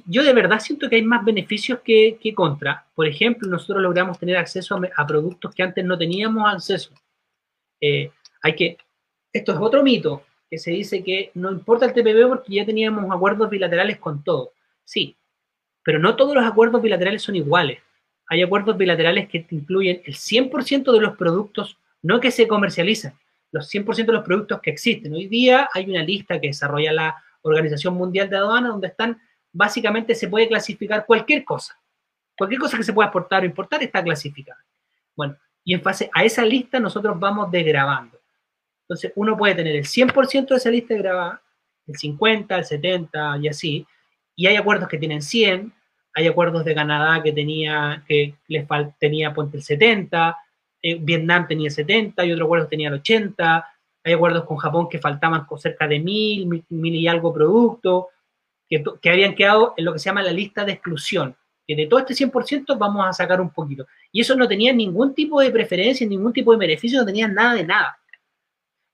yo, 0.07 0.23
de 0.23 0.34
verdad 0.34 0.59
siento 0.59 0.89
que 0.89 0.97
hay 0.97 1.01
más 1.01 1.23
beneficios 1.25 1.79
que, 1.79 2.17
que 2.21 2.34
contra. 2.34 2.86
Por 2.93 3.07
ejemplo, 3.07 3.49
nosotros 3.49 3.82
logramos 3.82 4.19
tener 4.19 4.38
acceso 4.38 4.79
a, 4.95 5.07
productos 5.07 5.53
que 5.55 5.63
antes 5.63 5.84
no 5.84 5.97
teníamos 5.97 6.51
acceso. 6.51 6.91
Eh, 7.79 8.11
hay 8.41 8.55
que, 8.55 8.77
esto 9.34 9.51
es 9.53 9.57
otro 9.59 9.84
mito, 9.84 10.23
que 10.49 10.57
se 10.57 10.71
dice 10.71 11.03
que 11.03 11.32
no 11.36 11.51
importa 11.51 11.86
el 11.86 11.93
TPP 11.93 12.27
porque 12.27 12.53
ya 12.53 12.65
teníamos 12.65 13.09
acuerdos 13.09 13.49
bilaterales 13.49 13.97
con 13.99 14.23
todo. 14.23 14.53
Sí, 14.84 15.15
pero 15.84 15.99
no 15.99 16.15
todos 16.15 16.36
los 16.36 16.45
acuerdos 16.45 16.82
bilaterales 16.82 17.21
son 17.21 17.36
iguales. 17.36 17.79
Hay 18.27 18.41
acuerdos 18.41 18.77
bilaterales 18.77 19.27
que 19.29 19.45
incluyen 19.49 20.01
el 20.05 20.15
100% 20.15 20.91
de 20.91 21.01
los 21.01 21.17
productos, 21.17 21.77
no 22.01 22.19
que 22.19 22.32
se 22.32 22.47
comercializan, 22.47 23.17
los 23.51 23.69
100% 23.73 24.05
de 24.05 24.13
los 24.13 24.23
productos 24.23 24.61
que 24.61 24.71
existen. 24.71 25.13
Hoy 25.13 25.27
día 25.27 25.69
hay 25.73 25.89
una 25.89 26.03
lista 26.03 26.39
que 26.39 26.47
desarrolla 26.47 26.93
la 26.93 27.23
Organización 27.41 27.95
Mundial 27.95 28.29
de 28.29 28.38
Aduana 28.38 28.69
donde 28.69 28.88
están, 28.88 29.21
básicamente 29.51 30.15
se 30.15 30.27
puede 30.27 30.47
clasificar 30.47 31.05
cualquier 31.05 31.43
cosa. 31.43 31.79
Cualquier 32.37 32.61
cosa 32.61 32.77
que 32.77 32.83
se 32.83 32.93
pueda 32.93 33.07
exportar 33.07 33.43
o 33.43 33.45
importar 33.45 33.83
está 33.83 34.03
clasificada. 34.03 34.63
Bueno, 35.15 35.37
y 35.63 35.73
en 35.73 35.81
base 35.81 36.09
a 36.13 36.23
esa 36.23 36.43
lista 36.43 36.79
nosotros 36.79 37.19
vamos 37.19 37.51
desgrabando. 37.51 38.19
Entonces 38.83 39.11
uno 39.15 39.37
puede 39.37 39.55
tener 39.55 39.75
el 39.75 39.85
100% 39.85 40.47
de 40.47 40.55
esa 40.55 40.69
lista 40.69 40.95
grabada, 40.95 41.41
el 41.87 41.95
50, 41.95 42.57
el 42.57 42.65
70 42.65 43.37
y 43.41 43.47
así, 43.47 43.87
y 44.35 44.47
hay 44.47 44.55
acuerdos 44.55 44.87
que 44.87 44.97
tienen 44.97 45.21
100, 45.21 45.71
hay 46.13 46.27
acuerdos 46.27 46.65
de 46.65 46.75
Canadá 46.75 47.21
que 47.23 47.31
tenía, 47.31 48.03
que 48.07 48.35
les 48.47 48.67
tenía 48.99 49.33
ponte 49.33 49.57
el 49.57 49.63
70, 49.63 50.37
eh, 50.81 50.95
Vietnam 50.99 51.47
tenía 51.47 51.69
70 51.69 52.25
y 52.25 52.31
otro 52.33 52.45
acuerdo 52.45 52.67
tenía 52.67 52.89
el 52.89 52.95
80, 52.95 53.67
hay 54.03 54.13
acuerdos 54.13 54.45
con 54.45 54.57
Japón 54.57 54.89
que 54.89 54.99
faltaban 54.99 55.45
cerca 55.57 55.87
de 55.87 55.99
mil, 55.99 56.65
mil, 56.69 56.95
y 56.95 57.07
algo 57.07 57.33
productos, 57.33 58.05
que, 59.01 59.09
habían 59.09 59.36
quedado 59.36 59.74
en 59.76 59.86
lo 59.86 59.93
que 59.93 59.99
se 59.99 60.05
llama 60.05 60.24
la 60.24 60.32
lista 60.32 60.63
de 60.63 60.74
exclusión, 60.74 61.36
que 61.67 61.76
de 61.76 61.88
todo 61.88 61.99
este 61.99 62.13
100% 62.13 62.78
vamos 62.78 63.05
a 63.05 63.11
sacar 63.11 63.41
un 63.41 63.49
poquito. 63.49 63.86
Y 64.11 64.22
eso 64.22 64.36
no 64.36 64.47
tenía 64.47 64.72
ningún 64.72 65.13
tipo 65.13 65.41
de 65.41 65.51
preferencia, 65.51 66.07
ningún 66.07 66.32
tipo 66.32 66.53
de 66.53 66.57
beneficio, 66.57 66.99
no 66.99 67.05
tenían 67.05 67.34
nada 67.34 67.55
de 67.55 67.65
nada. 67.65 67.97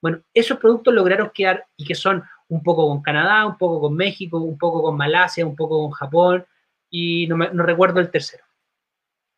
Bueno, 0.01 0.21
esos 0.33 0.57
productos 0.57 0.93
lograron 0.93 1.31
quedar 1.33 1.65
y 1.75 1.85
que 1.85 1.95
son 1.95 2.23
un 2.49 2.63
poco 2.63 2.87
con 2.87 3.01
Canadá, 3.01 3.45
un 3.45 3.57
poco 3.57 3.81
con 3.81 3.95
México, 3.95 4.39
un 4.39 4.57
poco 4.57 4.81
con 4.81 4.97
Malasia, 4.97 5.45
un 5.45 5.55
poco 5.55 5.81
con 5.81 5.91
Japón 5.91 6.45
y 6.89 7.27
no, 7.27 7.37
recuerdo 7.63 7.99
el 7.99 8.09
tercero. 8.09 8.43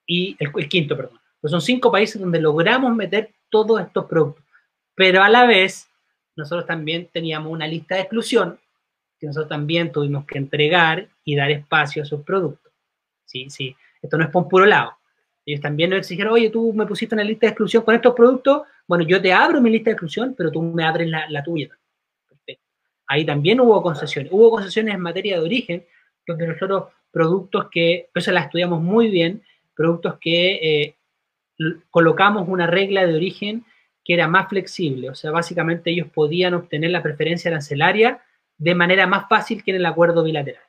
Y 0.05 0.37
el, 0.39 0.69
quinto, 0.69 0.95
perdón. 0.95 1.19
Pues 1.41 1.51
son 1.51 1.61
cinco 1.61 1.91
países 1.91 2.19
donde 2.19 2.39
logramos 2.39 2.95
meter 2.95 3.33
todos 3.49 3.81
estos 3.81 4.05
productos. 4.05 4.43
Pero 4.95 5.21
a 5.23 5.29
la 5.29 5.45
vez, 5.45 5.89
nosotros 6.35 6.65
también 6.65 7.09
teníamos 7.11 7.51
una 7.51 7.67
lista 7.67 7.95
de 7.95 8.01
exclusión 8.01 8.59
que 9.19 9.27
nosotros 9.27 9.49
también 9.49 9.91
tuvimos 9.91 10.25
que 10.25 10.37
entregar 10.37 11.07
y 11.23 11.35
dar 11.35 11.51
espacio 11.51 12.01
a 12.01 12.05
esos 12.05 12.23
productos. 12.23 12.71
Sí, 13.25 13.49
sí, 13.49 13.75
esto 14.01 14.17
no 14.17 14.23
es 14.23 14.29
por 14.29 14.43
un 14.43 14.49
puro 14.49 14.65
lado. 14.65 14.93
Ellos 15.45 15.61
también 15.61 15.89
nos 15.89 15.99
exigieron, 15.99 16.33
oye, 16.33 16.49
tú 16.49 16.73
me 16.73 16.85
pusiste 16.85 17.15
una 17.15 17.23
lista 17.23 17.47
de 17.47 17.51
exclusión 17.51 17.83
con 17.83 17.95
estos 17.95 18.13
productos, 18.13 18.63
bueno, 18.87 19.03
yo 19.03 19.21
te 19.21 19.33
abro 19.33 19.61
mi 19.61 19.69
lista 19.69 19.89
de 19.89 19.93
exclusión, 19.93 20.33
pero 20.37 20.51
tú 20.51 20.61
me 20.61 20.83
abres 20.83 21.07
la, 21.07 21.43
tuya. 21.43 21.69
Ahí 23.07 23.25
también 23.25 23.59
hubo 23.59 23.81
concesiones. 23.81 24.31
Hubo 24.31 24.51
concesiones 24.51 24.95
en 24.95 25.01
materia 25.01 25.37
de 25.37 25.45
origen, 25.45 25.85
donde 26.25 26.47
nosotros 26.47 26.85
productos 27.11 27.67
que, 27.71 28.09
eso 28.13 28.31
la 28.31 28.41
estudiamos 28.41 28.81
muy 28.81 29.09
bien, 29.09 29.43
productos 29.75 30.17
que 30.19 30.53
eh, 30.61 30.95
colocamos 31.89 32.47
una 32.47 32.67
regla 32.67 33.05
de 33.05 33.15
origen 33.15 33.65
que 34.03 34.13
era 34.15 34.27
más 34.27 34.49
flexible. 34.49 35.09
O 35.09 35.15
sea, 35.15 35.31
básicamente 35.31 35.91
ellos 35.91 36.07
podían 36.13 36.53
obtener 36.53 36.91
la 36.91 37.03
preferencia 37.03 37.49
arancelaria 37.49 38.21
de 38.59 38.75
manera 38.75 39.07
más 39.07 39.27
fácil 39.27 39.63
que 39.63 39.71
en 39.71 39.77
el 39.77 39.85
acuerdo 39.85 40.23
bilateral. 40.23 40.61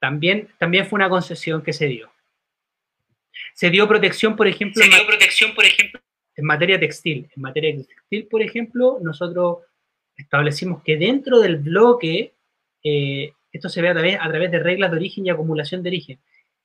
También, 0.00 0.48
también 0.58 0.86
fue 0.86 0.96
una 0.96 1.08
concesión 1.08 1.62
que 1.62 1.72
se 1.72 1.86
dio. 1.86 2.10
Se 3.54 3.70
dio 3.70 3.86
protección, 3.86 4.34
por 4.34 4.48
ejemplo, 4.48 4.82
se 4.82 4.88
dio 4.88 5.06
protección, 5.06 5.54
por 5.54 5.64
ejemplo, 5.64 6.00
en 6.34 6.44
materia 6.44 6.80
textil. 6.80 7.30
En 7.36 7.42
materia 7.42 7.76
textil, 7.76 8.26
por 8.26 8.42
ejemplo, 8.42 8.98
nosotros 9.00 9.58
establecimos 10.16 10.82
que 10.82 10.96
dentro 10.96 11.38
del 11.38 11.58
bloque, 11.58 12.32
eh, 12.82 13.32
esto 13.52 13.68
se 13.68 13.82
ve 13.82 13.90
a 13.90 13.92
través, 13.92 14.18
a 14.18 14.28
través 14.28 14.50
de 14.50 14.58
reglas 14.58 14.90
de 14.90 14.96
origen 14.96 15.26
y 15.26 15.30
acumulación 15.30 15.82
de 15.82 15.90
origen. 15.90 16.18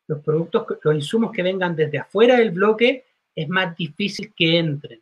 Los 0.08 0.24
productos, 0.24 0.66
los 0.82 0.96
insumos 0.96 1.32
que 1.34 1.44
vengan 1.44 1.76
desde 1.76 2.00
afuera 2.00 2.38
del 2.38 2.52
bloque 2.52 3.06
es 3.36 3.50
más 3.50 3.76
difícil 3.76 4.34
que 4.34 4.58
entren. 4.58 5.02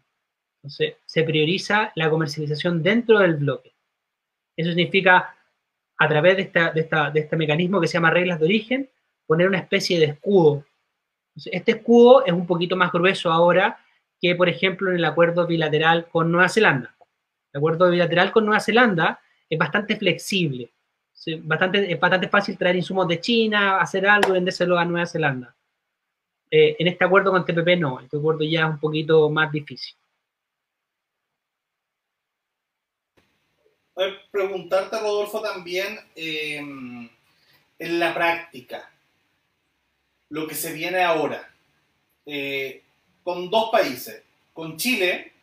Entonces, 0.58 0.96
se 1.06 1.24
prioriza 1.24 1.92
la 1.96 2.10
comercialización 2.10 2.82
dentro 2.82 3.20
del 3.20 3.36
bloque. 3.36 3.75
Eso 4.56 4.70
significa, 4.70 5.36
a 5.98 6.08
través 6.08 6.38
de, 6.38 6.42
esta, 6.44 6.72
de, 6.72 6.82
esta, 6.82 7.12
de 7.12 7.22
este 7.22 7.36
mecanismo 7.36 7.82
que 7.82 7.88
se 7.88 7.94
llama 7.94 8.12
reglas 8.12 8.40
de 8.40 8.46
origen, 8.46 8.90
poner 9.26 9.48
una 9.48 9.60
especie 9.60 10.00
de 10.00 10.06
escudo. 10.06 10.66
este 11.46 11.74
escudo 11.74 12.26
es 12.26 12.34
un 12.34 12.46
poquito 12.46 12.76
más 12.76 12.92
grueso 12.92 13.32
ahora 13.32 13.80
que, 14.22 14.36
por 14.36 14.50
ejemplo, 14.50 14.90
en 14.90 14.98
el 14.98 15.06
acuerdo 15.06 15.46
bilateral 15.46 16.08
con 16.10 16.32
Nueva 16.32 16.50
Zelanda. 16.50 16.96
El 17.52 17.60
acuerdo 17.60 17.90
bilateral 17.90 18.32
con 18.32 18.46
Nueva 18.46 18.60
Zelanda 18.60 19.20
es 19.50 19.58
bastante 19.58 19.96
flexible. 19.96 20.72
bastante, 21.44 21.92
es 21.92 22.00
bastante 22.00 22.28
fácil 22.28 22.58
traer 22.58 22.76
insumos 22.76 23.08
de 23.08 23.20
China, 23.20 23.80
hacer 23.80 24.08
algo 24.08 24.30
y 24.30 24.34
vendérselo 24.34 24.78
a 24.78 24.86
Nueva 24.86 25.06
Zelanda. 25.06 25.56
Eh, 26.50 26.76
en 26.80 26.88
este 26.88 27.04
acuerdo 27.04 27.32
con 27.32 27.46
TPP 27.46 27.80
no, 27.80 28.00
este 28.00 28.18
acuerdo 28.18 28.44
ya 28.44 28.62
es 28.62 28.70
un 28.70 28.80
poquito 28.80 29.30
más 29.30 29.52
difícil. 29.52 29.96
Preguntarte, 34.32 35.00
Rodolfo, 35.00 35.42
también 35.42 36.00
em, 36.16 37.10
en 37.80 38.00
la 38.00 38.14
práctica, 38.14 38.90
lo 40.30 40.48
que 40.48 40.56
se 40.56 40.74
viene 40.74 41.02
ahora, 41.02 41.50
eh, 42.26 42.84
con 43.24 43.50
dos 43.50 43.70
países, 43.72 44.22
con 44.54 44.78
Chile, 44.78 45.34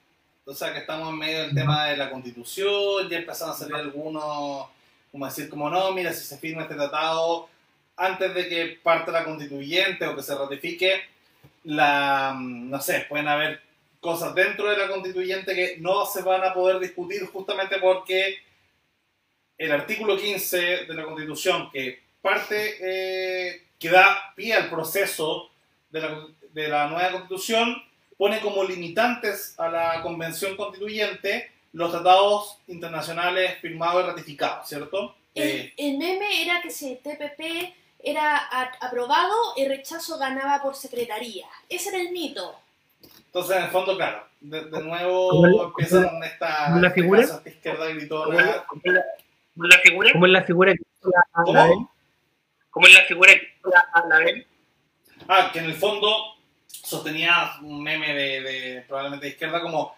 o 0.44 0.54
sea 0.54 0.72
que 0.72 0.80
estamos 0.80 1.08
en 1.10 1.18
medio 1.18 1.38
del 1.40 1.54
tema 1.54 1.86
de 1.86 1.96
la 1.96 2.10
constitución, 2.10 3.08
ya 3.08 3.18
empezaron 3.18 3.54
a 3.54 3.56
salir 3.56 3.74
algunos, 3.74 4.68
como 5.10 5.26
decir, 5.26 5.48
como 5.48 5.70
no, 5.70 5.92
mira, 5.92 6.12
si 6.12 6.24
se 6.24 6.38
firma 6.38 6.62
este 6.62 6.74
tratado 6.74 7.48
antes 7.96 8.34
de 8.34 8.48
que 8.48 8.66
parte 8.82 9.12
la 9.12 9.24
constituyente 9.24 10.06
o 10.06 10.16
que 10.16 10.22
se 10.22 10.34
ratifique, 10.34 11.02
la, 11.64 12.34
no 12.36 12.80
sé, 12.80 13.06
pueden 13.08 13.28
haber 13.28 13.62
cosas 14.02 14.34
dentro 14.34 14.68
de 14.68 14.76
la 14.76 14.88
constituyente 14.88 15.54
que 15.54 15.76
no 15.78 16.04
se 16.04 16.22
van 16.22 16.42
a 16.42 16.52
poder 16.52 16.80
discutir 16.80 17.24
justamente 17.26 17.76
porque 17.78 18.42
el 19.56 19.70
artículo 19.70 20.18
15 20.18 20.86
de 20.86 20.94
la 20.94 21.04
constitución 21.04 21.70
que 21.70 22.02
parte, 22.20 22.78
eh, 22.80 23.62
que 23.78 23.90
da 23.90 24.34
pie 24.34 24.54
al 24.54 24.68
proceso 24.68 25.50
de 25.90 26.00
la, 26.00 26.26
de 26.52 26.68
la 26.68 26.88
nueva 26.88 27.12
constitución, 27.12 27.80
pone 28.18 28.40
como 28.40 28.64
limitantes 28.64 29.54
a 29.56 29.68
la 29.68 30.02
convención 30.02 30.56
constituyente 30.56 31.52
los 31.72 31.92
tratados 31.92 32.58
internacionales 32.66 33.60
firmados 33.60 34.02
y 34.02 34.06
ratificados, 34.08 34.68
¿cierto? 34.68 35.14
El, 35.32 35.48
Eh, 35.48 35.74
el 35.76 35.98
meme 35.98 36.42
era 36.42 36.60
que 36.60 36.70
si 36.70 36.90
el 36.90 36.98
TPP 36.98 37.72
era 38.02 38.36
aprobado, 38.80 39.54
el 39.56 39.68
rechazo 39.68 40.18
ganaba 40.18 40.60
por 40.60 40.74
secretaría. 40.74 41.46
Ese 41.68 41.90
era 41.90 42.00
el 42.00 42.10
mito. 42.10 42.58
Entonces, 43.32 43.56
en 43.56 43.62
el 43.64 43.70
fondo, 43.70 43.96
claro, 43.96 44.26
de, 44.40 44.60
de 44.64 44.70
¿Cómo 44.70 44.82
nuevo 44.84 45.64
empiezan 45.64 46.22
esta, 46.22 46.64
cómo 46.66 46.80
la 46.80 46.90
figura? 46.90 47.22
esta 47.22 47.48
izquierda 47.48 47.86
¿Cómo 47.86 47.94
gritona. 47.98 48.40
es 48.40 48.56
la 49.56 49.78
figura? 49.78 50.10
¿Cómo 50.12 50.26
es 50.26 50.32
la 50.32 50.42
figura 50.42 50.74
que 50.74 50.80
¿Cómo? 51.32 51.92
¿Cómo 52.70 52.86
es 52.86 52.94
la 52.94 53.02
figura 53.04 53.32
que? 53.32 54.46
Ah, 55.28 55.50
que 55.52 55.58
en 55.60 55.64
el 55.66 55.74
fondo 55.74 56.34
sostenía 56.66 57.52
un 57.62 57.82
meme 57.82 58.14
de, 58.14 58.40
de 58.42 58.80
probablemente 58.82 59.26
de 59.26 59.32
izquierda 59.32 59.60
como 59.60 59.94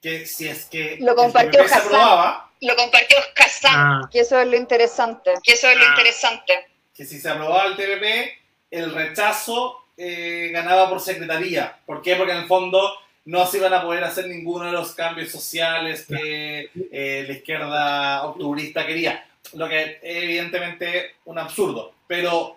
que 0.00 0.26
si 0.26 0.48
es 0.48 0.64
que 0.66 0.96
Lo 1.00 1.14
compartió 1.14 1.62
Hassan. 1.62 1.80
aprobaba, 1.82 2.50
Lo 2.62 2.76
compartió 2.76 3.16
Kazan, 3.34 3.72
Ah, 3.74 4.08
Que 4.10 4.20
eso 4.20 4.38
es 4.40 4.46
lo 4.48 4.56
interesante. 4.56 5.32
que 5.42 5.52
eso 5.52 5.68
es 5.68 5.76
lo 5.76 5.84
Ah. 5.84 5.88
interesante. 5.90 6.52
que 6.94 7.04
si 7.04 7.18
se 7.18 7.28
aprobaba 7.30 7.64
el 7.66 7.76
TPP, 7.76 8.38
el 8.70 8.94
rechazo 8.94 9.79
eh, 10.02 10.48
ganaba 10.50 10.88
por 10.88 10.98
secretaría. 10.98 11.78
¿Por 11.84 12.00
qué? 12.00 12.16
Porque 12.16 12.32
en 12.32 12.38
el 12.38 12.46
fondo 12.46 12.90
no 13.26 13.46
se 13.46 13.58
iban 13.58 13.74
a 13.74 13.82
poder 13.82 14.02
hacer 14.02 14.28
ninguno 14.28 14.64
de 14.64 14.72
los 14.72 14.92
cambios 14.92 15.28
sociales 15.28 16.06
que 16.08 16.70
eh, 16.90 17.24
la 17.26 17.32
izquierda 17.34 18.22
octubrista 18.24 18.86
quería. 18.86 19.28
Lo 19.52 19.68
que 19.68 19.82
es 19.82 19.98
evidentemente 20.00 21.16
un 21.26 21.38
absurdo. 21.38 21.92
Pero, 22.06 22.56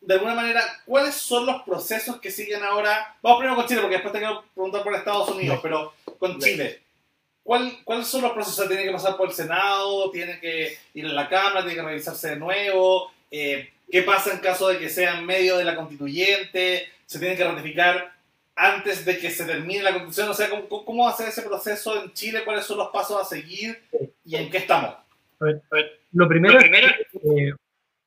de 0.00 0.14
alguna 0.14 0.34
manera, 0.34 0.64
¿cuáles 0.84 1.14
son 1.14 1.46
los 1.46 1.62
procesos 1.62 2.20
que 2.20 2.32
siguen 2.32 2.64
ahora? 2.64 3.16
Vamos 3.22 3.38
primero 3.38 3.54
con 3.54 3.68
Chile, 3.68 3.80
porque 3.80 3.96
después 3.96 4.12
te 4.12 4.18
quiero 4.18 4.44
preguntar 4.52 4.82
por 4.82 4.94
Estados 4.96 5.28
Unidos, 5.28 5.60
pero 5.62 5.94
con 6.18 6.40
Chile. 6.40 6.82
¿Cuál, 7.44 7.78
¿Cuáles 7.84 8.08
son 8.08 8.22
los 8.22 8.32
procesos? 8.32 8.66
¿Tiene 8.66 8.82
que 8.82 8.90
pasar 8.90 9.16
por 9.16 9.28
el 9.28 9.34
Senado? 9.34 10.10
¿Tiene 10.10 10.40
que 10.40 10.76
ir 10.94 11.06
a 11.06 11.10
la 11.10 11.28
Cámara? 11.28 11.60
¿Tiene 11.60 11.76
que 11.76 11.82
revisarse 11.82 12.30
de 12.30 12.36
nuevo? 12.36 13.12
Eh, 13.30 13.72
¿Qué 13.92 14.02
pasa 14.02 14.32
en 14.32 14.38
caso 14.38 14.68
de 14.68 14.78
que 14.78 14.88
sea 14.88 15.18
en 15.18 15.26
medio 15.26 15.58
de 15.58 15.64
la 15.64 15.76
constituyente? 15.76 16.88
¿Se 17.04 17.18
tiene 17.18 17.36
que 17.36 17.44
ratificar 17.44 18.14
antes 18.56 19.04
de 19.04 19.18
que 19.18 19.30
se 19.30 19.44
termine 19.44 19.82
la 19.82 19.92
constitución? 19.92 20.30
O 20.30 20.34
sea, 20.34 20.48
¿cómo, 20.48 20.86
cómo 20.86 21.04
va 21.04 21.10
a 21.10 21.14
ser 21.14 21.28
ese 21.28 21.42
proceso 21.42 22.02
en 22.02 22.10
Chile? 22.14 22.40
¿Cuáles 22.42 22.64
son 22.64 22.78
los 22.78 22.88
pasos 22.88 23.20
a 23.20 23.24
seguir? 23.26 23.82
¿Y 24.24 24.36
en 24.36 24.48
qué 24.48 24.56
estamos? 24.56 24.94
a 25.40 25.44
ver, 25.44 25.62
a 25.70 25.74
ver, 25.74 26.00
Lo 26.12 26.26
primero, 26.26 26.58
es 26.58 26.70
que, 26.70 27.48
eh, 27.48 27.54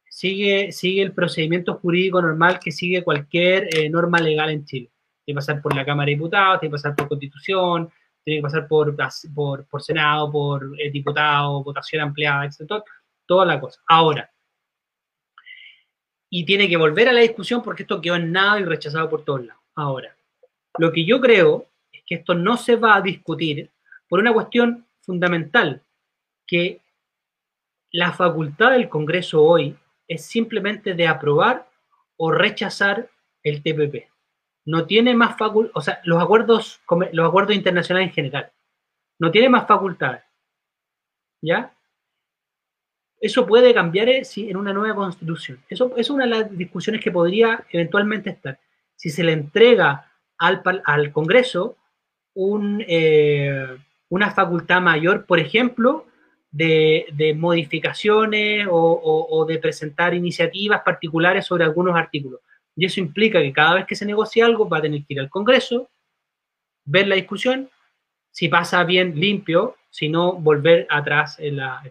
sigue, 0.10 0.72
sigue 0.72 1.04
el 1.04 1.12
procedimiento 1.12 1.76
jurídico 1.76 2.20
normal 2.20 2.60
que 2.60 2.72
sigue 2.72 3.04
cualquier 3.04 3.70
eh, 3.78 3.88
norma 3.88 4.18
legal 4.20 4.50
en 4.50 4.66
Chile. 4.66 4.90
Tiene 5.24 5.36
que 5.36 5.46
pasar 5.46 5.62
por 5.62 5.76
la 5.76 5.86
Cámara 5.86 6.08
de 6.08 6.16
Diputados, 6.16 6.62
tiene 6.62 6.72
que 6.72 6.78
pasar 6.78 6.96
por 6.96 7.10
Constitución, 7.10 7.92
tiene 8.24 8.40
que 8.40 8.44
pasar 8.44 8.68
por, 8.68 8.96
por, 9.36 9.68
por 9.68 9.84
Senado, 9.84 10.32
por 10.32 10.68
eh, 10.80 10.90
diputado, 10.90 11.64
votación 11.64 12.02
ampliada, 12.02 12.46
etc. 12.46 12.82
Toda 13.28 13.46
la 13.46 13.60
cosa. 13.60 13.80
Ahora, 13.86 14.32
y 16.38 16.44
tiene 16.44 16.68
que 16.68 16.76
volver 16.76 17.08
a 17.08 17.14
la 17.14 17.22
discusión 17.22 17.64
porque 17.64 17.84
esto 17.84 18.02
quedó 18.02 18.16
en 18.16 18.34
nada 18.34 18.60
y 18.60 18.66
rechazado 18.66 19.10
por 19.10 19.24
todos 19.24 19.46
lados. 19.46 19.64
Ahora, 19.74 20.18
lo 20.78 20.92
que 20.92 21.06
yo 21.06 21.22
creo 21.22 21.66
es 21.94 22.04
que 22.06 22.16
esto 22.16 22.34
no 22.34 22.58
se 22.58 22.76
va 22.76 22.98
a 22.98 23.02
discutir 23.02 23.72
por 24.10 24.20
una 24.20 24.34
cuestión 24.34 24.86
fundamental, 25.00 25.82
que 26.46 26.82
la 27.90 28.12
facultad 28.12 28.72
del 28.72 28.90
Congreso 28.90 29.42
hoy 29.42 29.78
es 30.10 30.26
simplemente 30.26 30.94
de 30.94 31.08
aprobar 31.08 31.70
o 32.18 32.34
rechazar 32.34 33.10
el 33.42 33.64
TPP. 33.64 34.10
No 34.66 34.86
tiene 34.86 35.16
más 35.16 35.38
facultad, 35.38 35.72
o 35.74 35.80
sea, 35.80 36.02
los 36.04 36.22
acuerdos, 36.22 36.82
los 37.14 37.30
acuerdos 37.30 37.56
internacionales 37.56 38.10
en 38.10 38.14
general. 38.14 38.52
No 39.20 39.32
tiene 39.32 39.48
más 39.48 39.66
facultades. 39.66 40.24
¿Ya? 41.42 41.74
Eso 43.26 43.48
puede 43.48 43.74
cambiar 43.74 44.08
eh, 44.10 44.22
en 44.36 44.56
una 44.56 44.72
nueva 44.72 44.94
constitución. 44.94 45.58
Eso, 45.68 45.94
es 45.98 46.12
una 46.12 46.26
de 46.26 46.30
las 46.30 46.58
discusiones 46.58 47.02
que 47.02 47.12
podría 47.12 47.64
eventualmente 47.72 48.30
estar. 48.30 48.60
Si 48.96 49.10
se 49.10 49.24
le 49.24 49.32
entrega 49.32 50.12
al, 50.38 50.62
Congreso 51.12 51.76
eh, 52.88 53.78
una 54.10 54.30
facultad 54.30 54.80
mayor, 54.80 55.26
por 55.26 55.40
ejemplo, 55.40 56.06
de, 56.52 57.36
modificaciones 57.36 58.68
o, 58.70 58.76
o- 58.76 59.28
o 59.40 59.46
de 59.46 59.58
presentar 59.58 60.14
iniciativas 60.14 60.82
particulares 60.84 61.46
sobre 61.48 61.64
algunos 61.64 61.96
artículos. 61.96 62.42
Y 62.76 62.86
eso 62.86 63.00
implica 63.00 63.42
que 63.42 63.52
cada 63.52 63.74
vez 63.74 63.86
que 63.88 63.96
se 63.96 64.06
negocie 64.06 64.44
algo 64.44 64.70
va 64.70 64.78
a 64.78 64.82
tener 64.84 65.00
que 65.04 65.16
ir 65.16 65.20
al 65.20 65.32
Congreso, 65.32 65.90
ver 66.86 67.08
la 67.08 67.16
discusión, 67.16 67.70
si 68.30 68.50
pasa 68.50 68.84
bien, 68.84 69.20
limpio, 69.20 69.78
si 69.90 70.10
no, 70.10 70.34
volver 70.34 70.86
atrás 70.92 71.40
en 71.40 71.56
la... 71.58 71.82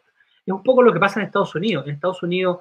Es 0.47 0.53
un 0.53 0.63
poco 0.63 0.83
lo 0.83 0.93
que 0.93 1.01
pasa 1.01 1.21
en 1.21 1.27
Estados 1.27 1.55
Unidos. 1.55 1.87
En 1.87 1.95
Estados 1.95 2.23
Unidos, 2.23 2.59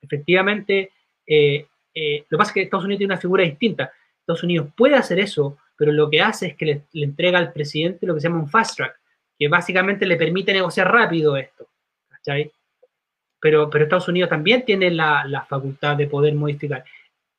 efectivamente, 0.00 0.92
eh, 1.26 1.66
eh, 1.94 2.24
lo 2.28 2.36
que 2.36 2.38
pasa 2.38 2.50
es 2.50 2.54
que 2.54 2.62
Estados 2.62 2.84
Unidos 2.84 2.98
tiene 2.98 3.12
una 3.14 3.20
figura 3.20 3.44
distinta. 3.44 3.92
Estados 4.20 4.42
Unidos 4.42 4.68
puede 4.76 4.96
hacer 4.96 5.18
eso, 5.18 5.58
pero 5.76 5.92
lo 5.92 6.10
que 6.10 6.20
hace 6.20 6.48
es 6.48 6.56
que 6.56 6.66
le, 6.66 7.04
entrega 7.04 7.38
al 7.38 7.52
presidente 7.52 8.06
lo 8.06 8.14
que 8.14 8.20
se 8.20 8.28
llama 8.28 8.40
un 8.40 8.48
fast 8.48 8.76
track, 8.76 8.98
que 9.38 9.48
básicamente 9.48 10.06
le 10.06 10.16
permite 10.16 10.52
negociar 10.52 10.90
rápido 10.90 11.36
esto. 11.36 11.68
¿cachai? 12.08 12.50
Pero, 13.38 13.68
pero 13.68 13.84
Estados 13.84 14.08
Unidos 14.08 14.30
también 14.30 14.64
tiene 14.64 14.90
la, 14.90 15.24
la 15.26 15.44
facultad 15.44 15.96
de 15.96 16.06
poder 16.06 16.34
modificar. 16.34 16.84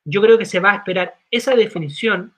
Yo 0.06 0.22
creo 0.22 0.38
que 0.38 0.46
se 0.46 0.60
va 0.60 0.72
a 0.72 0.76
esperar 0.78 1.16
esa 1.32 1.56
definición, 1.56 2.34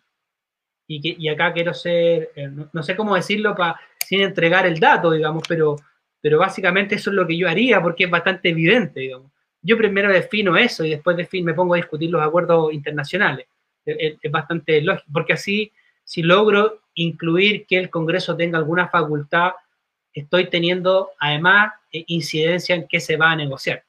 y, 0.87 1.01
que, 1.01 1.15
y 1.21 1.27
acá 1.27 1.53
quiero 1.53 1.73
ser, 1.73 2.31
eh, 2.35 2.47
no, 2.47 2.67
no 2.73 2.81
sé 2.81 2.95
cómo 2.95 3.13
decirlo 3.13 3.53
pa, 3.55 3.79
sin 4.03 4.21
entregar 4.21 4.65
el 4.65 4.79
dato, 4.79 5.11
digamos, 5.11 5.43
pero, 5.47 5.75
pero 6.21 6.37
básicamente 6.39 6.95
eso 6.95 7.09
es 7.09 7.15
lo 7.15 7.25
que 7.27 7.37
yo 7.37 7.47
haría 7.49 7.81
porque 7.81 8.05
es 8.05 8.09
bastante 8.09 8.49
evidente, 8.49 8.99
digamos. 9.01 9.31
Yo 9.61 9.77
primero 9.77 10.11
defino 10.11 10.55
eso 10.57 10.85
y 10.85 10.91
después 10.91 11.17
defino, 11.17 11.45
me 11.47 11.53
pongo 11.53 11.73
a 11.73 11.77
discutir 11.77 12.09
los 12.09 12.21
acuerdos 12.21 12.73
internacionales. 12.73 13.47
Es, 13.85 13.97
es- 13.99 14.17
es 14.21 14.31
bastante 14.31 14.81
lógico, 14.81 15.07
porque 15.13 15.33
así, 15.33 15.71
si 16.03 16.21
logro 16.23 16.81
incluir 16.95 17.65
que 17.65 17.77
el 17.77 17.89
Congreso 17.89 18.35
tenga 18.35 18.57
alguna 18.57 18.87
facultad, 18.89 19.51
estoy 20.13 20.49
teniendo 20.49 21.11
además 21.19 21.73
eh, 21.91 22.03
incidencia 22.07 22.75
en 22.75 22.87
qué 22.87 22.99
se 22.99 23.17
va 23.17 23.31
a 23.31 23.35
negociar. 23.35 23.83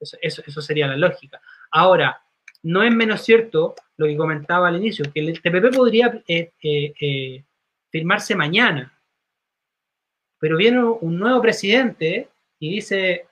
Eso, 0.00 0.16
eso, 0.22 0.42
eso 0.46 0.62
sería 0.62 0.86
la 0.86 0.96
lógica. 0.96 1.40
Ahora, 1.70 2.20
no 2.62 2.82
es 2.82 2.92
menos 2.94 3.22
cierto 3.22 3.74
lo 3.96 4.06
que 4.06 4.16
comentaba 4.16 4.68
al 4.68 4.76
inicio, 4.76 5.04
que 5.12 5.20
el 5.20 5.40
TPP 5.40 5.74
podría 5.74 6.22
eh, 6.28 6.52
eh, 6.62 6.92
eh, 7.00 7.44
firmarse 7.90 8.34
mañana, 8.34 8.92
pero 10.38 10.56
viene 10.56 10.82
un 10.82 11.18
nuevo 11.18 11.40
presidente 11.40 12.28
y 12.58 12.74
dice, 12.74 13.26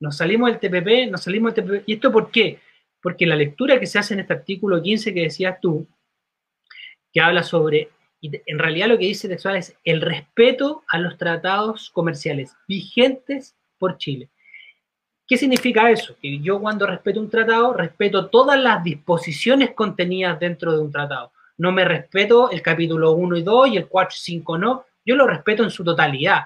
nos 0.00 0.16
salimos 0.16 0.50
del 0.50 0.58
TPP, 0.58 1.10
nos 1.10 1.22
salimos 1.22 1.54
del 1.54 1.64
TPP. 1.64 1.88
¿Y 1.88 1.94
esto 1.94 2.12
por 2.12 2.30
qué? 2.30 2.58
Porque 3.00 3.26
la 3.26 3.36
lectura 3.36 3.78
que 3.78 3.86
se 3.86 3.98
hace 3.98 4.14
en 4.14 4.20
este 4.20 4.32
artículo 4.32 4.82
15 4.82 5.14
que 5.14 5.22
decías 5.22 5.60
tú, 5.60 5.86
que 7.12 7.20
habla 7.20 7.42
sobre, 7.42 7.90
y 8.20 8.30
en 8.46 8.58
realidad 8.58 8.88
lo 8.88 8.98
que 8.98 9.06
dice 9.06 9.28
textual 9.28 9.56
es 9.56 9.76
el 9.84 10.00
respeto 10.00 10.84
a 10.88 10.98
los 10.98 11.18
tratados 11.18 11.90
comerciales 11.90 12.54
vigentes 12.66 13.54
por 13.78 13.98
Chile. 13.98 14.28
¿Qué 15.26 15.36
significa 15.36 15.90
eso? 15.90 16.16
Que 16.20 16.40
yo 16.40 16.60
cuando 16.60 16.86
respeto 16.86 17.20
un 17.20 17.30
tratado, 17.30 17.72
respeto 17.72 18.28
todas 18.28 18.60
las 18.60 18.82
disposiciones 18.82 19.70
contenidas 19.70 20.38
dentro 20.38 20.72
de 20.72 20.80
un 20.80 20.90
tratado. 20.90 21.32
No 21.58 21.70
me 21.72 21.84
respeto 21.84 22.50
el 22.50 22.60
capítulo 22.60 23.12
1 23.12 23.36
y 23.36 23.42
2 23.42 23.68
y 23.68 23.76
el 23.76 23.86
4 23.86 24.14
y 24.14 24.20
5 24.20 24.58
no. 24.58 24.84
Yo 25.04 25.16
lo 25.16 25.26
respeto 25.26 25.62
en 25.62 25.70
su 25.70 25.84
totalidad. 25.84 26.42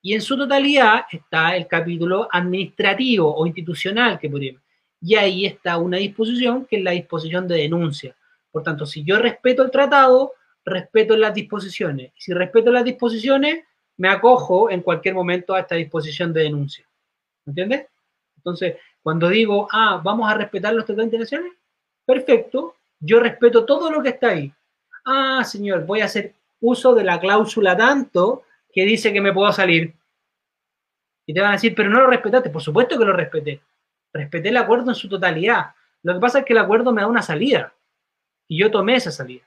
Y 0.00 0.14
en 0.14 0.22
su 0.22 0.36
totalidad 0.36 1.04
está 1.10 1.56
el 1.56 1.66
capítulo 1.66 2.28
administrativo 2.30 3.34
o 3.34 3.46
institucional 3.46 4.18
que 4.18 4.30
podríamos. 4.30 4.62
Y 5.00 5.16
ahí 5.16 5.46
está 5.46 5.78
una 5.78 5.96
disposición 5.96 6.66
que 6.66 6.76
es 6.76 6.82
la 6.82 6.92
disposición 6.92 7.46
de 7.48 7.56
denuncia. 7.56 8.16
Por 8.50 8.62
tanto, 8.62 8.86
si 8.86 9.04
yo 9.04 9.18
respeto 9.18 9.62
el 9.62 9.70
tratado, 9.70 10.32
respeto 10.64 11.16
las 11.16 11.34
disposiciones. 11.34 12.12
Si 12.16 12.32
respeto 12.32 12.70
las 12.70 12.84
disposiciones, 12.84 13.64
me 13.96 14.08
acojo 14.08 14.70
en 14.70 14.82
cualquier 14.82 15.14
momento 15.14 15.54
a 15.54 15.60
esta 15.60 15.74
disposición 15.74 16.32
de 16.32 16.42
denuncia. 16.42 16.88
¿Entiendes? 17.46 17.86
Entonces, 18.36 18.76
cuando 19.02 19.28
digo, 19.28 19.68
ah, 19.72 20.00
vamos 20.02 20.30
a 20.30 20.34
respetar 20.34 20.74
los 20.74 20.84
tratados 20.84 21.06
internacionales, 21.06 21.52
perfecto, 22.04 22.76
yo 23.00 23.20
respeto 23.20 23.64
todo 23.64 23.90
lo 23.90 24.02
que 24.02 24.10
está 24.10 24.28
ahí. 24.28 24.52
Ah, 25.04 25.42
señor, 25.44 25.84
voy 25.86 26.00
a 26.00 26.06
hacer 26.06 26.34
uso 26.60 26.94
de 26.94 27.04
la 27.04 27.20
cláusula 27.20 27.76
tanto 27.76 28.44
que 28.72 28.84
dice 28.84 29.12
que 29.12 29.20
me 29.20 29.32
puedo 29.32 29.52
salir. 29.52 29.94
Y 31.26 31.34
te 31.34 31.40
van 31.40 31.50
a 31.50 31.54
decir, 31.54 31.74
pero 31.74 31.90
no 31.90 32.00
lo 32.00 32.06
respetaste. 32.06 32.50
Por 32.50 32.62
supuesto 32.62 32.98
que 32.98 33.04
lo 33.04 33.12
respeté. 33.12 33.60
Respeté 34.12 34.48
el 34.48 34.56
acuerdo 34.56 34.90
en 34.90 34.94
su 34.94 35.08
totalidad. 35.08 35.74
Lo 36.02 36.14
que 36.14 36.20
pasa 36.20 36.38
es 36.40 36.44
que 36.44 36.52
el 36.52 36.58
acuerdo 36.58 36.92
me 36.92 37.02
da 37.02 37.06
una 37.06 37.22
salida. 37.22 37.72
Y 38.46 38.58
yo 38.58 38.70
tomé 38.70 38.96
esa 38.96 39.10
salida. 39.10 39.44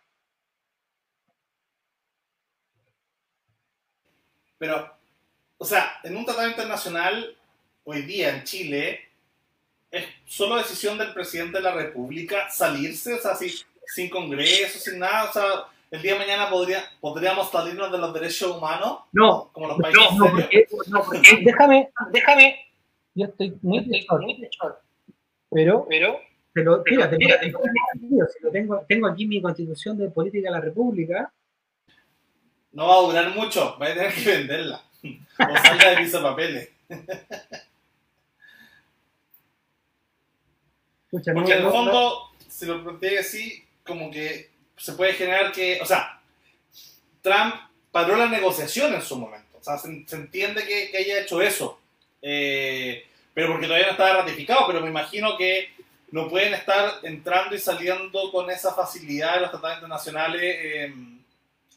Pero, 4.59 4.95
o 5.57 5.65
sea, 5.65 5.99
en 6.03 6.15
un 6.15 6.23
tratado 6.23 6.47
internacional, 6.47 7.35
hoy 7.83 8.03
día 8.03 8.29
en 8.35 8.43
Chile, 8.43 9.09
es 9.89 10.05
solo 10.25 10.57
decisión 10.57 10.99
del 10.99 11.13
presidente 11.13 11.57
de 11.57 11.63
la 11.63 11.73
República 11.73 12.47
salirse, 12.47 13.15
o 13.15 13.19
sea, 13.19 13.33
sin, 13.33 13.49
sin 13.87 14.07
congreso, 14.07 14.77
sin 14.77 14.99
nada, 14.99 15.29
o 15.29 15.33
sea, 15.33 15.65
el 15.91 16.01
día 16.01 16.13
de 16.13 16.19
mañana 16.19 16.49
podría, 16.49 16.83
podríamos 17.01 17.51
salirnos 17.51 17.91
de 17.91 17.97
los 17.97 18.13
derechos 18.13 18.55
humanos, 18.57 18.99
No, 19.11 19.49
como 19.51 19.67
los 19.67 19.77
países 19.77 20.01
no, 20.17 20.25
no, 20.25 20.31
porque, 20.31 20.67
no, 20.87 21.03
porque- 21.03 21.37
déjame, 21.43 21.91
déjame. 22.11 22.65
Yo 23.13 23.25
estoy 23.25 23.57
muy 23.61 23.81
short, 23.99 24.23
pero, 25.49 25.85
Pero, 25.89 26.19
te 26.53 26.63
lo, 26.63 26.81
mira, 26.85 27.09
te 27.09 27.17
lo- 27.19 27.37
te 27.39 27.49
lo- 27.51 28.27
si 28.27 28.43
lo 28.43 28.51
tengo, 28.51 28.85
tengo 28.87 29.07
aquí 29.07 29.25
mi 29.27 29.41
constitución 29.41 29.97
de 29.97 30.09
política 30.09 30.47
de 30.49 30.55
la 30.55 30.61
República. 30.61 31.31
No 32.71 32.87
va 32.87 32.95
a 32.95 33.01
durar 33.01 33.35
mucho, 33.35 33.77
va 33.77 33.87
a 33.87 33.93
tener 33.93 34.13
que 34.13 34.29
venderla. 34.29 34.81
O 35.03 35.57
salga 35.57 35.89
de 35.89 35.97
piso 35.97 36.21
papeles. 36.21 36.69
Escucha, 41.05 41.33
Porque 41.33 41.51
en 41.53 41.65
el 41.65 41.69
fondo, 41.69 42.29
si 42.47 42.65
lo 42.65 42.81
planteé 42.81 43.19
así, 43.19 43.65
como 43.85 44.09
que 44.09 44.50
se 44.81 44.93
puede 44.93 45.13
generar 45.13 45.51
que, 45.51 45.79
o 45.79 45.85
sea, 45.85 46.19
Trump 47.21 47.55
paró 47.91 48.15
la 48.15 48.27
negociación 48.27 48.93
en 48.93 49.01
su 49.01 49.15
momento. 49.15 49.57
O 49.59 49.63
sea, 49.63 49.77
se, 49.77 50.03
se 50.07 50.15
entiende 50.15 50.65
que, 50.65 50.89
que 50.89 50.97
haya 50.97 51.21
hecho 51.21 51.41
eso. 51.41 51.79
Eh, 52.21 53.05
pero 53.33 53.49
porque 53.49 53.67
todavía 53.67 53.87
no 53.87 53.91
estaba 53.91 54.21
ratificado, 54.23 54.65
pero 54.65 54.81
me 54.81 54.89
imagino 54.89 55.37
que 55.37 55.71
no 56.11 56.27
pueden 56.27 56.53
estar 56.55 56.95
entrando 57.03 57.55
y 57.55 57.59
saliendo 57.59 58.31
con 58.31 58.49
esa 58.49 58.73
facilidad 58.73 59.35
de 59.35 59.41
los 59.41 59.51
tratados 59.51 59.77
internacionales 59.77 60.41
eh, 60.41 60.93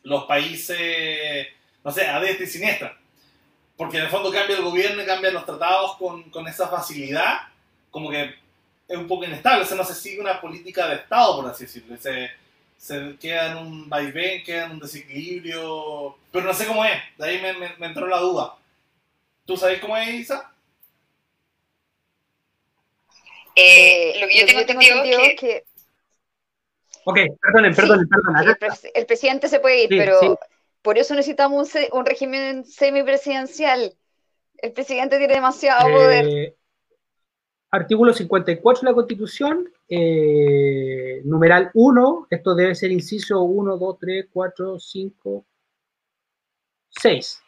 los 0.03 0.25
países, 0.25 1.47
no 1.85 1.91
sé, 1.93 2.07
a 2.07 2.21
diestra 2.21 2.45
y 2.45 2.49
siniestra. 2.49 2.99
Porque 3.77 3.99
en 3.99 4.05
el 4.05 4.11
fondo 4.11 4.33
cambia 4.33 4.57
el 4.57 4.63
gobierno 4.63 5.03
y 5.03 5.07
cambian 5.07 5.35
los 5.35 5.45
tratados 5.45 5.97
con, 5.97 6.31
con 6.31 6.49
esa 6.49 6.69
facilidad, 6.69 7.41
como 7.91 8.11
que 8.11 8.35
es 8.89 8.97
un 8.97 9.07
poco 9.07 9.25
inestable, 9.25 9.65
o 9.65 9.67
sea, 9.67 9.77
no 9.77 9.85
se 9.85 9.95
sigue 9.95 10.21
una 10.21 10.41
política 10.41 10.89
de 10.89 10.97
Estado, 10.97 11.37
por 11.41 11.51
así 11.51 11.65
decirlo. 11.65 11.97
Se 12.77 13.17
queda 13.19 13.53
en 13.53 13.59
un 13.59 13.89
vaivén, 13.89 14.43
queda 14.45 14.67
en 14.67 14.73
un 14.73 14.81
desequilibrio, 14.81 16.17
pero 16.33 16.45
no 16.47 16.55
sé 16.55 16.67
cómo 16.67 16.85
es, 16.85 17.01
de 17.19 17.25
ahí 17.29 17.41
me, 17.41 17.53
me- 17.55 17.77
me 17.79 17.87
entró 17.87 18.07
la 18.07 18.19
duda. 18.19 18.57
¿Tú 19.47 19.57
sabes 19.57 19.81
cómo 19.81 19.97
es, 19.97 20.09
Isa? 20.09 20.51
eh, 23.57 24.15
lo 24.21 24.27
que 24.27 24.39
yo 24.41 24.47
tengo 24.47 24.61
entendido 24.61 25.03
es 25.03 25.31
que, 25.31 25.37
que 25.37 25.65
Ok, 27.07 27.19
perdonen, 27.41 27.75
perdonen, 27.75 28.09
perdonen. 28.09 28.49
el, 28.49 28.57
pres- 28.57 28.91
el 28.95 29.07
presidente 29.07 29.49
se 29.49 29.61
puede 29.61 29.83
ir, 29.85 29.89
Sí, 29.91 29.97
pero 29.99 30.21
sí. 30.21 30.29
por 30.83 30.97
eso 30.99 31.15
necesitamos 31.15 31.59
un, 31.59 31.67
se- 31.67 31.91
un 31.93 32.07
régimen 32.07 32.65
semipresidencial. 32.65 33.95
El 34.59 34.73
presidente 34.73 35.19
tiene 35.19 35.35
demasiado 35.35 35.91
poder. 35.91 36.25
Eh, 36.27 36.57
artículo 37.71 38.13
54 38.15 38.81
de 38.81 38.87
la 38.91 38.95
Constitución, 38.95 39.71
eh, 39.89 41.21
numeral 41.25 41.71
1, 41.75 42.29
esto 42.31 42.55
debe 42.55 42.75
ser 42.75 42.91
inciso 42.91 43.43
1, 43.43 43.77
2, 43.77 43.99
3, 43.99 44.27
4, 44.33 44.79
5, 44.79 45.47
6. 46.91 47.43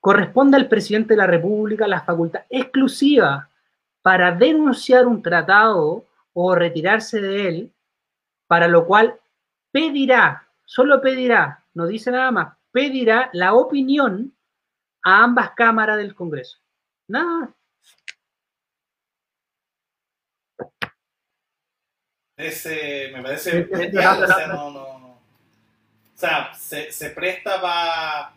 Corresponde 0.00 0.56
al 0.56 0.68
presidente 0.68 1.14
de 1.14 1.18
la 1.18 1.26
República 1.26 1.86
la 1.86 2.02
facultad 2.02 2.42
exclusiva 2.48 3.48
para 4.02 4.32
denunciar 4.32 5.06
un 5.06 5.22
tratado 5.22 6.06
o 6.32 6.54
retirarse 6.54 7.20
de 7.20 7.48
él, 7.48 7.72
para 8.46 8.66
lo 8.66 8.86
cual 8.86 9.20
pedirá, 9.70 10.48
solo 10.64 11.00
pedirá, 11.00 11.64
no 11.74 11.86
dice 11.86 12.10
nada 12.10 12.30
más, 12.30 12.56
pedirá 12.72 13.30
la 13.32 13.54
opinión 13.54 14.34
a 15.04 15.22
ambas 15.22 15.50
cámaras 15.52 15.98
del 15.98 16.14
Congreso. 16.14 16.58
Nada 17.08 17.40
más. 17.40 17.50
Ese, 22.44 23.10
me 23.14 23.22
parece 23.22 23.62
bestial, 23.62 24.20
no, 24.20 24.24
o 24.24 24.28
no, 24.28 24.34
sea, 24.36 24.46
no. 24.48 24.70
no. 24.70 24.82
O 24.84 25.18
sea, 26.14 26.54
se, 26.54 26.90
se 26.92 27.10
presta 27.10 27.60
para 27.60 28.32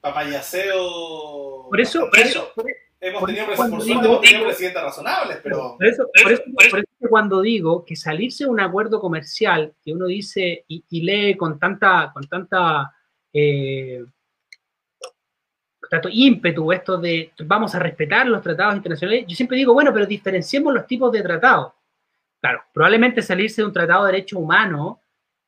pa 0.00 0.14
payaseo. 0.14 1.66
Por 1.68 1.80
eso, 1.80 2.08
por 2.10 2.18
eso, 2.18 2.52
por 2.54 2.66
hemos 3.00 3.20
por 3.20 3.28
tenido, 3.28 3.46
por 3.46 3.84
digo- 3.84 4.20
hemos 4.24 4.44
presidentes 4.46 4.82
razonables, 4.82 5.38
pero 5.42 5.76
Por 5.76 5.86
eso, 5.86 6.08
por 6.22 6.32
eso- 6.32 6.42
por 6.52 6.64
eso 6.80 6.86
que 7.00 7.08
cuando 7.08 7.40
digo 7.40 7.84
que 7.84 7.96
salirse 7.96 8.44
de 8.44 8.50
un 8.50 8.60
acuerdo 8.60 9.00
comercial 9.00 9.74
que 9.82 9.92
uno 9.92 10.06
dice 10.06 10.64
y, 10.68 10.84
y 10.90 11.00
lee 11.02 11.36
con 11.36 11.58
tanta, 11.58 12.10
con 12.12 12.26
tanta 12.28 12.92
eh, 13.32 14.04
tanto 15.88 16.08
ímpetu 16.10 16.72
esto 16.72 16.98
de 16.98 17.32
vamos 17.44 17.74
a 17.74 17.78
respetar 17.78 18.26
los 18.26 18.42
tratados 18.42 18.74
internacionales, 18.76 19.24
yo 19.28 19.36
siempre 19.36 19.56
digo, 19.56 19.72
bueno, 19.72 19.92
pero 19.92 20.04
diferenciemos 20.06 20.74
los 20.74 20.86
tipos 20.86 21.12
de 21.12 21.22
tratados. 21.22 21.72
Claro, 22.46 22.62
probablemente 22.72 23.22
salirse 23.22 23.60
de 23.60 23.66
un 23.66 23.72
tratado 23.72 24.04
de 24.04 24.12
derechos 24.12 24.38
humanos 24.38 24.98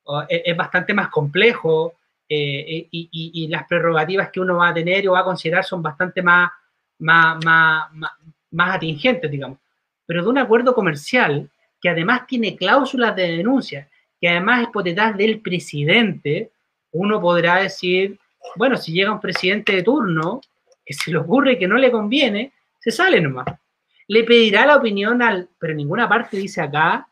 o, 0.02 0.24
es, 0.28 0.56
bastante 0.56 0.92
más 0.92 1.10
complejo 1.10 1.94
eh, 2.28 2.88
y, 2.90 3.08
y- 3.12 3.46
las 3.46 3.68
prerrogativas 3.68 4.30
que 4.32 4.40
uno 4.40 4.56
va 4.56 4.70
a 4.70 4.74
tener 4.74 5.08
o 5.08 5.12
va 5.12 5.20
a 5.20 5.24
considerar 5.24 5.64
son 5.64 5.80
bastante 5.80 6.22
más, 6.22 6.50
más, 6.98 7.38
más, 7.44 7.92
más, 7.92 8.10
más 8.50 8.74
atingentes, 8.74 9.30
digamos. 9.30 9.58
Pero 10.06 10.24
de 10.24 10.28
un 10.28 10.38
acuerdo 10.38 10.74
comercial 10.74 11.48
que 11.80 11.88
además 11.88 12.26
tiene 12.26 12.56
cláusulas 12.56 13.14
de 13.14 13.36
denuncia, 13.36 13.88
que 14.20 14.30
además 14.30 14.62
es 14.62 14.68
potestad 14.70 15.14
del 15.14 15.40
presidente, 15.40 16.50
uno 16.90 17.20
podrá 17.20 17.58
decir, 17.58 18.18
bueno, 18.56 18.76
si 18.76 18.92
llega 18.92 19.12
un 19.12 19.20
presidente 19.20 19.76
de 19.76 19.84
turno 19.84 20.40
que 20.84 20.94
se 20.94 21.12
le 21.12 21.18
ocurre 21.18 21.60
que 21.60 21.68
no 21.68 21.76
le 21.76 21.92
conviene, 21.92 22.50
se 22.80 22.90
sale 22.90 23.20
nomás. 23.20 23.46
Le 24.08 24.24
pedirá 24.24 24.66
la 24.66 24.76
opinión 24.76 25.22
al, 25.22 25.48
pero 25.58 25.72
en 25.72 25.76
ninguna 25.78 26.08
parte 26.08 26.36
dice 26.36 26.60
acá 26.60 27.08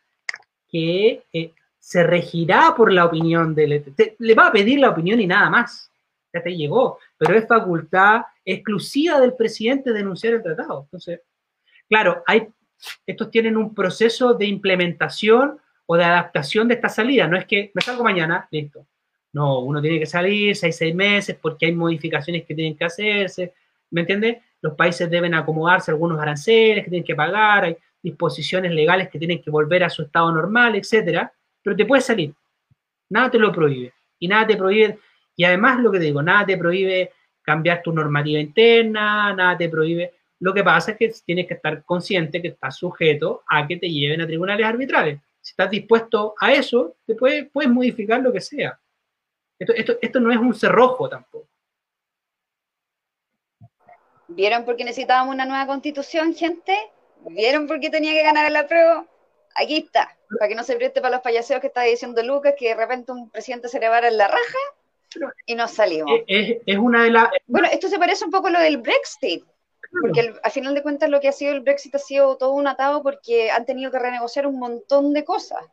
que 0.69 1.23
eh, 1.33 1.53
se 1.79 2.03
regirá 2.03 2.75
por 2.77 2.93
la 2.93 3.05
opinión 3.05 3.55
del... 3.55 3.85
te- 3.95 4.17
le 4.19 4.35
va 4.35 4.49
a 4.49 4.53
pedir 4.53 4.81
la 4.81 4.91
opinión 4.91 5.21
y 5.21 5.27
nada 5.27 5.49
más. 5.51 5.91
Ya 6.33 6.43
te 6.43 6.57
llegó. 6.57 6.99
Pero 7.17 7.35
es 7.35 7.47
facultad 7.47 8.23
exclusiva 8.45 9.21
del 9.21 9.35
presidente 9.35 9.93
denunciar 9.93 10.35
el 10.35 10.43
tratado. 10.43 10.83
Entonces, 10.85 11.21
claro, 11.89 12.23
hay, 12.27 12.49
estos 13.07 13.31
tienen 13.31 13.57
un 13.57 13.75
proceso 13.75 14.35
de 14.35 14.47
implementación 14.47 15.59
o 15.87 15.97
de 15.97 16.05
adaptación 16.05 16.67
de 16.67 16.75
esta 16.75 16.89
salida. 16.89 17.29
No 17.29 17.37
es 17.37 17.45
que 17.47 17.71
me 17.75 17.83
salgo 17.83 18.03
mañana, 18.03 18.49
listo. 18.51 18.87
No, 19.33 19.61
uno 19.61 19.81
tiene 19.83 19.99
que 20.01 20.07
salir 20.07 20.57
seis, 20.57 20.77
seis 20.77 20.95
meses 20.95 21.37
porque 21.41 21.67
hay 21.67 21.73
modificaciones 21.73 22.45
que 22.45 22.55
tienen 22.55 22.77
que 22.77 22.87
hacerse. 22.87 23.53
¿Me 23.91 24.01
entiendes? 24.01 24.39
Los 24.63 24.75
países 24.75 25.11
deben 25.11 25.35
acomodarse 25.35 25.91
algunos 25.91 26.19
aranceles 26.19 26.85
que 26.85 26.91
tienen 26.91 27.07
que 27.07 27.15
pagar, 27.15 27.65
hay 27.65 27.77
disposiciones 28.03 28.73
legales 28.73 29.09
que 29.09 29.19
tienen 29.19 29.43
que 29.43 29.51
volver 29.51 29.85
a 29.85 29.91
su 29.91 30.03
estado 30.03 30.33
normal, 30.33 30.77
etcétera. 30.77 31.33
Pero 31.63 31.77
te 31.77 31.85
puedes 31.85 32.05
salir. 32.05 32.35
Nada 33.11 33.31
te 33.31 33.39
lo 33.39 33.53
prohíbe. 33.53 33.93
Y 34.19 34.29
nada 34.29 34.47
te 34.47 34.57
prohíbe. 34.57 34.99
Y 35.37 35.45
además, 35.45 35.81
lo 35.81 35.93
que 35.93 35.99
te 35.99 36.05
digo, 36.07 36.23
nada 36.23 36.47
te 36.47 36.57
prohíbe 36.57 37.13
cambiar 37.43 37.83
tu 37.83 37.93
normativa 37.93 38.41
interna, 38.41 39.33
nada 39.35 39.57
te 39.57 39.69
prohíbe. 39.69 40.15
Lo 40.41 40.53
que 40.53 40.65
pasa 40.65 40.93
es 40.93 40.99
que 40.99 41.13
tienes 41.25 41.47
que 41.47 41.55
estar 41.55 41.85
consciente 41.85 42.43
que 42.43 42.49
estás 42.49 42.77
sujeto 42.77 43.43
a 43.49 43.67
que 43.67 43.77
te 43.77 43.89
lleven 43.89 44.21
a 44.21 44.27
tribunales 44.27 44.67
arbitrales. 44.67 45.21
Si 45.41 45.53
estás 45.53 45.71
dispuesto 45.71 46.35
a 46.41 46.53
eso, 46.53 46.97
te 47.07 47.15
puedes, 47.15 47.49
puedes 47.51 47.71
modificar 47.71 48.21
lo 48.21 48.33
que 48.33 48.41
sea. 48.41 48.79
Esto, 49.59 49.73
esto, 49.75 49.99
esto 50.03 50.21
no 50.21 50.31
es 50.31 50.39
un 50.39 50.55
cerrojo 50.55 51.09
tampoco. 51.09 51.49
¿Vieron 54.29 54.65
por 54.65 54.77
qué 54.77 54.85
necesitábamos 54.85 55.35
una 55.35 55.45
nueva 55.47 55.67
constitución, 55.67 56.35
gente? 56.35 56.77
¿Vieron 57.31 57.67
por 57.67 57.81
qué 57.81 57.91
tenía 57.91 58.13
que 58.13 58.23
ganar 58.23 58.47
el 58.47 58.57
apruebo? 58.57 59.07
Aquí 59.55 59.79
está, 59.79 60.15
para 60.39 60.49
que 60.49 60.55
no 60.55 60.65
se 60.65 60.77
preste 60.77 61.01
para 61.01 61.15
los 61.17 61.23
payaseos 61.23 61.61
que 61.61 61.69
está 61.69 61.83
diciendo 61.83 62.23
Lucas, 62.23 62.55
que 62.59 62.69
de 62.69 62.75
repente 62.75 63.13
un 63.13 63.31
presidente 63.31 63.69
se 63.69 63.81
le 63.81 63.89
va 63.89 63.99
a 63.99 64.11
la 64.11 64.29
raja 64.29 64.59
y 65.47 65.55
nos 65.55 65.71
salimos. 65.71 66.11
Es, 66.27 66.51
es- 66.51 66.57
es 66.67 66.77
una 66.77 67.05
de 67.05 67.11
las... 67.11 67.29
Bueno, 67.47 67.69
esto 67.73 67.89
se 67.89 67.99
parece 67.99 68.25
un 68.25 68.31
poco 68.31 68.49
a 68.49 68.51
lo 68.51 68.61
del 68.61 68.77
Brexit, 68.79 69.45
porque 70.03 70.21
el- 70.21 70.35
al 70.43 70.51
final 70.51 70.75
de 70.75 70.83
cuentas 70.83 71.09
lo 71.09 71.21
que 71.21 71.29
ha 71.29 71.33
sido 71.33 71.53
el 71.55 71.61
Brexit 71.61 71.95
ha 71.95 71.99
sido 71.99 72.37
todo 72.37 72.51
un 72.53 72.67
atado 72.69 73.03
porque 73.03 73.51
han 73.51 73.65
tenido 73.65 73.91
que 73.91 73.99
renegociar 73.99 74.47
un 74.47 74.59
montón 74.59 75.15
de 75.15 75.25
cosas. 75.25 75.65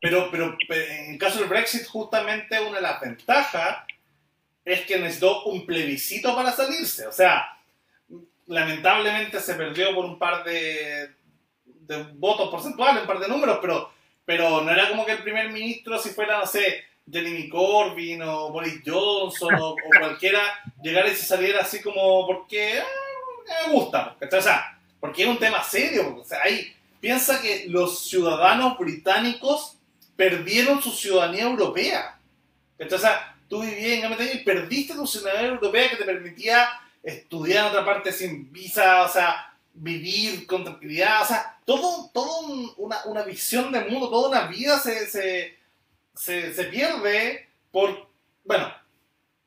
Pero, 0.00 0.28
pero, 0.30 0.56
pero 0.68 0.84
en 0.84 1.12
el 1.12 1.18
caso 1.18 1.38
del 1.38 1.48
Brexit, 1.48 1.86
justamente 1.86 2.58
una 2.60 2.76
de 2.76 2.82
las 2.82 3.00
ventajas 3.00 3.78
es 4.64 4.80
que 4.82 4.98
necesitó 4.98 5.44
un 5.44 5.64
plebiscito 5.64 6.34
para 6.34 6.50
salirse. 6.50 7.06
O 7.06 7.12
sea, 7.12 7.46
lamentablemente 8.46 9.40
se 9.40 9.54
perdió 9.54 9.94
por 9.94 10.04
un 10.04 10.18
par 10.18 10.44
de, 10.44 11.10
de 11.64 12.02
votos 12.14 12.50
porcentuales, 12.50 13.02
un 13.02 13.06
par 13.06 13.18
de 13.18 13.28
números, 13.28 13.58
pero, 13.60 13.90
pero 14.24 14.62
no 14.62 14.70
era 14.70 14.88
como 14.88 15.04
que 15.04 15.12
el 15.12 15.22
primer 15.22 15.50
ministro, 15.50 15.98
si 15.98 16.10
fuera, 16.10 16.38
no 16.38 16.46
sé, 16.46 16.84
Jeremy 17.10 17.48
Corbyn 17.48 18.22
o 18.22 18.50
Boris 18.50 18.82
Johnson 18.84 19.54
o, 19.60 19.76
cualquiera 19.98 20.40
llegara 20.82 21.08
y 21.08 21.14
se 21.14 21.24
saliera 21.24 21.60
así 21.60 21.80
como 21.80 22.26
porque 22.26 22.80
ah, 22.80 23.66
me 23.68 23.72
gusta, 23.72 24.16
O 24.20 24.40
sea, 24.40 24.78
porque 24.98 25.22
es 25.22 25.28
un 25.28 25.38
tema 25.38 25.62
serio. 25.62 26.16
O 26.20 26.24
sea, 26.24 26.40
ahí 26.42 26.74
piensa 27.00 27.40
que 27.40 27.66
los 27.68 28.04
ciudadanos 28.08 28.76
británicos 28.78 29.78
perdieron 30.16 30.82
su 30.82 30.90
ciudadanía 30.90 31.44
europea. 31.44 32.18
O 32.78 32.98
sea, 32.98 33.36
tú 33.48 33.62
vivías 33.62 33.92
en 33.92 34.00
Gran 34.00 34.28
y 34.34 34.38
perdiste 34.38 34.94
tu 34.94 35.06
ciudadanía 35.06 35.50
europea 35.50 35.90
que 35.90 35.96
te 35.96 36.04
permitía 36.04 36.68
estudiar 37.06 37.66
en 37.66 37.70
otra 37.70 37.84
parte 37.84 38.12
sin 38.12 38.52
visa, 38.52 39.04
o 39.04 39.08
sea, 39.08 39.54
vivir 39.72 40.46
con 40.46 40.64
tranquilidad, 40.64 41.22
o 41.22 41.26
sea, 41.26 41.58
todo, 41.64 42.10
todo 42.12 42.40
una, 42.78 43.04
una, 43.04 43.22
visión 43.22 43.70
del 43.70 43.88
mundo, 43.88 44.10
toda 44.10 44.28
una 44.28 44.46
vida 44.48 44.78
se, 44.78 45.06
se, 45.06 45.56
se, 46.14 46.64
pierde 46.64 47.48
por, 47.70 48.08
bueno, 48.44 48.72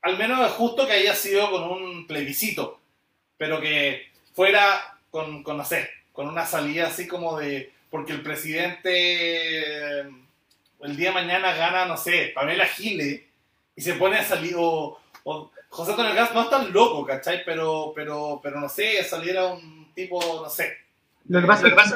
al 0.02 0.18
menos 0.18 0.48
es 0.48 0.53
justo 0.53 0.88
que 0.88 0.94
haya 0.94 1.15
sido 1.15 1.52
con 1.52 1.64
un 1.64 2.07
plebiscito, 2.07 2.80
pero 3.38 3.60
que 3.60 4.07
fuera 4.34 4.98
con, 5.11 5.44
con 5.44 5.57
no 5.57 5.65
sé, 5.65 5.90
con 6.14 6.27
una 6.27 6.45
salida 6.45 6.88
así 6.88 7.07
como 7.07 7.38
de, 7.38 7.73
porque 7.90 8.14
el 8.14 8.22
presidente 8.22 10.02
el 10.81 10.95
día 10.95 11.10
de 11.10 11.15
mañana 11.15 11.53
gana, 11.56 11.86
no 11.86 11.98
sé, 11.98 12.31
Pamela 12.34 12.65
Gile 12.65 13.27
y 13.76 13.81
se 13.81 13.94
pone 13.94 14.18
a 14.18 14.23
salir, 14.23 14.56
o, 14.57 14.99
José 15.69 15.91
Antonio 15.91 16.15
Gas 16.15 16.33
no 16.33 16.41
es 16.41 16.49
tan 16.49 16.73
loco, 16.73 17.05
¿cachai? 17.05 17.43
Pero, 17.45 17.93
pero, 17.95 18.39
pero 18.41 18.59
no 18.59 18.67
sé, 18.67 19.03
saliera 19.03 19.47
un 19.47 19.93
tipo, 19.93 20.19
no 20.41 20.49
sé. 20.49 20.73
Lo 21.27 21.41
que 21.41 21.47
pasa, 21.47 21.63
lo 21.63 21.69
que 21.69 21.75
pasa, 21.75 21.95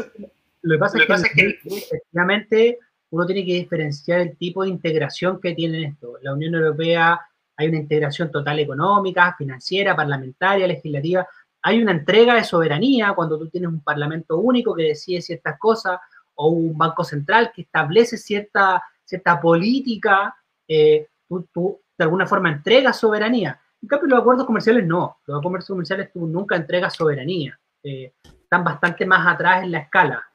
lo 0.61 0.77
que 0.77 1.07
pasa, 1.07 1.27
es, 1.27 1.33
que, 1.33 1.59
efectivamente 1.65 2.79
uno 3.09 3.25
tiene 3.25 3.45
que 3.45 3.53
diferenciar 3.53 4.21
el 4.21 4.37
tipo 4.37 4.63
de 4.63 4.69
integración 4.69 5.39
que 5.41 5.53
tiene 5.53 5.83
esto. 5.85 6.17
La 6.21 6.33
Unión 6.33 6.53
Europea 6.55 7.19
hay 7.55 7.67
una 7.67 7.77
integración 7.77 8.31
total 8.31 8.59
económica, 8.59 9.35
financiera, 9.37 9.95
parlamentaria, 9.95 10.67
legislativa. 10.67 11.27
Hay 11.61 11.81
una 11.81 11.91
entrega 11.91 12.35
de 12.35 12.43
soberanía 12.43 13.13
cuando 13.13 13.37
tú 13.37 13.49
tienes 13.49 13.69
un 13.69 13.81
parlamento 13.81 14.37
único 14.37 14.73
que 14.75 14.83
decide 14.83 15.21
ciertas 15.21 15.57
cosas 15.59 15.99
o 16.35 16.49
un 16.49 16.77
banco 16.77 17.03
central 17.03 17.51
que 17.55 17.63
establece 17.63 18.17
cierta, 18.17 18.83
cierta 19.03 19.39
política. 19.39 20.35
Eh, 20.67 21.07
tú, 21.27 21.47
tú, 21.53 21.81
de 21.97 22.03
alguna 22.03 22.25
forma 22.25 22.51
entregas 22.51 22.99
soberanía. 22.99 23.59
En 23.83 23.87
cambio, 23.87 24.07
los 24.07 24.19
acuerdos 24.21 24.45
comerciales 24.45 24.87
no. 24.87 25.17
Los 25.25 25.39
acuerdos 25.39 25.67
comerciales 25.67 26.09
tú 26.13 26.25
nunca 26.25 26.55
entregas 26.55 26.95
soberanía. 26.95 27.59
Eh, 27.83 28.13
están 28.23 28.63
bastante 28.63 29.05
más 29.05 29.27
atrás 29.27 29.63
en 29.63 29.71
la 29.73 29.79
escala. 29.79 30.25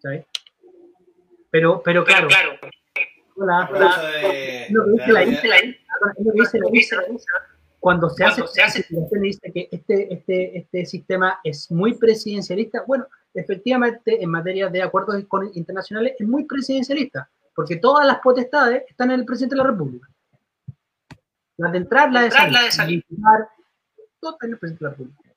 ¿Sabes? 0.00 0.26
Pero, 1.50 1.80
pero 1.84 2.04
claro. 2.04 2.26
claro. 2.26 2.50
Hola, 3.36 3.70
hola. 3.72 4.02
Lo 4.70 4.86
que 4.86 4.90
dice 5.26 5.46
la 5.46 5.56
lo 6.18 6.32
que 6.32 6.70
dice 6.72 6.96
la 6.96 7.02
cuando 7.78 8.10
se 8.10 8.24
hace, 8.24 8.44
se 8.48 8.60
hace 8.60 8.84
dice 9.20 9.52
que 9.52 9.68
este, 9.70 10.12
este, 10.12 10.58
este 10.58 10.84
sistema 10.84 11.38
es 11.44 11.70
muy 11.70 11.94
presidencialista, 11.94 12.82
bueno, 12.88 13.06
efectivamente 13.32 14.20
en 14.20 14.30
materia 14.30 14.68
de 14.68 14.82
acuerdos 14.82 15.24
internacionales 15.54 16.14
es 16.18 16.26
muy 16.26 16.44
presidencialista, 16.44 17.30
porque 17.54 17.76
todas 17.76 18.04
las 18.04 18.18
potestades 18.18 18.82
están 18.88 19.12
en 19.12 19.20
el 19.20 19.24
presidente 19.24 19.54
de 19.54 19.62
la 19.62 19.70
República. 19.70 20.08
Las 21.58 21.72
de 21.72 21.78
entrar, 21.78 22.12
la 22.12 22.22
de 22.22 22.30
salir. 22.30 22.52
La 22.52 22.62
de 22.62 22.70
salir. 22.70 23.04
La 23.10 24.90
República. 24.90 25.30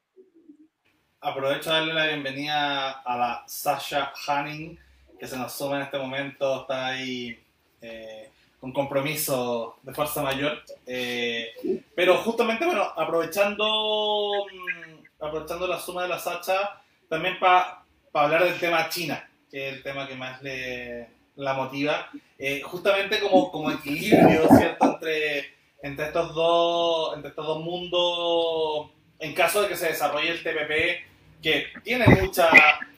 Aprovecho 1.20 1.72
de 1.72 1.76
darle 1.76 1.94
la 1.96 2.08
bienvenida 2.08 2.92
a 2.92 3.18
la 3.18 3.44
Sasha 3.48 4.14
Hanning, 4.28 4.78
que 5.20 5.28
se 5.28 5.36
nos 5.36 5.52
suma 5.52 5.78
en 5.78 5.82
este 5.82 5.98
momento, 5.98 6.62
está 6.62 6.88
ahí 6.88 7.44
eh, 7.82 8.30
con 8.60 8.72
compromiso 8.72 9.80
de 9.82 9.96
fuerza 9.96 10.22
mayor. 10.22 10.62
Eh, 10.86 11.84
pero 11.96 12.18
justamente, 12.18 12.68
bueno, 12.68 12.84
aprovechando, 12.96 14.46
mm, 14.46 15.24
aprovechando 15.26 15.66
la 15.66 15.80
suma 15.80 16.04
de 16.04 16.10
la 16.10 16.20
Sasha, 16.20 16.82
también 17.10 17.40
para 17.40 17.84
hablar 18.14 18.44
del 18.44 18.60
tema 18.60 18.90
China, 18.90 19.28
que 19.50 19.70
es 19.70 19.74
el 19.74 19.82
tema 19.82 20.08
que 20.08 20.16
más 20.16 20.40
le, 20.44 21.10
la 21.38 21.56
motiva, 21.56 22.12
eh, 22.38 22.62
justamente 22.62 23.20
como, 23.20 23.52
como 23.52 23.72
equilibrio, 23.72 24.48
¿cierto?, 24.56 24.86
entre, 24.86 25.61
entre, 25.84 26.06
estos 26.06 26.34
dos, 26.34 27.16
entre 27.16 27.30
estos 27.30 27.46
dos 27.46 27.60
mundos, 27.60 28.92
en 29.20 29.34
caso 29.34 29.62
de 29.62 29.70
que 29.70 29.76
se 29.76 29.88
desarrolle 29.88 30.32
el 30.32 30.44
TPP, 30.44 31.42
que 31.42 31.68
tiene 31.84 32.06
mucha, 32.08 32.50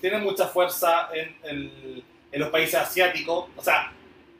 tiene 0.01 0.19
mucha 0.19 0.47
fuerza 0.47 1.09
en, 1.13 2.03
en 2.33 2.39
los 2.39 2.49
países 2.49 2.75
asiáticos, 2.75 3.45
o 3.55 3.61
sea, 3.61 3.93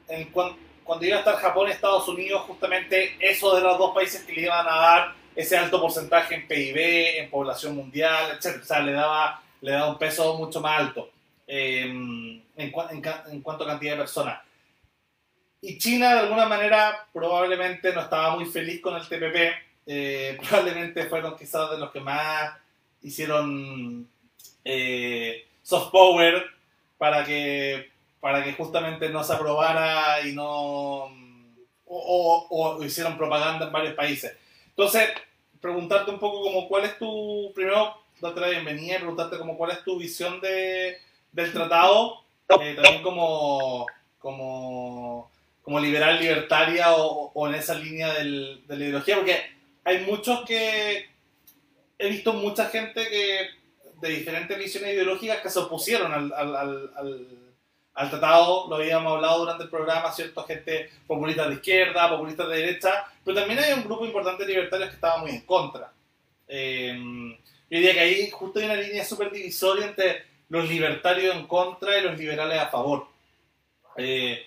en, 0.08 0.30
cuando, 0.30 1.04
iba 1.06 1.16
a 1.16 1.20
estar 1.20 1.36
Japón 1.36 1.68
y 1.68 1.72
Estados 1.72 2.06
Unidos, 2.08 2.42
justamente 2.42 3.16
eso 3.20 3.54
de 3.54 3.62
los 3.62 3.78
dos 3.78 3.94
países 3.94 4.22
que 4.24 4.32
le 4.32 4.42
iban 4.42 4.66
a 4.66 4.76
dar 4.76 5.14
ese 5.34 5.56
alto 5.56 5.80
porcentaje 5.80 6.34
en 6.34 6.46
PIB, 6.46 7.20
en 7.20 7.30
población 7.30 7.76
mundial, 7.76 8.32
etc. 8.32 8.60
O 8.60 8.64
sea, 8.64 8.80
le 8.80 8.92
daba, 8.92 9.42
le 9.60 9.72
daba 9.72 9.90
un 9.90 9.98
peso 9.98 10.36
mucho 10.36 10.60
más 10.60 10.80
alto. 10.80 11.10
Em, 11.46 12.42
en, 12.56 12.70
cuanto 12.70 13.64
a 13.64 13.66
cantidad 13.66 13.92
de 13.92 13.98
personas. 13.98 14.40
Y 15.66 15.78
China, 15.78 16.12
de 16.12 16.20
alguna 16.20 16.44
manera, 16.44 17.08
probablemente 17.10 17.90
no 17.94 18.02
estaba 18.02 18.36
muy 18.36 18.44
feliz 18.44 18.82
con 18.82 18.96
el 18.96 19.08
TPP. 19.08 19.36
Eh, 19.86 20.38
probablemente 20.48 21.06
fueron 21.06 21.38
quizás 21.38 21.70
de 21.70 21.78
los 21.78 21.90
que 21.90 22.00
más 22.00 22.54
hicieron 23.00 24.06
eh, 24.62 25.46
soft 25.62 25.90
power 25.90 26.44
para 26.98 27.24
que, 27.24 27.90
para 28.20 28.44
que 28.44 28.52
justamente 28.52 29.08
no 29.08 29.24
se 29.24 29.32
aprobara 29.32 30.20
y 30.26 30.34
no. 30.34 31.08
O, 31.86 32.78
hicieron 32.84 33.16
propaganda 33.16 33.64
en 33.66 33.72
varios 33.72 33.94
países. 33.94 34.36
Entonces, 34.68 35.08
preguntarte 35.62 36.10
un 36.10 36.18
poco 36.18 36.42
como 36.42 36.68
cuál 36.68 36.84
es 36.84 36.98
tu. 36.98 37.52
Primero, 37.54 38.02
darte 38.20 38.40
la 38.40 38.48
bienvenida 38.48 38.96
y 38.96 38.98
preguntarte 38.98 39.38
como 39.38 39.56
cuál 39.56 39.70
es 39.70 39.82
tu 39.82 39.98
visión 39.98 40.42
de, 40.42 40.98
del 41.32 41.52
tratado, 41.54 42.22
eh, 42.60 42.74
también 42.74 43.02
como, 43.02 43.86
como, 44.18 45.30
como 45.64 45.80
liberal 45.80 46.20
libertaria 46.20 46.94
o, 46.94 47.32
o 47.32 47.48
en 47.48 47.54
esa 47.54 47.74
línea 47.74 48.12
del, 48.12 48.62
de 48.66 48.76
la 48.76 48.84
ideología, 48.84 49.16
porque 49.16 49.40
hay 49.82 50.00
muchos 50.00 50.44
que 50.44 51.06
he 51.98 52.08
visto 52.08 52.34
mucha 52.34 52.66
gente 52.66 53.08
que 53.08 53.48
de 54.00 54.08
diferentes 54.10 54.58
visiones 54.58 54.92
ideológicas 54.92 55.40
que 55.40 55.48
se 55.48 55.58
opusieron 55.58 56.12
al, 56.12 56.32
al, 56.34 56.56
al, 56.56 57.28
al, 57.94 58.10
tratado, 58.10 58.68
lo 58.68 58.76
habíamos 58.76 59.14
hablado 59.14 59.38
durante 59.38 59.64
el 59.64 59.70
programa, 59.70 60.12
¿cierto? 60.12 60.44
Gente 60.44 60.90
populista 61.06 61.48
de 61.48 61.54
izquierda, 61.54 62.10
populista 62.10 62.46
de 62.46 62.58
derecha, 62.58 63.06
pero 63.24 63.34
también 63.34 63.60
hay 63.60 63.72
un 63.72 63.84
grupo 63.84 64.04
importante 64.04 64.44
de 64.44 64.52
libertarios 64.52 64.90
que 64.90 64.96
estaba 64.96 65.18
muy 65.18 65.30
en 65.30 65.40
contra. 65.46 65.90
Eh, 66.46 66.94
yo 67.70 67.78
diría 67.78 67.94
que 67.94 68.00
ahí 68.00 68.30
justo 68.30 68.58
hay 68.58 68.66
una 68.66 68.74
línea 68.74 69.02
súper 69.02 69.30
divisoria 69.30 69.86
entre 69.86 70.24
los 70.50 70.68
libertarios 70.68 71.34
en 71.34 71.46
contra 71.46 71.98
y 71.98 72.02
los 72.02 72.18
liberales 72.18 72.58
a 72.58 72.68
favor. 72.68 73.06
Eh, 73.96 74.46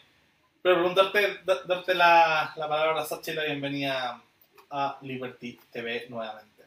pero 0.67 0.79
preguntarte, 0.79 1.19
darte 1.65 1.95
la, 1.95 2.51
la 2.57 2.67
palabra 2.67 3.01
a 3.01 3.05
Sacha 3.05 3.31
y 3.31 3.35
la 3.35 3.45
bienvenida 3.45 4.21
a 4.69 4.97
Liberty 5.01 5.57
TV 5.71 6.07
nuevamente. 6.09 6.63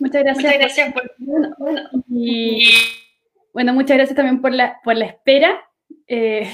Muchas 0.00 0.22
gracias. 0.22 0.44
Muchas 0.44 0.58
gracias 0.58 0.92
por... 0.94 1.14
bueno, 1.18 1.90
y, 2.08 2.70
bueno, 3.52 3.74
muchas 3.74 3.98
gracias 3.98 4.16
también 4.16 4.40
por 4.40 4.54
la, 4.54 4.80
por 4.82 4.96
la 4.96 5.04
espera. 5.04 5.62
Eh, 6.06 6.50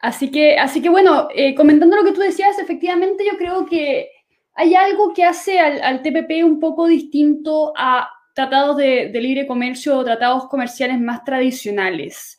así, 0.00 0.32
que, 0.32 0.58
así 0.58 0.82
que 0.82 0.88
bueno, 0.88 1.28
eh, 1.32 1.54
comentando 1.54 1.94
lo 1.94 2.02
que 2.02 2.12
tú 2.12 2.20
decías, 2.20 2.58
efectivamente 2.58 3.24
yo 3.24 3.38
creo 3.38 3.64
que 3.64 4.10
hay 4.54 4.74
algo 4.74 5.14
que 5.14 5.22
hace 5.22 5.60
al, 5.60 5.80
al 5.82 6.02
TPP 6.02 6.42
un 6.44 6.58
poco 6.58 6.88
distinto 6.88 7.72
a 7.76 8.10
tratados 8.34 8.76
de, 8.76 9.08
libre 9.14 9.46
comercio 9.46 9.96
o 9.98 10.04
tratados 10.04 10.48
comerciales 10.48 10.98
más 10.98 11.22
tradicionales. 11.22 12.38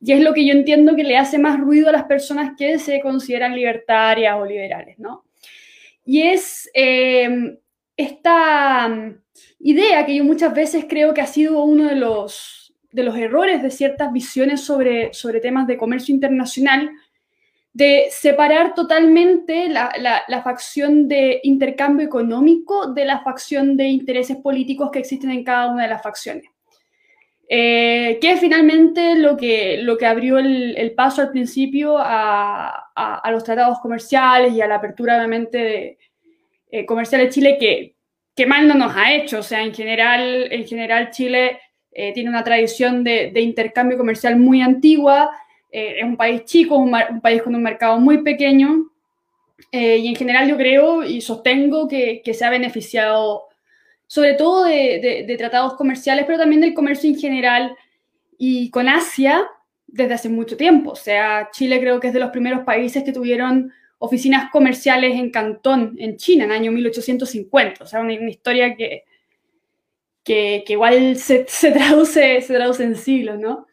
Y 0.00 0.12
es 0.12 0.20
lo 0.20 0.32
que 0.32 0.46
yo 0.46 0.52
entiendo 0.52 0.96
que 0.96 1.04
le 1.04 1.18
hace 1.18 1.38
más 1.38 1.60
ruido 1.60 1.90
a 1.90 1.92
las 1.92 2.04
personas 2.04 2.52
que 2.56 2.78
se 2.78 3.00
consideran 3.00 3.54
libertarias 3.54 4.36
o 4.38 4.46
liberales, 4.46 4.98
¿no? 4.98 5.24
Y 6.04 6.22
es 6.22 6.70
em, 6.72 7.58
esta 7.96 8.88
mm, 8.88 9.22
idea 9.60 10.06
que 10.06 10.16
yo 10.16 10.24
muchas 10.24 10.54
veces 10.54 10.86
creo 10.88 11.12
que 11.12 11.20
ha 11.20 11.26
sido 11.26 11.62
uno 11.62 11.88
de 11.88 11.96
los, 11.96 12.74
de 12.92 13.02
los 13.02 13.16
errores 13.16 13.62
de 13.62 13.70
ciertas 13.70 14.12
visiones 14.12 14.62
sobre, 14.62 15.12
sobre 15.12 15.40
temas 15.40 15.66
de 15.66 15.76
comercio 15.76 16.14
internacional, 16.14 16.90
de 17.72 18.08
separar 18.10 18.74
totalmente 18.74 19.68
la, 19.68 19.92
la, 20.26 20.42
facción 20.42 21.06
de 21.06 21.40
intercambio 21.44 22.04
económico 22.04 22.92
de 22.92 23.04
la 23.04 23.20
facción 23.20 23.76
de 23.76 23.86
intereses 23.86 24.38
políticos 24.38 24.90
que 24.90 24.98
existen 24.98 25.30
en 25.30 25.44
cada 25.44 25.70
una 25.70 25.84
de 25.84 25.90
las 25.90 26.02
facciones. 26.02 26.50
Eh, 27.52 28.18
que 28.20 28.30
es 28.30 28.40
finalmente 28.40 29.16
lo 29.16 29.36
que, 29.36 29.78
lo 29.78 29.98
que 29.98 30.06
abrió 30.06 30.38
el, 30.38 30.76
el 30.76 30.92
paso 30.92 31.20
al 31.20 31.32
principio 31.32 31.98
a, 31.98 32.92
a, 32.94 33.30
los 33.32 33.42
tratados 33.42 33.80
comerciales 33.80 34.52
y 34.52 34.60
a 34.60 34.68
la 34.68 34.76
apertura 34.76 35.16
obviamente 35.16 35.58
de, 35.58 35.98
eh, 36.70 36.86
comercial 36.86 37.22
de 37.22 37.28
Chile 37.28 37.56
que, 37.58 37.96
que 38.36 38.46
mal 38.46 38.68
no 38.68 38.74
nos 38.74 38.94
ha 38.94 39.12
hecho. 39.14 39.40
O 39.40 39.42
sea, 39.42 39.64
en 39.64 39.74
general, 39.74 40.46
en 40.52 40.64
general 40.64 41.10
Chile 41.10 41.58
eh, 41.90 42.12
tiene 42.12 42.30
una 42.30 42.44
tradición 42.44 43.02
de, 43.02 43.32
de 43.32 43.40
intercambio 43.40 43.98
comercial 43.98 44.36
muy 44.36 44.62
antigua 44.62 45.30
eh, 45.72 45.96
es 45.98 46.04
un 46.04 46.16
país 46.16 46.44
chico, 46.44 46.76
un, 46.76 46.94
un, 47.10 47.20
país 47.20 47.42
con 47.42 47.54
un 47.54 47.62
mercado 47.62 48.00
muy 48.00 48.22
pequeño, 48.22 48.90
eh, 49.70 49.98
y 49.98 50.08
en 50.08 50.16
general 50.16 50.48
yo 50.48 50.56
creo 50.56 51.04
y 51.04 51.20
sostengo 51.20 51.86
que, 51.86 52.22
que 52.24 52.34
se 52.34 52.44
ha 52.44 52.50
beneficiado 52.50 53.48
sobre 54.10 54.34
todo 54.34 54.64
de, 54.64 55.36
tratados 55.38 55.74
comerciales, 55.74 56.24
pero 56.26 56.36
también 56.36 56.60
del 56.60 56.74
comercio 56.74 57.08
en 57.08 57.16
general, 57.16 57.76
y 58.36 58.68
con 58.70 58.88
Asia 58.88 59.46
desde 59.86 60.14
hace 60.14 60.28
mucho 60.28 60.56
tiempo. 60.56 60.90
O 60.90 60.96
sea, 60.96 61.48
Chile 61.52 61.78
creo 61.78 62.00
que 62.00 62.08
es 62.08 62.12
de 62.12 62.18
los 62.18 62.30
primeros 62.30 62.64
países 62.64 63.04
que 63.04 63.12
tuvieron 63.12 63.72
oficinas 63.98 64.50
comerciales 64.50 65.14
en 65.14 65.30
Cantón, 65.30 65.94
en 66.00 66.16
China, 66.16 66.42
en 66.42 66.50
el 66.50 66.56
año 66.56 66.72
1850. 66.72 67.84
O 67.84 67.86
sea, 67.86 68.00
una, 68.00 68.14
una 68.14 68.30
historia 68.30 68.74
que, 68.74 69.04
que, 70.24 70.64
que 70.66 70.72
igual 70.72 71.14
se, 71.16 71.46
se, 71.46 71.70
traduce, 71.70 72.40
se 72.40 72.52
traduce 72.52 72.82
en 72.82 72.96
siglos, 72.96 73.38
¿no? 73.38 73.68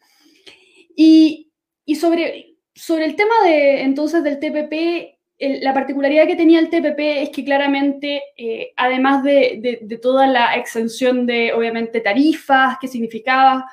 Y, 0.94 1.50
y 1.84 1.96
sobre, 1.96 2.54
sobre 2.76 3.06
el 3.06 3.16
tema 3.16 3.34
de, 3.42 3.82
entonces 3.82 4.22
del 4.22 4.38
TPP, 4.38 5.17
la 5.40 5.72
particularidad 5.72 6.26
que 6.26 6.34
tenía 6.34 6.58
el 6.58 6.68
TPP 6.68 6.98
es 6.98 7.30
que 7.30 7.44
claramente, 7.44 8.22
eh, 8.36 8.72
además 8.76 9.22
de, 9.22 9.80
toda 10.02 10.26
la 10.26 10.56
exención 10.56 11.26
de, 11.26 11.52
obviamente, 11.52 12.00
tarifas, 12.00 12.76
que 12.80 12.88
significaba 12.88 13.64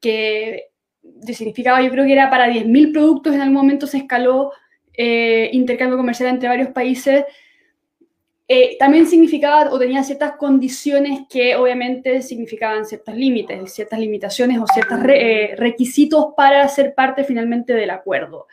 que 0.00 0.70
significaba, 1.32 1.80
yo 1.82 1.90
creo 1.90 2.04
que 2.04 2.12
era 2.12 2.28
para 2.28 2.48
10.000 2.48 2.92
productos, 2.92 3.34
en 3.34 3.40
algún 3.40 3.56
momento 3.56 3.86
se 3.86 3.98
escaló 3.98 4.52
eh, 4.92 5.48
intercambio 5.52 5.96
comercial 5.96 6.28
entre 6.28 6.48
varios 6.48 6.68
países, 6.68 7.24
eh, 8.46 8.76
también 8.78 9.06
significaba 9.06 9.72
o 9.72 9.78
tenía 9.78 10.02
ciertas 10.02 10.32
condiciones 10.32 11.20
que 11.30 11.56
obviamente 11.56 12.20
significaban 12.20 12.84
ciertos 12.84 13.14
límites, 13.14 13.72
ciertas 13.72 13.98
limitaciones 13.98 14.58
o 14.58 14.66
ciertos 14.66 15.00
re, 15.00 15.54
requisitos 15.56 16.34
para 16.36 16.68
ser 16.68 16.94
parte 16.94 17.24
finalmente 17.24 17.72
del 17.72 17.90
acuerdo. 17.90 18.46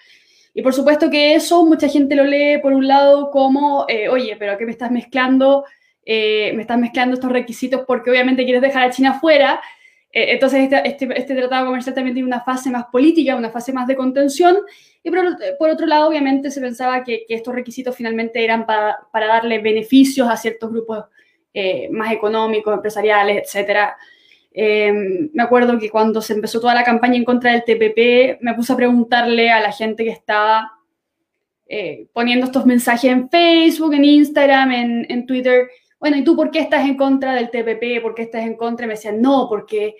Y 0.53 0.61
por 0.61 0.73
supuesto 0.73 1.09
que 1.09 1.35
eso 1.35 1.65
mucha 1.65 1.87
gente 1.87 2.15
lo 2.15 2.25
lee 2.25 2.59
por 2.61 2.73
un 2.73 2.87
lado 2.87 3.31
como, 3.31 3.85
eh, 3.87 4.09
oye, 4.09 4.35
pero 4.37 4.57
¿qué 4.57 4.65
me 4.65 4.71
estás 4.71 4.91
mezclando? 4.91 5.63
Eh, 6.05 6.51
me 6.55 6.63
estás 6.63 6.77
mezclando 6.77 7.13
estos 7.13 7.31
requisitos 7.31 7.83
porque 7.87 8.09
obviamente 8.09 8.43
quieres 8.43 8.61
dejar 8.61 8.83
a 8.83 8.91
China 8.91 9.19
fuera. 9.19 9.61
Eh, 10.11 10.33
entonces 10.33 10.63
este, 10.63 10.87
este, 10.87 11.07
este, 11.17 11.35
tratado 11.35 11.67
comercial 11.67 11.95
también 11.95 12.15
tiene 12.15 12.27
una 12.27 12.41
fase 12.41 12.69
más 12.69 12.85
política, 12.91 13.35
una 13.35 13.49
fase 13.49 13.71
más 13.71 13.87
de 13.87 13.95
contención. 13.95 14.57
Y 15.03 15.09
por, 15.09 15.69
otro 15.69 15.87
lado, 15.87 16.09
obviamente 16.09 16.51
se 16.51 16.59
pensaba 16.59 17.03
que, 17.03 17.23
que 17.27 17.35
estos 17.35 17.55
requisitos 17.55 17.95
finalmente 17.95 18.43
eran 18.43 18.65
para, 18.65 18.99
para, 19.11 19.27
darle 19.27 19.59
beneficios 19.59 20.29
a 20.29 20.37
ciertos 20.37 20.69
grupos 20.69 21.05
más 21.91 22.13
económicos, 22.13 22.73
empresariales, 22.73 23.43
etcétera. 23.43 23.97
Eh, 24.53 25.29
me 25.33 25.43
acuerdo 25.43 25.79
que 25.79 25.89
cuando 25.89 26.21
se 26.21 26.33
empezó 26.33 26.59
toda 26.59 26.75
la 26.75 26.83
campaña 26.83 27.15
en 27.15 27.23
contra 27.23 27.51
del 27.51 27.63
TPP, 27.63 28.41
me 28.41 28.53
puse 28.53 28.73
a 28.73 28.75
preguntarle 28.75 29.49
a 29.49 29.61
la 29.61 29.71
gente 29.71 30.03
que 30.03 30.09
estaba 30.09 30.73
eh, 31.67 32.07
poniendo 32.11 32.47
estos 32.47 32.65
mensajes 32.65 33.09
en 33.11 33.29
Facebook, 33.29 33.93
en 33.93 34.03
Instagram, 34.03 34.71
en, 34.73 35.25
Twitter. 35.25 35.69
Bueno, 35.99 36.17
¿y 36.17 36.23
tú 36.23 36.35
por 36.35 36.51
qué 36.51 36.59
estás 36.59 36.85
en 36.85 36.97
contra 36.97 37.33
del 37.33 37.49
TPP? 37.49 38.01
¿Por 38.01 38.13
qué 38.13 38.23
estás 38.23 38.43
en 38.43 38.55
contra? 38.55 38.85
Y 38.85 38.87
me 38.87 38.95
decían, 38.95 39.21
no, 39.21 39.47
porque 39.47 39.95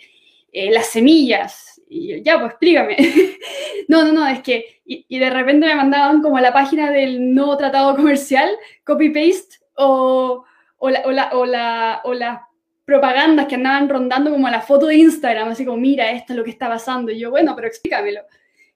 eh, 0.52 0.70
las 0.72 0.88
semillas. 0.88 1.82
Y 1.88 2.10
yo, 2.10 2.18
ya, 2.18 2.40
pues 2.40 2.52
explícame. 2.52 2.98
no, 3.88 4.04
no, 4.04 4.12
no, 4.12 4.28
es 4.28 4.42
que. 4.42 4.82
Y, 4.84 5.18
de 5.18 5.30
repente 5.30 5.68
me 5.68 5.76
mandaban 5.76 6.22
como 6.22 6.36
a 6.36 6.42
la 6.42 6.52
página 6.52 6.92
del 6.92 7.34
nuevo 7.34 7.56
tratado 7.56 7.96
comercial, 7.96 8.50
copy-paste, 8.84 9.60
o, 9.76 10.44
o, 10.78 10.90
la, 10.90 11.30
o 12.04 12.14
la 12.14 12.51
propagandas 12.92 13.48
que 13.48 13.56
andaban 13.56 13.88
rondando 13.88 14.32
como 14.32 14.50
la 14.50 14.60
foto 14.60 14.88
de 14.88 14.96
Instagram, 14.96 15.48
así 15.48 15.64
como, 15.66 15.78
mira, 15.78 16.12
esto 16.12 16.34
es 16.34 16.38
lo 16.38 16.44
que 16.44 16.50
está 16.50 16.68
pasando. 16.68 17.10
Y 17.10 17.20
yo, 17.20 17.30
bueno, 17.32 17.56
pero 17.56 17.68
explícamelo. 17.68 18.22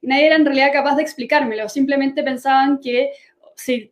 Nadie 0.01 0.27
era 0.27 0.35
en 0.37 0.45
realidad 0.45 0.71
capaz 0.71 0.95
de 0.95 1.01
explicármelo. 1.01 1.67
Simplemente 1.67 2.23
pensaban 2.23 2.79
que 2.79 3.11
si, 3.57 3.91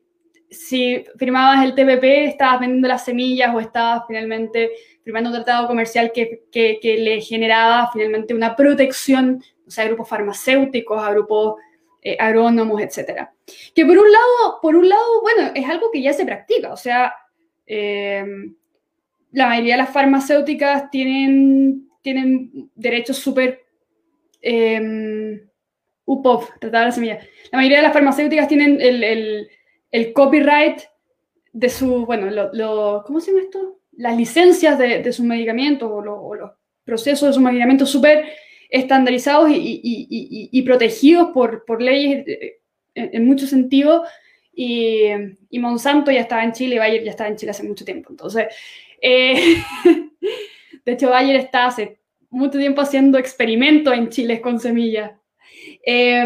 si 0.50 1.04
firmabas 1.18 1.66
el 1.66 1.76
TPP 1.76 2.04
estabas 2.30 2.62
vendiendo 2.62 2.88
las 2.88 3.04
semillas 3.04 3.54
o 3.54 3.60
estabas 3.60 4.04
finalmente 4.08 4.72
firmando 5.04 5.30
un 5.30 5.36
tratado 5.36 5.68
comercial 5.68 6.14
que, 6.14 6.44
que, 6.50 6.80
que 6.82 6.98
le 6.98 7.20
generaba 7.20 7.90
finalmente 7.92 8.34
una 8.34 8.56
protección, 8.56 9.44
o 9.68 9.72
sea, 9.72 9.84
a 9.84 9.88
grupos 9.88 10.08
farmacéuticos, 10.08 11.04
a 11.04 11.12
grupos 11.12 11.56
eh, 12.02 12.16
agrónomos, 12.18 12.82
etc. 12.82 13.28
Que 13.76 13.86
por 13.86 13.98
un 13.98 14.10
lado, 14.10 14.60
por 14.62 14.78
un 14.78 14.88
lado, 14.88 15.22
bueno, 15.22 15.52
es 15.54 15.68
algo 15.68 15.92
que 15.92 16.02
ya 16.02 16.14
se 16.14 16.26
practica, 16.26 16.72
o 16.72 16.78
sea, 16.78 17.14
eh, 17.68 18.26
la 19.34 19.48
mayoría 19.48 19.74
de 19.74 19.84
las 19.84 19.92
farmacéuticas 19.92 20.90
tienen, 20.90 21.90
tienen 22.02 22.72
derechos 22.76 23.18
súper... 23.18 23.60
Eh, 24.42 25.42
UPOF, 26.06 26.50
tratar 26.60 26.88
la 26.88 26.92
semilla. 26.92 27.20
La 27.52 27.58
mayoría 27.58 27.78
de 27.78 27.84
las 27.84 27.94
farmacéuticas 27.94 28.48
tienen 28.48 28.80
el, 28.82 29.50
el, 29.92 30.14
copyright 30.14 30.82
de 31.52 31.70
su, 31.70 32.06
bueno, 32.06 32.30
lo, 32.30 33.04
¿cómo 33.06 33.20
se 33.20 33.32
llama 33.32 33.44
esto? 33.44 33.80
Las 33.94 34.18
licencias 34.18 34.78
de, 34.78 35.02
de 35.02 35.14
sus 35.14 35.26
medicamentos 35.26 35.90
o, 35.90 36.02
lo, 36.02 36.22
o, 36.22 36.36
los 36.36 36.52
procesos 36.84 37.30
de 37.30 37.34
sus 37.34 37.44
medicamentos 37.44 37.90
súper 37.90 38.26
estandarizados 38.70 39.50
y, 39.54 40.62
protegidos 40.66 41.30
por, 41.30 41.64
por 41.66 41.82
leyes 41.82 42.26
en, 42.96 43.10
en 43.14 43.26
muchos 43.26 43.50
sentidos. 43.50 44.08
Y, 44.56 45.10
Monsanto 45.60 46.12
ya 46.12 46.22
estaba 46.22 46.44
en 46.44 46.52
Chile, 46.52 46.80
Bayer 46.80 47.04
ya 47.04 47.12
estaba 47.12 47.30
en 47.30 47.36
Chile 47.36 47.52
hace 47.52 47.64
mucho 47.64 47.86
tiempo. 47.86 48.10
Entonces, 48.12 48.48
eh, 49.02 49.58
de 50.86 50.92
hecho, 50.92 51.10
Bayer 51.10 51.36
está 51.38 51.68
hace 51.68 52.00
mucho 52.30 52.58
tiempo 52.58 52.82
haciendo 52.82 53.18
experimentos 53.18 53.94
en 53.94 54.10
Chile 54.10 54.42
con 54.42 54.60
semillas. 54.60 55.12
Eh, 55.86 56.26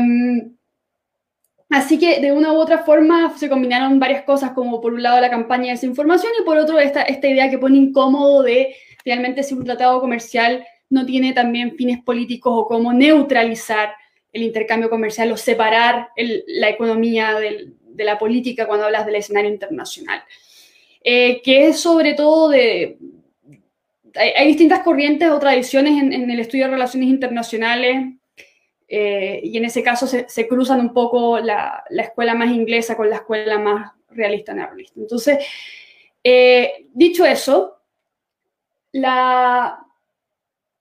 así 1.70 2.00
que 2.00 2.20
de 2.20 2.32
una 2.32 2.54
u 2.54 2.58
otra 2.58 2.80
forma 2.80 3.38
se 3.38 3.50
combinaron 3.50 4.00
varias 4.00 4.24
cosas, 4.24 4.52
como 4.52 4.82
por 4.82 4.94
un 4.94 5.04
lado 5.04 5.20
la 5.22 5.30
campaña 5.30 5.66
de 5.66 5.72
desinformación 5.72 6.32
y 6.40 6.46
por 6.46 6.58
otro 6.58 6.80
esta, 6.80 7.04
esta 7.04 7.28
idea 7.28 7.50
que 7.50 7.58
pone 7.58 7.78
incómodo 7.78 8.44
de 8.44 8.76
realmente 9.06 9.44
si 9.44 9.54
un 9.54 9.64
tratado 9.64 10.00
comercial 10.00 10.66
no 10.90 11.06
tiene 11.06 11.34
también 11.34 11.76
fines 11.76 12.02
políticos 12.04 12.54
o 12.56 12.66
cómo 12.66 12.94
neutralizar 12.94 13.94
el 14.32 14.44
intercambio 14.44 14.90
comercial 14.90 15.32
o 15.32 15.38
separar 15.38 16.10
el, 16.16 16.44
la 16.48 16.70
economía 16.70 17.40
del, 17.40 17.77
de 17.98 18.04
la 18.06 18.18
política 18.18 18.68
cuando 18.68 18.86
hablas 18.86 19.06
del 19.06 19.16
escenario 19.16 19.52
internacional 19.52 20.24
eh, 21.10 21.42
que 21.42 21.70
es 21.70 21.80
sobre 21.80 22.16
todo 22.16 22.50
de... 22.50 22.98
Hay, 24.14 24.48
distintas 24.48 24.82
corrientes 24.82 25.30
o 25.30 25.40
tradiciones 25.40 26.02
en, 26.02 26.30
el 26.30 26.40
estudio 26.40 26.66
de 26.66 26.72
relaciones 26.72 27.08
internacionales 27.08 28.14
eh, 28.90 29.40
y 29.42 29.56
en 29.58 29.64
ese 29.64 29.84
caso 29.84 30.06
se, 30.06 30.28
se 30.28 30.48
cruzan 30.50 30.82
un 30.82 30.92
poco 30.92 31.40
la, 31.40 31.84
la, 31.92 32.04
escuela 32.04 32.34
más 32.34 32.50
inglesa 32.52 32.98
con 32.98 33.10
la 33.10 33.18
escuela 33.18 33.58
más 33.58 33.94
realista 34.10 34.54
neorrealista. 34.54 35.00
Entonces, 35.00 35.46
eh, 36.22 36.88
dicho 36.94 37.26
eso, 37.26 37.78
la, 38.92 39.80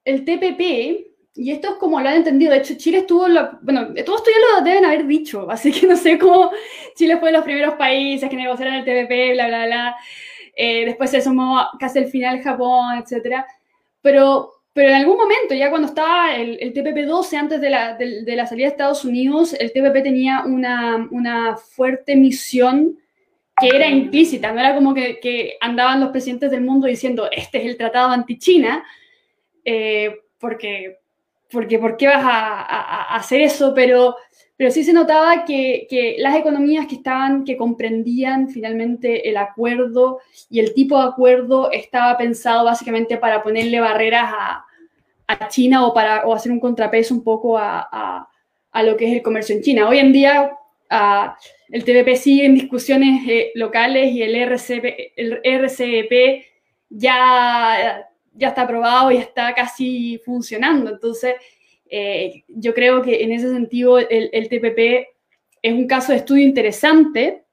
el 0.04 0.24
TPP, 0.24 1.15
y 1.36 1.50
esto 1.50 1.68
es 1.70 1.74
como 1.76 2.00
lo 2.00 2.08
han 2.08 2.16
entendido, 2.16 2.52
de 2.52 2.58
hecho 2.58 2.74
Chile 2.76 2.98
estuvo, 2.98 3.26
bueno, 3.62 3.88
todo 4.04 4.16
esto 4.16 4.30
ya 4.30 4.58
lo 4.58 4.64
deben 4.64 4.84
haber 4.84 5.06
dicho, 5.06 5.46
así 5.50 5.70
que 5.70 5.86
no 5.86 5.96
sé 5.96 6.18
cómo 6.18 6.50
Chile 6.94 7.18
fue 7.18 7.28
de 7.30 7.36
los 7.36 7.44
primeros 7.44 7.74
países 7.74 8.28
que 8.28 8.36
negociaron 8.36 8.74
el 8.74 8.84
TPP, 8.84 9.34
bla, 9.34 9.48
bla, 9.48 9.66
bla, 9.66 9.96
eh, 10.56 10.86
después 10.86 11.10
se 11.10 11.20
sumó 11.20 11.66
casi 11.78 11.98
al 11.98 12.06
final 12.06 12.40
Japón, 12.40 12.96
etc. 12.96 13.44
Pero, 14.00 14.52
pero 14.72 14.88
en 14.88 14.94
algún 14.94 15.18
momento, 15.18 15.54
ya 15.54 15.68
cuando 15.68 15.88
estaba 15.88 16.34
el, 16.34 16.58
el 16.60 16.72
TPP-12, 16.72 17.36
antes 17.36 17.60
de 17.60 17.70
la, 17.70 17.94
de, 17.94 18.22
de 18.22 18.36
la, 18.36 18.46
salida 18.46 18.66
de 18.66 18.70
Estados 18.72 19.04
Unidos, 19.04 19.52
el 19.52 19.72
TPP 19.72 20.02
tenía 20.02 20.44
una, 20.46 21.06
una 21.10 21.56
fuerte 21.56 22.16
misión 22.16 22.98
que 23.58 23.68
era 23.68 23.88
implícita, 23.88 24.52
no 24.52 24.60
era 24.60 24.74
como 24.74 24.94
que, 24.94 25.18
que, 25.18 25.56
andaban 25.60 26.00
los 26.00 26.10
presidentes 26.10 26.50
del 26.50 26.60
mundo 26.60 26.86
diciendo, 26.86 27.28
este 27.30 27.58
es 27.58 27.66
el 27.66 27.76
tratado 27.76 28.10
anti-China, 28.10 28.84
eh, 29.64 30.14
porque 30.38 30.98
porque 31.50 31.78
¿por 31.78 31.96
qué 31.96 32.06
vas 32.06 32.22
a, 32.24 33.14
hacer 33.16 33.40
eso? 33.40 33.72
Pero, 33.74 34.16
pero 34.56 34.70
sí 34.70 34.84
se 34.84 34.92
notaba 34.92 35.44
que, 35.44 36.16
las 36.18 36.36
economías 36.36 36.86
que 36.86 36.96
estaban, 36.96 37.44
que 37.44 37.56
comprendían 37.56 38.48
finalmente 38.48 39.28
el 39.28 39.36
acuerdo 39.36 40.20
y 40.50 40.60
el 40.60 40.74
tipo 40.74 40.98
de 41.00 41.08
acuerdo 41.08 41.70
estaba 41.70 42.16
pensado 42.16 42.64
básicamente 42.64 43.16
para 43.16 43.42
ponerle 43.42 43.80
barreras 43.80 44.32
a, 44.32 44.62
China 45.48 45.84
o 45.84 45.92
para 45.92 46.24
o 46.24 46.32
hacer 46.32 46.52
un 46.52 46.60
contrapeso 46.60 47.12
un 47.12 47.24
poco 47.24 47.58
a, 47.58 48.28
a, 48.72 48.82
lo 48.84 48.96
que 48.96 49.06
es 49.06 49.12
el 49.14 49.22
comercio 49.22 49.56
en 49.56 49.62
China. 49.62 49.88
Hoy 49.88 49.98
en 49.98 50.12
día 50.12 50.52
el 51.68 51.84
TPP 51.84 52.14
sigue 52.16 52.46
en 52.46 52.54
discusiones 52.54 53.28
eh, 53.28 53.50
locales 53.54 54.12
y 54.12 54.22
el, 54.22 54.36
RCP, 54.36 54.84
el 55.16 55.40
RCEP 55.42 56.44
ya 56.90 58.08
ya 58.36 58.48
está 58.48 58.62
aprobado 58.62 59.10
y 59.10 59.16
está 59.16 59.54
casi 59.54 60.18
funcionando. 60.24 60.90
Entonces, 60.90 61.34
eh, 61.88 62.44
yo 62.48 62.74
creo 62.74 63.02
que 63.02 63.22
en 63.22 63.32
ese 63.32 63.50
sentido 63.50 63.98
el, 63.98 64.48
TPP 64.48 65.08
es 65.62 65.72
un 65.72 65.86
caso 65.86 66.12
de 66.12 66.18
estudio 66.18 66.44
interesante. 66.44 67.44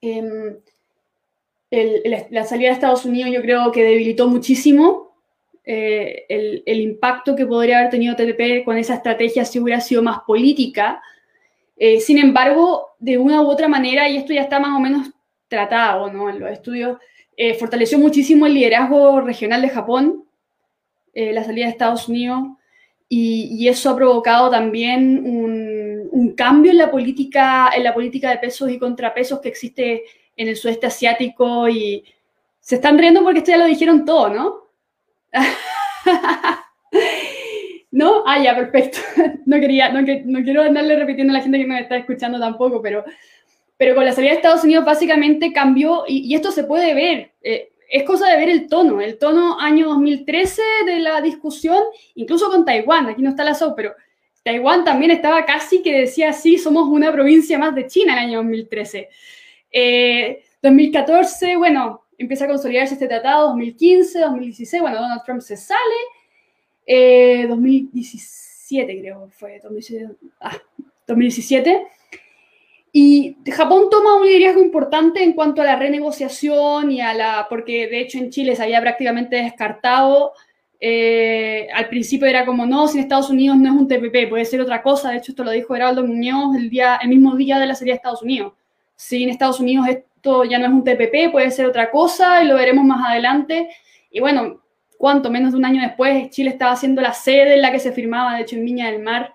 Eh, 0.00 0.56
el, 1.70 2.26
la 2.30 2.44
salida 2.44 2.68
de 2.68 2.74
Estados 2.74 3.04
Unidos 3.04 3.32
yo 3.32 3.42
creo 3.42 3.72
que 3.72 3.82
debilitó 3.82 4.28
muchísimo 4.28 5.16
eh, 5.64 6.24
el, 6.28 6.80
impacto 6.80 7.34
que 7.34 7.46
podría 7.46 7.78
haber 7.78 7.90
tenido 7.90 8.14
TPP 8.14 8.64
con 8.64 8.76
esa 8.76 8.94
estrategia 8.94 9.44
si 9.44 9.58
hubiera 9.58 9.80
sido 9.80 10.02
más 10.02 10.20
política 10.26 11.02
sin 12.00 12.18
embargo, 12.18 12.94
de 13.00 13.18
una 13.18 13.42
u 13.42 13.48
otra 13.48 13.66
manera, 13.66 14.08
y 14.08 14.16
esto 14.16 14.32
ya 14.32 14.42
está 14.42 14.60
más 14.60 14.76
o 14.76 14.80
menos 14.80 15.10
tratado 15.48 16.10
¿no? 16.10 16.30
en 16.30 16.38
los 16.38 16.50
estudios, 16.50 16.98
fortaleció 17.58 17.98
muchísimo 17.98 18.46
el 18.46 18.54
liderazgo 18.54 19.20
regional 19.20 19.62
de 19.62 19.68
Japón, 19.68 20.24
la 21.14 21.44
salida 21.44 21.66
de 21.66 21.72
Estados 21.72 22.08
Unidos, 22.08 22.44
y, 23.08 23.68
eso 23.68 23.90
ha 23.90 23.96
provocado 23.96 24.50
también 24.50 25.22
un, 25.24 26.08
un, 26.10 26.34
cambio 26.34 26.72
en 26.72 26.78
la, 26.78 26.90
política, 26.90 27.70
en 27.74 27.84
la 27.84 27.94
política 27.94 28.30
de 28.30 28.38
pesos 28.38 28.70
y 28.70 28.78
contrapesos 28.78 29.40
que 29.40 29.48
existe 29.48 30.04
en 30.36 30.48
el 30.48 30.56
sudeste 30.56 30.86
asiático 30.86 31.68
y 31.68 32.04
se 32.60 32.76
están 32.76 32.98
riendo 32.98 33.22
porque 33.22 33.38
esto 33.38 33.50
ya 33.50 33.58
lo 33.58 33.66
dijeron 33.66 34.04
todo, 34.04 34.30
¿no? 34.30 34.64
¿No? 37.90 38.24
Ah, 38.26 38.42
ya, 38.42 38.56
perfecto. 38.56 38.98
No 39.46 39.60
quería, 39.60 39.90
no, 39.90 40.00
no, 40.00 40.42
quiero 40.42 40.62
andarle 40.62 40.96
repitiendo 40.96 41.32
a 41.32 41.36
la 41.36 41.42
gente 41.42 41.58
que 41.58 41.66
me 41.66 41.78
está 41.78 41.98
escuchando 41.98 42.40
tampoco, 42.40 42.80
pero, 42.80 43.04
pero 43.84 43.96
con 43.96 44.06
la 44.06 44.12
salida 44.14 44.30
de 44.30 44.36
Estados 44.36 44.64
Unidos 44.64 44.86
básicamente 44.86 45.52
cambió, 45.52 46.04
y, 46.08 46.34
esto 46.34 46.50
se 46.50 46.64
puede 46.64 46.94
ver, 46.94 47.32
eh, 47.42 47.70
es 47.90 48.02
cosa 48.04 48.30
de 48.30 48.38
ver 48.38 48.48
el 48.48 48.66
tono, 48.66 49.02
el 49.02 49.18
tono 49.18 49.60
año 49.60 49.88
2013 49.88 50.62
de 50.86 51.00
la 51.00 51.20
discusión, 51.20 51.82
incluso 52.14 52.48
con 52.48 52.64
Taiwán, 52.64 53.08
aquí 53.08 53.20
no 53.20 53.28
está 53.28 53.44
la 53.44 53.54
SOU, 53.54 53.74
pero 53.76 53.92
Taiwán 54.42 54.84
también 54.84 55.10
estaba 55.10 55.44
casi 55.44 55.82
que 55.82 56.00
decía, 56.00 56.32
sí, 56.32 56.56
somos 56.56 56.88
una 56.88 57.12
provincia 57.12 57.58
más 57.58 57.74
de 57.74 57.86
China 57.86 58.14
el 58.14 58.20
año 58.20 58.38
2013. 58.38 59.10
2014, 60.62 61.52
eh, 61.52 61.56
bueno, 61.58 62.06
empieza 62.16 62.46
a 62.46 62.48
consolidarse 62.48 62.94
este 62.94 63.06
tratado, 63.06 63.48
2015, 63.48 64.18
2016, 64.18 64.80
bueno, 64.80 64.96
Donald 64.96 65.20
Trump 65.26 65.42
se 65.42 65.58
sale, 65.58 67.48
2017 67.48 68.92
eh, 68.92 69.00
creo 69.02 69.28
fue, 69.28 69.60
2017, 69.62 70.16
ah, 70.40 70.58
y 72.96 73.36
Japón 73.50 73.86
toma 73.90 74.14
un 74.14 74.24
liderazgo 74.24 74.62
importante 74.62 75.20
en 75.20 75.32
cuanto 75.32 75.60
a 75.60 75.64
la 75.64 75.74
renegociación 75.74 76.92
y 76.92 77.00
a 77.00 77.12
la, 77.12 77.46
porque 77.50 77.88
de 77.88 77.98
hecho 77.98 78.18
en 78.18 78.30
Chile 78.30 78.54
se 78.54 78.62
había 78.62 78.80
prácticamente 78.80 79.34
descartado, 79.34 80.32
eh, 80.78 81.66
al 81.74 81.88
principio 81.88 82.28
era 82.28 82.46
como, 82.46 82.66
no, 82.66 82.86
sin 82.86 83.00
Estados 83.00 83.30
Unidos 83.30 83.56
no 83.56 83.74
es 83.74 83.80
un 83.80 83.88
TPP, 83.88 84.28
puede 84.28 84.44
ser 84.44 84.60
otra 84.60 84.80
cosa, 84.80 85.10
de 85.10 85.16
hecho 85.16 85.32
esto 85.32 85.42
lo 85.42 85.50
dijo 85.50 85.74
Heraldo 85.74 86.06
Muñoz 86.06 86.54
el, 86.54 86.70
día, 86.70 87.00
el 87.02 87.08
mismo 87.08 87.34
día 87.34 87.58
de 87.58 87.66
la 87.66 87.74
salida 87.74 87.94
de 87.94 87.96
Estados 87.96 88.22
Unidos. 88.22 88.52
sin 88.94 89.28
Estados 89.28 89.58
Unidos 89.58 89.88
esto 89.88 90.44
ya 90.44 90.60
no 90.60 90.66
es 90.66 90.72
un 90.72 90.84
TPP, 90.84 91.32
puede 91.32 91.50
ser 91.50 91.66
otra 91.66 91.90
cosa 91.90 92.44
y 92.44 92.46
lo 92.46 92.54
veremos 92.54 92.84
más 92.84 93.10
adelante. 93.10 93.70
Y 94.08 94.20
bueno, 94.20 94.62
cuánto 94.98 95.32
menos 95.32 95.50
de 95.50 95.58
un 95.58 95.64
año 95.64 95.82
después, 95.82 96.30
Chile 96.30 96.50
estaba 96.50 96.76
siendo 96.76 97.02
la 97.02 97.12
sede 97.12 97.54
en 97.54 97.62
la 97.62 97.72
que 97.72 97.80
se 97.80 97.90
firmaba, 97.90 98.36
de 98.36 98.42
hecho 98.42 98.54
en 98.54 98.64
Viña 98.64 98.88
del 98.88 99.02
Mar, 99.02 99.34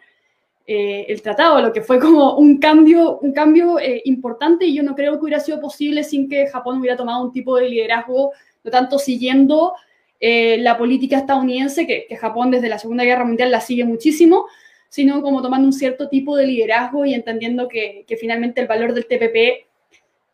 eh, 0.72 1.12
el 1.12 1.24
tratado, 1.24 1.60
lo 1.64 1.74
que 1.74 1.82
fue 1.82 1.98
como 2.00 2.36
un 2.36 2.60
cambio, 2.60 3.18
un 3.24 3.34
cambio 3.34 3.80
eh, 3.80 4.04
importante 4.06 4.68
y 4.68 4.76
yo 4.76 4.84
no 4.84 4.94
creo 4.94 5.14
que 5.14 5.24
hubiera 5.24 5.40
sido 5.40 5.60
posible 5.60 6.04
sin 6.04 6.30
que 6.30 6.46
Japón 6.46 6.78
hubiera 6.78 6.96
tomado 6.96 7.24
un 7.24 7.32
tipo 7.32 7.58
de 7.58 7.68
liderazgo, 7.68 8.34
no 8.64 8.70
tanto 8.70 9.00
siguiendo 9.00 9.74
eh, 10.20 10.60
la 10.60 10.78
política 10.78 11.18
estadounidense, 11.18 11.88
que, 11.88 12.16
Japón 12.16 12.52
desde 12.52 12.70
la 12.70 12.78
Segunda 12.78 13.04
Guerra 13.04 13.26
Mundial 13.26 13.50
la 13.50 13.62
sigue 13.62 13.84
muchísimo, 13.84 14.46
sino 14.90 15.24
como 15.24 15.42
tomando 15.42 15.66
un 15.66 15.74
cierto 15.74 16.08
tipo 16.08 16.38
de 16.38 16.46
liderazgo 16.46 17.04
y 17.04 17.16
entendiendo 17.16 17.68
que, 17.68 18.06
que 18.08 18.16
finalmente 18.16 18.62
el 18.62 18.68
valor 18.68 18.94
del 18.94 19.08
TPP, 19.08 19.66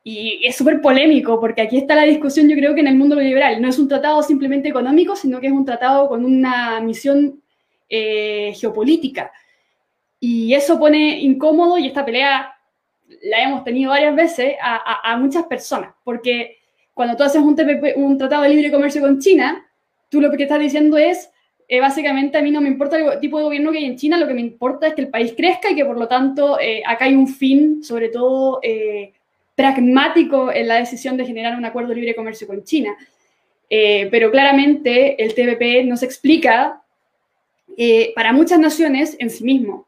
y 0.03 0.41
es 0.45 0.57
súper 0.57 0.82
polémico, 0.82 1.40
porque 1.40 1.62
aquí 1.62 1.78
está 1.78 1.95
la 1.95 2.03
discusión, 2.03 2.49
yo 2.49 2.57
creo 2.57 2.76
que 2.76 2.82
en 2.82 2.88
el 2.88 2.95
mundo 2.95 3.16
liberal, 3.16 3.62
no 3.62 3.70
es 3.70 3.80
un 3.80 3.88
tratado 3.88 4.22
simplemente 4.22 4.68
económico, 4.68 5.16
sino 5.16 5.40
que 5.40 5.48
es 5.48 5.53
un 5.53 5.64
tratado 5.64 6.10
con 6.10 6.26
una 6.26 6.82
misión 6.82 7.41
geopolítica. 7.88 9.32
Y 10.27 10.56
eso 10.56 10.80
pone 10.80 11.19
incómodo 11.19 11.77
y 11.77 11.85
esta 11.85 12.03
pelea 12.03 12.52
la 13.22 13.43
hemos 13.43 13.64
tenido 13.64 13.91
varias 13.91 14.15
veces 14.15 14.56
a, 14.60 15.15
muchas 15.18 15.43
personas, 15.43 15.93
porque 16.03 16.57
cuando 16.95 17.15
tú 17.15 17.22
haces 17.22 17.43
un, 17.43 17.56
un 17.97 18.18
tratado 18.18 18.41
de 18.41 18.49
libre 18.49 18.72
comercio 18.72 19.02
con 19.02 19.19
China, 19.19 19.64
tú 20.10 20.19
lo 20.19 20.31
que 20.31 20.41
estás 20.41 20.60
diciendo 20.60 20.97
es, 20.97 21.30
eh, 21.68 21.80
básicamente 21.80 22.39
a 22.39 22.41
mí 22.41 22.49
no 22.49 22.60
me 22.60 22.69
importa 22.69 22.97
el 22.97 23.19
tipo 23.19 23.38
de 23.38 23.43
gobierno 23.43 23.72
que 23.72 23.77
hay 23.77 23.85
en 23.85 23.97
China, 23.97 24.18
lo 24.18 24.27
que 24.27 24.34
me 24.34 24.41
importa 24.41 24.88
es 24.88 24.95
que 24.95 25.02
el 25.02 25.10
país 25.10 25.35
crezca 25.38 25.69
y 25.69 25.76
que 25.76 25.85
por 25.85 25.99
lo 25.99 26.07
tanto 26.07 26.60
eh, 26.60 26.81
acá 26.88 27.06
hay 27.06 27.14
un 27.14 27.27
fin, 27.27 27.84
sobre 27.84 28.10
todo 28.10 28.60
eh, 28.64 29.14
pragmático, 29.53 30.52
en 30.52 30.68
la 30.68 30.77
decisión 30.77 31.18
de 31.18 31.27
generar 31.27 31.56
un 31.56 31.65
acuerdo 31.65 31.89
de 31.89 31.97
libre 31.97 32.15
comercio 32.15 32.47
con 32.47 32.64
China. 32.64 32.97
pero 33.69 34.31
claramente 34.31 35.23
el 35.23 35.35
TPP 35.35 35.85
no 35.85 35.97
se 35.97 36.06
explica 36.06 36.81
para 38.15 38.34
muchas 38.34 38.57
naciones 38.57 39.15
en 39.19 39.30
sí 39.30 39.43
mismo 39.43 39.85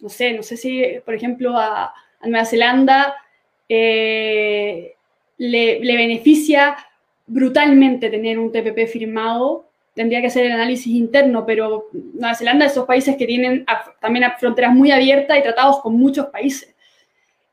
no 0.00 0.08
sé, 0.08 0.32
no 0.32 0.42
sé 0.42 0.56
si, 0.56 0.82
por 1.04 1.14
ejemplo, 1.14 1.56
a, 1.56 1.92
Nueva 2.22 2.44
Zelanda 2.44 3.14
eh, 3.68 4.94
le, 5.38 5.78
beneficia 5.80 6.76
brutalmente 7.26 8.10
tener 8.10 8.38
un 8.38 8.50
TPP 8.50 8.86
firmado. 8.88 9.66
Tendría 9.94 10.20
que 10.20 10.26
hacer 10.26 10.46
el 10.46 10.52
análisis 10.52 10.88
interno, 10.88 11.46
pero 11.46 11.86
Nueva 11.92 12.34
Zelanda 12.34 12.66
es 12.66 12.72
esos 12.72 12.86
países 12.86 13.16
que 13.16 13.26
tienen 13.26 13.64
también 14.00 14.26
fronteras 14.38 14.74
muy 14.74 14.90
abiertas 14.90 15.38
y 15.38 15.42
tratados 15.42 15.80
con 15.80 15.94
muchos 15.94 16.26
países. 16.26 16.74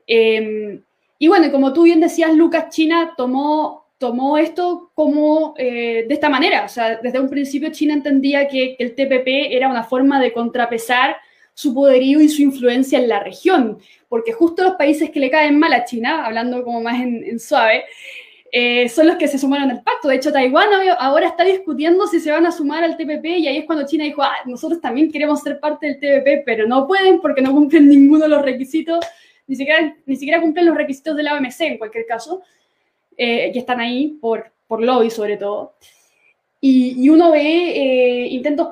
Em, 0.06 0.82
y 1.18 1.28
bueno, 1.28 1.50
como 1.50 1.72
tú 1.72 1.84
bien 1.84 2.00
decías, 2.00 2.34
Lucas, 2.34 2.68
China 2.70 3.14
tomó, 3.16 3.86
tomó 3.98 4.36
esto 4.36 4.90
como 4.94 5.54
eh, 5.56 6.04
de 6.06 6.14
esta 6.14 6.28
manera. 6.28 6.64
O 6.64 6.68
sea, 6.68 6.96
desde 6.96 7.20
un 7.20 7.30
principio 7.30 7.70
China 7.70 7.94
entendía 7.94 8.48
que 8.48 8.76
el 8.78 8.94
TPP 8.94 9.54
era 9.54 9.68
una 9.68 9.84
forma 9.84 10.20
de 10.20 10.32
contrapesar 10.32 11.16
su 11.54 11.72
poderío 11.72 12.20
y 12.20 12.28
su 12.28 12.42
influencia 12.42 12.98
en 12.98 13.08
la 13.08 13.20
región, 13.20 13.78
porque 14.08 14.32
justo 14.32 14.64
los 14.64 14.74
países 14.74 15.10
que 15.10 15.20
le 15.20 15.30
caen 15.30 15.58
mal 15.58 15.72
a 15.72 15.84
China, 15.84 16.26
hablando 16.26 16.64
como 16.64 16.82
más 16.82 17.00
en, 17.00 17.38
suave, 17.38 17.84
eh, 18.50 18.88
son 18.88 19.06
los 19.06 19.16
que 19.16 19.28
se 19.28 19.38
sumaron 19.38 19.70
al 19.70 19.82
pacto. 19.82 20.08
De 20.08 20.16
hecho, 20.16 20.32
Taiwán 20.32 20.68
ahora 20.98 21.28
está 21.28 21.44
discutiendo 21.44 22.06
si 22.06 22.20
se 22.20 22.30
van 22.30 22.46
a 22.46 22.52
sumar 22.52 22.84
al 22.84 22.96
TPP 22.96 23.24
y 23.24 23.46
ahí 23.46 23.58
es 23.58 23.64
cuando 23.66 23.86
China 23.86 24.04
dijo, 24.04 24.22
ah, 24.22 24.34
nosotros 24.46 24.80
también 24.80 25.10
queremos 25.10 25.40
ser 25.40 25.60
parte 25.60 25.86
del 25.86 25.98
TPP, 25.98 26.44
pero 26.44 26.66
no 26.66 26.86
pueden 26.86 27.20
porque 27.20 27.40
no 27.40 27.52
cumplen 27.52 27.88
ninguno 27.88 28.24
de 28.24 28.30
los 28.30 28.42
requisitos, 28.42 29.04
ni 29.46 29.56
siquiera, 29.56 29.96
ni 30.06 30.16
siquiera 30.16 30.40
cumplen 30.40 30.66
los 30.66 30.76
requisitos 30.76 31.16
de 31.16 31.22
la 31.22 31.34
OMC 31.34 31.60
en 31.60 31.78
cualquier 31.78 32.06
caso, 32.06 32.42
eh, 33.16 33.52
están 33.54 33.80
ahí 33.80 34.18
por, 34.20 34.52
por 34.66 34.82
lobby 34.82 35.10
sobre 35.10 35.36
todo. 35.36 35.76
Y, 36.60 37.10
uno 37.10 37.30
ve 37.30 37.42
eh, 37.42 38.26
intentos 38.28 38.68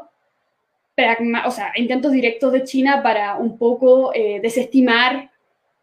o 1.47 1.51
sea, 1.51 1.73
intentos 1.77 2.13
directos 2.13 2.53
de 2.53 2.65
China 2.65 3.03
para 3.03 3.37
un 3.37 3.57
poco 3.57 4.13
eh, 4.15 4.41
desestimar 4.43 5.31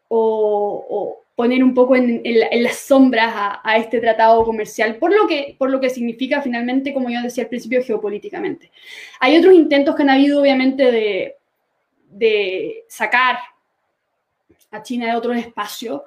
o, 0.07 1.15
poner 1.36 1.64
un 1.64 1.73
poco 1.73 1.95
en, 1.95 2.22
las 2.61 2.80
sombras 2.80 3.34
a, 3.64 3.77
este 3.77 4.02
tratado 4.02 4.44
comercial, 4.44 4.98
por 4.98 5.14
lo, 5.15 5.26
que, 5.26 5.56
por 5.57 5.69
lo 5.69 5.80
que 5.80 5.90
significa 5.90 6.41
finalmente, 6.41 6.94
como 6.94 7.10
yo 7.10 7.22
decía 7.22 7.44
al 7.44 7.49
principio, 7.49 7.81
geopolíticamente. 7.81 8.72
Hay 9.22 9.38
otros 9.38 9.53
intentos 9.53 9.95
que 9.95 10.02
han 10.02 10.10
habido, 10.10 10.41
obviamente, 10.41 10.91
de, 10.91 11.38
de 12.10 12.84
sacar 12.90 13.38
a 14.72 14.84
China 14.84 15.07
de 15.07 15.15
otro 15.15 15.34
espacio, 15.34 16.03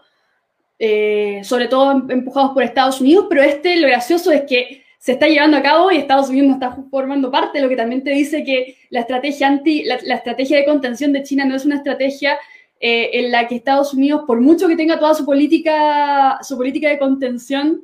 eh, 0.79 1.41
sobre 1.45 1.69
todo 1.69 1.93
empujados 2.11 2.53
por 2.53 2.63
Estados 2.63 3.01
Unidos, 3.01 3.27
pero 3.29 3.43
este, 3.43 3.77
lo 3.77 3.89
gracioso 3.89 4.31
es 4.33 4.43
que 4.43 4.85
se 5.03 5.11
está 5.11 5.27
llevando 5.27 5.57
a 5.57 5.63
cabo 5.63 5.91
y 5.91 5.97
Estados 5.97 6.29
Unidos 6.29 6.47
no 6.47 6.55
está 6.55 6.77
formando 6.89 7.29
parte, 7.29 7.61
lo 7.61 7.69
que 7.69 7.75
también 7.75 8.05
te 8.05 8.11
dice 8.11 8.45
que 8.45 8.77
la 8.89 9.01
estrategia, 9.01 9.49
anti, 9.49 9.83
la, 9.83 9.97
estrategia 9.97 10.57
de 10.57 10.65
contención 10.65 11.13
de 11.13 11.25
China 11.25 11.45
no 11.45 11.57
es 11.57 11.65
una 11.65 11.75
estrategia 11.75 12.39
eh, 12.79 13.11
en 13.15 13.33
la 13.33 13.49
que 13.49 13.57
Estados 13.57 13.93
Unidos, 13.95 14.23
por 14.29 14.41
mucho 14.41 14.69
que 14.69 14.77
tenga 14.77 15.01
toda 15.01 15.13
su 15.15 15.27
política, 15.27 16.39
su 16.43 16.57
política 16.57 16.89
de 16.89 17.01
contención, 17.01 17.83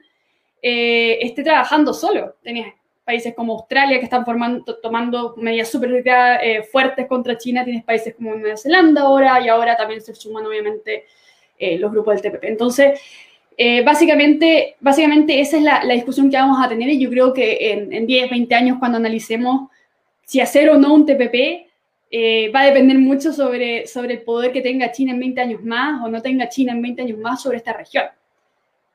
eh, 0.63 1.19
esté 1.21 1.43
trabajando 1.43 1.93
solo. 1.93 2.37
Tenías 2.41 2.73
países 3.05 3.35
como 3.35 3.55
Australia 3.55 3.99
que 3.99 4.05
están 4.05 4.25
formando, 4.25 4.79
tomando 4.81 5.35
medidas 5.39 5.73
súper 5.73 6.05
eh, 6.07 6.63
fuertes 6.71 7.09
contra 7.09 7.37
China, 7.37 7.65
tienes 7.65 7.83
países 7.83 8.15
como 8.15 8.37
Nueva 8.37 8.57
Zelanda 8.57 9.03
ahora 9.03 9.41
y 9.41 9.49
ahora 9.49 9.77
también 9.77 10.01
se 10.01 10.15
suman 10.15 10.47
obviamente 10.47 11.07
los 11.81 11.91
grupos 11.91 12.23
del 12.23 12.31
TPP. 12.31 12.45
Entonces, 12.45 13.01
eh, 13.61 13.83
básicamente, 13.83 14.77
básicamente 14.79 15.41
esa 15.41 15.57
es 15.57 15.65
la, 15.65 15.81
discusión 15.93 16.31
que 16.31 16.37
vamos 16.37 16.65
a 16.65 16.69
tener 16.69 16.89
y 16.91 17.01
yo 17.01 17.11
creo 17.11 17.33
que 17.33 17.73
en, 17.73 18.07
10, 18.07 18.31
20 18.31 18.55
años 18.55 18.79
cuando 18.79 18.99
analicemos 18.99 19.69
si 20.25 20.41
hacer 20.41 20.71
o 20.71 20.79
no 20.79 20.95
un 20.95 21.05
TPP, 21.05 21.67
eh, 22.11 22.53
va 22.55 22.61
a 22.61 22.67
depender 22.67 22.97
mucho 22.99 23.33
sobre, 23.33 23.89
sobre 23.89 24.15
el 24.15 24.23
poder 24.23 24.53
que 24.53 24.61
tenga 24.61 24.93
China 24.93 25.11
en 25.13 25.19
20 25.19 25.41
años 25.41 25.65
más 25.65 26.05
o 26.05 26.09
no 26.09 26.23
tenga 26.23 26.49
China 26.49 26.73
en 26.73 26.83
20 26.83 27.03
años 27.03 27.19
más 27.19 27.43
sobre 27.43 27.57
esta 27.57 27.73
región. 27.73 28.05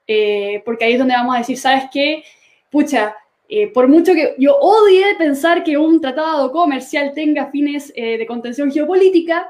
Eh, 0.07 0.61
porque 0.64 0.85
ahí 0.85 0.94
es 0.94 0.99
donde 0.99 1.14
vamos 1.14 1.35
a 1.35 1.40
decir, 1.40 1.57
¿sabes 1.57 1.84
qué? 1.91 2.23
Pucha, 2.72 3.18
por 3.73 3.90
mucho 3.90 4.14
que 4.14 4.34
yo 4.40 4.56
odie 4.56 5.14
pensar 5.18 5.64
que 5.64 5.77
un 5.77 5.99
tratado 5.99 6.52
comercial 6.52 7.11
tenga 7.14 7.52
fines 7.52 7.94
de 7.94 8.26
contención 8.26 8.72
geopolítica, 8.72 9.48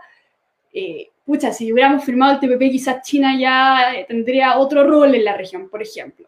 pucha, 1.25 1.51
si 1.53 1.71
hubiéramos 1.71 2.03
firmado 2.03 2.33
el 2.33 2.39
TPP, 2.39 2.71
quizás 2.71 3.01
China 3.03 3.37
ya 3.39 3.93
eh, 3.95 4.05
tendría 4.07 4.57
otro 4.57 4.83
rol 4.83 5.15
en 5.15 5.25
la 5.25 5.37
región, 5.37 5.69
por 5.69 5.81
ejemplo. 5.81 6.27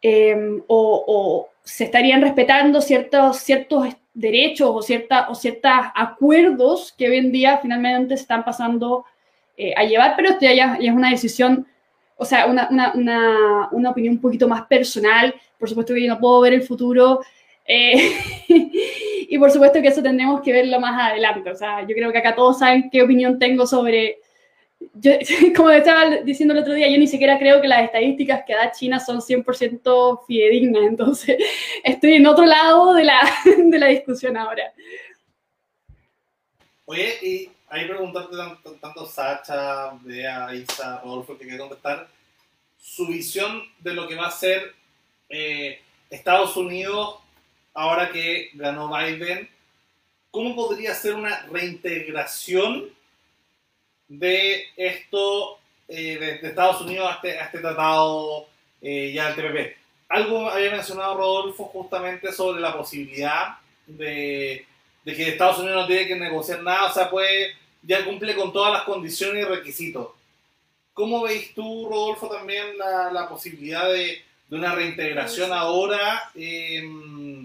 Em, 0.00 0.62
o, 0.66 1.48
se 1.62 1.84
estarían 1.84 2.20
respetando 2.20 2.80
ciertos, 2.82 3.38
ciertos 3.38 3.88
derechos 4.12 4.68
o, 4.68 4.74
o 4.74 5.34
ciertos 5.34 5.70
acuerdos 5.94 6.92
que 6.96 7.08
hoy 7.08 7.16
en 7.16 7.32
día 7.32 7.58
finalmente 7.58 8.16
se 8.16 8.22
están 8.22 8.44
pasando 8.44 9.06
a 9.76 9.84
llevar, 9.84 10.14
pero 10.16 10.30
esto 10.30 10.44
ya, 10.44 10.76
es 10.80 10.90
una 10.90 11.10
decisión, 11.10 11.66
o 12.16 12.24
sea, 12.24 12.46
una, 12.46 12.68
una, 12.70 12.92
una, 12.94 13.68
una, 13.70 13.90
opinión 13.90 14.14
un 14.14 14.20
poquito 14.20 14.48
más 14.48 14.66
personal. 14.66 15.34
Por 15.58 15.68
supuesto 15.68 15.94
que 15.94 16.02
yo 16.02 16.12
no 16.12 16.18
puedo 16.20 16.40
ver 16.40 16.52
el 16.52 16.62
futuro. 16.62 17.20
y 19.28 19.38
por 19.38 19.50
supuesto 19.50 19.80
que 19.80 19.88
eso 19.88 20.02
tendremos 20.02 20.42
que 20.42 20.52
verlo 20.52 20.80
más 20.80 21.10
adelante. 21.10 21.50
O 21.50 21.56
sea, 21.56 21.82
yo 21.82 21.94
creo 21.94 22.12
que 22.12 22.18
acá 22.18 22.34
todos 22.34 22.58
saben 22.58 22.90
qué 22.90 23.02
opinión 23.02 23.38
tengo 23.38 23.66
sobre, 23.66 24.18
yo, 24.94 25.12
como 25.56 25.70
estaba 25.70 26.16
diciendo 26.18 26.54
el 26.54 26.60
otro 26.60 26.74
día, 26.74 26.88
yo 26.88 26.98
ni 26.98 27.06
siquiera 27.06 27.38
creo 27.38 27.60
que 27.60 27.68
las 27.68 27.84
estadísticas 27.84 28.42
que 28.46 28.54
da 28.54 28.70
China 28.70 29.00
son 29.00 29.20
100% 29.20 30.26
fidedignas, 30.26 30.82
entonces 30.86 31.38
estoy 31.82 32.14
en 32.14 32.26
otro 32.26 32.44
lado 32.44 32.94
de 32.94 33.04
la, 33.04 33.20
de 33.44 33.78
la 33.78 33.86
discusión 33.88 34.36
ahora. 34.36 34.72
Oye, 36.86 37.14
y 37.22 37.50
ahí 37.70 37.86
preguntarte 37.86 38.36
tanto, 38.36 38.72
tanto 38.74 39.06
Sacha, 39.06 39.92
Bea, 40.02 40.54
Isa, 40.54 41.00
Rodolfo, 41.02 41.38
que 41.38 41.44
quiere 41.44 41.60
contestar, 41.60 42.08
su 42.78 43.06
visión 43.06 43.62
de 43.78 43.94
lo 43.94 44.06
que 44.06 44.14
va 44.14 44.26
a 44.26 44.30
ser 44.30 44.74
eh, 45.30 45.80
Estados 46.10 46.54
Unidos 46.58 47.23
ahora 47.74 48.10
que 48.10 48.50
ganó 48.54 48.88
Biden, 48.88 49.48
¿cómo 50.30 50.56
podría 50.56 50.94
ser 50.94 51.14
una 51.14 51.46
reintegración 51.50 52.90
de 54.08 54.64
esto 54.76 55.58
eh, 55.88 56.38
de, 56.40 56.48
Estados 56.48 56.80
Unidos 56.80 57.10
a 57.10 57.14
este, 57.16 57.38
este 57.38 57.58
tratado 57.58 58.46
eh, 58.80 59.12
ya 59.12 59.32
del 59.32 59.36
TPP. 59.36 59.76
Algo 60.08 60.48
había 60.48 60.70
mencionado 60.70 61.16
Rodolfo 61.16 61.64
justamente 61.64 62.32
sobre 62.32 62.60
la 62.60 62.76
posibilidad 62.76 63.58
de, 63.86 64.66
que 65.04 65.28
Estados 65.28 65.58
Unidos 65.58 65.82
no 65.82 65.86
tiene 65.86 66.06
que 66.06 66.16
negociar 66.16 66.62
nada, 66.62 66.90
o 66.90 66.92
sea, 66.92 67.10
puede, 67.10 67.54
ya 67.82 68.04
cumple 68.04 68.34
con 68.34 68.52
todas 68.52 68.72
las 68.72 68.82
condiciones 68.82 69.42
y 69.42 69.48
requisitos. 69.48 70.08
¿Cómo 70.92 71.22
veis 71.22 71.52
tú, 71.54 71.88
Rodolfo, 71.88 72.28
también 72.28 72.78
la, 72.78 73.26
posibilidad 73.28 73.90
de, 73.90 74.22
una 74.50 74.74
reintegración 74.74 75.52
ahora 75.52 76.30
em, 76.34 77.43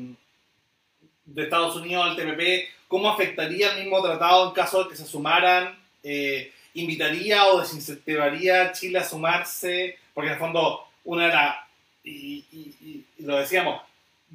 de 1.33 1.43
Estados 1.43 1.75
Unidos 1.75 2.05
al 2.05 2.15
TPP? 2.15 2.69
¿Cómo 2.87 3.09
afectaría 3.09 3.71
el 3.73 3.83
mismo 3.83 4.01
tratado 4.01 4.47
en 4.47 4.53
caso 4.53 4.83
de 4.83 4.89
que 4.89 4.95
se 4.95 5.05
sumaran 5.05 5.77
eh, 6.03 6.51
invitaría 6.73 7.45
o 7.47 7.59
desincentivaría 7.59 8.63
a 8.63 8.71
Chile 8.71 8.99
a 8.99 9.03
sumarse, 9.03 9.97
porque 10.13 10.27
en 10.27 10.33
el 10.33 10.39
fondo 10.39 10.85
una 11.05 11.25
era, 11.25 11.67
y, 12.03 13.03
lo 13.19 13.37
decíamos, 13.37 13.81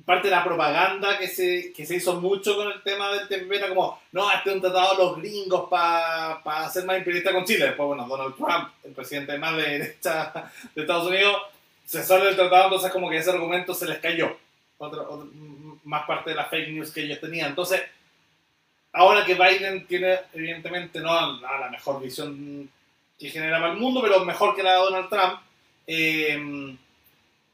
parte 0.04 0.28
de 0.28 0.34
la 0.34 0.44
propaganda 0.44 1.16
que 1.18 1.28
se, 1.28 1.72
que 1.72 1.86
se 1.86 1.96
hizo 1.96 2.20
mucho 2.20 2.56
con 2.56 2.72
el 2.72 2.82
tema 2.82 3.12
del 3.12 3.28
TPP 3.28 3.52
era 3.52 3.68
como, 3.68 4.00
no, 4.12 4.30
este 4.30 4.50
es 4.50 4.56
un 4.56 4.62
tratado 4.62 4.96
de 4.96 5.04
los 5.04 5.16
gringos 5.18 5.68
para 5.68 6.42
pa 6.42 6.68
ser 6.68 6.84
más 6.84 6.98
imperialista 6.98 7.32
con 7.32 7.44
Chile. 7.44 7.66
Después, 7.66 7.86
bueno, 7.86 8.06
Donald 8.08 8.34
Trump, 8.34 8.70
el 8.82 8.92
presidente 8.92 9.38
más 9.38 9.56
de 9.56 9.62
derecha 9.62 10.50
de 10.74 10.82
Estados 10.82 11.06
Unidos, 11.06 11.42
se 11.86 12.02
sale 12.02 12.26
del 12.26 12.36
tratado, 12.36 12.64
entonces 12.64 12.90
como 12.90 13.08
que 13.08 13.18
ese 13.18 13.30
argumento 13.30 13.72
se 13.72 13.86
les 13.86 13.98
cayó. 13.98 14.36
Más 15.84 16.06
parte 16.06 16.30
de 16.30 16.36
la 16.36 16.46
fake 16.46 16.70
news 16.70 16.92
que 16.92 17.02
ellos 17.02 17.20
tenían. 17.20 17.50
Entonces, 17.50 17.80
Ahora 18.96 19.24
que 19.24 19.34
Biden 19.34 19.86
tiene, 19.88 20.20
evidentemente, 20.32 21.00
no 21.00 21.40
la 21.40 21.68
mejor 21.68 22.00
visión 22.00 22.70
que 23.18 23.28
generaba 23.28 23.72
el 23.72 23.76
mundo, 23.76 24.00
pero 24.00 24.24
mejor 24.24 24.54
que 24.54 24.62
la 24.62 24.74
de 24.74 24.78
Donald 24.78 25.08
Trump, 25.08 25.40
eh, 25.84 26.76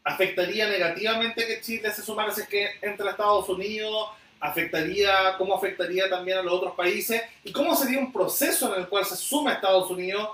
¿afectaría 0.05 0.69
negativamente 0.69 1.47
que 1.47 1.63
Chile 1.63 1.91
se 1.93 2.03
sumara 2.03 2.31
si 2.31 2.43
es 2.43 2.49
que 2.49 2.69
entre 2.83 3.09
a 3.09 3.13
Estados 3.13 3.49
Unidos? 3.49 4.11
¿Afectaría, 4.39 5.37
cómo 5.39 5.55
afectaría 5.55 6.11
también 6.11 6.39
a 6.39 6.43
los 6.43 6.53
otros 6.53 6.75
países? 6.75 7.23
¿Y 7.43 7.53
cómo 7.53 7.75
sería 7.75 7.99
un 7.99 8.13
proceso 8.13 8.75
en 8.75 8.83
el 8.83 8.89
cual 8.89 9.07
se 9.07 9.17
suma 9.17 9.55
Estados 9.55 9.91
Unidos 9.91 10.29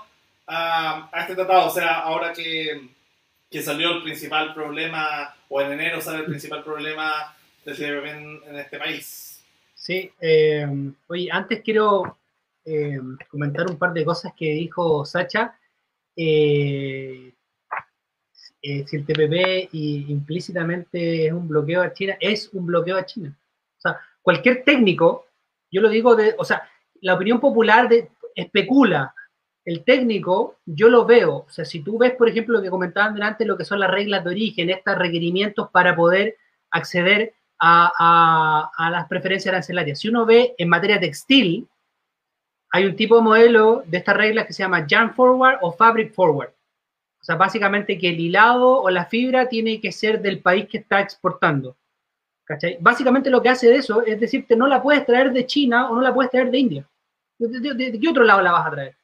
a, 0.45 1.09
este 1.21 1.35
tratado? 1.35 1.67
O 1.67 1.73
sea, 1.73 1.99
ahora 1.99 2.33
que, 2.33 2.89
que, 3.49 3.61
salió 3.61 3.91
el 3.91 4.03
principal 4.03 4.53
problema, 4.53 5.33
o 5.47 5.61
en 5.61 5.71
enero 5.71 6.01
sale 6.01 6.19
el 6.19 6.25
principal 6.25 6.65
problema 6.65 7.33
del 7.75 8.07
en, 8.07 8.55
este 8.55 8.77
país. 8.77 9.43
Sí, 9.75 10.09
eh, 10.19 10.65
oye, 11.07 11.29
antes 11.31 11.61
quiero 11.61 12.17
eh, 12.63 12.99
comentar 13.29 13.69
un 13.69 13.77
par 13.77 13.93
de 13.93 14.05
cosas 14.05 14.33
que 14.35 14.53
dijo 14.53 15.05
Sacha. 15.05 15.57
Eh, 16.15 17.33
si 18.61 18.95
el 18.95 19.05
TPP 19.05 19.69
implícitamente 19.73 21.27
es 21.27 21.31
un 21.31 21.47
bloqueo 21.47 21.81
a 21.81 21.93
China, 21.93 22.17
es 22.19 22.49
un 22.53 22.65
bloqueo 22.65 22.97
a 22.97 23.05
China. 23.05 23.37
O 23.77 23.81
sea, 23.81 23.99
cualquier 24.21 24.63
técnico, 24.63 25.27
yo 25.71 25.81
lo 25.81 25.89
digo 25.89 26.15
de, 26.15 26.35
o 26.37 26.43
sea, 26.43 26.69
la 27.01 27.13
opinión 27.13 27.39
popular 27.39 27.89
especula. 28.35 29.13
El 29.63 29.83
técnico, 29.83 30.59
yo 30.65 30.89
lo 30.89 31.05
veo. 31.05 31.45
O 31.47 31.49
sea, 31.49 31.65
si 31.65 31.81
tú 31.81 31.97
ves, 31.97 32.13
por 32.13 32.29
ejemplo, 32.29 32.55
lo 32.57 32.63
que 32.63 32.69
comentaban 32.69 33.13
delante, 33.13 33.45
lo 33.45 33.57
que 33.57 33.65
son 33.65 33.79
las 33.79 33.91
reglas 33.91 34.23
de 34.23 34.29
origen, 34.29 34.69
estos 34.69 34.97
requerimientos 34.97 35.69
para 35.71 35.95
poder 35.95 36.37
acceder 36.71 37.33
a, 37.59 38.89
las 38.91 39.07
preferencias 39.07 39.51
arancelarias. 39.51 39.99
Si 39.99 40.09
uno 40.09 40.25
ve 40.25 40.55
en 40.57 40.69
materia 40.69 40.99
textil, 40.99 41.67
hay 42.71 42.85
un 42.85 42.95
tipo 42.95 43.15
de 43.15 43.21
modelo 43.21 43.83
de 43.85 43.97
estas 43.97 44.17
reglas 44.17 44.45
que 44.45 44.53
se 44.53 44.63
llama 44.63 44.85
Yarn 44.85 45.13
Forward 45.13 45.59
o 45.61 45.71
Fabric 45.71 46.13
Forward. 46.13 46.49
O 47.19 47.23
sea, 47.23 47.35
básicamente 47.35 47.97
que 47.97 48.09
el 48.09 48.19
hilado 48.19 48.81
o 48.81 48.89
la 48.89 49.05
fibra 49.05 49.49
tiene 49.49 49.81
que 49.81 49.91
ser 49.91 50.21
del 50.21 50.39
país 50.39 50.67
que 50.69 50.79
está 50.79 51.01
exportando. 51.01 51.75
¿Cachai? 52.45 52.77
Básicamente 52.79 53.29
lo 53.29 53.41
que 53.41 53.49
hace 53.49 53.67
de 53.67 53.75
eso 53.75 54.05
es 54.05 54.19
decirte, 54.19 54.55
no 54.55 54.67
la 54.67 54.81
puedes 54.81 55.05
traer 55.05 55.33
de 55.33 55.45
China 55.45 55.89
o 55.89 55.95
no 55.95 56.01
la 56.01 56.13
puedes 56.13 56.31
traer 56.31 56.49
de 56.49 56.57
India. 56.57 56.89
¿De, 57.37 57.99
qué 57.99 58.09
otro 58.09 58.23
lado 58.23 58.41
la 58.41 58.53
vas 58.53 58.67
a 58.67 58.71
traer? 58.71 58.95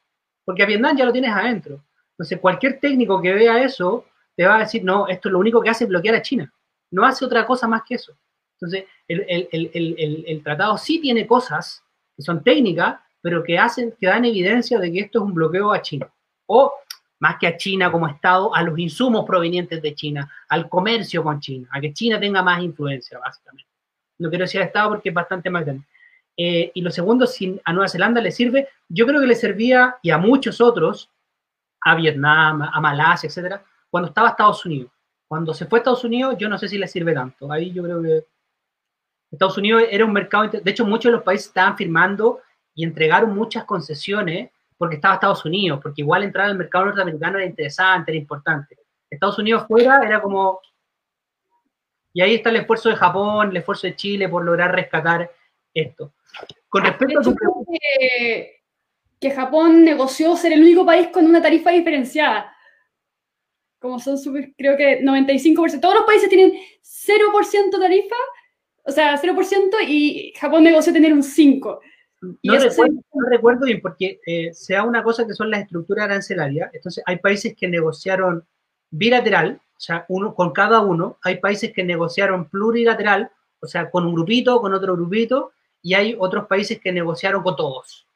Porque 0.44 0.62
a 0.62 0.66
Vietnam 0.66 0.96
ya 0.96 1.04
lo 1.04 1.12
tienes 1.12 1.30
adentro. 1.30 1.84
Entonces, 2.12 2.40
cualquier 2.40 2.80
técnico 2.80 3.20
que 3.20 3.34
vea 3.34 3.62
eso 3.62 4.06
te 4.34 4.46
va 4.46 4.56
a 4.56 4.60
decir, 4.60 4.82
no, 4.84 5.06
esto 5.08 5.28
es 5.28 5.32
lo 5.32 5.38
único 5.38 5.60
que 5.60 5.70
hace 5.70 5.84
es 5.84 5.90
bloquear 5.90 6.14
a 6.14 6.22
China. 6.22 6.52
No 6.90 7.04
hace 7.04 7.24
otra 7.24 7.44
cosa 7.44 7.68
más 7.68 7.82
que 7.82 7.96
eso. 7.96 8.16
Entonces, 8.64 8.84
el, 9.08 10.42
tratado 10.42 10.78
sí 10.78 11.00
tiene 11.00 11.26
cosas 11.26 11.82
que 12.16 12.22
son 12.22 12.42
técnicas, 12.42 12.98
pero 13.20 13.42
que 13.42 13.58
hacen, 13.58 13.94
que 13.98 14.06
dan 14.06 14.24
evidencia 14.24 14.78
de 14.78 14.92
que 14.92 15.00
esto 15.00 15.18
es 15.18 15.24
un 15.24 15.34
bloqueo 15.34 15.72
a 15.72 15.82
China. 15.82 16.08
O 16.46 16.72
más 17.20 17.36
que 17.38 17.46
a 17.46 17.56
China 17.56 17.90
como 17.90 18.08
Estado, 18.08 18.54
a 18.54 18.62
los 18.62 18.78
insumos 18.78 19.24
provenientes 19.26 19.80
de 19.80 19.94
China, 19.94 20.30
al 20.48 20.68
comercio 20.68 21.22
con 21.22 21.40
China, 21.40 21.68
a 21.72 21.80
que 21.80 21.92
China 21.92 22.20
tenga 22.20 22.42
más 22.42 22.62
influencia, 22.62 23.18
básicamente. 23.18 23.68
No 24.18 24.28
quiero 24.28 24.44
decir 24.44 24.60
Estado 24.60 24.90
porque 24.90 25.08
es 25.08 25.14
bastante 25.14 25.50
más 25.50 25.64
grande. 25.64 25.84
Eh, 26.36 26.70
y 26.74 26.80
lo 26.82 26.90
segundo, 26.90 27.26
si 27.26 27.60
a 27.64 27.72
Nueva 27.72 27.88
Zelanda 27.88 28.20
le 28.20 28.30
sirve, 28.30 28.68
yo 28.88 29.06
creo 29.06 29.20
que 29.20 29.26
le 29.26 29.34
servía, 29.34 29.96
y 30.02 30.10
a 30.10 30.18
muchos 30.18 30.60
otros, 30.60 31.10
a 31.80 31.94
Vietnam, 31.94 32.62
a 32.62 32.80
Malasia, 32.80 33.28
etcétera, 33.28 33.62
cuando 33.90 34.08
estaba 34.08 34.30
Estados 34.30 34.64
Unidos. 34.64 34.90
Cuando 35.28 35.54
se 35.54 35.66
fue 35.66 35.78
a 35.78 35.80
Estados 35.80 36.04
Unidos, 36.04 36.36
yo 36.38 36.48
no 36.48 36.58
sé 36.58 36.68
si 36.68 36.78
le 36.78 36.88
sirve 36.88 37.14
tanto. 37.14 37.50
Ahí 37.50 37.72
yo 37.72 37.82
creo 37.82 38.02
que 38.02 38.24
Estados 39.34 39.58
Unidos 39.58 39.84
era 39.90 40.04
un 40.04 40.12
mercado, 40.12 40.48
de 40.48 40.70
hecho 40.70 40.84
muchos 40.84 41.10
de 41.10 41.16
los 41.16 41.22
países 41.22 41.48
estaban 41.48 41.76
firmando 41.76 42.40
y 42.74 42.84
entregaron 42.84 43.34
muchas 43.34 43.64
concesiones 43.64 44.50
porque 44.76 44.96
estaba 44.96 45.14
Estados 45.14 45.44
Unidos, 45.44 45.80
porque 45.82 46.02
igual 46.02 46.24
entrar 46.24 46.46
al 46.46 46.58
mercado 46.58 46.86
norteamericano 46.86 47.38
era 47.38 47.46
interesante, 47.46 48.10
era 48.10 48.18
importante. 48.18 48.76
Estados 49.08 49.38
Unidos 49.38 49.66
fuera 49.66 50.02
era 50.04 50.20
como... 50.20 50.60
Y 52.12 52.20
ahí 52.20 52.34
está 52.36 52.50
el 52.50 52.56
esfuerzo 52.56 52.88
de 52.88 52.96
Japón, 52.96 53.50
el 53.50 53.56
esfuerzo 53.56 53.86
de 53.86 53.96
Chile 53.96 54.28
por 54.28 54.44
lograr 54.44 54.72
rescatar 54.74 55.30
esto. 55.72 56.12
Con 56.68 56.84
respecto 56.84 57.20
a 57.20 57.22
tu 57.22 57.34
que, 57.34 58.62
que 59.20 59.30
Japón 59.30 59.84
negoció 59.84 60.36
ser 60.36 60.52
el 60.52 60.62
único 60.62 60.86
país 60.86 61.08
con 61.08 61.24
una 61.26 61.42
tarifa 61.42 61.70
diferenciada. 61.70 62.54
Como 63.80 63.98
son 63.98 64.16
creo 64.56 64.76
que 64.76 65.02
95%. 65.02 65.80
Todos 65.80 65.94
los 65.94 66.04
países 66.04 66.28
tienen 66.28 66.52
0% 66.52 67.80
tarifa 67.80 68.16
o 68.84 68.92
sea, 68.92 69.20
0% 69.20 69.76
y 69.86 70.32
Japón 70.38 70.64
negoció 70.64 70.92
tener 70.92 71.12
un 71.12 71.22
5%. 71.22 71.80
No 72.42 72.58
recuerdo, 72.58 72.94
no 73.12 73.28
recuerdo, 73.28 73.66
bien, 73.66 73.80
porque 73.82 74.20
eh, 74.26 74.52
sea 74.54 74.82
una 74.82 75.02
cosa 75.02 75.26
que 75.26 75.34
son 75.34 75.50
las 75.50 75.62
estructuras 75.62 76.06
arancelarias. 76.06 76.70
Entonces, 76.72 77.02
hay 77.06 77.18
países 77.18 77.54
que 77.54 77.68
negociaron 77.68 78.46
bilateral, 78.90 79.60
o 79.76 79.80
sea, 79.80 80.06
uno 80.08 80.34
con 80.34 80.52
cada 80.52 80.80
uno. 80.80 81.18
Hay 81.22 81.38
países 81.38 81.72
que 81.72 81.84
negociaron 81.84 82.48
plurilateral, 82.48 83.30
o 83.60 83.66
sea, 83.66 83.90
con 83.90 84.06
un 84.06 84.14
grupito, 84.14 84.60
con 84.60 84.72
otro 84.72 84.94
grupito, 84.94 85.52
y 85.82 85.94
hay 85.94 86.16
otros 86.18 86.46
países 86.46 86.80
que 86.80 86.92
negociaron 86.92 87.42
con 87.42 87.56
todos. 87.56 88.06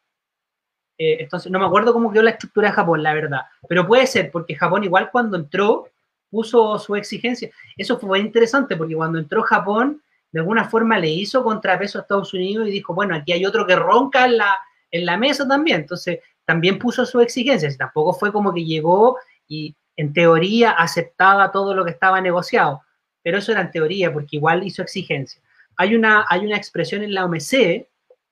Eh, 0.97 1.19
entonces, 1.21 1.53
no 1.53 1.59
me 1.59 1.67
acuerdo 1.67 1.93
cómo 1.93 2.11
quedó 2.11 2.23
la 2.23 2.31
estructura 2.31 2.69
de 2.69 2.75
Japón, 2.75 3.03
la 3.03 3.15
verdad. 3.15 3.43
Pero 3.69 3.87
puede 3.87 4.07
ser, 4.07 4.31
porque 4.31 4.55
Japón 4.55 4.85
igual 4.85 5.11
cuando 5.13 5.37
entró 5.37 5.89
puso 6.31 6.79
su 6.79 6.95
exigencia. 6.97 7.51
Eso 7.77 7.99
fue 7.99 8.19
interesante, 8.21 8.77
porque 8.77 8.95
cuando 8.95 9.19
entró 9.19 9.43
Japón, 9.43 10.03
de 10.31 10.41
alguna 10.41 10.65
forma 10.65 10.99
le 10.99 11.09
hizo 11.09 11.43
contrapeso 11.43 11.99
a 11.99 12.03
Estados 12.03 12.35
Unidos 12.35 12.69
y 12.69 12.73
dijo, 12.73 12.95
bueno, 12.95 13.15
aquí 13.15 13.33
hay 13.33 13.47
otro 13.47 13.67
que 13.67 13.77
ronca 13.77 14.27
en 14.27 14.39
la, 14.39 14.59
en 14.91 15.07
la 15.07 15.17
mesa 15.17 15.47
también. 15.49 15.81
Entonces, 15.81 16.21
también 16.45 16.79
puso 16.79 17.07
sus 17.07 17.23
exigencias. 17.23 17.77
Tampoco 17.77 18.13
fue 18.13 18.33
como 18.33 18.53
que 18.53 18.65
llegó 18.65 19.19
y 19.47 19.75
en 19.97 20.13
teoría 20.13 20.73
aceptaba 20.73 21.51
todo 21.51 21.75
lo 21.75 21.85
que 21.85 21.91
estaba 21.91 22.21
negociado. 22.21 22.83
Pero 23.23 23.39
eso 23.39 23.53
era 23.53 23.63
en 23.63 23.71
teoría, 23.71 24.13
porque 24.13 24.37
igual 24.37 24.65
hizo 24.65 24.83
exigencia. 24.83 25.43
Hay 25.77 25.95
una, 25.95 26.27
hay 26.29 26.41
una 26.41 26.57
expresión 26.57 27.03
en 27.03 27.15
la 27.15 27.25
OMC 27.25 27.87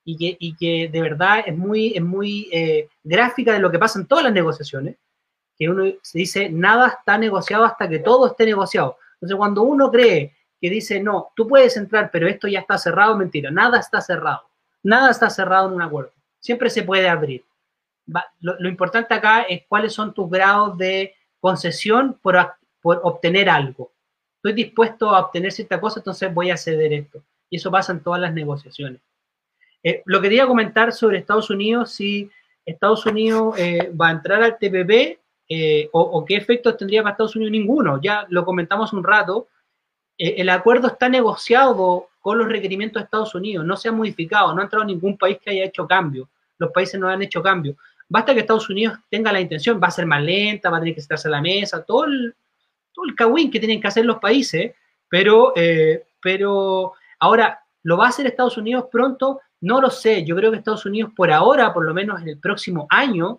y 0.05 0.16
que, 0.16 0.36
y 0.39 0.56
que 0.56 0.89
de 0.90 1.02
verdad 1.02 1.44
es 1.47 1.56
muy, 1.56 1.93
es 1.94 2.02
muy 2.02 2.48
eh, 2.52 2.89
gráfica 3.02 3.52
de 3.52 3.59
lo 3.59 3.70
que 3.70 3.78
pasa 3.78 3.98
en 3.98 4.06
todas 4.06 4.24
las 4.24 4.32
negociaciones, 4.32 4.97
que 5.59 5.68
uno 5.68 5.85
se 6.02 6.18
dice, 6.18 6.48
nada 6.48 6.89
está 6.98 7.18
negociado 7.18 7.64
hasta 7.64 7.89
que 7.89 7.98
todo 7.98 8.28
esté 8.28 8.47
negociado. 8.47 8.98
Entonces, 9.14 9.36
cuando 9.36 9.62
uno 9.62 9.90
cree 9.90 10.36
que 10.61 10.70
dice, 10.70 11.01
no, 11.01 11.33
tú 11.37 11.47
puedes 11.47 11.77
entrar, 11.77 12.11
pero 12.11 12.28
esto 12.28 12.49
ya 12.49 12.61
está 12.61 12.78
cerrado, 12.78 13.16
mentira, 13.16 13.51
nada 13.51 13.78
está 13.78 14.01
cerrado. 14.01 14.43
Nada 14.83 15.11
está 15.11 15.28
cerrado 15.31 15.69
en 15.69 15.74
un 15.74 15.83
acuerdo. 15.83 16.12
Siempre 16.39 16.70
se 16.70 16.83
puede 16.83 17.09
abrir. 17.09 17.45
lo, 18.41 18.69
importante 18.69 19.15
acá 19.15 19.43
es 19.43 19.65
cuáles 19.69 19.93
son 19.93 20.15
tus 20.15 20.31
grados 20.31 20.78
de 20.78 21.15
concesión 21.41 22.19
por, 22.23 22.37
obtener 22.83 23.49
algo. 23.49 23.93
Estoy 24.37 24.53
dispuesto 24.53 25.11
a 25.11 25.20
obtener 25.20 25.51
cierta 25.51 25.81
cosa, 25.81 25.99
entonces 26.01 26.33
voy 26.33 26.51
a 26.51 26.57
ceder 26.57 26.93
esto. 26.93 27.23
Y 27.51 27.57
eso 27.57 27.70
pasa 27.70 27.93
en 27.93 28.01
todas 28.01 28.20
las 28.20 28.33
negociaciones. 28.33 29.01
Eh, 29.83 30.03
lo 30.05 30.20
quería 30.20 30.47
comentar 30.47 30.93
sobre 30.93 31.19
Estados 31.19 31.51
Unidos, 31.51 31.93
si 31.93 32.31
Estados 32.65 33.07
Unidos 33.07 33.59
eh, 33.59 33.93
va 34.01 34.09
a 34.09 34.12
entrar 34.12 34.43
al 34.43 34.59
TPP 34.59 35.19
eh, 35.49 35.89
o, 35.93 36.24
qué 36.24 36.35
efectos 36.37 36.77
tendría 36.77 37.03
para 37.03 37.12
Estados 37.12 37.37
Unidos 37.37 37.53
ninguno. 37.53 38.01
Ya 38.01 38.27
lo 38.28 38.45
comentamos 38.45 38.93
un 38.93 39.05
rato. 39.05 39.49
El 40.19 40.49
acuerdo 40.49 40.89
está 40.89 41.09
negociado 41.09 42.09
con 42.21 42.39
los 42.39 42.49
requerimientos 42.49 43.01
de 43.01 43.05
Estados 43.05 43.35
Unidos, 43.35 43.65
no 43.65 43.77
se 43.77 43.89
ha 43.89 43.93
modificado, 43.93 44.55
no 44.55 44.61
ha 44.61 44.65
entrado 44.65 44.85
ningún 44.85 45.17
país 45.17 45.39
que 45.41 45.51
haya 45.51 45.65
hecho 45.65 45.87
cambio. 45.87 46.29
Los 46.59 46.73
países 46.73 46.99
no 46.99 47.09
han 47.09 47.23
hecho 47.23 47.43
cambio. 47.43 47.77
Basta 48.09 48.35
que 48.35 48.41
Estados 48.41 48.69
Unidos 48.71 48.99
tenga 49.11 49.33
la 49.33 49.41
intención, 49.41 49.81
va 49.83 49.89
a 49.89 49.93
ser 49.93 50.07
más 50.07 50.23
lenta, 50.23 50.71
va 50.71 50.79
a 50.79 50.81
tener 50.81 50.95
que 50.95 51.01
sentarse 51.01 51.29
a 51.29 51.33
la 51.33 51.43
mesa, 51.43 51.85
todo 51.85 52.05
el, 52.05 52.35
todo 52.93 53.05
el 53.05 53.15
cagüín 53.15 53.51
que 53.51 53.61
tienen 53.61 53.81
que 53.81 53.89
hacer 53.89 54.05
los 54.05 54.19
países, 54.19 54.75
pero, 55.09 55.53
pero 56.21 56.95
ahora, 57.19 57.61
¿lo 57.83 57.97
va 57.97 58.07
a 58.07 58.09
hacer 58.09 58.27
Estados 58.27 58.57
Unidos 58.57 58.87
pronto? 58.91 59.41
No 59.61 59.81
lo 59.81 59.91
sé, 59.91 60.25
yo 60.25 60.35
creo 60.35 60.51
que 60.51 60.59
Estados 60.59 60.87
Unidos 60.87 61.13
por 61.15 61.31
ahora, 61.31 61.73
por 61.73 61.85
lo 61.85 61.95
menos 61.95 62.21
en 62.23 62.29
el 62.29 62.39
próximo 62.39 62.87
año 62.91 63.39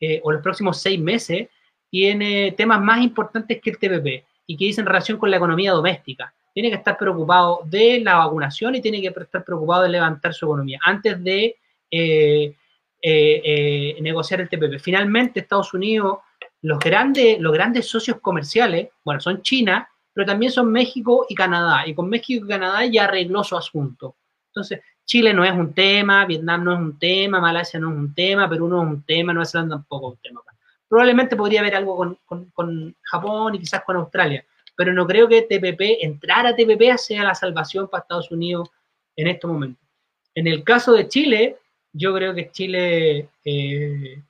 eh, 0.00 0.20
o 0.22 0.30
los 0.30 0.42
próximos 0.42 0.78
seis 0.78 1.00
meses, 1.00 1.48
tiene 1.90 2.52
temas 2.52 2.80
más 2.80 3.02
importantes 3.02 3.60
que 3.60 3.70
el 3.70 3.78
TPP 3.78 4.27
y 4.48 4.56
que 4.56 4.64
dicen 4.64 4.86
relación 4.86 5.18
con 5.18 5.30
la 5.30 5.36
economía 5.36 5.72
doméstica. 5.72 6.32
Tiene 6.54 6.70
que 6.70 6.76
estar 6.76 6.96
preocupado 6.96 7.60
de 7.66 8.00
la 8.00 8.16
vacunación 8.16 8.74
y 8.74 8.80
tiene 8.80 9.00
que 9.00 9.08
estar 9.08 9.44
preocupado 9.44 9.82
de 9.82 9.90
levantar 9.90 10.32
su 10.32 10.46
economía 10.46 10.80
antes 10.82 11.22
de 11.22 11.56
eh, 11.90 12.54
eh, 13.02 13.96
negociar 14.00 14.40
el 14.40 14.48
TPP. 14.48 14.80
Finalmente, 14.80 15.40
Estados 15.40 15.74
Unidos, 15.74 16.18
los 16.62 16.78
grandes, 16.78 17.38
los 17.38 17.52
grandes 17.52 17.86
socios 17.86 18.20
comerciales, 18.20 18.88
bueno, 19.04 19.20
son 19.20 19.42
China, 19.42 19.86
pero 20.14 20.26
también 20.26 20.50
son 20.50 20.72
México 20.72 21.26
y 21.28 21.34
Canadá. 21.34 21.86
Y 21.86 21.94
con 21.94 22.08
México 22.08 22.46
y 22.46 22.48
Canadá 22.48 22.86
ya 22.86 23.04
arregló 23.04 23.44
su 23.44 23.54
asunto. 23.54 24.16
Entonces, 24.48 24.80
Chile 25.04 25.34
no 25.34 25.44
es 25.44 25.52
un 25.52 25.74
tema, 25.74 26.24
Vietnam 26.24 26.64
no 26.64 26.72
es 26.72 26.78
un 26.80 26.98
tema, 26.98 27.38
Malasia 27.38 27.78
no 27.78 27.90
es 27.90 27.96
un 27.96 28.14
tema, 28.14 28.48
Perú 28.48 28.66
no 28.66 28.82
es 28.82 28.88
un 28.88 29.02
tema, 29.02 29.34
Nueva 29.34 29.44
Zelanda 29.44 29.76
tampoco 29.76 30.08
es 30.08 30.14
un 30.14 30.22
tema. 30.22 30.40
Probablemente 30.88 31.36
podría 31.36 31.60
haber 31.60 31.74
algo 31.74 32.18
con, 32.24 32.96
Japón 33.02 33.54
y 33.54 33.58
quizás 33.58 33.82
con 33.84 33.96
Australia, 33.96 34.44
pero 34.76 34.92
no 34.92 35.06
creo 35.06 35.28
que 35.28 35.42
TPP, 35.42 36.02
entrar 36.02 36.46
a 36.46 36.56
TPP 36.56 36.96
sea 36.96 37.24
la 37.24 37.34
salvación 37.34 37.88
para 37.88 38.02
Estados 38.02 38.30
Unidos 38.30 38.70
en 39.16 39.26
estos 39.28 39.50
momentos. 39.50 39.86
En 40.34 40.46
el 40.46 40.64
caso 40.64 40.92
de 40.92 41.08
Chile, 41.08 41.58
yo 41.92 42.14
creo 42.14 42.34
que 42.34 42.50
Chile 42.50 43.28
eh, 43.44 44.22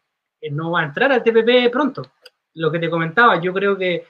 no 0.51 0.73
va 0.73 0.81
a 0.81 0.85
entrar 0.87 1.13
al 1.13 1.23
TPP 1.23 1.71
pronto. 1.71 2.11
Lo 2.55 2.73
que 2.73 2.79
te 2.79 2.91
comentaba, 2.91 3.41
yo 3.41 3.53
creo 3.53 3.77
que 3.77 4.07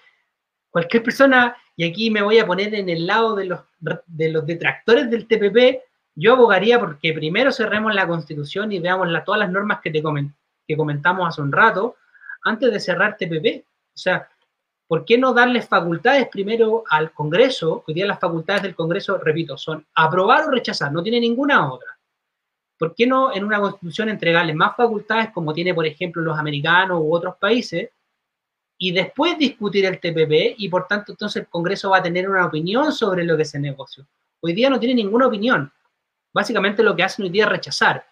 cualquier 0.70 1.02
persona, 1.02 1.56
y 1.76 1.84
aquí 1.84 2.10
me 2.10 2.22
voy 2.22 2.38
a 2.38 2.46
poner 2.46 2.74
en 2.74 2.88
el 2.88 3.06
lado 3.06 3.34
de 3.34 3.44
los, 3.44 3.60
de 4.06 4.30
los 4.30 4.46
detractores 4.46 5.10
del 5.10 5.26
TPP, 5.26 5.82
yo 6.14 6.32
abogaría 6.32 6.80
porque 6.80 7.12
primero 7.12 7.52
cerremos 7.52 7.94
la 7.94 8.06
constitución 8.06 8.72
y 8.72 8.80
veamos 8.80 9.08
todas 9.24 9.38
las 9.38 9.50
normas 9.50 9.80
que, 9.80 9.90
te 9.90 10.02
que 10.66 10.76
comentamos 10.76 11.28
hace 11.28 11.42
un 11.42 11.52
rato 11.52 11.96
antes 12.48 12.72
de 12.72 12.80
cerrar 12.80 13.16
TPP. 13.16 13.64
O 13.94 13.98
sea, 13.98 14.28
¿por 14.86 15.04
qué 15.04 15.18
no 15.18 15.32
darles 15.32 15.68
facultades 15.68 16.28
primero 16.28 16.84
al 16.88 17.12
Congreso? 17.12 17.84
Hoy 17.86 17.94
día 17.94 18.06
las 18.06 18.18
facultades 18.18 18.62
del 18.62 18.74
Congreso, 18.74 19.18
repito, 19.18 19.56
son 19.56 19.86
aprobar 19.94 20.44
o 20.44 20.50
rechazar, 20.50 20.92
no 20.92 21.02
tiene 21.02 21.20
ninguna 21.20 21.72
otra. 21.72 21.98
¿Por 22.78 22.94
qué 22.94 23.06
no 23.06 23.34
en 23.34 23.44
una 23.44 23.60
constitución 23.60 24.08
entregarles 24.08 24.54
más 24.54 24.76
facultades 24.76 25.30
como 25.30 25.52
tiene, 25.52 25.74
por 25.74 25.86
ejemplo, 25.86 26.22
los 26.22 26.38
americanos 26.38 27.00
u 27.00 27.14
otros 27.14 27.36
países? 27.36 27.90
Y 28.80 28.92
después 28.92 29.36
discutir 29.36 29.84
el 29.84 29.98
TPP 29.98 30.54
y 30.58 30.68
por 30.68 30.86
tanto 30.86 31.12
entonces 31.12 31.42
el 31.42 31.48
Congreso 31.48 31.90
va 31.90 31.98
a 31.98 32.02
tener 32.02 32.28
una 32.28 32.46
opinión 32.46 32.92
sobre 32.92 33.24
lo 33.24 33.36
que 33.36 33.44
se 33.44 33.58
negoció. 33.58 34.06
Hoy 34.40 34.52
día 34.52 34.70
no 34.70 34.78
tiene 34.78 34.94
ninguna 34.94 35.26
opinión 35.26 35.72
básicamente 36.32 36.82
lo 36.82 36.94
que 36.94 37.02
hacen 37.02 37.24
hoy 37.24 37.30
día 37.30 37.44
es 37.44 37.50
rechazar. 37.50 38.06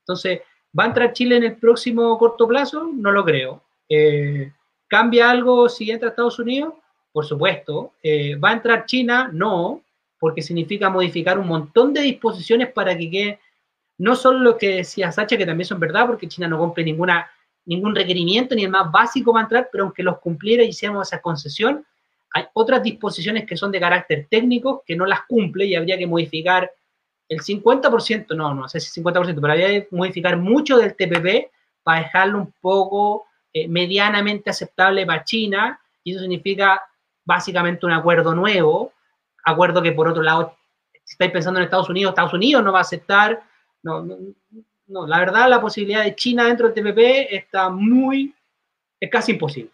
Entonces, 0.00 0.40
¿va 0.78 0.84
a 0.84 0.88
entrar 0.88 1.12
Chile 1.12 1.36
en 1.36 1.44
el 1.44 1.56
próximo 1.56 2.16
corto 2.18 2.46
plazo? 2.46 2.90
No 2.94 3.10
lo 3.10 3.24
creo. 3.24 3.62
Eh, 3.88 4.52
¿Cambia 4.86 5.30
algo 5.30 5.68
si 5.68 5.90
entra 5.90 6.10
Estados 6.10 6.38
Unidos? 6.38 6.74
Por 7.12 7.24
supuesto. 7.24 7.92
Eh, 8.02 8.36
¿Va 8.36 8.50
a 8.50 8.54
entrar 8.54 8.86
China? 8.86 9.30
No, 9.32 9.82
porque 10.18 10.42
significa 10.42 10.90
modificar 10.90 11.38
un 11.38 11.48
montón 11.48 11.92
de 11.92 12.02
disposiciones 12.02 12.72
para 12.72 12.96
que 12.96 13.10
quede, 13.10 13.40
no 13.98 14.14
solo 14.14 14.38
lo 14.38 14.56
que 14.56 14.76
decía 14.76 15.10
Sacha, 15.10 15.36
que 15.36 15.46
también 15.46 15.66
son 15.66 15.80
verdad, 15.80 16.06
porque 16.06 16.28
China 16.28 16.48
no 16.48 16.58
cumple 16.58 16.84
ninguna, 16.84 17.28
ningún 17.64 17.94
requerimiento, 17.94 18.54
ni 18.54 18.64
el 18.64 18.70
más 18.70 18.90
básico 18.90 19.32
va 19.32 19.40
a 19.40 19.42
entrar, 19.44 19.68
pero 19.72 19.84
aunque 19.84 20.02
los 20.02 20.18
cumpliera 20.18 20.62
y 20.62 20.68
hiciéramos 20.68 21.08
esa 21.08 21.20
concesión, 21.20 21.84
hay 22.32 22.44
otras 22.52 22.82
disposiciones 22.82 23.46
que 23.46 23.56
son 23.56 23.72
de 23.72 23.80
carácter 23.80 24.26
técnico 24.30 24.82
que 24.86 24.96
no 24.96 25.06
las 25.06 25.22
cumple 25.22 25.64
y 25.66 25.74
habría 25.74 25.98
que 25.98 26.06
modificar 26.06 26.70
el 27.28 27.40
50%, 27.40 28.34
no, 28.34 28.54
no 28.54 28.68
sé 28.68 28.80
si 28.80 29.00
50%, 29.00 29.38
pero 29.40 29.52
había 29.52 29.68
que 29.68 29.88
modificar 29.90 30.36
mucho 30.36 30.78
del 30.78 30.94
TPP 30.94 31.50
para 31.82 32.02
dejarlo 32.02 32.38
un 32.38 32.54
poco 32.60 33.26
eh, 33.52 33.68
medianamente 33.68 34.50
aceptable 34.50 35.04
para 35.04 35.24
China, 35.24 35.80
y 36.02 36.12
eso 36.12 36.20
significa 36.20 36.82
básicamente 37.24 37.84
un 37.84 37.92
acuerdo 37.92 38.34
nuevo, 38.34 38.92
acuerdo 39.44 39.82
que 39.82 39.92
por 39.92 40.08
otro 40.08 40.22
lado, 40.22 40.56
si 41.04 41.12
estáis 41.12 41.30
pensando 41.30 41.60
en 41.60 41.64
Estados 41.64 41.90
Unidos, 41.90 42.10
Estados 42.10 42.34
Unidos 42.34 42.64
no 42.64 42.72
va 42.72 42.78
a 42.78 42.82
aceptar, 42.82 43.42
no, 43.82 44.02
no, 44.02 44.16
no 44.86 45.06
la 45.06 45.18
verdad 45.18 45.48
la 45.48 45.60
posibilidad 45.60 46.04
de 46.04 46.14
China 46.14 46.44
dentro 46.44 46.68
del 46.68 46.74
TPP 46.74 47.32
está 47.32 47.68
muy, 47.68 48.34
es 48.98 49.10
casi 49.10 49.32
imposible. 49.32 49.70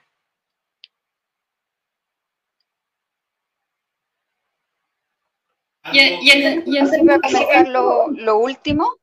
Y, 5.92 5.98
en, 5.98 6.64
y 6.66 7.70
lo, 7.70 8.08
lo, 8.08 8.38
último, 8.38 8.94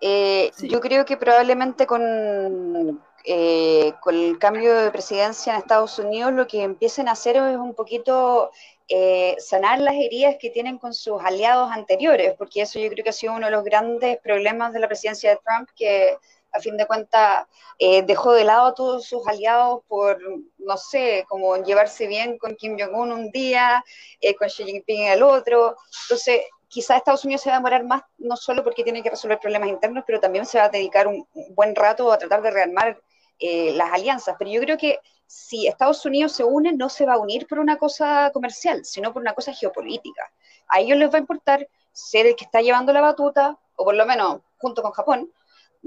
eh, 0.00 0.50
yo 0.62 0.80
creo 0.80 1.04
que 1.04 1.16
probablemente 1.16 1.86
con, 1.86 3.00
eh, 3.24 3.92
con 4.00 4.14
el 4.14 4.38
cambio 4.38 4.74
de 4.74 4.90
presidencia 4.90 5.52
en 5.52 5.58
Estados 5.58 5.98
Unidos 5.98 6.32
lo 6.32 6.46
que 6.46 6.62
empiecen 6.62 7.08
a 7.08 7.12
hacer 7.12 7.36
es 7.36 7.56
un 7.56 7.74
poquito 7.74 8.50
eh, 8.88 9.34
sanar 9.38 9.80
las 9.80 9.96
heridas 9.96 10.36
que 10.40 10.50
tienen 10.50 10.78
con 10.78 10.94
sus 10.94 11.20
aliados 11.20 11.72
anteriores, 11.72 12.34
porque 12.38 12.62
eso 12.62 12.78
yo 12.78 12.88
creo 12.88 13.02
que 13.02 13.10
ha 13.10 13.12
sido 13.12 13.34
uno 13.34 13.46
de 13.46 13.52
los 13.52 13.64
grandes 13.64 14.18
problemas 14.18 14.72
de 14.72 14.80
la 14.80 14.86
presidencia 14.86 15.30
de 15.30 15.40
Trump, 15.44 15.68
que 15.74 16.16
a 16.56 16.60
fin 16.60 16.76
de 16.76 16.86
cuentas 16.86 17.46
eh, 17.78 18.02
dejó 18.02 18.32
de 18.32 18.44
lado 18.44 18.66
a 18.66 18.74
todos 18.74 19.04
sus 19.06 19.26
aliados 19.26 19.82
por, 19.86 20.18
no 20.58 20.76
sé, 20.76 21.24
como 21.28 21.56
llevarse 21.62 22.06
bien 22.06 22.38
con 22.38 22.56
Kim 22.56 22.76
Jong-un 22.78 23.12
un 23.12 23.30
día, 23.30 23.84
eh, 24.20 24.34
con 24.34 24.48
Xi 24.48 24.64
Jinping 24.64 25.08
el 25.08 25.22
otro. 25.22 25.76
Entonces, 26.04 26.42
quizás 26.68 26.98
Estados 26.98 27.24
Unidos 27.24 27.42
se 27.42 27.50
va 27.50 27.56
a 27.56 27.58
demorar 27.58 27.84
más, 27.84 28.02
no 28.18 28.36
solo 28.36 28.64
porque 28.64 28.82
tiene 28.82 29.02
que 29.02 29.10
resolver 29.10 29.38
problemas 29.38 29.68
internos, 29.68 30.04
pero 30.06 30.20
también 30.20 30.46
se 30.46 30.58
va 30.58 30.64
a 30.64 30.68
dedicar 30.68 31.06
un, 31.06 31.26
buen 31.54 31.74
rato 31.74 32.10
a 32.10 32.18
tratar 32.18 32.42
de 32.42 32.50
rearmar 32.50 33.00
eh, 33.38 33.72
las 33.74 33.92
alianzas. 33.92 34.36
Pero 34.38 34.50
yo 34.50 34.60
creo 34.60 34.78
que 34.78 34.98
si 35.26 35.66
Estados 35.66 36.04
Unidos 36.06 36.32
se 36.32 36.44
une, 36.44 36.72
no 36.72 36.88
se 36.88 37.04
va 37.04 37.14
a 37.14 37.18
unir 37.18 37.46
por 37.46 37.58
una 37.58 37.76
cosa 37.76 38.30
comercial, 38.32 38.84
sino 38.84 39.12
por 39.12 39.22
una 39.22 39.34
cosa 39.34 39.52
geopolítica. 39.52 40.22
A 40.68 40.80
ellos 40.80 40.98
les 40.98 41.10
va 41.10 41.16
a 41.16 41.20
importar 41.20 41.68
ser 41.92 42.26
el 42.26 42.36
que 42.36 42.44
está 42.44 42.60
llevando 42.60 42.92
la 42.92 43.00
batuta, 43.00 43.58
o 43.76 43.84
por 43.84 43.94
lo 43.94 44.06
menos 44.06 44.40
junto 44.58 44.82
con 44.82 44.92
Japón, 44.92 45.32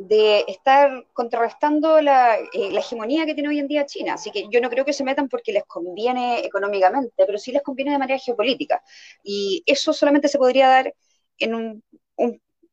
de 0.08 0.46
estar 0.48 1.06
contrarrestando 1.12 2.02
la, 2.02 2.38
eh, 2.54 2.72
la, 2.72 2.80
hegemonía 2.80 3.26
que 3.26 3.34
tiene 3.34 3.50
hoy 3.50 3.60
en 3.60 3.68
día 3.68 3.86
China. 3.86 4.14
Así 4.14 4.32
que 4.32 4.48
yo 4.50 4.62
no 4.62 4.70
creo 4.70 4.86
que 4.86 4.94
se 4.94 5.04
metan 5.04 5.28
porque 5.28 5.52
les 5.52 5.66
conviene 5.66 6.40
económicamente, 6.40 7.26
pero 7.26 7.38
sí 7.38 7.52
les 7.52 7.62
conviene 7.62 7.92
de 7.92 7.98
manera 7.98 8.18
geopolítica. 8.18 8.82
Y 9.24 9.62
eso 9.66 9.92
solamente 9.92 10.30
se 10.30 10.38
podría 10.38 10.70
dar 10.70 10.94
en 11.38 11.56
un, 11.56 11.84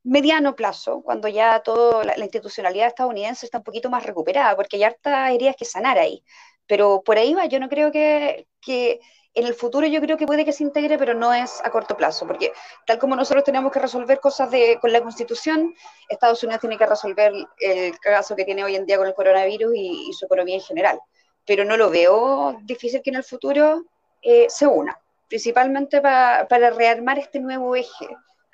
mediano 0.04 0.54
plazo, 0.54 1.02
cuando 1.02 1.26
ya 1.26 1.60
toda 1.64 2.04
la, 2.04 2.24
institucionalidad 2.24 2.86
estadounidense 2.86 3.44
está 3.46 3.58
un 3.58 3.64
poquito 3.64 3.90
más 3.90 4.04
recuperada, 4.06 4.54
porque 4.54 4.76
hay 4.76 4.84
hartas 4.84 5.32
heridas 5.32 5.56
que 5.56 5.64
sanar 5.64 5.98
ahí. 5.98 6.22
Pero 6.66 7.02
por 7.04 7.18
ahí 7.18 7.34
va, 7.34 7.46
yo 7.46 7.58
no 7.58 7.68
creo 7.68 7.90
que, 7.90 8.46
que 8.60 9.00
en 9.36 9.46
el 9.46 9.54
futuro 9.54 9.86
yo 9.86 10.00
creo 10.00 10.16
que 10.16 10.26
puede 10.26 10.46
que 10.46 10.52
se 10.52 10.64
integre, 10.64 10.96
pero 10.98 11.12
no 11.12 11.32
es 11.32 11.60
a 11.62 11.70
corto 11.70 11.94
plazo, 11.94 12.26
porque 12.26 12.52
tal 12.86 12.98
como 12.98 13.14
nosotros 13.14 13.44
tenemos 13.44 13.70
que 13.70 13.78
resolver 13.78 14.18
cosas 14.18 14.50
de, 14.50 14.78
con 14.80 14.90
la 14.90 15.02
Constitución, 15.02 15.74
Estados 16.08 16.42
Unidos 16.42 16.62
tiene 16.62 16.78
que 16.78 16.86
resolver 16.86 17.32
el 17.60 17.98
caso 18.00 18.34
que 18.34 18.46
tiene 18.46 18.64
hoy 18.64 18.76
en 18.76 18.86
día 18.86 18.96
con 18.96 19.06
el 19.06 19.14
coronavirus 19.14 19.72
y, 19.76 20.12
su 20.14 20.24
economía 20.24 20.54
en 20.54 20.62
general. 20.62 20.98
Pero 21.44 21.66
no 21.66 21.76
lo 21.76 21.90
veo 21.90 22.56
difícil 22.62 23.02
que 23.02 23.10
en 23.10 23.16
el 23.16 23.24
futuro 23.24 23.84
eh, 24.22 24.46
se 24.48 24.66
una, 24.66 24.98
principalmente 25.28 26.00
para 26.00 26.70
rearmar 26.70 27.18
este 27.18 27.38
nuevo 27.38 27.76
eje 27.76 28.08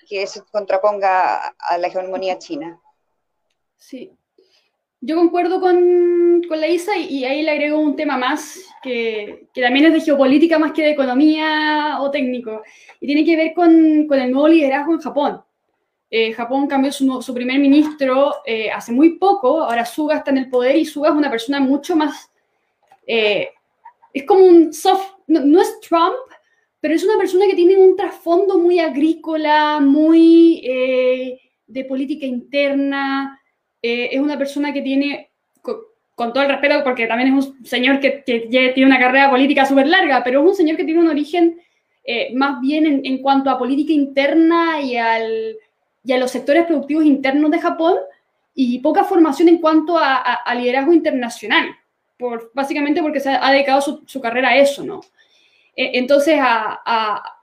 que 0.09 0.27
se 0.27 0.43
contraponga 0.51 1.55
a 1.59 1.79
la 1.79 1.87
hegemonía 1.87 2.39
china. 2.39 2.81
Sí. 3.77 4.13
Yo 5.05 5.16
concuerdo 5.16 5.61
con, 5.61 6.43
con 6.49 6.61
la 6.61 6.69
Isa 6.69 6.97
y, 6.97 7.24
ahí 7.24 7.43
le 7.43 7.51
agrego 7.51 7.81
un 7.81 7.97
tema 7.97 8.16
más 8.16 8.65
que, 8.85 9.49
que, 9.53 9.61
también 9.61 9.87
es 9.87 9.95
de 9.95 10.01
geopolítica 10.01 10.61
más 10.61 10.70
que 10.70 10.83
de 10.83 10.93
economía 10.93 11.99
o 12.01 12.09
técnico 12.09 12.62
y 13.01 13.07
tiene 13.07 13.24
que 13.24 13.37
ver 13.37 13.53
con, 13.53 14.07
con 14.07 14.20
el 14.20 14.31
nuevo 14.31 14.47
liderazgo 14.47 14.93
en 14.95 15.01
Japón. 15.01 15.43
Eh, 16.09 16.33
Japón 16.35 16.69
cambió 16.69 16.93
su, 16.93 17.20
su 17.20 17.35
primer 17.35 17.59
ministro 17.59 18.37
eh, 18.47 18.70
hace 18.70 18.93
muy 18.93 19.19
poco, 19.19 19.65
ahora 19.65 19.85
Suga 19.85 20.19
está 20.19 20.31
en 20.31 20.39
el 20.39 20.49
poder 20.49 20.77
y 20.77 20.85
Suga 20.85 21.09
es 21.09 21.16
una 21.16 21.31
persona 21.31 21.59
mucho 21.59 21.97
más... 21.97 22.31
Eh, 23.05 23.49
es 24.15 24.24
como 24.24 24.45
un 24.45 24.73
soft, 24.73 25.15
no, 25.27 25.41
no, 25.41 25.61
es 25.61 25.81
Trump, 25.81 26.15
pero 26.81 26.95
es 26.95 27.03
una 27.03 27.19
persona 27.19 27.47
que 27.47 27.57
tiene 27.57 27.77
un 27.77 27.97
trasfondo 27.97 28.57
muy 28.57 28.79
agrícola, 28.79 29.81
muy 29.81 30.61
de 31.66 31.85
política 31.87 32.27
interna, 32.27 33.41
eh, 33.83 34.11
es 34.13 34.21
una 34.21 34.39
persona 34.39 34.73
que 34.73 34.81
tiene, 34.81 35.31
con, 35.61 36.33
todo 36.33 36.45
el 36.45 36.49
respeto, 36.49 36.85
porque 36.85 37.09
también 37.09 37.37
es 37.37 37.47
un 37.47 37.67
señor 37.67 37.99
que, 37.99 38.23
tiene 38.25 38.87
una 38.87 38.99
carrera 38.99 39.29
política 39.29 39.67
súper 39.67 39.89
larga, 39.89 40.23
pero 40.23 40.41
es 40.41 40.51
un 40.51 40.55
señor 40.55 40.77
que 40.77 40.85
tiene 40.85 41.01
un 41.01 41.09
origen 41.09 41.61
eh, 42.05 42.33
más 42.35 42.61
bien 42.61 43.03
en, 43.05 43.19
cuanto 43.19 43.51
a 43.51 43.59
política 43.59 43.93
interna 43.93 44.81
y, 44.81 44.97
al, 44.97 45.57
y, 46.05 46.13
a 46.13 46.19
los 46.19 46.31
sectores 46.31 46.65
productivos 46.67 47.05
internos 47.05 47.51
de 47.51 47.61
Japón 47.61 47.97
y 48.55 48.79
poca 48.79 49.05
formación 49.05 49.49
en 49.49 49.59
cuanto 49.59 49.99
a, 49.99 50.55
liderazgo 50.55 50.93
internacional, 50.93 51.75
por, 52.17 52.53
básicamente 52.55 53.03
porque 53.03 53.21
se 53.21 53.31
ha, 53.31 53.51
dedicado 53.51 53.81
su, 53.81 54.21
carrera 54.21 54.51
a 54.51 54.57
eso, 54.57 54.85
¿no? 54.85 55.01
Eh, 55.75 55.93
entonces, 55.95 56.39
a, 56.41 56.83
a 56.85 57.41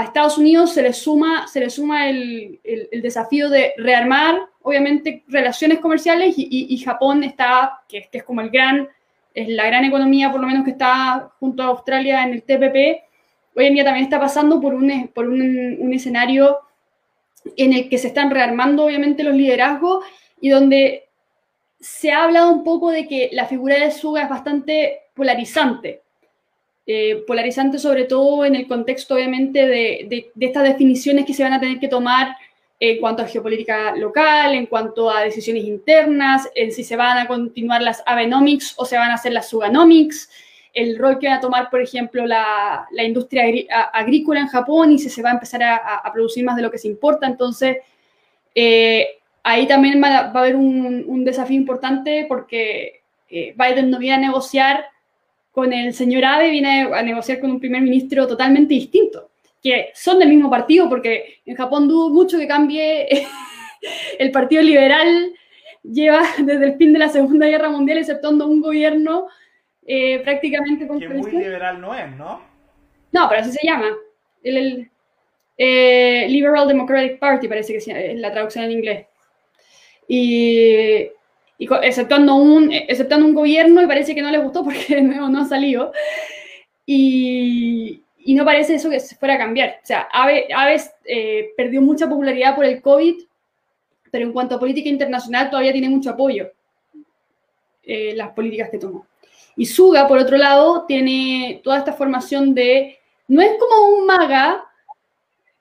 Estados 0.00 0.38
Unidos 0.38 0.72
se 0.72 0.82
le 0.82 0.92
suma, 0.92 1.46
se 1.46 1.60
le 1.60 1.68
suma 1.68 2.08
el, 2.08 2.60
el, 2.64 3.02
desafío 3.02 3.50
de 3.50 3.74
rearmar, 3.76 4.40
obviamente, 4.62 5.22
relaciones 5.28 5.80
comerciales 5.80 6.34
y, 6.38 6.46
y, 6.50 6.78
Japón 6.78 7.22
está, 7.24 7.80
que, 7.88 8.08
es 8.10 8.22
como 8.24 8.40
el 8.40 8.48
gran, 8.48 8.88
es 9.34 9.48
la 9.48 9.66
gran 9.66 9.84
economía, 9.84 10.30
por 10.30 10.40
lo 10.40 10.46
menos 10.46 10.64
que 10.64 10.70
está 10.70 11.30
junto 11.38 11.62
a 11.62 11.66
Australia 11.66 12.22
en 12.22 12.32
el 12.32 12.42
TPP, 12.42 13.02
hoy 13.54 13.66
en 13.66 13.74
día 13.74 13.84
también 13.84 14.04
está 14.04 14.18
pasando 14.18 14.60
por 14.60 14.74
un, 14.74 15.10
por 15.14 15.28
un, 15.28 15.76
un 15.78 15.92
escenario 15.92 16.58
en 17.56 17.72
el 17.72 17.88
que 17.88 17.98
se 17.98 18.08
están 18.08 18.30
rearmando, 18.30 18.86
obviamente, 18.86 19.22
los 19.22 19.34
liderazgos 19.34 20.04
y 20.40 20.48
donde 20.48 21.08
se 21.80 22.12
ha 22.12 22.24
hablado 22.24 22.52
un 22.52 22.64
poco 22.64 22.90
de 22.90 23.08
que 23.08 23.28
la 23.32 23.46
figura 23.46 23.76
de 23.76 23.90
Suga 23.90 24.22
es 24.22 24.28
bastante 24.28 25.00
polarizante. 25.14 26.01
Eh, 26.84 27.22
polarizante 27.28 27.78
sobre 27.78 28.04
todo 28.04 28.44
en 28.44 28.56
el 28.56 28.66
contexto, 28.66 29.14
obviamente, 29.14 29.66
de, 29.66 30.32
estas 30.40 30.64
definiciones 30.64 31.24
que 31.24 31.34
se 31.34 31.44
van 31.44 31.52
a 31.52 31.60
tener 31.60 31.78
que 31.78 31.88
tomar 31.88 32.36
en 32.80 32.98
cuanto 32.98 33.22
a 33.22 33.28
geopolítica 33.28 33.94
local, 33.94 34.54
en 34.54 34.66
cuanto 34.66 35.08
a 35.08 35.22
decisiones 35.22 35.64
internas, 35.64 36.50
en 36.56 36.72
si 36.72 36.82
se 36.82 36.96
van 36.96 37.18
a 37.18 37.28
continuar 37.28 37.80
las 37.82 38.02
Abenomics 38.04 38.74
o 38.76 38.84
se 38.84 38.96
van 38.98 39.12
a 39.12 39.14
hacer 39.14 39.32
las 39.32 39.48
Suganomics, 39.48 40.28
el 40.74 40.98
rol 40.98 41.20
que 41.20 41.28
va 41.28 41.34
a 41.34 41.40
tomar, 41.40 41.70
por 41.70 41.80
ejemplo, 41.80 42.26
la, 42.26 42.88
industria 42.98 43.44
agrícola 43.92 44.40
en 44.40 44.48
Japón 44.48 44.90
y 44.90 44.98
si 44.98 45.08
se 45.10 45.22
va 45.22 45.30
a 45.30 45.34
empezar 45.34 45.62
a, 45.62 46.10
producir 46.12 46.44
más 46.44 46.56
de 46.56 46.62
lo 46.62 46.70
que 46.72 46.78
se 46.78 46.88
importa. 46.88 47.28
Entonces, 47.28 47.76
eh, 48.56 49.20
ahí 49.44 49.68
también 49.68 50.02
va, 50.02 50.08
a 50.08 50.30
haber 50.30 50.56
un, 50.56 51.24
desafío 51.24 51.56
importante 51.56 52.26
porque 52.28 53.02
eh, 53.30 53.54
Biden 53.56 53.90
no 53.90 53.98
viene 53.98 54.16
a 54.16 54.28
negociar 54.28 54.86
con 55.52 55.72
el 55.72 55.94
señor 55.94 56.24
Abe 56.24 56.50
viene 56.50 56.88
a 56.92 57.02
negociar 57.02 57.38
con 57.38 57.50
un 57.50 57.60
primer 57.60 57.82
ministro 57.82 58.26
totalmente 58.26 58.74
distinto, 58.74 59.30
que 59.62 59.90
son 59.94 60.18
del 60.18 60.30
mismo 60.30 60.50
partido, 60.50 60.88
porque 60.88 61.40
en 61.46 61.54
Japón 61.54 61.86
dudo 61.86 62.10
mucho 62.10 62.38
que 62.38 62.48
cambie 62.48 63.06
el 64.18 64.30
Partido 64.32 64.62
Liberal 64.62 65.32
lleva 65.82 66.22
desde 66.38 66.66
el 66.66 66.76
fin 66.76 66.92
de 66.92 66.98
la 66.98 67.08
Segunda 67.08 67.46
Guerra 67.46 67.68
Mundial 67.68 67.98
exceptuando 67.98 68.46
un 68.46 68.60
gobierno 68.60 69.28
eh, 69.84 70.20
prácticamente 70.20 70.86
Que 70.86 71.08
muy 71.08 71.32
liberal 71.32 71.80
no 71.80 71.94
es, 71.94 72.10
¿no? 72.16 72.40
No, 73.10 73.28
pero 73.28 73.40
así 73.40 73.52
se 73.52 73.66
llama. 73.66 73.88
El, 74.42 74.88
eh, 75.58 76.26
Liberal 76.28 76.66
Democratic 76.66 77.18
Party 77.18 77.46
parece 77.48 77.72
que 77.72 78.12
es 78.12 78.18
la 78.18 78.32
traducción 78.32 78.64
en 78.64 78.72
inglés. 78.72 79.06
Y 80.08 81.08
y 81.62 81.68
exceptuando 81.82 82.34
un, 82.34 82.72
un 82.72 83.34
gobierno 83.34 83.82
y 83.82 83.86
parece 83.86 84.16
que 84.16 84.22
no 84.22 84.32
les 84.32 84.42
gustó 84.42 84.64
porque 84.64 85.00
no 85.00 85.38
ha 85.38 85.44
salido. 85.44 85.92
Y, 86.84 88.02
no 88.34 88.44
parece 88.44 88.74
eso 88.74 88.90
que 88.90 88.98
se 88.98 89.14
fuera 89.14 89.34
a 89.34 89.38
cambiar. 89.38 89.78
O 89.80 89.86
sea, 89.86 90.08
Aves, 90.12 90.90
eh, 91.04 91.50
perdió 91.56 91.80
mucha 91.80 92.08
popularidad 92.08 92.56
por 92.56 92.64
el 92.64 92.82
COVID, 92.82 93.14
pero 94.10 94.24
en 94.24 94.32
cuanto 94.32 94.56
a 94.56 94.58
política 94.58 94.88
internacional 94.88 95.50
todavía 95.50 95.72
tiene 95.72 95.88
mucho 95.88 96.10
apoyo 96.10 96.50
eh, 97.84 98.14
las 98.16 98.30
políticas 98.30 98.68
que 98.68 98.78
tomó. 98.78 99.06
Y 99.56 99.66
Suga, 99.66 100.08
por 100.08 100.18
otro 100.18 100.36
lado, 100.36 100.84
tiene 100.86 101.60
toda 101.62 101.78
esta 101.78 101.92
formación 101.92 102.54
de, 102.54 102.98
no 103.28 103.40
es 103.40 103.52
como 103.58 103.98
un 103.98 104.06
maga, 104.06 104.64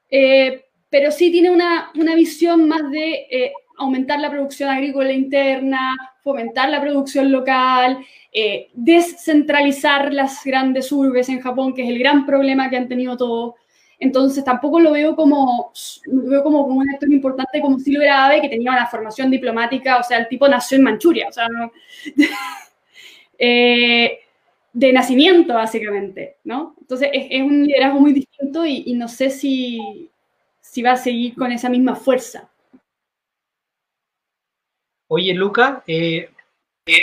eh, 0.10 0.66
pero 0.90 1.12
sí 1.12 1.32
tiene 1.32 1.52
una, 1.52 1.92
una 1.94 2.16
visión 2.16 2.68
más 2.68 2.90
de 2.90 3.54
aumentar 3.82 4.20
la 4.20 4.30
producción 4.30 4.70
agrícola 4.70 5.12
interna, 5.12 5.96
fomentar 6.24 6.70
la 6.70 6.82
producción 6.82 7.32
local, 7.32 8.00
eh, 8.32 8.70
descentralizar 8.74 10.14
las 10.14 10.44
grandes 10.44 10.92
urbes 10.92 11.30
en 11.30 11.42
Japón, 11.42 11.74
que 11.74 11.84
es 11.84 11.90
el 11.90 12.00
gran 12.00 12.26
problema 12.26 12.70
que 12.70 12.78
han 12.78 12.88
tenido 12.88 13.18
todos. 13.18 13.56
Entonces 14.00 14.44
tampoco 14.44 14.80
lo 14.80 14.92
veo 14.92 15.16
como, 15.16 15.72
lo 16.06 16.30
veo 16.30 16.44
como, 16.44 16.66
un 16.66 16.90
actor 16.90 17.12
importante 17.12 17.62
como 17.62 17.78
si 17.80 17.92
lo 17.92 18.02
era 18.02 18.26
Abe, 18.26 18.42
que 18.42 18.50
tenía 18.50 18.72
una 18.72 18.88
formación 18.88 19.30
diplomática, 19.30 19.98
o 19.98 20.04
sea, 20.04 20.18
el 20.18 20.28
tipo 20.28 20.48
nació 20.48 20.78
en 20.78 20.84
Manchuria, 20.84 21.28
o 21.30 21.32
sea, 21.32 21.48
eh, 23.38 24.20
de 24.74 24.94
nacimiento 24.94 25.54
básicamente, 25.54 26.38
¿no? 26.44 26.76
Entonces 26.80 27.10
es, 27.14 27.42
un 27.42 27.66
liderazgo 27.66 28.00
muy 28.00 28.14
distinto 28.14 28.66
y, 28.66 28.84
y 28.88 28.94
no 28.94 29.08
sé 29.08 29.30
si, 29.30 30.10
si 30.62 30.82
va 30.82 30.94
a 30.94 30.98
seguir 30.98 31.36
con 31.36 31.52
esa 31.52 31.70
misma 31.70 31.96
fuerza. 31.96 32.51
Oye, 35.14 35.34
Luca, 35.34 35.84
eh, 35.88 36.30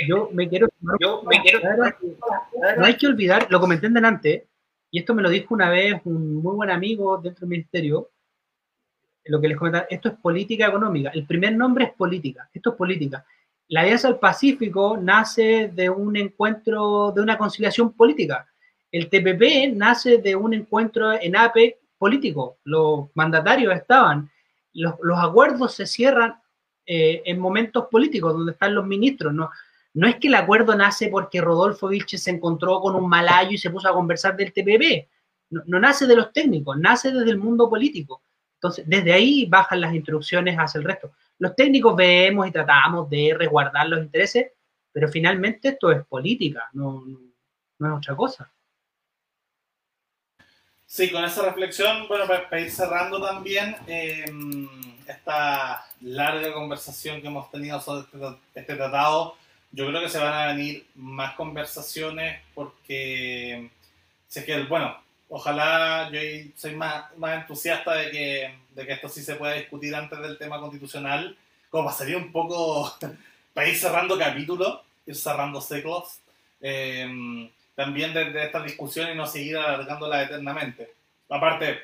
yo 0.09 0.31
me 0.33 0.49
quiero. 0.49 0.67
Yo 0.99 1.23
me 1.25 1.43
quiero. 1.43 1.61
No 2.79 2.87
hay 2.87 2.97
que 2.97 3.07
olvidar, 3.07 3.47
lo 3.51 3.61
comenté 3.61 3.87
en 3.87 3.93
delante, 3.93 4.47
y 4.91 5.01
esto 5.01 5.15
me 5.15 5.21
lo 5.21 5.29
dijo 5.29 5.53
una 5.53 5.69
vez 5.69 6.01
un 6.05 6.37
muy 6.37 6.55
buen 6.55 6.71
amigo 6.71 7.19
dentro 7.19 7.41
del 7.41 7.51
ministerio. 7.51 8.09
Lo 9.25 9.39
que 9.39 9.49
les 9.49 9.59
comentaba, 9.59 9.87
esto 9.91 10.09
es 10.09 10.15
política 10.15 10.69
económica. 10.69 11.11
El 11.13 11.27
primer 11.27 11.55
nombre 11.55 11.85
es 11.85 11.93
política. 11.93 12.49
Esto 12.55 12.71
es 12.71 12.77
política. 12.77 13.27
La 13.69 13.83
Alianza 13.83 14.09
del 14.09 14.19
Pacífico 14.19 14.97
nace 14.97 15.71
de 15.75 15.91
un 15.91 16.17
encuentro, 16.17 17.13
de 17.13 17.21
una 17.21 17.37
conciliación 17.37 17.93
política. 17.93 18.49
El 18.91 19.11
TPP 19.11 19.77
nace 19.77 20.17
de 20.17 20.35
un 20.35 20.55
encuentro 20.55 21.13
en 21.13 21.37
APE 21.37 21.79
político. 21.99 22.57
Los 22.65 23.11
mandatarios 23.13 23.77
estaban. 23.77 24.31
Los, 24.73 24.95
los 25.03 25.19
acuerdos 25.23 25.75
se 25.75 25.87
cierran 25.87 26.41
eh, 26.91 27.23
en 27.27 27.39
momentos 27.39 27.85
políticos 27.91 28.33
donde 28.33 28.53
están 28.53 28.75
los 28.75 28.87
ministros. 28.87 29.35
No, 29.35 29.51
no 29.93 30.09
es 30.09 30.17
que 30.17 30.29
el 30.29 30.35
acuerdo 30.35 30.75
nace 30.75 31.09
porque 31.09 31.43
Rodolfo 31.43 31.89
Vilches 31.89 32.23
se 32.23 32.31
encontró 32.31 32.81
con 32.81 32.97
un 32.97 33.07
malayo 33.07 33.51
y 33.51 33.59
se 33.59 33.69
puso 33.69 33.91
a 33.91 33.93
conversar 33.93 34.35
del 34.35 34.55
TPP. 34.55 35.07
No, 35.51 35.79
nace 35.79 36.07
de 36.07 36.17
los 36.17 36.33
técnicos, 36.33 36.79
nace 36.79 37.13
desde 37.13 37.31
el 37.31 37.37
mundo 37.37 37.69
político. 37.69 38.23
Entonces, 38.55 38.87
desde 38.89 39.13
ahí 39.13 39.45
bajan 39.45 39.83
las 39.83 39.95
instrucciones 39.95 40.57
hacia 40.57 40.79
el 40.79 40.85
resto. 40.85 41.13
Los 41.39 41.55
técnicos 41.55 41.95
vemos 41.95 42.49
y 42.49 42.53
tratamos 42.53 43.11
de 43.11 43.37
resguardar 43.39 43.87
los 43.87 44.01
intereses, 44.01 44.53
pero 44.91 45.09
finalmente 45.09 45.69
esto 45.69 45.93
es 45.93 46.07
política, 46.07 46.71
no, 46.73 47.05
no, 47.79 47.87
es 47.87 47.99
otra 47.99 48.17
cosa. 48.17 48.51
Sí, 50.91 51.11
con 51.13 51.23
esa 51.23 51.43
reflexión, 51.43 52.09
bueno, 52.09 52.27
para, 52.27 52.61
ir 52.61 52.71
cerrando 52.71 53.21
también, 53.21 53.77
eh, 53.87 54.25
esta 55.07 55.87
larga 56.01 56.55
conversación 56.55 57.21
que 57.21 57.27
hemos 57.27 57.51
tenido 57.51 57.79
sobre 57.79 58.07
este, 58.07 58.39
este, 58.55 58.75
tratado, 58.75 59.37
yo 59.71 59.87
creo 59.87 60.01
que 60.01 60.09
se 60.09 60.19
van 60.19 60.33
a 60.33 60.47
venir 60.55 60.87
más 60.95 61.35
conversaciones 61.35 62.41
porque 62.55 63.71
sé 64.29 64.47
que, 64.47 64.63
bueno, 64.65 64.97
ojalá 65.29 66.11
yo 66.11 66.21
soy 66.57 66.75
más, 66.75 67.15
más 67.19 67.43
entusiasta 67.43 67.95
de 67.95 68.11
que, 68.11 68.55
de 68.75 68.87
que 68.87 68.93
esto 68.95 69.11
sí 69.11 69.23
se 69.23 69.35
pueda 69.35 69.55
discutir 69.55 69.95
antes 69.95 70.19
del 70.19 70.39
tema 70.39 70.59
constitucional, 70.59 71.37
como 71.69 71.85
pasaría 71.85 72.17
un 72.17 72.33
poco 72.33 72.97
para 73.53 73.69
ir 73.69 73.77
cerrando 73.77 74.19
capítulos, 74.19 74.81
ir 75.07 75.17
cerrando 75.17 75.61
ciclos, 75.61 76.21
eh, 76.63 77.51
también 77.79 78.13
de, 78.13 78.33
de 78.33 78.47
esta 78.47 78.61
discusión 78.61 79.09
y 79.09 79.15
no 79.15 79.25
seguir 79.25 79.57
alargándola 79.57 80.25
eternamente. 80.25 80.93
Aparte, 81.29 81.79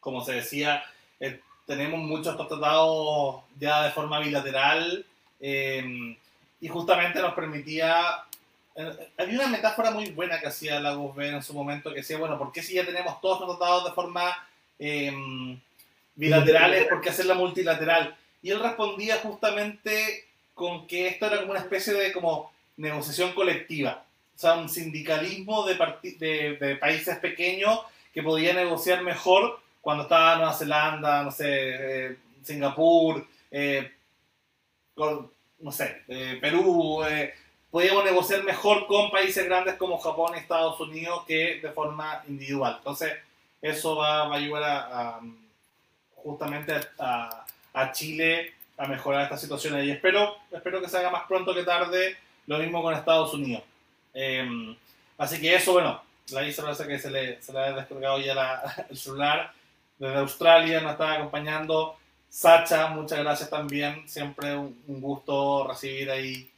como 0.00 0.24
se 0.24 0.32
decía, 0.32 0.82
el 1.18 1.42
tenemos 1.70 2.00
muchos 2.00 2.36
tratados 2.36 3.42
ya 3.56 3.84
de 3.84 3.92
forma 3.92 4.18
bilateral 4.18 5.06
eh, 5.38 6.16
y 6.60 6.66
justamente 6.66 7.20
nos 7.20 7.34
permitía... 7.34 8.24
Eh, 8.74 9.08
había 9.16 9.38
una 9.38 9.46
metáfora 9.46 9.92
muy 9.92 10.10
buena 10.10 10.40
que 10.40 10.48
hacía 10.48 10.80
la 10.80 10.96
B 10.96 11.28
en 11.28 11.44
su 11.44 11.54
momento 11.54 11.90
que 11.90 12.00
decía, 12.00 12.18
bueno, 12.18 12.36
¿por 12.36 12.50
qué 12.50 12.60
si 12.60 12.74
ya 12.74 12.84
tenemos 12.84 13.20
todos 13.20 13.38
los 13.38 13.56
tratados 13.56 13.84
de 13.84 13.92
forma 13.92 14.36
eh, 14.80 15.12
bilaterales, 16.16 16.88
¿por 16.88 17.00
qué 17.00 17.10
hacerla 17.10 17.34
multilateral? 17.34 18.16
Y 18.42 18.50
él 18.50 18.58
respondía 18.58 19.18
justamente 19.18 20.24
con 20.54 20.88
que 20.88 21.06
esto 21.06 21.26
era 21.26 21.38
como 21.38 21.52
una 21.52 21.60
especie 21.60 21.92
de 21.92 22.12
como 22.12 22.50
negociación 22.78 23.32
colectiva, 23.32 24.02
sea, 24.40 24.54
un 24.54 24.68
sindicalismo 24.68 25.66
de, 25.66 25.74
de, 26.18 26.56
de 26.56 26.76
países 26.76 27.18
pequeños 27.18 27.80
que 28.12 28.22
podía 28.22 28.52
negociar 28.52 29.02
mejor 29.02 29.60
cuando 29.80 30.04
estaba 30.04 30.36
Nueva 30.36 30.52
Zelanda, 30.52 31.22
no 31.22 31.30
sé, 31.30 31.46
eh, 31.48 32.16
Singapur, 32.42 33.26
eh, 33.50 33.92
no 34.96 35.72
sé, 35.72 36.02
eh, 36.08 36.38
Perú, 36.40 37.02
podíamos 37.70 38.04
negociar 38.04 38.42
mejor 38.44 38.86
con 38.86 39.10
países 39.10 39.44
grandes 39.46 39.76
como 39.76 39.98
Japón 39.98 40.32
y 40.34 40.38
Estados 40.38 40.78
Unidos 40.80 41.24
que 41.26 41.60
de 41.60 41.70
forma 41.70 42.22
individual. 42.28 42.76
Entonces, 42.78 43.12
eso 43.62 43.96
va, 43.96 44.22
a 44.22 44.34
ayudar 44.34 44.62
a, 44.64 45.20
justamente 46.16 46.74
a, 46.98 47.92
Chile 47.92 48.52
a 48.76 48.86
mejorar 48.86 49.24
esta 49.24 49.36
situación 49.36 49.82
y 49.84 49.90
espero, 49.90 50.36
espero 50.50 50.80
que 50.80 50.88
se 50.88 50.98
haga 50.98 51.10
más 51.10 51.24
pronto 51.26 51.54
que 51.54 51.62
tarde, 51.62 52.16
lo 52.46 52.58
mismo 52.58 52.82
con 52.82 52.94
Estados 52.94 53.32
Unidos. 53.32 53.62
Así 55.18 55.40
que 55.40 55.54
eso, 55.54 55.72
bueno, 55.72 56.02
la 56.32 56.40
parece 56.40 56.86
que 56.86 56.98
se 56.98 57.10
le, 57.10 57.42
se 57.42 57.52
le 57.52 57.58
ha 57.58 57.72
descargado 57.72 58.20
ya 58.20 58.62
el 58.90 58.96
celular. 58.96 59.52
Desde 59.98 60.16
Australia 60.16 60.80
nos 60.80 60.92
está 60.92 61.14
acompañando. 61.14 61.96
Sacha, 62.28 62.88
muchas 62.88 63.18
gracias 63.18 63.50
también. 63.50 64.08
Siempre 64.08 64.56
un, 64.56 64.76
gusto 64.86 65.66
recibir 65.68 66.10
ahí 66.10 66.50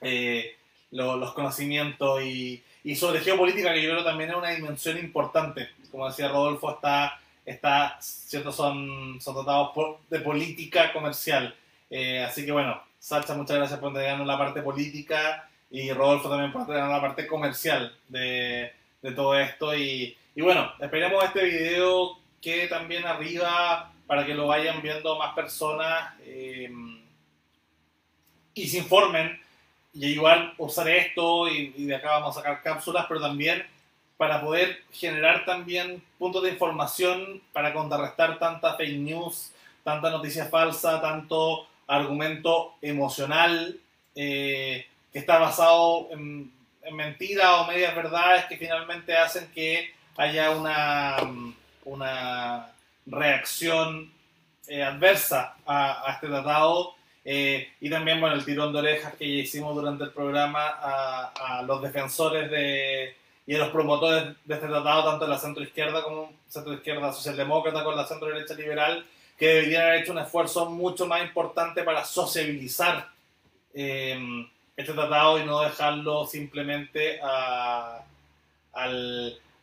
eh, 0.00 0.56
los 0.90 1.32
conocimientos 1.32 2.22
y, 2.22 2.62
y, 2.84 2.96
sobre 2.96 3.20
geopolítica, 3.20 3.72
que 3.72 3.82
yo 3.82 3.90
creo 3.90 4.04
también 4.04 4.30
es 4.30 4.36
una 4.36 4.50
dimensión 4.50 4.98
importante. 4.98 5.70
Como 5.90 6.08
decía 6.08 6.28
Rodolfo, 6.28 6.72
está, 6.72 7.18
está 7.44 7.96
cierto, 8.00 8.52
son, 8.52 9.20
son 9.20 9.34
tratados 9.34 9.70
de 10.10 10.20
política 10.20 10.92
comercial. 10.92 11.54
Eh, 11.88 12.24
así 12.24 12.44
que 12.44 12.52
bueno, 12.52 12.82
Sacha, 12.98 13.34
muchas 13.34 13.56
gracias 13.56 13.78
por 13.78 13.90
entregarnos 13.90 14.26
la 14.26 14.36
parte 14.36 14.60
política 14.60 15.48
y 15.70 15.92
Rodolfo 15.92 16.28
también 16.28 16.52
por 16.52 16.62
entregarnos 16.62 16.94
la 16.94 17.00
parte 17.00 17.26
comercial 17.26 17.94
de, 18.08 18.72
de 19.02 19.12
todo 19.12 19.38
esto. 19.38 19.76
Y, 19.76 20.16
y, 20.34 20.42
bueno, 20.42 20.72
esperemos 20.80 21.24
este 21.24 21.44
video 21.44 22.18
que 22.40 22.68
también 22.68 23.06
arriba 23.06 23.92
para 24.06 24.24
que 24.24 24.34
lo 24.34 24.46
vayan 24.46 24.80
viendo 24.82 25.18
más 25.18 25.34
personas 25.34 26.14
eh, 26.20 26.70
y 28.54 28.66
se 28.68 28.78
informen. 28.78 29.40
Y 29.92 30.06
igual 30.06 30.54
usar 30.58 30.88
esto 30.88 31.48
y, 31.48 31.70
de 31.70 31.94
acá 31.94 32.12
vamos 32.12 32.36
a 32.36 32.40
sacar 32.40 32.62
cápsulas, 32.62 33.06
pero 33.08 33.20
también 33.20 33.66
para 34.16 34.40
poder 34.40 34.82
generar 34.92 35.44
también 35.44 36.02
puntos 36.18 36.42
de 36.42 36.50
información 36.50 37.42
para 37.52 37.72
contrarrestar 37.72 38.38
tanta 38.38 38.74
fake 38.74 38.98
news, 38.98 39.52
tanta 39.84 40.10
noticia 40.10 40.46
falsa, 40.46 41.00
tanto 41.00 41.66
argumento 41.86 42.74
emocional 42.82 43.78
eh, 44.14 44.86
que 45.16 45.20
está 45.20 45.38
basado 45.38 46.08
en 46.10 46.52
mentiras 46.92 47.46
o 47.60 47.66
medias 47.68 47.96
verdades 47.96 48.44
que 48.50 48.58
finalmente 48.58 49.16
hacen 49.16 49.50
que 49.54 49.90
haya 50.18 50.50
una, 50.50 51.16
una 51.86 52.70
reacción 53.06 54.12
eh, 54.66 54.82
adversa 54.82 55.56
a, 55.64 56.12
este 56.12 56.26
tratado. 56.26 56.96
Eh, 57.24 57.66
y 57.80 57.88
también 57.88 58.20
bueno 58.20 58.36
el 58.36 58.44
tirón 58.44 58.74
de 58.74 58.80
orejas 58.80 59.14
que 59.14 59.24
hicimos 59.24 59.74
durante 59.74 60.04
el 60.04 60.10
programa 60.10 60.68
a, 60.68 61.62
los 61.66 61.80
defensores 61.80 62.50
de, 62.50 63.16
y 63.46 63.54
a 63.54 63.58
los 63.58 63.70
promotores 63.70 64.36
de 64.44 64.54
este 64.54 64.66
tratado, 64.66 65.12
tanto 65.12 65.24
en 65.24 65.30
la 65.30 65.38
centro 65.38 65.62
izquierda 65.62 66.02
como 66.02 66.30
centro 66.46 66.74
izquierda 66.74 67.10
socialdemócrata 67.10 67.84
con 67.84 67.96
la 67.96 68.06
centro 68.06 68.28
derecha 68.28 68.52
liberal, 68.52 69.02
que 69.38 69.46
deberían 69.46 69.84
haber 69.84 70.02
hecho 70.02 70.12
un 70.12 70.18
esfuerzo 70.18 70.68
mucho 70.68 71.06
más 71.06 71.22
importante 71.22 71.82
para 71.84 72.04
sociabilizar 72.04 73.08
eh, 73.72 74.46
este 74.76 74.92
tratado 74.92 75.38
y 75.38 75.44
no 75.44 75.60
dejarlo 75.60 76.26
simplemente 76.26 77.18
al, 77.20 78.02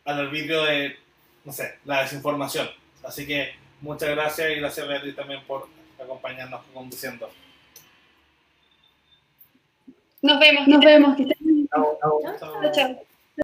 al 0.04 0.20
arbitrio 0.20 0.64
de, 0.64 0.96
no 1.44 1.52
sé, 1.52 1.78
la 1.84 2.02
desinformación. 2.02 2.68
Así 3.04 3.26
que 3.26 3.54
muchas 3.80 4.10
gracias 4.10 4.50
y 4.50 4.54
gracias 4.56 4.88
Beatriz 4.88 5.14
también 5.14 5.42
por 5.46 5.68
acompañarnos 6.02 6.62
conduciendo. 6.72 7.30
Nos 10.22 10.40
vemos. 10.40 10.66
Nos 10.66 10.84
vemos. 10.84 11.16
Chao, 11.70 11.98
chao. 12.40 12.72
chao. 12.72 13.13